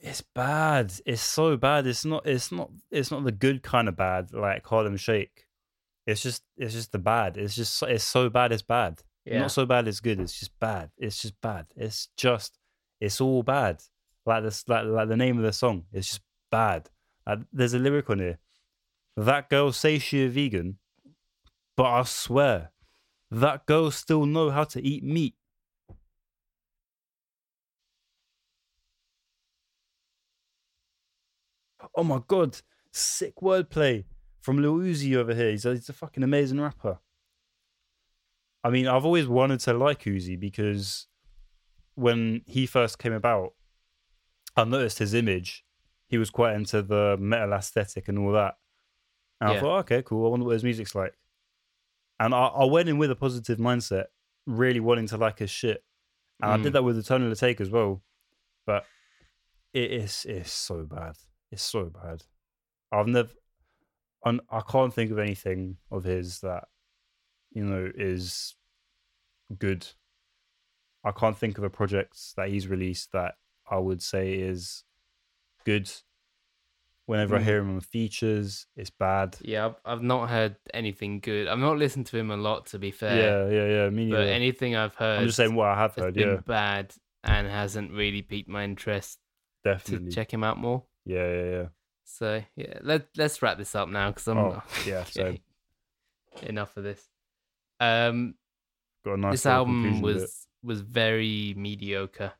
It's 0.00 0.22
bad. 0.34 0.92
It's 1.06 1.22
so 1.22 1.56
bad. 1.56 1.86
It's 1.86 2.04
not. 2.04 2.26
It's 2.26 2.50
not. 2.50 2.70
It's 2.90 3.10
not 3.10 3.24
the 3.24 3.32
good 3.32 3.62
kind 3.62 3.88
of 3.88 3.96
bad 3.96 4.32
like 4.32 4.66
Harlem 4.66 4.96
Shake. 4.96 5.46
It's 6.06 6.22
just. 6.22 6.42
It's 6.56 6.74
just 6.74 6.92
the 6.92 6.98
bad. 6.98 7.36
It's 7.36 7.54
just. 7.54 7.74
so- 7.76 7.86
It's 7.86 8.04
so 8.04 8.28
bad. 8.28 8.52
It's 8.52 8.62
bad. 8.62 9.00
Yeah. 9.24 9.40
Not 9.42 9.52
so 9.52 9.64
bad. 9.66 9.86
It's 9.86 10.00
good. 10.00 10.18
It's 10.20 10.38
just 10.38 10.58
bad. 10.58 10.90
It's 10.98 11.22
just 11.22 11.40
bad. 11.40 11.66
It's 11.76 12.08
just. 12.16 12.58
It's 13.00 13.20
all 13.20 13.42
bad. 13.42 13.80
Like 14.26 14.42
this. 14.42 14.64
Like 14.68 14.84
like 14.86 15.08
the 15.08 15.16
name 15.16 15.36
of 15.38 15.44
the 15.44 15.52
song. 15.52 15.84
It's 15.92 16.08
just 16.08 16.20
bad. 16.50 16.90
Like, 17.26 17.38
there's 17.52 17.74
a 17.74 17.78
lyric 17.78 18.10
on 18.10 18.18
here. 18.18 18.38
That 19.16 19.48
girl 19.48 19.70
say 19.72 19.98
she 20.00 20.24
a 20.24 20.28
vegan, 20.28 20.78
but 21.76 21.84
I 21.84 22.02
swear, 22.02 22.72
that 23.32 23.64
girl 23.64 23.90
still 23.90 24.26
know 24.26 24.50
how 24.50 24.64
to 24.64 24.86
eat 24.86 25.02
meat. 25.02 25.34
Oh 31.96 32.04
my 32.04 32.20
god, 32.26 32.58
sick 32.90 33.36
wordplay 33.36 34.04
from 34.40 34.60
Lil 34.60 34.76
Uzi 34.76 35.16
over 35.16 35.34
here. 35.34 35.50
He's 35.50 35.64
a, 35.64 35.70
he's 35.70 35.88
a 35.88 35.94
fucking 35.94 36.22
amazing 36.22 36.60
rapper. 36.60 36.98
I 38.62 38.70
mean, 38.70 38.86
I've 38.86 39.04
always 39.06 39.26
wanted 39.26 39.60
to 39.60 39.72
like 39.72 40.02
Uzi 40.04 40.38
because 40.38 41.06
when 41.94 42.42
he 42.46 42.66
first 42.66 42.98
came 42.98 43.12
about, 43.14 43.54
I 44.56 44.64
noticed 44.64 44.98
his 44.98 45.14
image. 45.14 45.64
He 46.06 46.18
was 46.18 46.28
quite 46.30 46.54
into 46.54 46.82
the 46.82 47.16
metal 47.18 47.54
aesthetic 47.54 48.08
and 48.08 48.18
all 48.18 48.32
that. 48.32 48.56
And 49.40 49.50
I 49.50 49.60
thought, 49.60 49.76
oh, 49.76 49.78
okay, 49.78 50.02
cool. 50.02 50.26
I 50.26 50.28
wonder 50.28 50.44
what 50.44 50.52
his 50.52 50.64
music's 50.64 50.94
like. 50.94 51.14
And 52.22 52.36
I, 52.36 52.46
I 52.46 52.64
went 52.66 52.88
in 52.88 52.98
with 52.98 53.10
a 53.10 53.16
positive 53.16 53.58
mindset, 53.58 54.04
really 54.46 54.78
wanting 54.78 55.08
to 55.08 55.16
like 55.16 55.40
his 55.40 55.50
shit. 55.50 55.82
And 56.40 56.52
I 56.52 56.56
Mm. 56.56 56.62
did 56.62 56.72
that 56.74 56.84
with 56.84 56.94
the 56.94 57.14
of 57.16 57.30
the 57.30 57.34
Take 57.36 57.60
as 57.60 57.68
well. 57.68 58.00
But 58.64 58.86
it 59.72 59.90
is 59.90 60.24
it's 60.28 60.52
so 60.52 60.84
bad. 60.84 61.16
It's 61.50 61.64
so 61.64 61.86
bad. 61.86 62.22
I've 62.92 63.08
never 63.08 63.30
and 64.24 64.40
I 64.48 64.60
can't 64.60 64.94
think 64.94 65.10
of 65.10 65.18
anything 65.18 65.78
of 65.90 66.04
his 66.04 66.38
that, 66.40 66.68
you 67.50 67.64
know, 67.64 67.90
is 67.92 68.54
good. 69.58 69.84
I 71.04 71.10
can't 71.10 71.36
think 71.36 71.58
of 71.58 71.64
a 71.64 71.70
project 71.70 72.36
that 72.36 72.50
he's 72.50 72.68
released 72.68 73.10
that 73.12 73.34
I 73.68 73.78
would 73.78 74.00
say 74.00 74.34
is 74.34 74.84
good. 75.64 75.90
Whenever 77.12 77.36
I 77.36 77.40
Mm. 77.40 77.44
hear 77.44 77.58
him 77.58 77.74
on 77.74 77.80
features, 77.80 78.66
it's 78.76 78.90
bad. 78.90 79.36
Yeah, 79.42 79.66
I've, 79.66 79.74
I've 79.84 80.02
not 80.02 80.28
heard 80.30 80.56
anything 80.72 81.20
good. 81.20 81.46
I've 81.46 81.58
not 81.58 81.76
listened 81.78 82.06
to 82.06 82.16
him 82.18 82.30
a 82.30 82.36
lot, 82.36 82.66
to 82.66 82.78
be 82.78 82.90
fair. 82.90 83.48
Yeah, 83.50 83.54
yeah, 83.54 83.84
yeah. 83.84 83.90
Me 83.90 84.10
But 84.10 84.28
anything 84.28 84.74
I've 84.76 84.94
heard 84.94 85.20
I'm 85.20 85.26
just 85.26 85.36
saying 85.36 85.54
what 85.54 85.68
I 85.68 85.76
have 85.76 85.94
has 85.96 86.04
heard. 86.04 86.14
been 86.14 86.28
Yeah, 86.28 86.40
bad 86.46 86.94
and 87.22 87.46
hasn't 87.46 87.92
really 87.92 88.22
piqued 88.22 88.48
my 88.48 88.64
interest 88.64 89.18
definitely. 89.62 90.08
to 90.10 90.14
check 90.14 90.32
him 90.32 90.42
out 90.42 90.56
more. 90.58 90.84
Yeah, 91.04 91.28
yeah, 91.30 91.50
yeah. 91.50 91.66
So 92.04 92.42
yeah, 92.56 92.78
let 92.82 93.08
let's 93.16 93.42
wrap 93.42 93.58
this 93.58 93.74
up 93.74 93.88
now 93.88 94.10
because 94.10 94.26
I'm 94.28 94.38
Oh, 94.38 94.62
yeah, 94.86 95.04
so- 95.04 95.36
enough 96.42 96.76
of 96.76 96.84
this. 96.84 97.08
Um, 97.78 98.34
Got 99.04 99.14
a 99.14 99.16
nice 99.18 99.32
this 99.34 99.46
album 99.46 99.82
conclusion 99.82 100.02
with 100.02 100.16
it. 100.16 100.20
was 100.22 100.46
was 100.62 100.80
very 100.80 101.54
mediocre. 101.56 102.32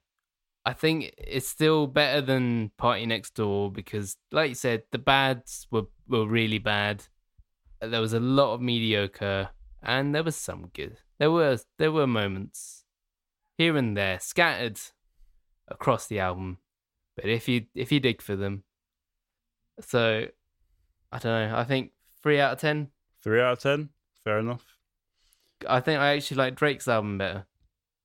I 0.64 0.72
think 0.72 1.12
it's 1.18 1.48
still 1.48 1.86
better 1.86 2.20
than 2.20 2.70
PartyNextDoor 2.78 3.72
because, 3.72 4.16
like 4.30 4.50
you 4.50 4.54
said, 4.54 4.84
the 4.92 4.98
bads 4.98 5.66
were 5.70 5.86
were 6.08 6.26
really 6.26 6.58
bad. 6.58 7.04
Uh, 7.80 7.88
there 7.88 8.00
was 8.00 8.12
a 8.12 8.20
lot 8.20 8.54
of 8.54 8.60
mediocre, 8.60 9.50
and 9.82 10.14
there 10.14 10.22
was 10.22 10.36
some 10.36 10.70
good. 10.72 10.98
There 11.18 11.32
were 11.32 11.58
there 11.78 11.90
were 11.90 12.06
moments 12.06 12.84
here 13.58 13.76
and 13.76 13.96
there 13.96 14.20
scattered 14.20 14.78
across 15.68 16.06
the 16.06 16.20
album, 16.20 16.58
but 17.16 17.26
if 17.26 17.48
you 17.48 17.66
if 17.74 17.90
you 17.90 17.98
dig 17.98 18.22
for 18.22 18.36
them, 18.36 18.62
so 19.80 20.26
I 21.10 21.18
don't 21.18 21.50
know. 21.50 21.58
I 21.58 21.64
think 21.64 21.90
three 22.22 22.38
out 22.38 22.52
of 22.52 22.60
ten. 22.60 22.88
Three 23.22 23.40
out 23.40 23.54
of 23.54 23.60
ten. 23.60 23.88
Fair 24.22 24.38
enough. 24.38 24.64
I 25.68 25.80
think 25.80 26.00
I 26.00 26.14
actually 26.14 26.36
like 26.38 26.54
Drake's 26.54 26.88
album 26.88 27.18
better. 27.18 27.46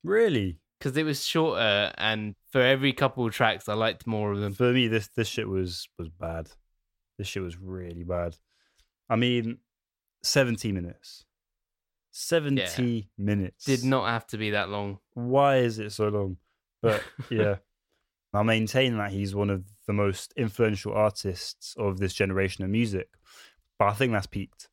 Really? 0.03 0.59
Because 0.79 0.95
it 0.97 1.03
was 1.03 1.25
shorter 1.25 1.91
and 1.97 2.35
for 2.51 2.61
every 2.61 2.93
couple 2.93 3.25
of 3.25 3.33
tracks 3.33 3.67
i 3.67 3.73
liked 3.73 4.07
more 4.07 4.31
of 4.31 4.39
them 4.39 4.53
For 4.53 4.71
me, 4.71 4.87
this 4.87 5.07
this 5.15 5.27
shit 5.27 5.47
was 5.47 5.87
was 5.97 6.09
bad. 6.09 6.49
This 7.17 7.27
shit 7.27 7.43
was 7.43 7.57
really 7.57 8.03
bad. 8.03 8.35
I 9.09 9.15
mean, 9.15 9.57
seventy 10.23 10.71
minutes. 10.71 11.25
Seventy 12.11 13.09
minutes. 13.17 13.65
did 13.65 13.83
not 13.83 14.07
have 14.07 14.25
to 14.27 14.37
be 14.37 14.51
that 14.51 14.69
long 14.69 14.99
Why 15.13 15.57
is 15.57 15.79
it 15.79 15.91
so 15.91 16.09
long? 16.09 16.37
But 16.81 17.03
yeah, 17.29 17.57
I 18.33 18.43
maintain 18.43 18.97
that 18.97 19.11
he's 19.11 19.35
one 19.35 19.49
of 19.49 19.63
the 19.85 19.93
most 19.93 20.33
influential 20.35 20.93
artists 20.93 21.75
of 21.77 21.99
this 21.99 22.13
generation 22.13 22.63
of 22.63 22.69
music. 22.69 23.09
But 23.79 23.89
I 23.89 23.93
think 23.93 24.13
that's 24.13 24.27
peaked. 24.27 24.69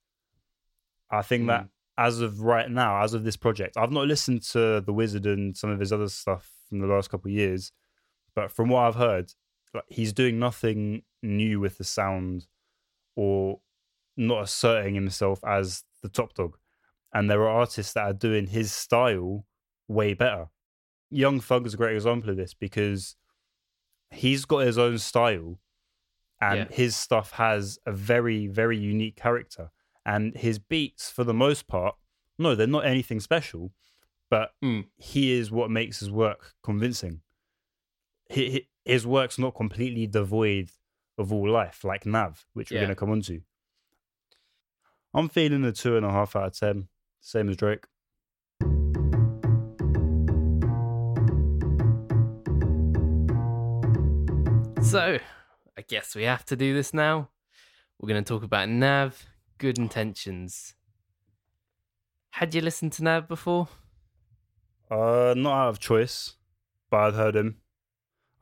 I 1.11 1.23
think 1.23 1.47
that 1.49 1.63
hmm. 1.63 1.67
As 1.97 2.21
of 2.21 2.41
right 2.41 2.71
now, 2.71 3.03
as 3.03 3.15
of 3.15 3.25
this 3.25 3.37
project, 3.37 3.77
I've 3.77 3.93
not 3.93 4.07
listened 4.07 4.43
to 4.53 4.81
The 4.81 4.93
Wizard 4.93 5.27
and 5.27 5.57
some 5.57 5.71
of 5.71 5.79
his 5.81 5.93
other 5.93 6.09
stuff 6.09 6.51
from 6.69 6.81
the 6.81 6.87
last 6.87 7.11
couple 7.11 7.29
of 7.31 7.35
years, 7.35 7.73
but 8.35 8.51
from 8.51 8.69
what 8.69 8.81
I've 8.81 8.97
heard, 8.97 9.33
like, 9.73 9.85
he's 9.89 10.13
doing 10.13 10.39
nothing 10.39 11.03
new 11.23 11.61
with 11.61 11.79
the 11.79 11.85
sound 11.85 12.47
or 13.17 13.61
not 14.17 14.43
asserting 14.45 14.95
himself 14.95 15.41
as 15.45 15.85
the 16.03 16.09
top 16.09 16.35
dog. 16.35 16.57
And 17.13 17.31
there 17.31 17.43
are 17.43 17.49
artists 17.49 17.93
that 17.93 18.05
are 18.05 18.13
doing 18.13 18.49
his 18.49 18.73
style 18.73 19.47
way 19.87 20.15
better. 20.15 20.47
Young 21.11 21.41
Thug 21.41 21.67
is 21.67 21.75
a 21.75 21.77
great 21.77 21.95
example 21.95 22.31
of 22.31 22.37
this 22.37 22.55
because 22.55 23.15
he's 24.11 24.45
got 24.45 24.59
his 24.67 24.79
own 24.79 24.99
style 24.99 25.61
and 26.41 26.59
Yeah. 26.59 26.77
his 26.77 26.97
stuff 26.97 27.33
has 27.33 27.79
a 27.87 27.93
very, 27.93 28.49
very 28.49 28.77
unique 28.77 29.17
character. 29.17 29.71
And 30.07 30.37
his 30.37 30.59
beats, 30.59 31.11
for 31.11 31.25
the 31.25 31.35
most 31.35 31.67
part, 31.67 31.95
no, 32.39 32.55
they're 32.55 32.67
not 32.67 32.85
anything 32.85 33.21
special, 33.21 33.73
but 34.31 34.53
Mm. 34.63 34.87
he 34.97 35.33
is 35.33 35.51
what 35.51 35.71
makes 35.71 36.01
his 36.01 36.11
work 36.11 36.55
convincing. 36.63 37.23
Hi- 38.35 38.51
hi- 38.53 38.69
His 38.85 39.07
work's 39.07 39.39
not 39.39 39.55
completely 39.55 40.07
devoid 40.07 40.71
of 41.17 41.33
all 41.33 41.49
life, 41.49 41.85
like 41.85 42.05
Nav, 42.05 42.45
which 42.53 42.71
we're 42.71 42.81
going 42.81 42.89
to 42.91 42.95
come 42.95 43.11
on 43.11 43.23
to. 43.23 43.41
I'm 45.15 45.29
feeling 45.31 45.65
a 45.65 45.73
two 45.73 45.97
and 45.97 46.05
a 46.05 46.11
half 46.11 46.37
out 46.37 46.49
of 46.49 46.59
ten, 46.59 46.89
same 47.21 47.49
as 47.49 47.57
Drake. 47.57 47.87
So, 54.83 55.19
I 55.77 55.83
guess 55.89 56.15
we 56.15 56.25
have 56.25 56.45
to 56.47 56.57
do 56.57 56.73
this 56.75 56.93
now. 56.95 57.31
We're 57.99 58.09
going 58.09 58.23
to 58.23 58.29
talk 58.29 58.43
about 58.45 58.69
Nav, 58.69 59.25
Good 59.65 59.79
Intentions. 59.79 60.75
Had 62.33 62.55
you 62.55 62.61
listened 62.61 62.93
to 62.93 63.03
Nav 63.03 63.27
before? 63.27 63.69
Uh, 64.91 65.33
not 65.35 65.55
out 65.55 65.69
of 65.71 65.79
choice, 65.79 66.35
but 66.91 66.99
I'd 66.99 67.15
heard 67.15 67.35
him. 67.35 67.57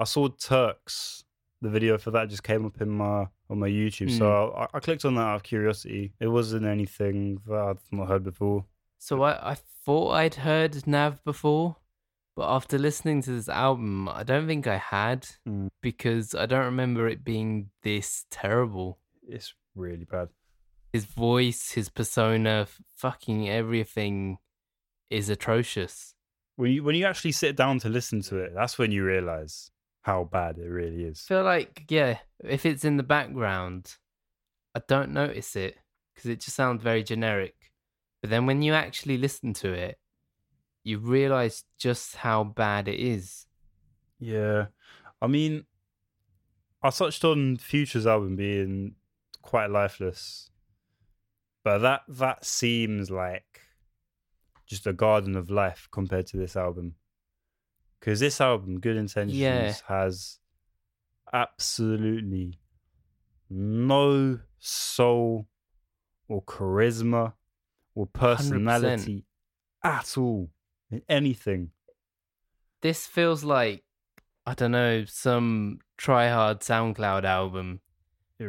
I 0.01 0.03
saw 0.03 0.27
Turks. 0.27 1.23
The 1.61 1.69
video 1.70 1.97
for 1.97 2.11
that 2.11 2.28
just 2.28 2.43
came 2.43 2.66
up 2.66 2.81
in 2.81 2.89
my 2.89 3.28
on 3.49 3.61
my 3.61 3.69
YouTube, 3.69 4.11
so 4.19 4.53
I, 4.53 4.66
I 4.74 4.81
clicked 4.81 5.05
on 5.05 5.15
that 5.15 5.20
out 5.20 5.36
of 5.36 5.43
curiosity. 5.44 6.12
It 6.19 6.27
wasn't 6.27 6.66
anything 6.66 7.39
that 7.47 7.55
I'd 7.57 7.78
not 7.93 8.09
heard 8.09 8.24
before. 8.24 8.65
So 8.99 9.23
I, 9.23 9.53
I 9.53 9.57
thought 9.85 10.11
I'd 10.15 10.35
heard 10.35 10.85
Nav 10.89 11.23
before, 11.23 11.77
but 12.35 12.53
after 12.53 12.78
listening 12.78 13.23
to 13.23 13.31
this 13.31 13.49
album, 13.49 14.09
I 14.09 14.24
don't 14.24 14.49
think 14.49 14.66
I 14.66 14.78
had 14.78 15.28
Mm. 15.47 15.69
because 15.81 16.35
I 16.35 16.47
don't 16.47 16.65
remember 16.65 17.07
it 17.07 17.23
being 17.23 17.70
this 17.85 18.27
terrible. 18.28 18.99
It's 19.23 19.55
really 19.77 20.05
bad. 20.05 20.28
His 20.93 21.06
voice, 21.06 21.73
his 21.73 21.89
persona, 21.89 22.66
fucking 22.94 23.48
everything 23.48 24.39
is 25.09 25.28
atrocious. 25.28 26.14
When 26.56 26.70
you 26.70 26.85
when 26.85 26.94
you 26.94 27.06
actually 27.06 27.32
sit 27.32 27.56
down 27.56 27.78
to 27.81 27.89
listen 27.89 28.20
to 28.23 28.36
it, 28.36 28.52
that's 28.55 28.78
when 28.78 28.93
you 28.93 29.05
realize 29.05 29.70
how 30.02 30.24
bad 30.24 30.59
it 30.59 30.69
really 30.69 31.05
is. 31.05 31.24
I 31.27 31.35
feel 31.35 31.44
like 31.44 31.85
yeah, 31.89 32.19
if 32.44 32.66
it's 32.66 32.85
in 32.85 32.98
the 32.98 33.02
background, 33.02 33.97
I 34.74 34.82
don't 34.86 35.12
notice 35.12 35.56
it 35.56 35.77
because 36.14 36.28
it 36.28 36.40
just 36.40 36.56
sounds 36.56 36.82
very 36.82 37.02
generic. 37.02 37.55
But 38.20 38.31
then 38.31 38.47
when 38.47 38.62
you 38.62 38.74
actually 38.74 39.19
listen 39.19 39.52
to 39.55 39.73
it, 39.73 39.98
you 40.85 40.98
realize 40.98 41.64
just 41.78 42.16
how 42.16 42.44
bad 42.44 42.86
it 42.89 43.01
is. 43.01 43.47
Yeah, 44.19 44.66
I 45.20 45.27
mean, 45.27 45.64
I 46.82 46.90
touched 46.90 47.24
on 47.24 47.56
Future's 47.56 48.06
album 48.06 48.36
being 48.36 48.94
quite 49.43 49.70
lifeless, 49.70 50.51
but 51.64 51.78
that 51.78 52.02
that 52.09 52.44
seems 52.44 53.10
like 53.10 53.60
just 54.66 54.86
a 54.86 54.93
garden 54.93 55.36
of 55.36 55.51
life 55.51 55.89
compared 55.90 56.26
to 56.28 56.36
this 56.36 56.56
album. 56.56 56.94
Because 58.01 58.20
this 58.20 58.40
album, 58.40 58.80
Good 58.80 58.97
Intentions, 58.97 59.39
Yeah. 59.39 59.74
has 59.86 60.40
absolutely 61.32 62.59
no 63.48 64.40
soul 64.59 65.47
or 66.28 66.43
charisma 66.43 67.34
or 67.94 68.06
personality 68.06 69.24
at 69.84 70.16
all 70.16 70.51
in 70.90 71.02
anything. 71.09 71.70
This 72.80 73.06
feels 73.06 73.44
like 73.44 73.84
I 74.44 74.55
don't 74.55 74.72
know 74.72 75.05
some 75.05 75.78
try 75.97 76.28
hard 76.28 76.60
SoundCloud 76.60 77.24
album, 77.24 77.80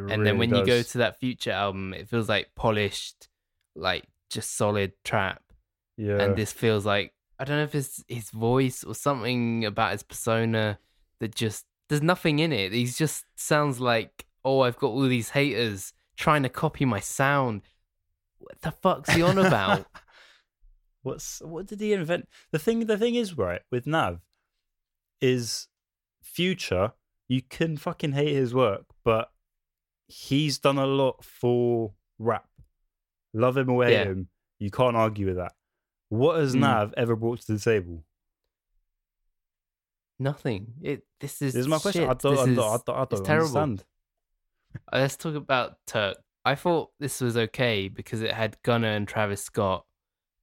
And 0.09 0.25
then 0.25 0.37
when 0.37 0.53
you 0.53 0.65
go 0.65 0.81
to 0.81 0.97
that 0.99 1.19
Future 1.19 1.51
album, 1.51 1.93
it 1.93 2.09
feels 2.09 2.29
like 2.29 2.49
polished, 2.55 3.27
like 3.75 4.05
just 4.29 4.55
solid 4.55 4.93
trap. 5.03 5.41
yeah, 5.97 6.21
and 6.21 6.35
this 6.35 6.51
feels 6.51 6.85
like 6.85 7.13
I 7.39 7.45
don't 7.45 7.57
know 7.57 7.63
if 7.63 7.75
it's 7.75 8.03
his 8.07 8.29
voice 8.29 8.83
or 8.83 8.95
something 8.95 9.65
about 9.65 9.91
his 9.91 10.03
persona 10.03 10.79
that 11.19 11.35
just 11.35 11.65
there's 11.89 12.01
nothing 12.01 12.39
in 12.39 12.51
it. 12.51 12.71
He 12.71 12.85
just 12.85 13.25
sounds 13.35 13.79
like 13.79 14.25
oh 14.45 14.61
I've 14.61 14.77
got 14.77 14.87
all 14.87 15.07
these 15.07 15.29
haters 15.29 15.93
trying 16.17 16.43
to 16.43 16.49
copy 16.49 16.85
my 16.85 16.99
sound. 16.99 17.61
What 18.39 18.61
the 18.61 18.71
fuck's 18.71 19.11
he 19.13 19.21
on 19.21 19.37
about? 19.37 19.85
What's 21.03 21.41
what 21.41 21.65
did 21.65 21.81
he 21.81 21.93
invent? 21.93 22.27
The 22.51 22.59
thing 22.59 22.85
the 22.85 22.97
thing 22.97 23.15
is 23.15 23.37
right 23.37 23.61
with 23.71 23.85
Nav 23.85 24.21
is 25.21 25.67
future. 26.21 26.93
You 27.27 27.41
can 27.41 27.77
fucking 27.77 28.11
hate 28.13 28.33
his 28.35 28.53
work, 28.53 28.85
but 29.03 29.29
he's 30.13 30.59
done 30.59 30.77
a 30.77 30.85
lot 30.85 31.23
for 31.23 31.93
rap. 32.19 32.47
Love 33.33 33.57
him 33.57 33.69
or 33.69 33.83
hate 33.85 33.93
Yeah. 33.93 34.03
him, 34.05 34.29
you 34.59 34.69
can't 34.69 34.95
argue 34.95 35.25
with 35.27 35.37
that. 35.37 35.53
What 36.09 36.39
has 36.39 36.53
Mm. 36.55 36.59
Nav 36.59 36.93
ever 36.95 37.15
brought 37.15 37.41
to 37.41 37.53
the 37.53 37.59
table? 37.59 38.03
Nothing. 40.19 40.73
It. 40.81 41.03
This 41.19 41.41
is. 41.41 41.53
This 41.53 41.61
is 41.61 41.67
my 41.67 41.79
question. 41.79 42.03
I 42.03 42.13
don't, 42.13 42.31
This 42.33 42.39
I 42.41 42.45
don't, 42.45 42.53
is- 42.53 42.59
I 42.59 42.77
don't, 42.85 42.89
I 42.97 43.05
don't 43.05 43.25
terrible. 43.25 43.57
understand. 43.57 43.83
Uh, 44.91 44.97
Let's 44.99 45.17
talk 45.17 45.35
about 45.35 45.77
Turk. 45.87 46.17
I 46.45 46.55
thought 46.55 46.91
this 46.99 47.19
was 47.21 47.35
okay 47.37 47.87
because 47.87 48.21
it 48.21 48.31
had 48.31 48.57
Gunna 48.63 48.87
and 48.89 49.07
Travis 49.07 49.41
Scott, 49.43 49.85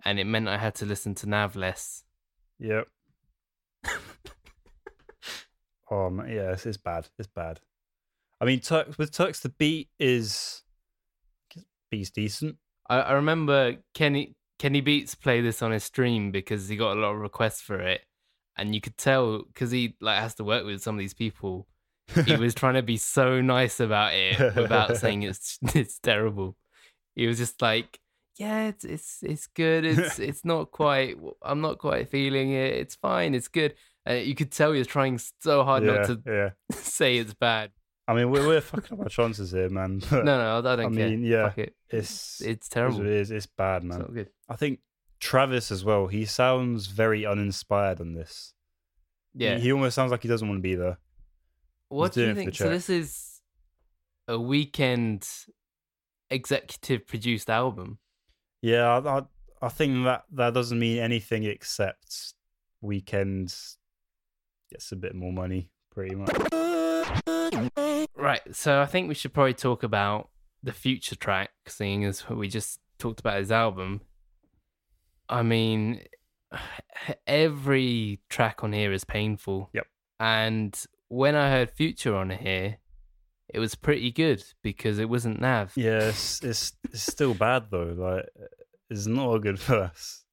and 0.05 0.19
it 0.19 0.25
meant 0.25 0.49
I 0.49 0.57
had 0.59 0.75
to 0.77 0.87
listen 0.87 1.15
to 1.17 1.27
Nav 1.29 1.55
less. 1.57 2.05
Yep. 2.59 2.89
oh 5.91 6.11
man, 6.11 6.29
yeah, 6.29 6.53
it's, 6.53 6.67
it's 6.67 6.77
bad. 6.79 7.09
It's 7.19 7.29
bad. 7.29 7.61
I 8.41 8.47
mean, 8.47 8.61
Turks 8.61 8.97
with 8.97 9.13
Turks, 9.13 9.41
the 9.41 9.51
beat 9.51 9.89
is 9.99 10.63
beat's 11.91 12.11
decent. 12.11 12.57
I, 12.89 13.01
I 13.01 13.13
remember 13.13 13.77
Kenny 13.95 14.35
Kenny 14.59 14.81
Beats 14.81 15.15
play 15.15 15.41
this 15.41 15.63
on 15.63 15.73
his 15.73 15.85
stream 15.85 16.31
because 16.31 16.69
he 16.69 16.77
got 16.77 16.97
a 16.97 17.01
lot 17.01 17.13
of 17.13 17.21
requests 17.21 17.61
for 17.61 17.81
it, 17.81 18.03
and 18.57 18.75
you 18.75 18.81
could 18.81 18.97
tell 18.97 19.43
because 19.43 19.71
he 19.71 19.97
like 20.01 20.21
has 20.21 20.35
to 20.37 20.45
work 20.45 20.65
with 20.65 20.83
some 20.83 20.97
of 20.97 20.99
these 20.99 21.15
people. 21.15 21.67
He 22.27 22.35
was 22.35 22.55
trying 22.55 22.75
to 22.75 22.83
be 22.83 22.97
so 22.97 23.41
nice 23.41 23.79
about 23.79 24.15
it 24.15 24.57
without 24.57 24.97
saying 24.99 25.23
it's 25.23 25.59
it's 25.75 25.99
terrible. 25.99 26.57
He 27.15 27.27
was 27.27 27.39
just 27.39 27.63
like, 27.63 28.01
"Yeah, 28.37 28.69
it's 28.69 28.85
it's 28.85 29.19
it's 29.23 29.47
good. 29.47 29.85
It's 29.85 30.19
it's 30.19 30.45
not 30.45 30.71
quite. 30.71 31.17
I'm 31.43 31.61
not 31.61 31.79
quite 31.79 32.09
feeling 32.09 32.51
it. 32.51 32.75
It's 32.75 32.97
fine. 32.97 33.35
It's 33.35 33.49
good." 33.49 33.75
And 34.07 34.27
you 34.27 34.35
could 34.35 34.51
tell 34.51 34.73
he 34.73 34.79
was 34.79 34.87
trying 34.89 35.21
so 35.41 35.63
hard 35.63 35.85
yeah, 35.85 35.93
not 35.93 36.07
to 36.07 36.23
yeah. 36.27 36.51
say 36.73 37.19
it's 37.19 37.35
bad. 37.35 37.71
I 38.11 38.15
mean, 38.15 38.31
we're, 38.31 38.47
we're 38.47 38.61
fucking 38.61 38.99
up 38.99 39.05
our 39.05 39.09
chances 39.09 39.53
here, 39.53 39.69
man. 39.69 40.03
No, 40.11 40.23
no, 40.23 40.59
I 40.59 40.61
don't 40.77 40.81
I 40.81 40.83
care. 40.97 41.09
mean, 41.09 41.23
yeah, 41.25 41.49
Fuck 41.49 41.59
it. 41.59 41.77
it's 41.89 42.41
It's 42.41 42.41
It's 42.41 42.69
terrible. 42.69 43.01
it 43.03 43.07
is. 43.07 43.31
It's 43.31 43.47
bad, 43.47 43.83
It's 43.83 43.87
man. 43.87 43.99
not 44.01 44.13
good. 44.15 44.31
I 44.49 44.57
think 44.57 44.81
Travis 45.21 45.71
as 45.71 45.85
well. 45.85 46.07
He 46.09 46.25
sounds 46.25 46.87
very 46.89 47.25
uninspired 47.25 48.01
on 48.01 48.15
this. 48.15 48.53
Yeah. 49.35 49.59
he, 49.59 49.73
almost 49.73 49.95
sounds 49.95 50.11
like 50.11 50.23
he 50.23 50.29
doesn't 50.29 50.49
want 50.49 50.59
to 50.59 50.63
be 50.63 50.75
there. 50.75 50.99
What 51.89 52.13
do 52.13 52.21
you 52.23 52.27
it 52.27 52.31
for 52.31 52.35
the 52.35 52.43
think? 52.45 52.55
So 52.57 52.69
this 52.69 52.91
is 52.91 53.41
a 54.27 54.35
Weeknd 54.35 55.25
executive 56.31 57.07
produced 57.07 57.49
album. 57.51 57.99
Yeah, 58.63 58.89
I, 58.99 59.19
I, 59.19 59.23
I 59.63 59.69
think 59.69 60.05
that 60.05 60.25
that 60.33 60.53
doesn't 60.55 60.79
mean 60.79 60.99
anything 60.99 61.45
except 61.45 62.35
Weeknd's 62.83 63.79
gets 64.71 64.91
a 64.93 64.97
bit 64.97 65.15
more 65.15 65.33
money, 65.33 65.71
pretty 65.93 66.15
much. 66.17 66.31
Right. 68.17 68.43
So 68.53 68.81
I 68.81 68.87
think 68.87 69.09
we 69.09 69.15
should 69.15 69.33
probably 69.33 69.55
talk 69.55 69.83
about 69.83 70.29
the 70.63 70.73
future 70.73 71.17
track, 71.17 71.51
seeing 71.67 72.05
as 72.05 72.29
we 72.29 72.49
just 72.49 72.81
talked 72.99 73.21
about 73.21 73.39
his 73.39 73.51
album. 73.51 74.03
I 75.29 75.43
mean, 75.43 76.03
every 77.27 78.21
track 78.29 78.63
on 78.63 78.73
here 78.73 78.93
is 78.93 79.05
painful. 79.05 79.71
Yep. 79.73 79.87
And 80.19 80.79
when 81.09 81.35
I 81.35 81.51
heard 81.51 81.71
Future 81.71 82.15
on 82.15 82.31
here, 82.31 82.79
it 83.49 83.59
was 83.59 83.75
pretty 83.75 84.13
good 84.13 84.45
because 84.63 84.99
it 84.99 85.09
wasn't 85.09 85.41
Nav. 85.41 85.73
Yeah, 85.77 86.09
it's, 86.09 86.41
it's 86.45 86.73
it's 86.85 87.03
still 87.03 87.35
bad 87.35 87.67
though. 87.71 87.95
Like, 87.97 88.27
it's 88.89 89.07
not 89.07 89.35
a 89.35 89.41
good 89.41 89.59
verse. 89.59 90.25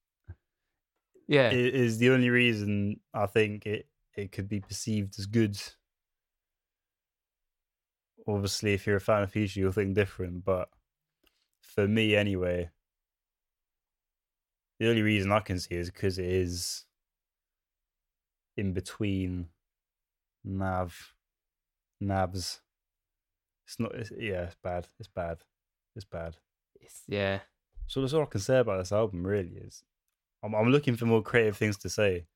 Yeah. 1.27 1.49
It 1.49 1.75
is 1.75 1.97
the 1.97 2.11
only 2.11 2.29
reason 2.29 2.99
I 3.13 3.25
think 3.27 3.65
it 3.65 3.87
it 4.15 4.31
could 4.31 4.49
be 4.49 4.59
perceived 4.59 5.15
as 5.19 5.25
good 5.25 5.57
obviously, 8.27 8.73
if 8.73 8.85
you're 8.85 8.97
a 8.97 9.01
fan 9.01 9.23
of 9.23 9.31
Future, 9.31 9.59
you'll 9.59 9.71
think 9.71 9.95
different. 9.95 10.43
But 10.43 10.69
for 11.61 11.87
me, 11.87 12.15
anyway, 12.15 12.69
the 14.79 14.89
only 14.89 15.01
reason 15.01 15.31
I 15.31 15.39
can 15.39 15.59
see 15.59 15.75
is 15.75 15.89
because 15.89 16.19
it 16.19 16.25
is 16.25 16.85
in 18.55 18.73
between 18.73 19.47
Nav, 20.43 21.13
Navs. 22.03 22.59
It's 23.65 23.79
not. 23.79 23.95
It's, 23.95 24.11
yeah, 24.17 24.43
it's 24.43 24.57
bad. 24.63 24.87
It's 24.99 25.09
bad. 25.09 25.39
It's 25.95 26.05
bad. 26.05 26.37
It's, 26.79 27.03
yeah. 27.07 27.39
So 27.87 28.01
that's 28.01 28.13
all 28.13 28.23
I 28.23 28.25
can 28.25 28.41
say 28.41 28.59
about 28.59 28.79
this 28.79 28.91
album. 28.91 29.25
Really, 29.25 29.57
is 29.57 29.83
I'm, 30.43 30.53
I'm 30.53 30.69
looking 30.69 30.95
for 30.95 31.05
more 31.05 31.21
creative 31.21 31.57
things 31.57 31.77
to 31.77 31.89
say. 31.89 32.27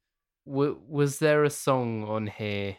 W- 0.46 0.80
was 0.88 1.20
there 1.20 1.44
a 1.44 1.50
song 1.50 2.04
on 2.04 2.28
here 2.28 2.78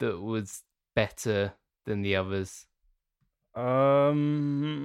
that 0.00 0.20
was 0.20 0.62
better 0.96 1.52
than 1.86 2.02
the 2.02 2.16
others? 2.16 2.66
Um. 3.54 4.84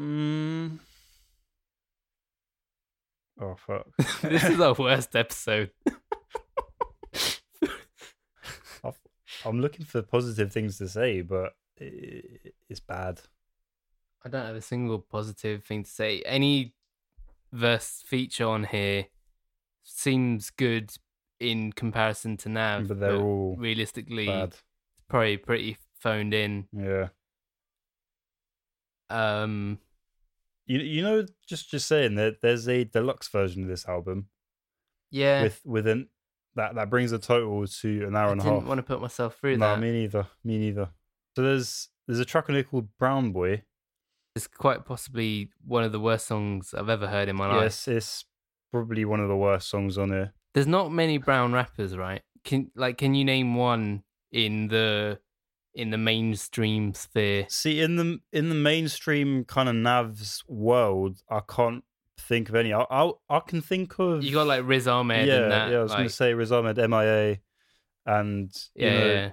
Oh 3.41 3.55
fuck! 3.55 3.88
this 4.21 4.43
is 4.43 4.59
our 4.59 4.73
worst 4.73 5.15
episode. 5.15 5.71
I'm 9.45 9.61
looking 9.61 9.85
for 9.85 10.01
positive 10.01 10.51
things 10.51 10.77
to 10.80 10.89
say, 10.89 11.21
but 11.21 11.53
it's 11.77 12.81
bad. 12.81 13.21
I 14.23 14.30
don't 14.30 14.45
have 14.45 14.55
a 14.55 14.61
single 14.61 14.99
positive 14.99 15.63
thing 15.63 15.84
to 15.84 15.89
say. 15.89 16.21
Any 16.26 16.73
verse 17.53 18.03
feature 18.05 18.47
on 18.47 18.65
here 18.65 19.05
seems 19.84 20.49
good 20.49 20.91
in 21.39 21.71
comparison 21.71 22.35
to 22.38 22.49
now, 22.49 22.81
But 22.81 22.99
they're 22.99 23.15
all 23.15 23.55
realistically 23.57 24.26
Bad. 24.27 24.55
probably 25.07 25.38
pretty 25.38 25.77
phoned 25.99 26.34
in. 26.34 26.67
Yeah. 26.71 27.09
Um, 29.09 29.80
You 30.65 30.80
you 30.80 31.01
know 31.01 31.26
just 31.47 31.69
just 31.71 31.88
saying 31.88 32.15
that 32.15 32.41
there's 32.41 32.67
a 32.67 32.84
deluxe 32.84 33.27
version 33.27 33.63
of 33.63 33.69
this 33.69 33.88
album 33.88 34.27
yeah, 35.11 35.43
with 35.43 35.61
with 35.65 35.88
an 35.88 36.09
that 36.55 36.76
that 36.76 36.89
brings 36.89 37.11
the 37.11 37.17
total 37.19 37.65
to 37.65 38.05
an 38.05 38.15
hour 38.15 38.30
I 38.30 38.31
and 38.34 38.41
a 38.41 38.43
half. 38.43 38.51
I 38.51 38.55
didn't 38.55 38.67
want 38.67 38.77
to 38.80 38.84
put 38.84 39.01
myself 39.01 39.38
through 39.38 39.57
no, 39.57 39.71
that. 39.71 39.80
me 39.80 39.91
neither. 39.91 40.27
Me 40.43 40.57
neither. 40.59 40.89
So 41.35 41.41
there's 41.43 41.89
there's 42.07 42.19
a 42.19 42.26
track 42.26 42.49
on 42.49 42.55
here 42.55 42.63
called 42.63 42.89
Brown 42.97 43.31
Boy. 43.31 43.63
It's 44.35 44.47
quite 44.47 44.85
possibly 44.85 45.49
one 45.65 45.84
of 45.84 45.91
the 45.91 45.99
worst 45.99 46.27
songs 46.27 46.73
I've 46.73 46.89
ever 46.89 47.07
heard 47.07 47.30
in 47.30 47.35
my 47.35 47.47
life. 47.47 47.63
Yes, 47.63 47.88
it's 47.88 48.26
probably 48.71 49.05
one 49.05 49.19
of 49.19 49.27
the 49.27 49.35
worst 49.35 49.69
songs 49.69 49.97
on 49.97 50.11
here. 50.11 50.34
There's 50.53 50.67
not 50.67 50.91
many 50.91 51.17
brown 51.17 51.51
rappers, 51.51 51.97
right? 51.97 52.21
Can 52.43 52.71
like 52.76 52.97
can 52.97 53.15
you 53.15 53.26
name 53.26 53.55
one 53.55 54.03
in 54.31 54.67
the 54.67 55.19
in 55.73 55.91
the 55.91 55.97
mainstream 55.97 56.93
sphere? 56.93 57.45
See, 57.49 57.81
in 57.81 57.95
the 57.95 58.19
in 58.31 58.49
the 58.49 58.55
mainstream 58.55 59.45
kind 59.45 59.69
of 59.69 59.75
Navs 59.75 60.43
world, 60.47 61.21
I 61.29 61.41
can't 61.47 61.83
think 62.19 62.49
of 62.49 62.55
any. 62.55 62.73
I 62.73 62.85
I, 62.89 63.11
I 63.29 63.39
can 63.39 63.61
think 63.61 63.97
of 63.99 64.23
You 64.23 64.33
got 64.33 64.47
like 64.47 64.63
Riz 64.65 64.87
Ahmed 64.87 65.27
yeah, 65.27 65.35
and 65.35 65.51
that. 65.51 65.71
yeah. 65.71 65.77
I 65.77 65.81
was 65.81 65.91
like, 65.91 65.99
going 65.99 66.09
to 66.09 66.15
say 66.15 66.33
Riz 66.33 66.51
Ahmed, 66.51 66.77
MIA, 66.77 67.37
and 68.05 68.51
you 68.75 68.87
yeah, 68.87 68.99
know, 68.99 69.07
yeah, 69.07 69.29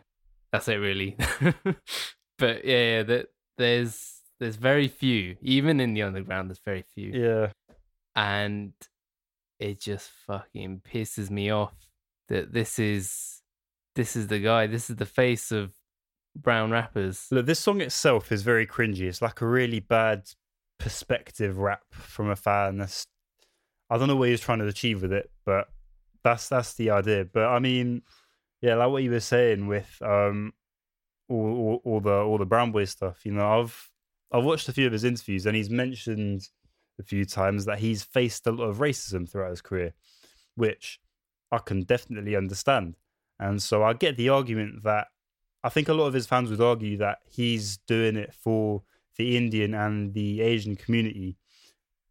that's 0.52 0.68
it 0.68 0.76
really. 0.76 1.16
but 2.38 2.64
yeah, 2.64 2.96
yeah 2.96 3.02
that 3.02 3.26
there's 3.58 4.22
there's 4.38 4.56
very 4.56 4.88
few, 4.88 5.36
even 5.42 5.80
in 5.80 5.94
the 5.94 6.02
underground. 6.02 6.50
There's 6.50 6.60
very 6.64 6.84
few, 6.94 7.12
yeah. 7.12 7.52
and 8.14 8.72
it 9.58 9.80
just 9.80 10.10
fucking 10.26 10.82
pisses 10.86 11.30
me 11.30 11.50
off 11.50 11.74
that 12.28 12.52
this 12.52 12.78
is 12.78 13.42
this 13.94 14.16
is 14.16 14.28
the 14.28 14.38
guy. 14.38 14.66
This 14.66 14.90
is 14.90 14.96
the 14.96 15.06
face 15.06 15.50
of 15.50 15.72
brown 16.42 16.70
rappers. 16.70 17.26
Look, 17.30 17.46
this 17.46 17.58
song 17.58 17.80
itself 17.80 18.30
is 18.30 18.42
very 18.42 18.66
cringy. 18.66 19.02
It's 19.02 19.22
like 19.22 19.40
a 19.40 19.46
really 19.46 19.80
bad 19.80 20.28
perspective 20.78 21.58
rap 21.58 21.84
from 21.90 22.30
a 22.30 22.36
fan. 22.36 22.78
That's 22.78 23.06
I 23.88 23.98
don't 23.98 24.08
know 24.08 24.16
what 24.16 24.26
he 24.26 24.32
was 24.32 24.40
trying 24.40 24.58
to 24.58 24.66
achieve 24.66 25.02
with 25.02 25.12
it, 25.12 25.30
but 25.44 25.68
that's 26.22 26.48
that's 26.48 26.74
the 26.74 26.90
idea. 26.90 27.24
But 27.24 27.46
I 27.46 27.58
mean, 27.58 28.02
yeah, 28.60 28.74
like 28.74 28.90
what 28.90 29.02
you 29.02 29.10
were 29.10 29.20
saying 29.20 29.66
with 29.66 29.96
um 30.02 30.52
all, 31.28 31.36
all, 31.38 31.82
all 31.84 32.00
the 32.00 32.14
all 32.14 32.38
the 32.38 32.46
Brown 32.46 32.72
Boy 32.72 32.84
stuff. 32.84 33.24
You 33.24 33.32
know, 33.32 33.60
I've 33.60 33.90
I've 34.32 34.44
watched 34.44 34.68
a 34.68 34.72
few 34.72 34.86
of 34.86 34.92
his 34.92 35.04
interviews, 35.04 35.46
and 35.46 35.56
he's 35.56 35.70
mentioned 35.70 36.48
a 36.98 37.02
few 37.02 37.24
times 37.24 37.64
that 37.66 37.78
he's 37.78 38.02
faced 38.02 38.46
a 38.46 38.52
lot 38.52 38.64
of 38.64 38.78
racism 38.78 39.28
throughout 39.28 39.50
his 39.50 39.62
career, 39.62 39.94
which 40.54 40.98
I 41.52 41.58
can 41.58 41.82
definitely 41.82 42.36
understand. 42.36 42.96
And 43.38 43.62
so 43.62 43.82
I 43.82 43.92
get 43.92 44.16
the 44.16 44.30
argument 44.30 44.82
that 44.84 45.08
I 45.66 45.68
think 45.68 45.88
a 45.88 45.94
lot 45.94 46.06
of 46.06 46.14
his 46.14 46.28
fans 46.28 46.48
would 46.48 46.60
argue 46.60 46.96
that 46.98 47.18
he's 47.28 47.78
doing 47.88 48.14
it 48.14 48.32
for 48.32 48.84
the 49.16 49.36
Indian 49.36 49.74
and 49.74 50.14
the 50.14 50.40
Asian 50.40 50.76
community, 50.76 51.38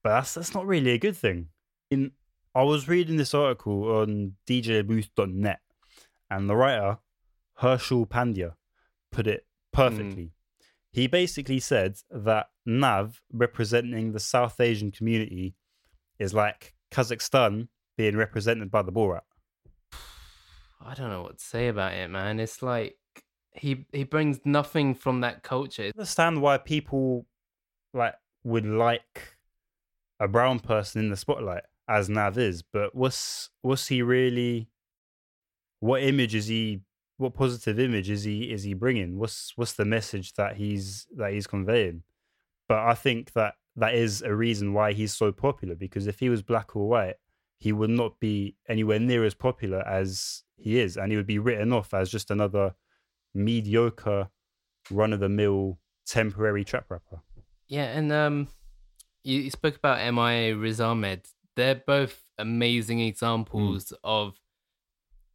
but 0.03 0.09
that's 0.09 0.33
that's 0.33 0.53
not 0.53 0.67
really 0.67 0.91
a 0.91 0.97
good 0.97 1.15
thing. 1.15 1.47
In 1.89 2.11
I 2.53 2.63
was 2.63 2.89
reading 2.89 3.15
this 3.15 3.33
article 3.33 3.89
on 3.95 4.33
DJBooth.net, 4.45 5.61
and 6.29 6.49
the 6.49 6.55
writer 6.57 6.97
Hershal 7.61 8.09
Pandya 8.09 8.55
put 9.09 9.25
it 9.25 9.45
perfectly. 9.71 10.23
Hmm. 10.23 10.67
He 10.91 11.07
basically 11.07 11.61
said 11.61 11.95
that 12.11 12.47
Nav 12.65 13.21
representing 13.31 14.11
the 14.11 14.19
South 14.19 14.59
Asian 14.59 14.91
community 14.91 15.55
is 16.19 16.33
like 16.33 16.73
Kazakhstan 16.91 17.69
being 17.95 18.17
represented 18.17 18.69
by 18.69 18.81
the 18.81 18.91
Borat. 18.91 19.21
I 20.85 20.93
don't 20.93 21.09
know 21.09 21.21
what 21.21 21.37
to 21.37 21.45
say 21.45 21.69
about 21.69 21.93
it, 21.93 22.09
man. 22.09 22.41
It's 22.41 22.61
like 22.61 22.97
he 23.57 23.85
he 23.91 24.03
brings 24.03 24.39
nothing 24.45 24.93
from 24.93 25.21
that 25.21 25.43
culture. 25.43 25.83
I 25.83 25.87
understand 25.87 26.41
why 26.41 26.57
people 26.57 27.25
like 27.93 28.15
would 28.43 28.65
like 28.65 29.35
a 30.19 30.27
brown 30.27 30.59
person 30.59 31.01
in 31.01 31.09
the 31.09 31.17
spotlight 31.17 31.63
as 31.87 32.09
Nav 32.09 32.37
is, 32.37 32.61
but 32.61 32.95
what's 32.95 33.49
what's 33.61 33.87
he 33.87 34.01
really? 34.01 34.69
What 35.79 36.03
image 36.03 36.35
is 36.35 36.47
he? 36.47 36.81
What 37.17 37.33
positive 37.33 37.79
image 37.79 38.09
is 38.09 38.23
he 38.23 38.51
is 38.51 38.63
he 38.63 38.73
bringing? 38.73 39.17
What's 39.17 39.53
what's 39.55 39.73
the 39.73 39.85
message 39.85 40.33
that 40.33 40.57
he's 40.57 41.07
that 41.15 41.31
he's 41.31 41.47
conveying? 41.47 42.03
But 42.67 42.79
I 42.79 42.93
think 42.95 43.33
that 43.33 43.55
that 43.75 43.93
is 43.93 44.21
a 44.21 44.33
reason 44.33 44.73
why 44.73 44.93
he's 44.93 45.13
so 45.13 45.31
popular 45.31 45.75
because 45.75 46.07
if 46.07 46.19
he 46.19 46.29
was 46.29 46.41
black 46.41 46.75
or 46.75 46.87
white, 46.87 47.15
he 47.57 47.71
would 47.71 47.89
not 47.89 48.19
be 48.19 48.55
anywhere 48.67 48.99
near 48.99 49.23
as 49.23 49.33
popular 49.33 49.85
as 49.87 50.43
he 50.57 50.79
is, 50.79 50.97
and 50.97 51.11
he 51.11 51.17
would 51.17 51.27
be 51.27 51.39
written 51.39 51.71
off 51.73 51.93
as 51.93 52.09
just 52.09 52.31
another 52.31 52.73
mediocre, 53.35 54.29
run 54.89 55.13
of 55.13 55.19
the 55.19 55.29
mill, 55.29 55.79
temporary 56.07 56.63
trap 56.63 56.85
rapper. 56.89 57.21
Yeah, 57.67 57.85
and 57.85 58.11
um, 58.11 58.47
you, 59.23 59.39
you 59.41 59.51
spoke 59.51 59.75
about 59.75 60.13
MIA 60.13 60.55
Riz 60.55 60.79
Ahmed. 60.79 61.27
They're 61.55 61.75
both 61.87 62.23
amazing 62.37 62.99
examples 62.99 63.93
of 64.03 64.39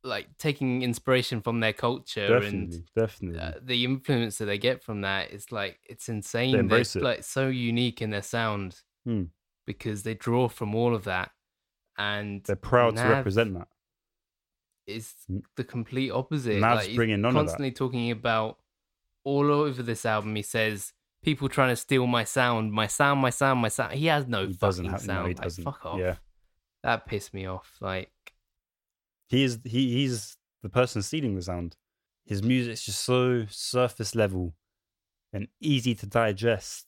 like 0.02 0.28
taking 0.38 0.82
inspiration 0.82 1.42
from 1.42 1.60
their 1.60 1.74
culture 1.74 2.26
Definitely, 2.40 2.76
and 2.76 2.84
definitely. 2.96 3.38
uh, 3.38 3.52
the 3.62 3.84
influence 3.84 4.38
that 4.38 4.46
they 4.46 4.56
get 4.58 4.82
from 4.82 5.02
that 5.02 5.30
is 5.30 5.52
like 5.52 5.78
it's 5.88 6.08
insane. 6.08 6.68
They 6.68 6.80
it. 6.80 6.96
like 6.96 7.22
so 7.22 7.48
unique 7.48 8.00
in 8.00 8.10
their 8.10 8.22
sound 8.22 8.80
Hmm. 9.04 9.24
because 9.66 10.02
they 10.02 10.14
draw 10.14 10.48
from 10.48 10.74
all 10.74 10.94
of 10.94 11.04
that, 11.04 11.30
and 11.98 12.42
They're 12.44 12.56
proud 12.56 12.96
to 12.96 13.02
represent 13.04 13.54
that. 13.54 13.68
Is 14.90 15.14
the 15.56 15.64
complete 15.64 16.10
opposite. 16.10 16.60
Nav's 16.60 16.76
like, 16.78 16.86
he's 16.88 16.96
bringing 16.96 17.20
none 17.20 17.30
of 17.30 17.34
that. 17.34 17.40
constantly 17.40 17.72
talking 17.72 18.10
about 18.10 18.58
all 19.24 19.50
over 19.50 19.82
this 19.82 20.04
album. 20.06 20.34
He 20.36 20.42
says 20.42 20.92
people 21.22 21.48
trying 21.48 21.70
to 21.70 21.76
steal 21.76 22.06
my 22.06 22.24
sound, 22.24 22.72
my 22.72 22.86
sound, 22.86 23.20
my 23.20 23.30
sound, 23.30 23.60
my 23.60 23.68
sound. 23.68 23.94
He 23.94 24.06
has 24.06 24.26
no 24.26 24.46
He 24.46 24.54
fucking 24.54 24.86
have 24.86 25.00
sound. 25.00 25.22
no, 25.22 25.28
he 25.28 25.34
Like, 25.34 25.52
fuck 25.52 25.86
off. 25.86 25.98
Yeah, 25.98 26.16
That 26.82 27.06
pissed 27.06 27.34
me 27.34 27.46
off. 27.46 27.76
Like, 27.80 28.10
he 29.28 29.44
is. 29.44 29.60
He 29.64 29.92
he's 29.92 30.36
the 30.62 30.68
person 30.68 31.02
stealing 31.02 31.36
the 31.36 31.42
sound. 31.42 31.76
His 32.24 32.42
music's 32.42 32.84
just 32.84 33.02
so 33.02 33.46
surface 33.48 34.14
level 34.14 34.54
and 35.32 35.48
easy 35.60 35.94
to 35.96 36.06
digest, 36.06 36.86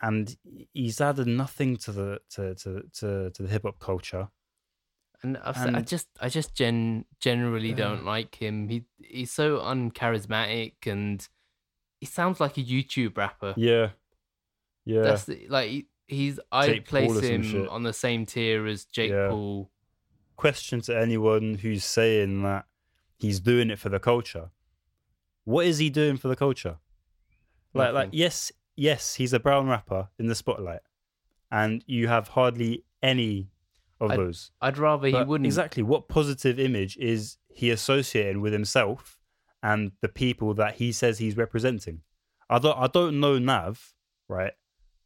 and 0.00 0.36
he's 0.72 1.00
added 1.00 1.26
nothing 1.26 1.76
to 1.78 1.92
the 1.92 2.20
to 2.30 2.54
to 2.56 2.82
to, 2.94 3.30
to 3.30 3.42
the 3.42 3.48
hip 3.48 3.62
hop 3.64 3.78
culture. 3.78 4.28
And 5.22 5.36
I've, 5.38 5.56
said- 5.56 5.74
I 5.74 5.80
just, 5.82 6.08
I 6.20 6.28
just 6.28 6.54
gen 6.54 7.04
generally 7.20 7.72
don't 7.72 8.04
like 8.04 8.34
him. 8.36 8.68
He 8.68 8.84
he's 8.98 9.30
so 9.32 9.58
uncharismatic 9.58 10.86
and 10.86 11.26
he 12.00 12.06
sounds 12.06 12.40
like 12.40 12.56
a 12.56 12.62
YouTube 12.62 13.16
rapper. 13.18 13.54
Yeah, 13.56 13.90
yeah. 14.84 15.02
That's 15.02 15.24
the, 15.24 15.46
like 15.48 15.86
he's. 16.08 16.40
I 16.50 16.78
place 16.80 17.20
him 17.20 17.68
on 17.70 17.82
the 17.82 17.92
same 17.92 18.24
tier 18.26 18.66
as 18.66 18.84
Jake 18.86 19.10
Yeah. 19.10 19.28
Paul. 19.28 19.70
question 20.36 20.80
to 20.82 20.98
anyone 20.98 21.54
who's 21.56 21.84
saying 21.84 22.42
that 22.42 22.64
he's 23.18 23.40
doing 23.40 23.68
it 23.70 23.78
for 23.78 23.90
the 23.90 24.00
culture. 24.00 24.50
What 25.44 25.66
is 25.66 25.78
he 25.78 25.90
doing 25.90 26.16
for 26.16 26.28
the 26.28 26.36
culture? 26.36 26.78
Like, 27.74 27.92
like 27.92 28.08
yes, 28.12 28.50
yes, 28.76 29.14
he's 29.16 29.32
a 29.32 29.40
brown 29.40 29.68
rapper 29.68 30.08
in 30.18 30.26
the 30.26 30.34
spotlight, 30.34 30.80
and 31.50 31.84
you 31.86 32.08
have 32.08 32.28
hardly 32.28 32.84
any 33.02 33.50
of 34.00 34.10
I- 34.10 34.16
those. 34.16 34.50
I'd 34.60 34.78
rather 34.78 35.08
he 35.08 35.22
wouldn't. 35.22 35.46
exactly. 35.46 35.82
What 35.82 36.08
positive 36.08 36.58
image 36.58 36.96
is 36.96 37.36
he 37.48 37.70
associating 37.70 38.40
with 38.40 38.52
himself 38.52 39.18
and 39.62 39.92
the 40.00 40.08
people 40.08 40.54
that 40.54 40.76
he 40.76 40.92
says 40.92 41.18
he's 41.18 41.36
representing? 41.36 42.00
I 42.48 42.58
don't 42.58 42.76
I 42.78 42.86
don't 42.86 43.20
know 43.20 43.38
Nav, 43.38 43.92
right? 44.28 44.52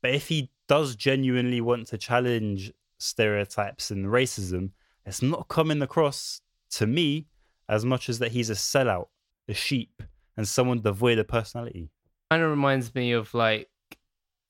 But 0.00 0.12
if 0.14 0.28
he 0.28 0.50
does 0.68 0.96
genuinely 0.96 1.60
want 1.60 1.86
to 1.88 1.98
challenge 1.98 2.72
stereotypes 2.98 3.90
and 3.90 4.06
racism, 4.06 4.70
it's 5.04 5.20
not 5.22 5.48
coming 5.48 5.82
across 5.82 6.40
to 6.70 6.86
me 6.86 7.26
as 7.68 7.84
much 7.84 8.08
as 8.08 8.18
that 8.18 8.32
he's 8.32 8.50
a 8.50 8.54
sellout, 8.54 9.08
a 9.48 9.54
sheep, 9.54 10.02
and 10.36 10.46
someone 10.48 10.80
devoid 10.80 11.18
of 11.18 11.28
personality. 11.28 11.90
Kind 12.30 12.42
of 12.42 12.50
reminds 12.50 12.94
me 12.94 13.12
of 13.12 13.32
like, 13.34 13.68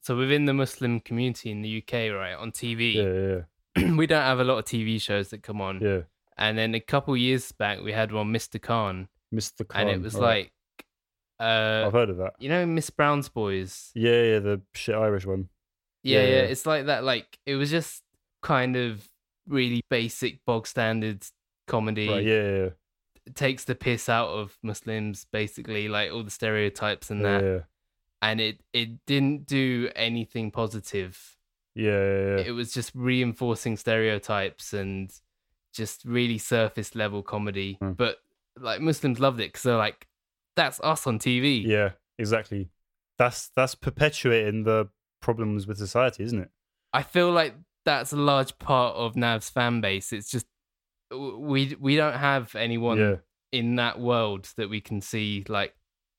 so 0.00 0.16
within 0.16 0.44
the 0.44 0.54
Muslim 0.54 1.00
community 1.00 1.50
in 1.50 1.62
the 1.62 1.78
UK, 1.82 2.12
right, 2.14 2.34
on 2.34 2.52
TV, 2.52 2.94
Yeah, 2.94 3.02
yeah, 3.36 3.42
we 3.96 4.06
don't 4.06 4.22
have 4.22 4.40
a 4.40 4.44
lot 4.44 4.58
of 4.58 4.64
TV 4.64 5.00
shows 5.00 5.28
that 5.30 5.42
come 5.42 5.60
on. 5.60 5.80
yeah. 5.80 6.00
And 6.36 6.58
then 6.58 6.74
a 6.74 6.80
couple 6.80 7.16
years 7.16 7.52
back, 7.52 7.80
we 7.80 7.92
had 7.92 8.10
one, 8.10 8.32
Mr. 8.32 8.60
Khan, 8.60 9.08
Mr. 9.32 9.66
Khan. 9.68 9.82
and 9.82 9.90
it 9.90 10.02
was 10.02 10.16
like, 10.16 10.52
uh, 11.38 11.84
I've 11.86 11.92
heard 11.92 12.10
of 12.10 12.16
that. 12.18 12.32
you 12.38 12.48
know, 12.48 12.66
Miss 12.66 12.90
Brown's 12.90 13.28
Boys. 13.28 13.90
Yeah, 13.94 14.22
yeah, 14.22 14.38
the 14.40 14.60
shit 14.74 14.94
Irish 14.96 15.26
one. 15.26 15.48
Yeah, 16.02 16.20
Yeah, 16.20 16.26
yeah, 16.26 16.34
yeah. 16.34 16.42
It's 16.42 16.66
like 16.66 16.86
that. 16.86 17.04
Like 17.04 17.38
it 17.46 17.54
was 17.54 17.70
just 17.70 18.02
kind 18.42 18.76
of 18.76 19.08
really 19.46 19.82
basic, 19.90 20.44
bog 20.44 20.66
standard 20.66 21.24
comedy. 21.68 22.08
Right, 22.08 22.24
yeah, 22.24 22.42
yeah, 22.42 22.56
yeah. 22.64 23.32
Takes 23.34 23.64
the 23.64 23.74
piss 23.74 24.08
out 24.08 24.28
of 24.28 24.58
Muslims, 24.62 25.26
basically, 25.32 25.88
like 25.88 26.12
all 26.12 26.22
the 26.24 26.30
stereotypes 26.30 27.10
and 27.10 27.24
that. 27.24 27.42
yeah, 27.44 27.58
And 28.22 28.40
it 28.40 28.60
it 28.72 29.04
didn't 29.06 29.46
do 29.46 29.88
anything 29.94 30.50
positive. 30.50 31.33
Yeah, 31.74 31.90
yeah, 31.90 32.36
yeah. 32.36 32.44
It 32.46 32.52
was 32.52 32.72
just 32.72 32.92
reinforcing 32.94 33.76
stereotypes 33.76 34.72
and 34.72 35.12
just 35.72 36.04
really 36.04 36.38
surface 36.38 36.94
level 36.94 37.22
comedy. 37.22 37.76
Hmm. 37.80 37.92
But 37.92 38.18
like 38.58 38.80
Muslims 38.80 39.20
loved 39.20 39.40
it 39.40 39.48
because 39.48 39.62
they're 39.62 39.76
like, 39.76 40.06
that's 40.56 40.80
us 40.80 41.06
on 41.06 41.18
TV. 41.18 41.64
Yeah, 41.64 41.90
exactly. 42.18 42.70
That's 43.18 43.48
that's 43.56 43.74
perpetuating 43.74 44.64
the 44.64 44.88
problems 45.20 45.66
with 45.66 45.78
society, 45.78 46.24
isn't 46.24 46.40
it? 46.40 46.50
I 46.92 47.02
feel 47.02 47.30
like 47.32 47.54
that's 47.84 48.12
a 48.12 48.16
large 48.16 48.58
part 48.58 48.96
of 48.96 49.16
Nav's 49.16 49.50
fan 49.50 49.80
base. 49.80 50.12
It's 50.12 50.30
just 50.30 50.46
we 51.10 51.76
we 51.80 51.96
don't 51.96 52.16
have 52.16 52.54
anyone 52.54 52.98
yeah, 52.98 53.16
in 53.52 53.76
that 53.76 54.00
world 54.00 54.48
that 54.56 54.70
we 54.70 54.80
can 54.80 55.00
see 55.00 55.44
like, 55.48 55.74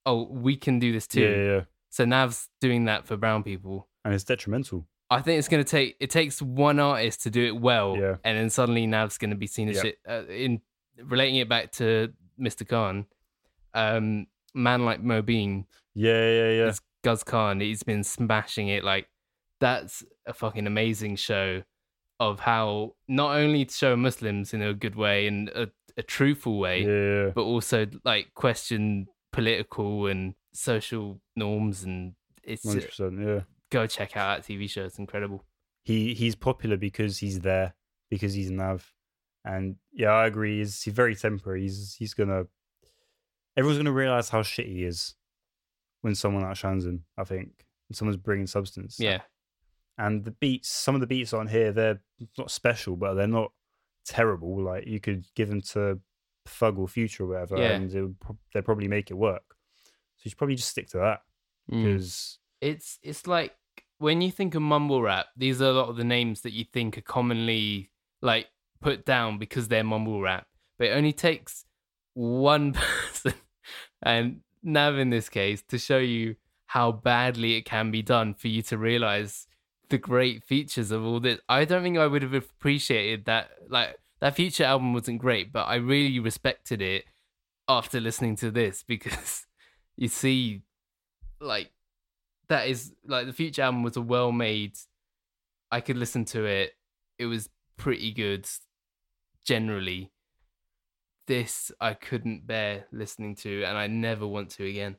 oh, 0.05 0.23
we 0.29 0.55
can 0.55 0.79
do 0.79 0.91
this 0.91 1.07
too. 1.07 1.21
yeah, 1.21 1.53
yeah. 1.53 1.61
So 1.89 2.03
Nav's 2.03 2.49
doing 2.59 2.85
that 2.85 3.07
for 3.07 3.15
brown 3.15 3.43
people. 3.43 3.87
And 4.03 4.13
it's 4.13 4.25
detrimental. 4.25 4.85
I 5.15 5.21
think 5.21 5.39
it's 5.39 5.47
gonna 5.47 5.63
take 5.63 5.95
it 5.99 6.09
takes 6.09 6.41
one 6.41 6.79
artist 6.79 7.23
to 7.23 7.29
do 7.29 7.43
it 7.45 7.55
well, 7.59 7.97
Yeah. 7.97 8.15
and 8.23 8.37
then 8.37 8.49
suddenly 8.49 8.85
Nav's 8.87 9.17
gonna 9.17 9.35
be 9.35 9.47
seen 9.47 9.69
as 9.69 9.77
Yeah. 9.77 9.81
shit. 9.81 9.97
Uh, 10.07 10.23
in 10.27 10.61
relating 11.03 11.35
it 11.37 11.49
back 11.49 11.71
to 11.73 12.13
Mr. 12.39 12.67
Khan, 12.67 13.05
um, 13.73 14.27
man 14.53 14.85
like 14.85 15.01
Mobeen, 15.01 15.65
Yeah, 15.93 16.29
yeah, 16.29 16.49
yeah. 16.51 16.67
it's 16.69 16.81
Guz 17.03 17.23
Khan. 17.23 17.59
He's 17.59 17.83
been 17.83 18.03
smashing 18.03 18.67
it. 18.69 18.83
Like 18.83 19.07
that's 19.59 20.03
a 20.25 20.33
fucking 20.33 20.67
amazing 20.67 21.15
show 21.17 21.63
of 22.19 22.39
how 22.41 22.95
not 23.07 23.35
only 23.35 23.65
to 23.65 23.73
show 23.73 23.95
Muslims 23.95 24.53
in 24.53 24.61
a 24.61 24.73
good 24.73 24.95
way 24.95 25.27
and 25.27 25.49
a, 25.49 25.69
a 25.97 26.03
truthful 26.03 26.57
way, 26.59 26.81
yeah, 26.83 27.25
yeah. 27.25 27.31
but 27.35 27.41
also 27.43 27.85
like 28.03 28.33
question 28.33 29.07
political 29.31 30.07
and 30.07 30.33
social 30.53 31.19
norms. 31.35 31.83
And 31.83 32.15
it's 32.43 32.65
Hundred 32.65 32.87
percent. 32.87 33.19
Yeah. 33.21 33.41
Go 33.79 33.87
check 33.87 34.15
out 34.17 34.37
that 34.37 34.51
TV 34.51 34.69
show. 34.69 34.83
It's 34.85 34.99
incredible. 34.99 35.43
He 35.83 36.13
he's 36.13 36.35
popular 36.35 36.77
because 36.77 37.17
he's 37.19 37.39
there, 37.41 37.73
because 38.09 38.33
he's 38.33 38.49
Nav, 38.51 38.91
and 39.43 39.75
yeah, 39.91 40.09
I 40.11 40.25
agree. 40.27 40.57
He's 40.59 40.81
he's 40.81 40.93
very 40.93 41.15
temporary. 41.15 41.61
He's 41.61 41.95
he's 41.97 42.13
gonna. 42.13 42.45
Everyone's 43.57 43.77
gonna 43.79 43.91
realize 43.91 44.29
how 44.29 44.41
shit 44.41 44.67
he 44.67 44.83
is 44.83 45.15
when 46.01 46.15
someone 46.15 46.43
outshines 46.43 46.85
him. 46.85 47.03
I 47.17 47.23
think 47.23 47.65
when 47.87 47.95
someone's 47.95 48.17
bringing 48.17 48.47
substance. 48.47 48.97
Yeah, 48.99 49.21
and 49.97 50.23
the 50.25 50.31
beats 50.31 50.69
some 50.69 50.95
of 50.95 51.01
the 51.01 51.07
beats 51.07 51.33
on 51.33 51.47
here 51.47 51.71
they're 51.71 52.01
not 52.37 52.51
special 52.51 52.95
but 52.97 53.13
they're 53.13 53.27
not 53.27 53.51
terrible 54.05 54.61
like 54.61 54.85
you 54.87 54.99
could 54.99 55.25
give 55.35 55.47
them 55.49 55.61
to 55.61 55.99
thug 56.45 56.77
or 56.77 56.87
future 56.87 57.23
or 57.23 57.27
whatever 57.27 57.57
Yeah. 57.57 57.71
and 57.71 57.91
it 57.93 58.01
would 58.01 58.19
pro- 58.19 58.37
they'd 58.53 58.65
probably 58.65 58.87
make 58.87 59.09
it 59.09 59.15
work 59.15 59.43
so 60.15 60.21
you 60.23 60.29
should 60.29 60.37
probably 60.37 60.55
just 60.55 60.69
stick 60.69 60.87
to 60.89 60.97
that 60.97 61.21
Mm. 61.71 61.83
because 61.83 62.37
it's 62.61 62.99
it's 63.01 63.25
like 63.25 63.55
when 63.97 64.21
you 64.21 64.31
think 64.31 64.55
of 64.55 64.61
mumble 64.61 65.01
rap, 65.01 65.27
these 65.37 65.61
are 65.61 65.69
a 65.69 65.73
lot 65.73 65.89
of 65.89 65.95
the 65.95 66.03
names 66.03 66.41
that 66.41 66.53
you 66.53 66.65
think 66.65 66.97
are 66.97 67.01
commonly 67.01 67.89
like 68.21 68.47
put 68.81 69.05
down 69.05 69.37
because 69.37 69.67
they're 69.67 69.83
mumble 69.83 70.21
rap. 70.21 70.47
But 70.77 70.87
it 70.87 70.91
only 70.91 71.13
takes 71.13 71.65
one 72.13 72.73
person 72.73 73.33
and 74.01 74.41
Nav 74.63 74.97
in 74.97 75.11
this 75.11 75.29
case 75.29 75.61
to 75.69 75.77
show 75.77 75.99
you 75.99 76.35
how 76.65 76.91
badly 76.91 77.55
it 77.55 77.65
can 77.65 77.91
be 77.91 78.01
done 78.01 78.33
for 78.33 78.47
you 78.47 78.61
to 78.63 78.77
realize 78.77 79.47
the 79.89 79.97
great 79.97 80.43
features 80.43 80.91
of 80.91 81.05
all 81.05 81.19
this. 81.19 81.39
I 81.47 81.65
don't 81.65 81.83
think 81.83 81.97
I 81.97 82.07
would 82.07 82.23
have 82.23 82.33
appreciated 82.33 83.25
that 83.25 83.51
like 83.69 83.95
that 84.19 84.35
future 84.35 84.63
album 84.63 84.93
wasn't 84.93 85.19
great, 85.19 85.53
but 85.53 85.65
I 85.65 85.75
really 85.75 86.19
respected 86.19 86.81
it 86.81 87.05
after 87.67 87.99
listening 87.99 88.35
to 88.37 88.51
this 88.51 88.83
because 88.87 89.45
you 89.95 90.07
see 90.07 90.63
like 91.39 91.71
that 92.49 92.67
is 92.67 92.93
like 93.05 93.25
the 93.25 93.33
future 93.33 93.61
album 93.63 93.83
was 93.83 93.97
a 93.97 94.01
well 94.01 94.31
made 94.31 94.77
i 95.71 95.81
could 95.81 95.97
listen 95.97 96.25
to 96.25 96.45
it. 96.45 96.73
It 97.17 97.25
was 97.25 97.49
pretty 97.77 98.11
good 98.11 98.47
generally. 99.43 100.11
This 101.27 101.71
i 101.81 101.93
couldn't 101.93 102.45
bear 102.45 102.85
listening 102.91 103.35
to 103.37 103.63
and 103.63 103.77
i 103.77 103.87
never 103.87 104.27
want 104.27 104.49
to 104.51 104.67
again. 104.67 104.97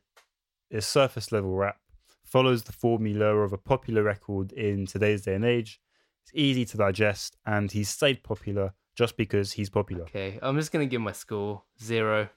It's 0.70 0.86
surface 0.86 1.30
level 1.30 1.54
rap. 1.54 1.76
Follows 2.24 2.64
the 2.64 2.72
formula 2.72 3.36
of 3.36 3.52
a 3.52 3.58
popular 3.58 4.02
record 4.02 4.52
in 4.52 4.86
today's 4.86 5.22
day 5.22 5.34
and 5.34 5.44
age. 5.44 5.80
It's 6.24 6.32
easy 6.34 6.64
to 6.66 6.76
digest 6.76 7.36
and 7.46 7.70
he's 7.70 7.88
stayed 7.88 8.24
popular 8.24 8.74
just 8.96 9.16
because 9.16 9.52
he's 9.52 9.70
popular. 9.70 10.02
Okay 10.04 10.38
i'm 10.42 10.56
just 10.56 10.72
gonna 10.72 10.86
give 10.86 11.00
my 11.00 11.12
score 11.12 11.62
zero. 11.82 12.28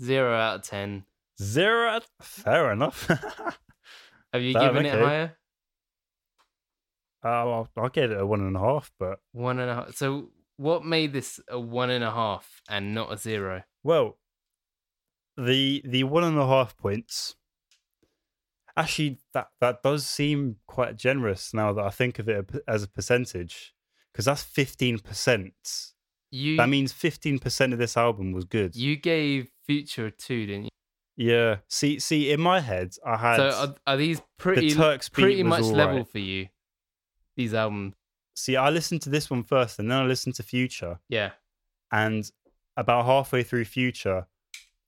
Zero 0.00 0.36
out 0.36 0.56
of 0.56 0.62
ten. 0.62 1.04
Zero 1.40 2.00
fair 2.20 2.70
enough 2.72 3.10
have 4.32 4.42
you 4.42 4.54
given 4.54 4.86
it 4.86 4.94
higher 4.98 5.36
uh, 7.24 7.28
I'll, 7.28 7.68
I'll 7.76 7.88
get 7.88 8.10
it 8.10 8.20
a 8.20 8.26
one 8.26 8.40
and 8.40 8.56
a 8.56 8.60
half 8.60 8.90
but 8.98 9.20
one 9.32 9.58
and 9.58 9.70
a 9.70 9.74
half 9.74 9.94
so 9.94 10.30
what 10.56 10.84
made 10.84 11.12
this 11.12 11.40
a 11.48 11.58
one 11.58 11.90
and 11.90 12.04
a 12.04 12.10
half 12.10 12.62
and 12.68 12.94
not 12.94 13.12
a 13.12 13.16
zero 13.16 13.62
Well, 13.82 14.18
the 15.36 15.82
the 15.84 16.04
one 16.04 16.24
and 16.24 16.38
a 16.38 16.46
half 16.46 16.76
points. 16.76 17.34
Actually, 18.76 19.18
that 19.34 19.48
that 19.60 19.82
does 19.82 20.06
seem 20.06 20.56
quite 20.66 20.96
generous 20.96 21.52
now 21.52 21.72
that 21.72 21.84
I 21.84 21.90
think 21.90 22.18
of 22.18 22.28
it 22.28 22.50
as 22.68 22.82
a 22.82 22.88
percentage, 22.88 23.74
because 24.12 24.26
that's 24.26 24.42
fifteen 24.42 24.98
percent. 24.98 25.54
you 26.30 26.56
That 26.56 26.68
means 26.68 26.92
fifteen 26.92 27.38
percent 27.38 27.72
of 27.72 27.78
this 27.78 27.96
album 27.96 28.32
was 28.32 28.44
good. 28.44 28.76
you 28.76 28.96
gave 28.96 29.50
future 29.66 30.06
a 30.06 30.10
two 30.10 30.46
didn't 30.46 30.64
you 30.64 30.70
yeah. 31.22 31.56
See, 31.68 31.98
see, 31.98 32.32
in 32.32 32.40
my 32.40 32.60
head, 32.60 32.94
I 33.04 33.16
had 33.16 33.36
So 33.36 33.48
are, 33.50 33.74
are 33.86 33.96
these 33.96 34.20
pretty 34.38 34.72
Turks 34.74 35.08
pretty 35.08 35.42
much 35.42 35.62
level 35.62 35.98
right. 35.98 36.08
for 36.08 36.18
you? 36.18 36.48
These 37.36 37.54
albums, 37.54 37.94
see. 38.34 38.56
I 38.56 38.70
listened 38.70 39.02
to 39.02 39.10
this 39.10 39.30
one 39.30 39.42
first, 39.42 39.78
and 39.78 39.90
then 39.90 39.98
I 39.98 40.04
listened 40.04 40.34
to 40.36 40.42
Future, 40.42 40.98
yeah. 41.08 41.30
and 41.90 42.30
about 42.76 43.06
halfway 43.06 43.42
through 43.42 43.64
Future, 43.64 44.26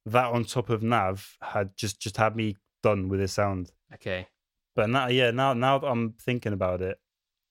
that 0.06 0.26
on 0.26 0.44
top 0.44 0.68
of 0.68 0.82
Nav 0.82 1.36
had 1.40 1.76
just 1.76 2.00
just 2.00 2.16
had 2.16 2.36
me 2.36 2.56
done 2.82 3.08
with 3.08 3.20
the 3.20 3.28
sound. 3.28 3.70
Okay, 3.94 4.26
But 4.74 4.90
now, 4.90 5.06
yeah, 5.08 5.30
now 5.30 5.54
now 5.54 5.78
that 5.78 5.86
I'm 5.86 6.14
thinking 6.20 6.52
about 6.52 6.82
it, 6.82 6.98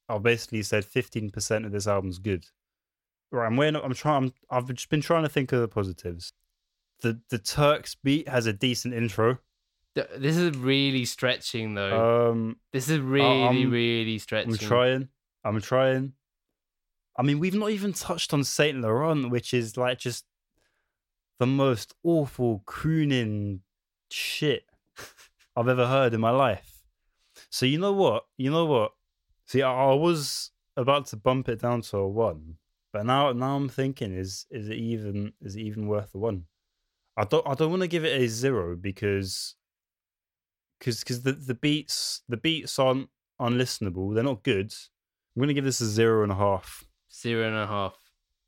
I've 0.10 0.24
basically 0.24 0.62
said 0.62 0.84
15% 0.84 1.66
of 1.66 1.72
this 1.72 1.88
album's 1.88 2.20
good. 2.20 2.46
Right, 3.32 3.48
I'm 3.48 3.56
weighing. 3.56 3.76
up- 3.76 3.84
I'm 3.84 3.94
trying. 3.94 4.26
I'm, 4.26 4.34
I've 4.52 4.74
just 4.74 4.90
been 4.90 5.02
trying 5.02 5.24
to 5.24 5.30
think 5.30 5.52
of 5.54 5.62
the 5.62 5.68
positives. 5.68 6.34
The 7.02 7.20
the 7.30 7.38
Turks 7.40 7.96
beat 7.96 8.28
has 8.28 8.46
a 8.46 8.54
decent 8.54 8.94
intro. 8.94 9.40
This 9.96 10.38
is 10.38 10.58
really 10.58 11.06
stretching 11.06 11.76
though. 11.76 12.30
Um, 12.32 12.58
this 12.72 12.90
is 12.90 13.00
really 13.00 13.44
I'm- 13.44 13.72
really 13.72 14.18
stretching. 14.20 14.54
I'm 14.54 14.58
trying. 14.58 15.08
I'm 15.44 15.62
trying. 15.62 16.14
I 17.18 17.22
mean, 17.22 17.38
we've 17.40 17.54
not 17.54 17.70
even 17.70 17.94
touched 17.94 18.34
on 18.34 18.44
Saint 18.44 18.82
Laurent, 18.82 19.30
which 19.30 19.54
is 19.54 19.78
like 19.78 20.00
just 20.00 20.26
the 21.40 21.46
most 21.46 21.94
awful 22.04 22.64
crooning 22.66 23.62
shit 24.10 24.64
I've 25.56 25.68
ever 25.68 25.86
heard 25.88 26.14
in 26.14 26.22
my 26.22 26.32
life. 26.32 26.84
So 27.52 27.66
you 27.66 27.78
know 27.78 27.94
what? 27.94 28.26
You 28.38 28.50
know 28.50 28.66
what? 28.66 28.94
See, 29.46 29.62
I, 29.62 29.72
I 29.72 29.94
was 29.94 30.52
about 30.76 31.06
to 31.08 31.18
bump 31.18 31.50
it 31.50 31.62
down 31.62 31.82
to 31.82 31.98
a 31.98 32.08
one, 32.08 32.56
but 32.92 33.06
now 33.06 33.32
now 33.34 33.56
I'm 33.58 33.70
thinking, 33.70 34.16
is 34.16 34.48
is 34.50 34.70
it 34.70 34.78
even 34.78 35.34
is 35.42 35.56
it 35.56 35.62
even 35.62 35.88
worth 35.88 36.14
the 36.14 36.18
one? 36.18 36.46
I 37.16 37.26
don't 37.26 37.48
I 37.48 37.54
don't 37.54 37.70
want 37.70 37.82
to 37.82 37.88
give 37.88 38.06
it 38.06 38.22
a 38.22 38.28
zero 38.28 38.76
because 38.76 39.56
because 40.80 41.00
because 41.00 41.22
the, 41.24 41.34
the 41.34 41.54
beats 41.54 42.22
the 42.28 42.38
beats 42.38 42.80
aren't 42.80 43.10
unlistenable. 43.40 44.14
They're 44.14 44.24
not 44.24 44.44
good. 44.44 44.74
I'm 45.36 45.42
gonna 45.42 45.54
give 45.54 45.66
this 45.66 45.82
a 45.82 45.88
zero 45.88 46.24
and 46.24 46.32
a 46.32 46.36
half. 46.36 46.86
Zero 47.12 47.48
and 47.48 47.56
a 47.56 47.68
half. 47.68 47.96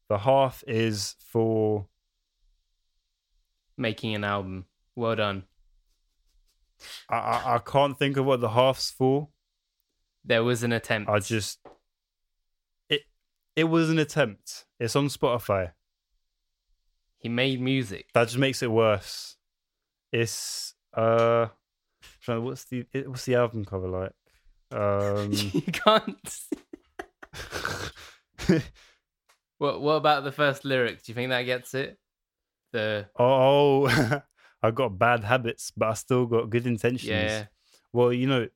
The 0.10 0.20
half 0.20 0.64
is 0.68 1.16
for 1.20 1.88
Making 3.78 4.16
an 4.16 4.24
album. 4.24 4.66
Well 4.96 5.16
done. 5.16 5.44
I, 7.10 7.16
I 7.16 7.56
I 7.56 7.58
can't 7.60 7.98
think 8.00 8.16
of 8.18 8.26
what 8.26 8.40
the 8.40 8.50
half's 8.50 8.90
for. 8.90 9.30
There 10.24 10.44
was 10.44 10.64
an 10.64 10.72
attempt. 10.72 11.10
I 11.10 11.20
just 11.20 11.60
it 12.90 13.02
it 13.56 13.66
was 13.66 13.90
an 13.90 14.00
attempt. 14.00 14.66
It's 14.80 14.96
on 14.96 15.08
Spotify. 15.08 15.74
He 17.26 17.30
made 17.30 17.60
music. 17.60 18.06
That 18.14 18.26
just 18.26 18.38
makes 18.38 18.62
it 18.62 18.70
worse. 18.70 19.36
It's 20.12 20.76
uh, 20.94 21.48
what's 22.28 22.66
the 22.66 22.86
what's 23.08 23.26
the 23.26 23.34
album 23.34 23.66
cover 23.66 23.88
like? 23.88 24.12
Um, 24.72 25.32
you 25.54 25.62
can't. 25.64 26.40
What 29.58 29.82
What 29.82 29.94
about 29.94 30.24
the 30.24 30.32
first 30.32 30.66
lyric? 30.66 31.02
Do 31.02 31.12
you 31.12 31.16
think 31.16 31.30
that 31.30 31.44
gets 31.44 31.74
it? 31.74 31.98
The 32.74 33.08
oh, 33.18 34.22
I've 34.62 34.76
got 34.76 35.00
bad 35.00 35.24
habits, 35.24 35.72
but 35.76 35.88
I 35.90 35.94
still 35.96 36.28
got 36.28 36.52
good 36.52 36.68
intentions. 36.68 37.10
yeah, 37.10 37.46
Well, 37.92 38.14
you 38.14 38.28
know, 38.28 38.48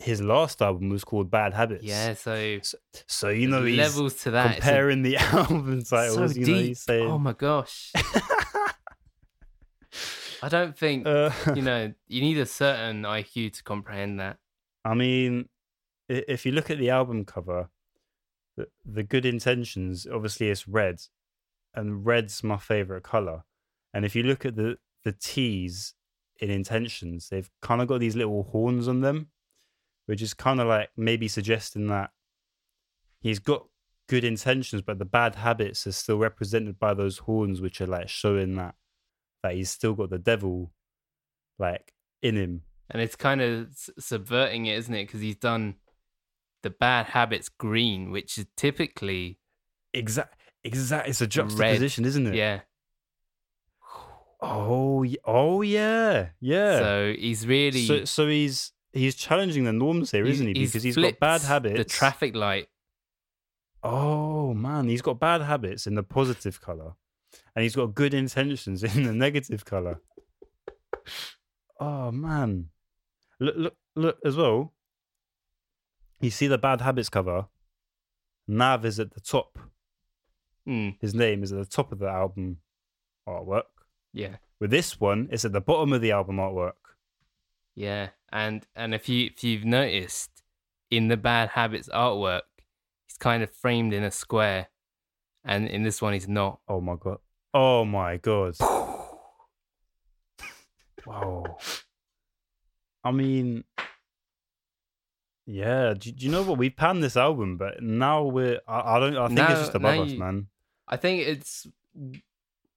his 0.00 0.20
last 0.22 0.62
album 0.62 0.88
was 0.90 1.02
called 1.04 1.30
Bad 1.30 1.54
Habits. 1.54 1.84
yeah. 1.84 2.14
So 2.14 2.58
So 3.06 3.28
you 3.30 3.48
know 3.48 3.64
he's 3.64 3.76
levels 3.78 4.14
to 4.22 4.30
that. 4.32 4.56
It's 4.56 4.58
a- 4.58 4.60
comparing 4.60 5.02
the 5.02 5.16
album 5.32 5.80
so 5.84 5.96
titles. 5.96 6.36
you 6.36 6.44
deep. 6.44 6.54
know, 6.54 6.60
he's 6.62 6.80
saying. 6.80 7.08
Oh 7.10 7.18
my 7.18 7.32
gosh. 7.32 7.92
I 10.40 10.48
don't 10.48 10.76
think 10.78 11.06
uh, 11.06 11.30
you 11.54 11.62
know. 11.62 11.92
You 12.06 12.20
need 12.20 12.38
a 12.38 12.46
certain 12.46 13.02
IQ 13.02 13.54
to 13.54 13.62
comprehend 13.64 14.20
that. 14.20 14.36
I 14.84 14.94
mean, 14.94 15.48
if 16.08 16.46
you 16.46 16.52
look 16.52 16.70
at 16.70 16.78
the 16.78 16.90
album 16.90 17.24
cover, 17.24 17.70
the, 18.56 18.68
the 18.84 19.02
good 19.02 19.26
intentions, 19.26 20.06
obviously 20.12 20.48
it's 20.48 20.68
red, 20.68 21.00
and 21.74 22.06
red's 22.06 22.44
my 22.44 22.56
favorite 22.56 23.02
color. 23.02 23.42
And 23.92 24.04
if 24.04 24.14
you 24.14 24.22
look 24.22 24.44
at 24.46 24.54
the 24.54 24.78
the 25.02 25.10
T's 25.12 25.94
in 26.40 26.50
intentions, 26.50 27.30
they've 27.30 27.50
kind 27.60 27.82
of 27.82 27.88
got 27.88 27.98
these 27.98 28.14
little 28.14 28.44
horns 28.44 28.86
on 28.86 29.00
them, 29.00 29.30
which 30.08 30.22
is 30.22 30.32
kind 30.32 30.58
of 30.58 30.66
like 30.66 30.88
maybe 30.96 31.28
suggesting 31.28 31.88
that 31.88 32.10
he's 33.20 33.38
got 33.38 33.66
good 34.08 34.24
intentions, 34.24 34.80
but 34.80 34.98
the 34.98 35.04
bad 35.04 35.34
habits 35.34 35.86
are 35.86 35.92
still 35.92 36.16
represented 36.16 36.78
by 36.78 36.94
those 36.94 37.18
horns, 37.18 37.60
which 37.60 37.82
are 37.82 37.86
like 37.86 38.08
showing 38.08 38.56
that 38.56 38.74
that 39.42 39.52
he's 39.52 39.68
still 39.70 39.92
got 39.92 40.08
the 40.08 40.18
devil 40.18 40.72
like 41.58 41.92
in 42.22 42.36
him. 42.36 42.62
And 42.88 43.02
it's 43.02 43.16
kind 43.16 43.42
of 43.42 43.68
subverting 43.98 44.64
it, 44.64 44.78
isn't 44.78 44.94
it? 44.94 45.06
Because 45.08 45.20
he's 45.20 45.36
done 45.36 45.74
the 46.62 46.70
bad 46.70 47.04
habits 47.04 47.50
green, 47.50 48.10
which 48.10 48.38
is 48.38 48.46
typically 48.56 49.38
Exact, 49.92 50.40
exact. 50.64 51.06
It's 51.06 51.20
a 51.20 51.26
juxtaposition, 51.26 52.06
isn't 52.06 52.28
it? 52.28 52.34
yeah. 52.34 52.60
Oh, 54.40 55.04
oh 55.26 55.60
yeah, 55.60 56.28
yeah. 56.40 56.78
So 56.78 57.14
he's 57.18 57.46
really 57.46 57.84
So, 57.84 58.04
so 58.06 58.26
he's 58.26 58.72
he's 58.92 59.14
challenging 59.14 59.64
the 59.64 59.72
norms 59.72 60.10
here, 60.10 60.26
isn't 60.26 60.46
he? 60.46 60.54
he's 60.54 60.70
Because 60.70 60.82
he's 60.82 60.96
got 60.96 61.18
bad 61.18 61.42
habits. 61.42 61.76
The 61.78 61.84
traffic 61.84 62.34
light. 62.34 62.68
Oh 63.82 64.54
man, 64.54 64.88
he's 64.88 65.02
got 65.02 65.20
bad 65.20 65.40
habits 65.42 65.86
in 65.86 65.94
the 65.94 66.02
positive 66.02 66.60
color, 66.60 66.92
and 67.54 67.62
he's 67.62 67.76
got 67.76 67.94
good 67.94 68.12
intentions 68.14 68.82
in 68.96 69.04
the 69.04 69.12
negative 69.12 69.64
color. 69.64 70.00
Oh 71.80 72.10
man, 72.10 72.70
look, 73.38 73.54
look, 73.56 73.74
look 73.94 74.18
as 74.24 74.36
well. 74.36 74.74
You 76.20 76.30
see 76.30 76.48
the 76.48 76.58
bad 76.58 76.80
habits 76.80 77.08
cover. 77.08 77.46
Nav 78.48 78.84
is 78.84 78.98
at 78.98 79.12
the 79.14 79.20
top. 79.20 79.58
Hmm, 80.66 80.90
His 81.00 81.14
name 81.14 81.42
is 81.42 81.52
at 81.52 81.58
the 81.58 81.64
top 81.64 81.92
of 81.92 81.98
the 82.00 82.08
album 82.08 82.58
artwork. 83.28 83.62
yeah, 84.12 84.36
With 84.58 84.70
this 84.70 84.98
one, 84.98 85.28
it's 85.30 85.44
at 85.44 85.52
the 85.52 85.60
bottom 85.60 85.92
of 85.92 86.00
the 86.00 86.10
album 86.12 86.36
artwork. 86.36 86.72
yeah. 87.74 88.08
And 88.30 88.66
and 88.76 88.94
if 88.94 89.08
you 89.08 89.30
if 89.34 89.42
you've 89.42 89.64
noticed 89.64 90.30
in 90.90 91.08
the 91.08 91.16
bad 91.16 91.50
habits 91.50 91.88
artwork, 91.88 92.42
he's 93.06 93.16
kind 93.18 93.42
of 93.42 93.50
framed 93.50 93.92
in 93.94 94.04
a 94.04 94.10
square, 94.10 94.68
and 95.44 95.66
in 95.66 95.82
this 95.82 96.02
one 96.02 96.12
he's 96.12 96.28
not. 96.28 96.60
Oh 96.68 96.80
my 96.80 96.96
god. 96.98 97.18
Oh 97.54 97.84
my 97.84 98.18
god. 98.18 98.54
wow. 101.06 101.56
I 103.04 103.10
mean, 103.10 103.64
yeah. 105.46 105.94
Do, 105.94 106.12
do 106.12 106.26
you 106.26 106.30
know 106.30 106.42
what? 106.42 106.58
We 106.58 106.70
panned 106.70 107.02
this 107.02 107.16
album, 107.16 107.56
but 107.56 107.82
now 107.82 108.24
we're. 108.24 108.60
I, 108.68 108.96
I 108.96 109.00
don't. 109.00 109.16
I 109.16 109.26
think 109.28 109.38
Now- 109.38 109.50
it's 109.52 109.60
just 109.60 109.74
above 109.74 110.06
us, 110.06 110.12
you- 110.12 110.18
man. 110.18 110.46
I 110.90 110.96
think 110.96 111.26
it's 111.26 111.66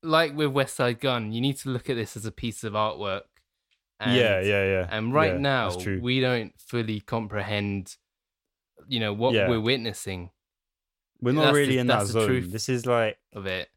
like 0.03 0.35
with 0.35 0.51
Westside 0.53 0.99
Gunn. 0.99 1.31
You 1.31 1.41
need 1.41 1.57
to 1.59 1.69
look 1.69 1.89
at 1.89 1.95
this 1.95 2.17
as 2.17 2.25
a 2.25 2.31
piece 2.31 2.63
of 2.63 2.73
artwork. 2.73 3.21
And, 4.01 4.15
yeah, 4.17 4.39
yeah, 4.41 4.65
yeah. 4.65 4.87
And 4.89 5.13
right 5.13 5.33
Yeah, 5.33 5.39
now, 5.39 5.77
we 6.01 6.19
don't 6.19 6.53
fully 6.59 6.99
comprehend, 7.01 7.97
you 8.87 8.99
know, 8.99 9.13
what 9.13 9.33
Yeah. 9.35 9.47
we're 9.47 9.61
witnessing 9.61 10.31
we're 11.21 11.33
not 11.33 11.43
that's 11.45 11.55
really 11.55 11.73
the- 11.75 11.79
in 11.81 11.87
that 11.87 12.07
zone. 12.07 12.27
truth. 12.27 12.51
This 12.51 12.67
is 12.67 12.87
like, 12.87 13.19
of 13.33 13.45
it. 13.45 13.69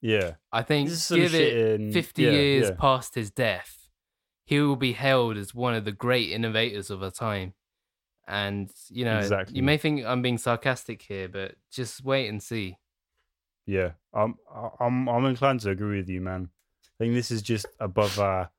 yeah. 0.00 0.32
I 0.50 0.62
think 0.62 0.88
This 0.88 0.98
is 0.98 1.04
some 1.04 1.18
give 1.20 1.32
it 1.34 1.80
in- 1.80 1.92
50 1.92 2.22
yeah, 2.24 2.30
years 2.32 2.70
past 2.72 3.14
his 3.14 3.30
death, 3.30 3.88
he 4.44 4.58
will 4.60 4.74
be 4.74 4.94
hailed 4.94 5.36
as 5.36 5.54
one 5.54 5.74
of 5.74 5.84
the 5.84 5.92
great 5.92 6.30
innovators 6.30 6.90
of 6.90 7.00
our 7.04 7.12
time. 7.12 7.54
And, 8.26 8.68
you 8.88 9.04
know, 9.04 9.18
Exactly. 9.18 9.54
you 9.56 9.62
may 9.62 9.76
think 9.78 10.04
I'm 10.04 10.22
being 10.22 10.38
sarcastic 10.38 11.02
here, 11.02 11.28
but 11.28 11.54
just 11.70 12.02
wait 12.04 12.26
and 12.28 12.42
see. 12.42 12.78
Yeah, 13.64 13.92
I'm 14.12 14.34
I'm 14.80 15.08
I'm 15.08 15.24
inclined 15.26 15.60
to 15.60 15.70
agree 15.70 15.98
with 15.98 16.08
you, 16.08 16.20
man. 16.20 16.48
I 16.82 16.90
think 16.98 17.14
this 17.14 17.30
is 17.30 17.42
just 17.42 17.66
above 17.78 18.18
our 18.18 18.50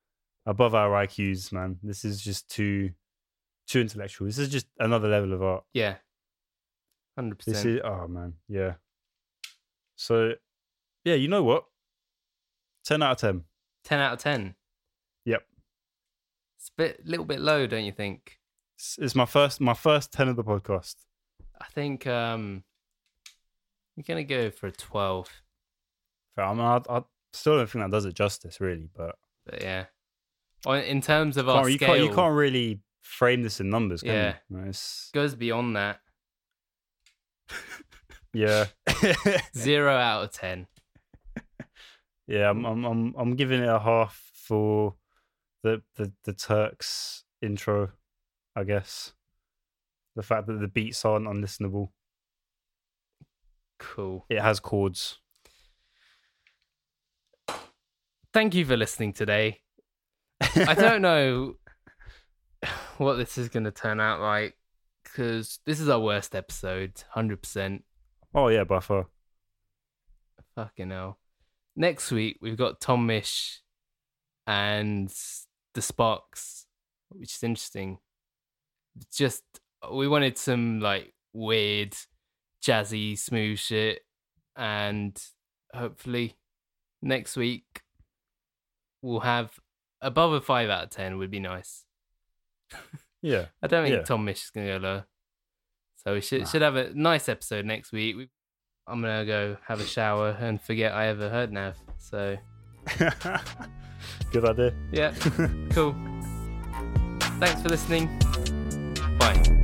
above 0.45 0.75
our 0.75 0.89
IQs, 1.05 1.51
man. 1.51 1.77
This 1.83 2.05
is 2.05 2.21
just 2.21 2.49
too 2.49 2.91
too 3.67 3.81
intellectual. 3.81 4.27
This 4.27 4.37
is 4.37 4.49
just 4.49 4.67
another 4.79 5.07
level 5.07 5.33
of 5.33 5.41
art. 5.41 5.63
Yeah. 5.73 5.95
100%. 7.19 7.45
This 7.45 7.65
is 7.65 7.81
oh 7.83 8.07
man, 8.07 8.33
yeah. 8.47 8.73
So 9.95 10.33
yeah, 11.05 11.15
you 11.15 11.27
know 11.27 11.43
what? 11.43 11.65
Ten 12.83 13.01
out 13.03 13.11
of 13.11 13.17
ten. 13.17 13.43
10 13.83 13.99
out 13.99 14.13
of 14.13 14.19
10. 14.19 14.55
Yep. 15.25 15.43
It's 16.57 16.69
a 16.69 16.71
bit, 16.77 17.05
little 17.05 17.25
bit 17.25 17.41
low, 17.41 17.67
don't 17.67 17.83
you 17.83 17.91
think? 17.91 18.39
It's, 18.77 18.97
it's 18.99 19.15
my 19.15 19.25
first 19.25 19.59
my 19.59 19.73
first 19.73 20.11
ten 20.11 20.27
of 20.29 20.35
the 20.35 20.43
podcast. 20.43 20.95
I 21.59 21.65
think 21.65 22.07
um, 22.07 22.63
I'm 23.97 24.03
going 24.05 24.25
to 24.25 24.33
go 24.33 24.49
for 24.49 24.67
a 24.67 24.71
12. 24.71 25.29
I, 26.37 26.53
mean, 26.53 26.61
I, 26.61 26.81
I 26.89 27.03
still 27.31 27.57
don't 27.57 27.69
think 27.69 27.83
that 27.85 27.91
does 27.91 28.05
it 28.05 28.15
justice, 28.15 28.59
really. 28.59 28.89
But 28.95 29.15
But 29.45 29.61
yeah. 29.61 29.85
In 30.67 31.01
terms 31.01 31.37
of 31.37 31.49
our 31.49 31.61
can't, 31.63 31.71
you 31.71 31.77
scale, 31.77 31.87
can't 31.95 31.99
you 32.09 32.13
can't 32.15 32.35
really 32.35 32.79
frame 33.01 33.41
this 33.43 33.59
in 33.59 33.69
numbers, 33.69 34.01
can 34.01 34.11
Yeah. 34.11 34.35
you? 34.49 34.57
It's- 34.59 35.09
goes 35.13 35.35
beyond 35.35 35.75
that. 35.75 35.99
yeah. 38.33 38.67
Zero 39.57 39.95
out 39.95 40.23
of 40.23 40.31
10. 40.31 40.67
Yeah, 42.27 42.49
I'm 42.49 42.63
I'm 42.65 42.85
I'm 42.85 43.13
I'm 43.17 43.35
giving 43.35 43.61
it 43.61 43.67
a 43.67 43.79
half 43.79 44.31
for 44.33 44.95
the 45.61 45.81
the 45.95 46.13
the 46.23 46.31
Turks 46.31 47.25
intro, 47.41 47.91
I 48.55 48.63
guess. 48.63 49.11
The 50.15 50.23
fact 50.23 50.47
that 50.47 50.61
the 50.61 50.69
beats 50.69 51.03
aren't 51.03 51.27
unlistenable. 51.27 51.89
Cool. 53.77 54.25
It 54.29 54.39
has 54.41 54.61
chords. 54.61 55.19
Thank 58.31 58.55
you 58.55 58.63
for 58.65 58.77
listening 58.77 59.11
today. 59.11 59.62
I 60.41 60.73
don't 60.77 61.01
know 61.01 61.55
what 62.97 63.15
this 63.15 63.37
is 63.37 63.49
going 63.49 63.65
to 63.65 63.71
turn 63.71 63.99
out 63.99 64.21
like 64.21 64.55
because 65.03 65.59
this 65.65 65.79
is 65.79 65.89
our 65.89 65.99
worst 65.99 66.35
episode, 66.35 66.93
100%. 67.15 67.81
Oh 68.33 68.47
yeah, 68.47 68.63
by 68.63 68.79
far. 68.79 69.07
Fucking 70.55 70.89
hell. 70.89 71.19
Next 71.75 72.11
week, 72.11 72.37
we've 72.41 72.57
got 72.57 72.81
Tom 72.81 73.07
Misch 73.07 73.57
and 74.47 75.13
the 75.73 75.81
Sparks, 75.81 76.65
which 77.09 77.35
is 77.35 77.43
interesting. 77.43 77.97
Just, 79.11 79.43
we 79.91 80.07
wanted 80.07 80.37
some 80.37 80.79
like 80.79 81.13
weird, 81.33 81.95
jazzy, 82.63 83.17
smooth 83.17 83.57
shit. 83.57 84.01
And 84.55 85.19
hopefully, 85.73 86.37
next 87.01 87.35
week, 87.35 87.81
we'll 89.01 89.21
have 89.21 89.51
above 90.03 90.33
a 90.33 90.41
5 90.41 90.69
out 90.69 90.83
of 90.85 90.89
10, 90.91 91.17
would 91.17 91.31
be 91.31 91.39
nice. 91.39 91.85
Yeah. 93.21 93.45
I 93.63 93.67
don't 93.67 93.83
think 93.85 93.95
Yeah. 93.97 94.03
Tom 94.03 94.25
Misch 94.25 94.43
is 94.45 94.49
going 94.51 94.67
to 94.67 94.73
go 94.73 94.77
low. 94.79 95.03
So 96.03 96.13
we 96.13 96.21
should 96.21 96.41
Nah. 96.41 96.47
should 96.47 96.61
have 96.61 96.75
a 96.75 96.93
nice 96.93 97.29
episode 97.29 97.65
next 97.65 97.91
week. 97.91 98.15
We, 98.17 98.29
I'm 98.85 99.01
going 99.01 99.19
to 99.19 99.25
go 99.25 99.57
have 99.67 99.79
a 99.79 99.85
shower 99.85 100.37
and 100.39 100.61
forget 100.61 100.91
I 100.93 101.07
ever 101.07 101.29
heard 101.29 101.51
Nav. 101.53 101.75
So, 101.97 102.37
Good 104.31 104.43
idea. 104.45 104.73
yeah, 104.91 105.11
cool. 105.71 105.95
Thanks 107.39 107.61
for 107.61 107.69
listening. 107.69 108.07
Bye. 109.17 109.62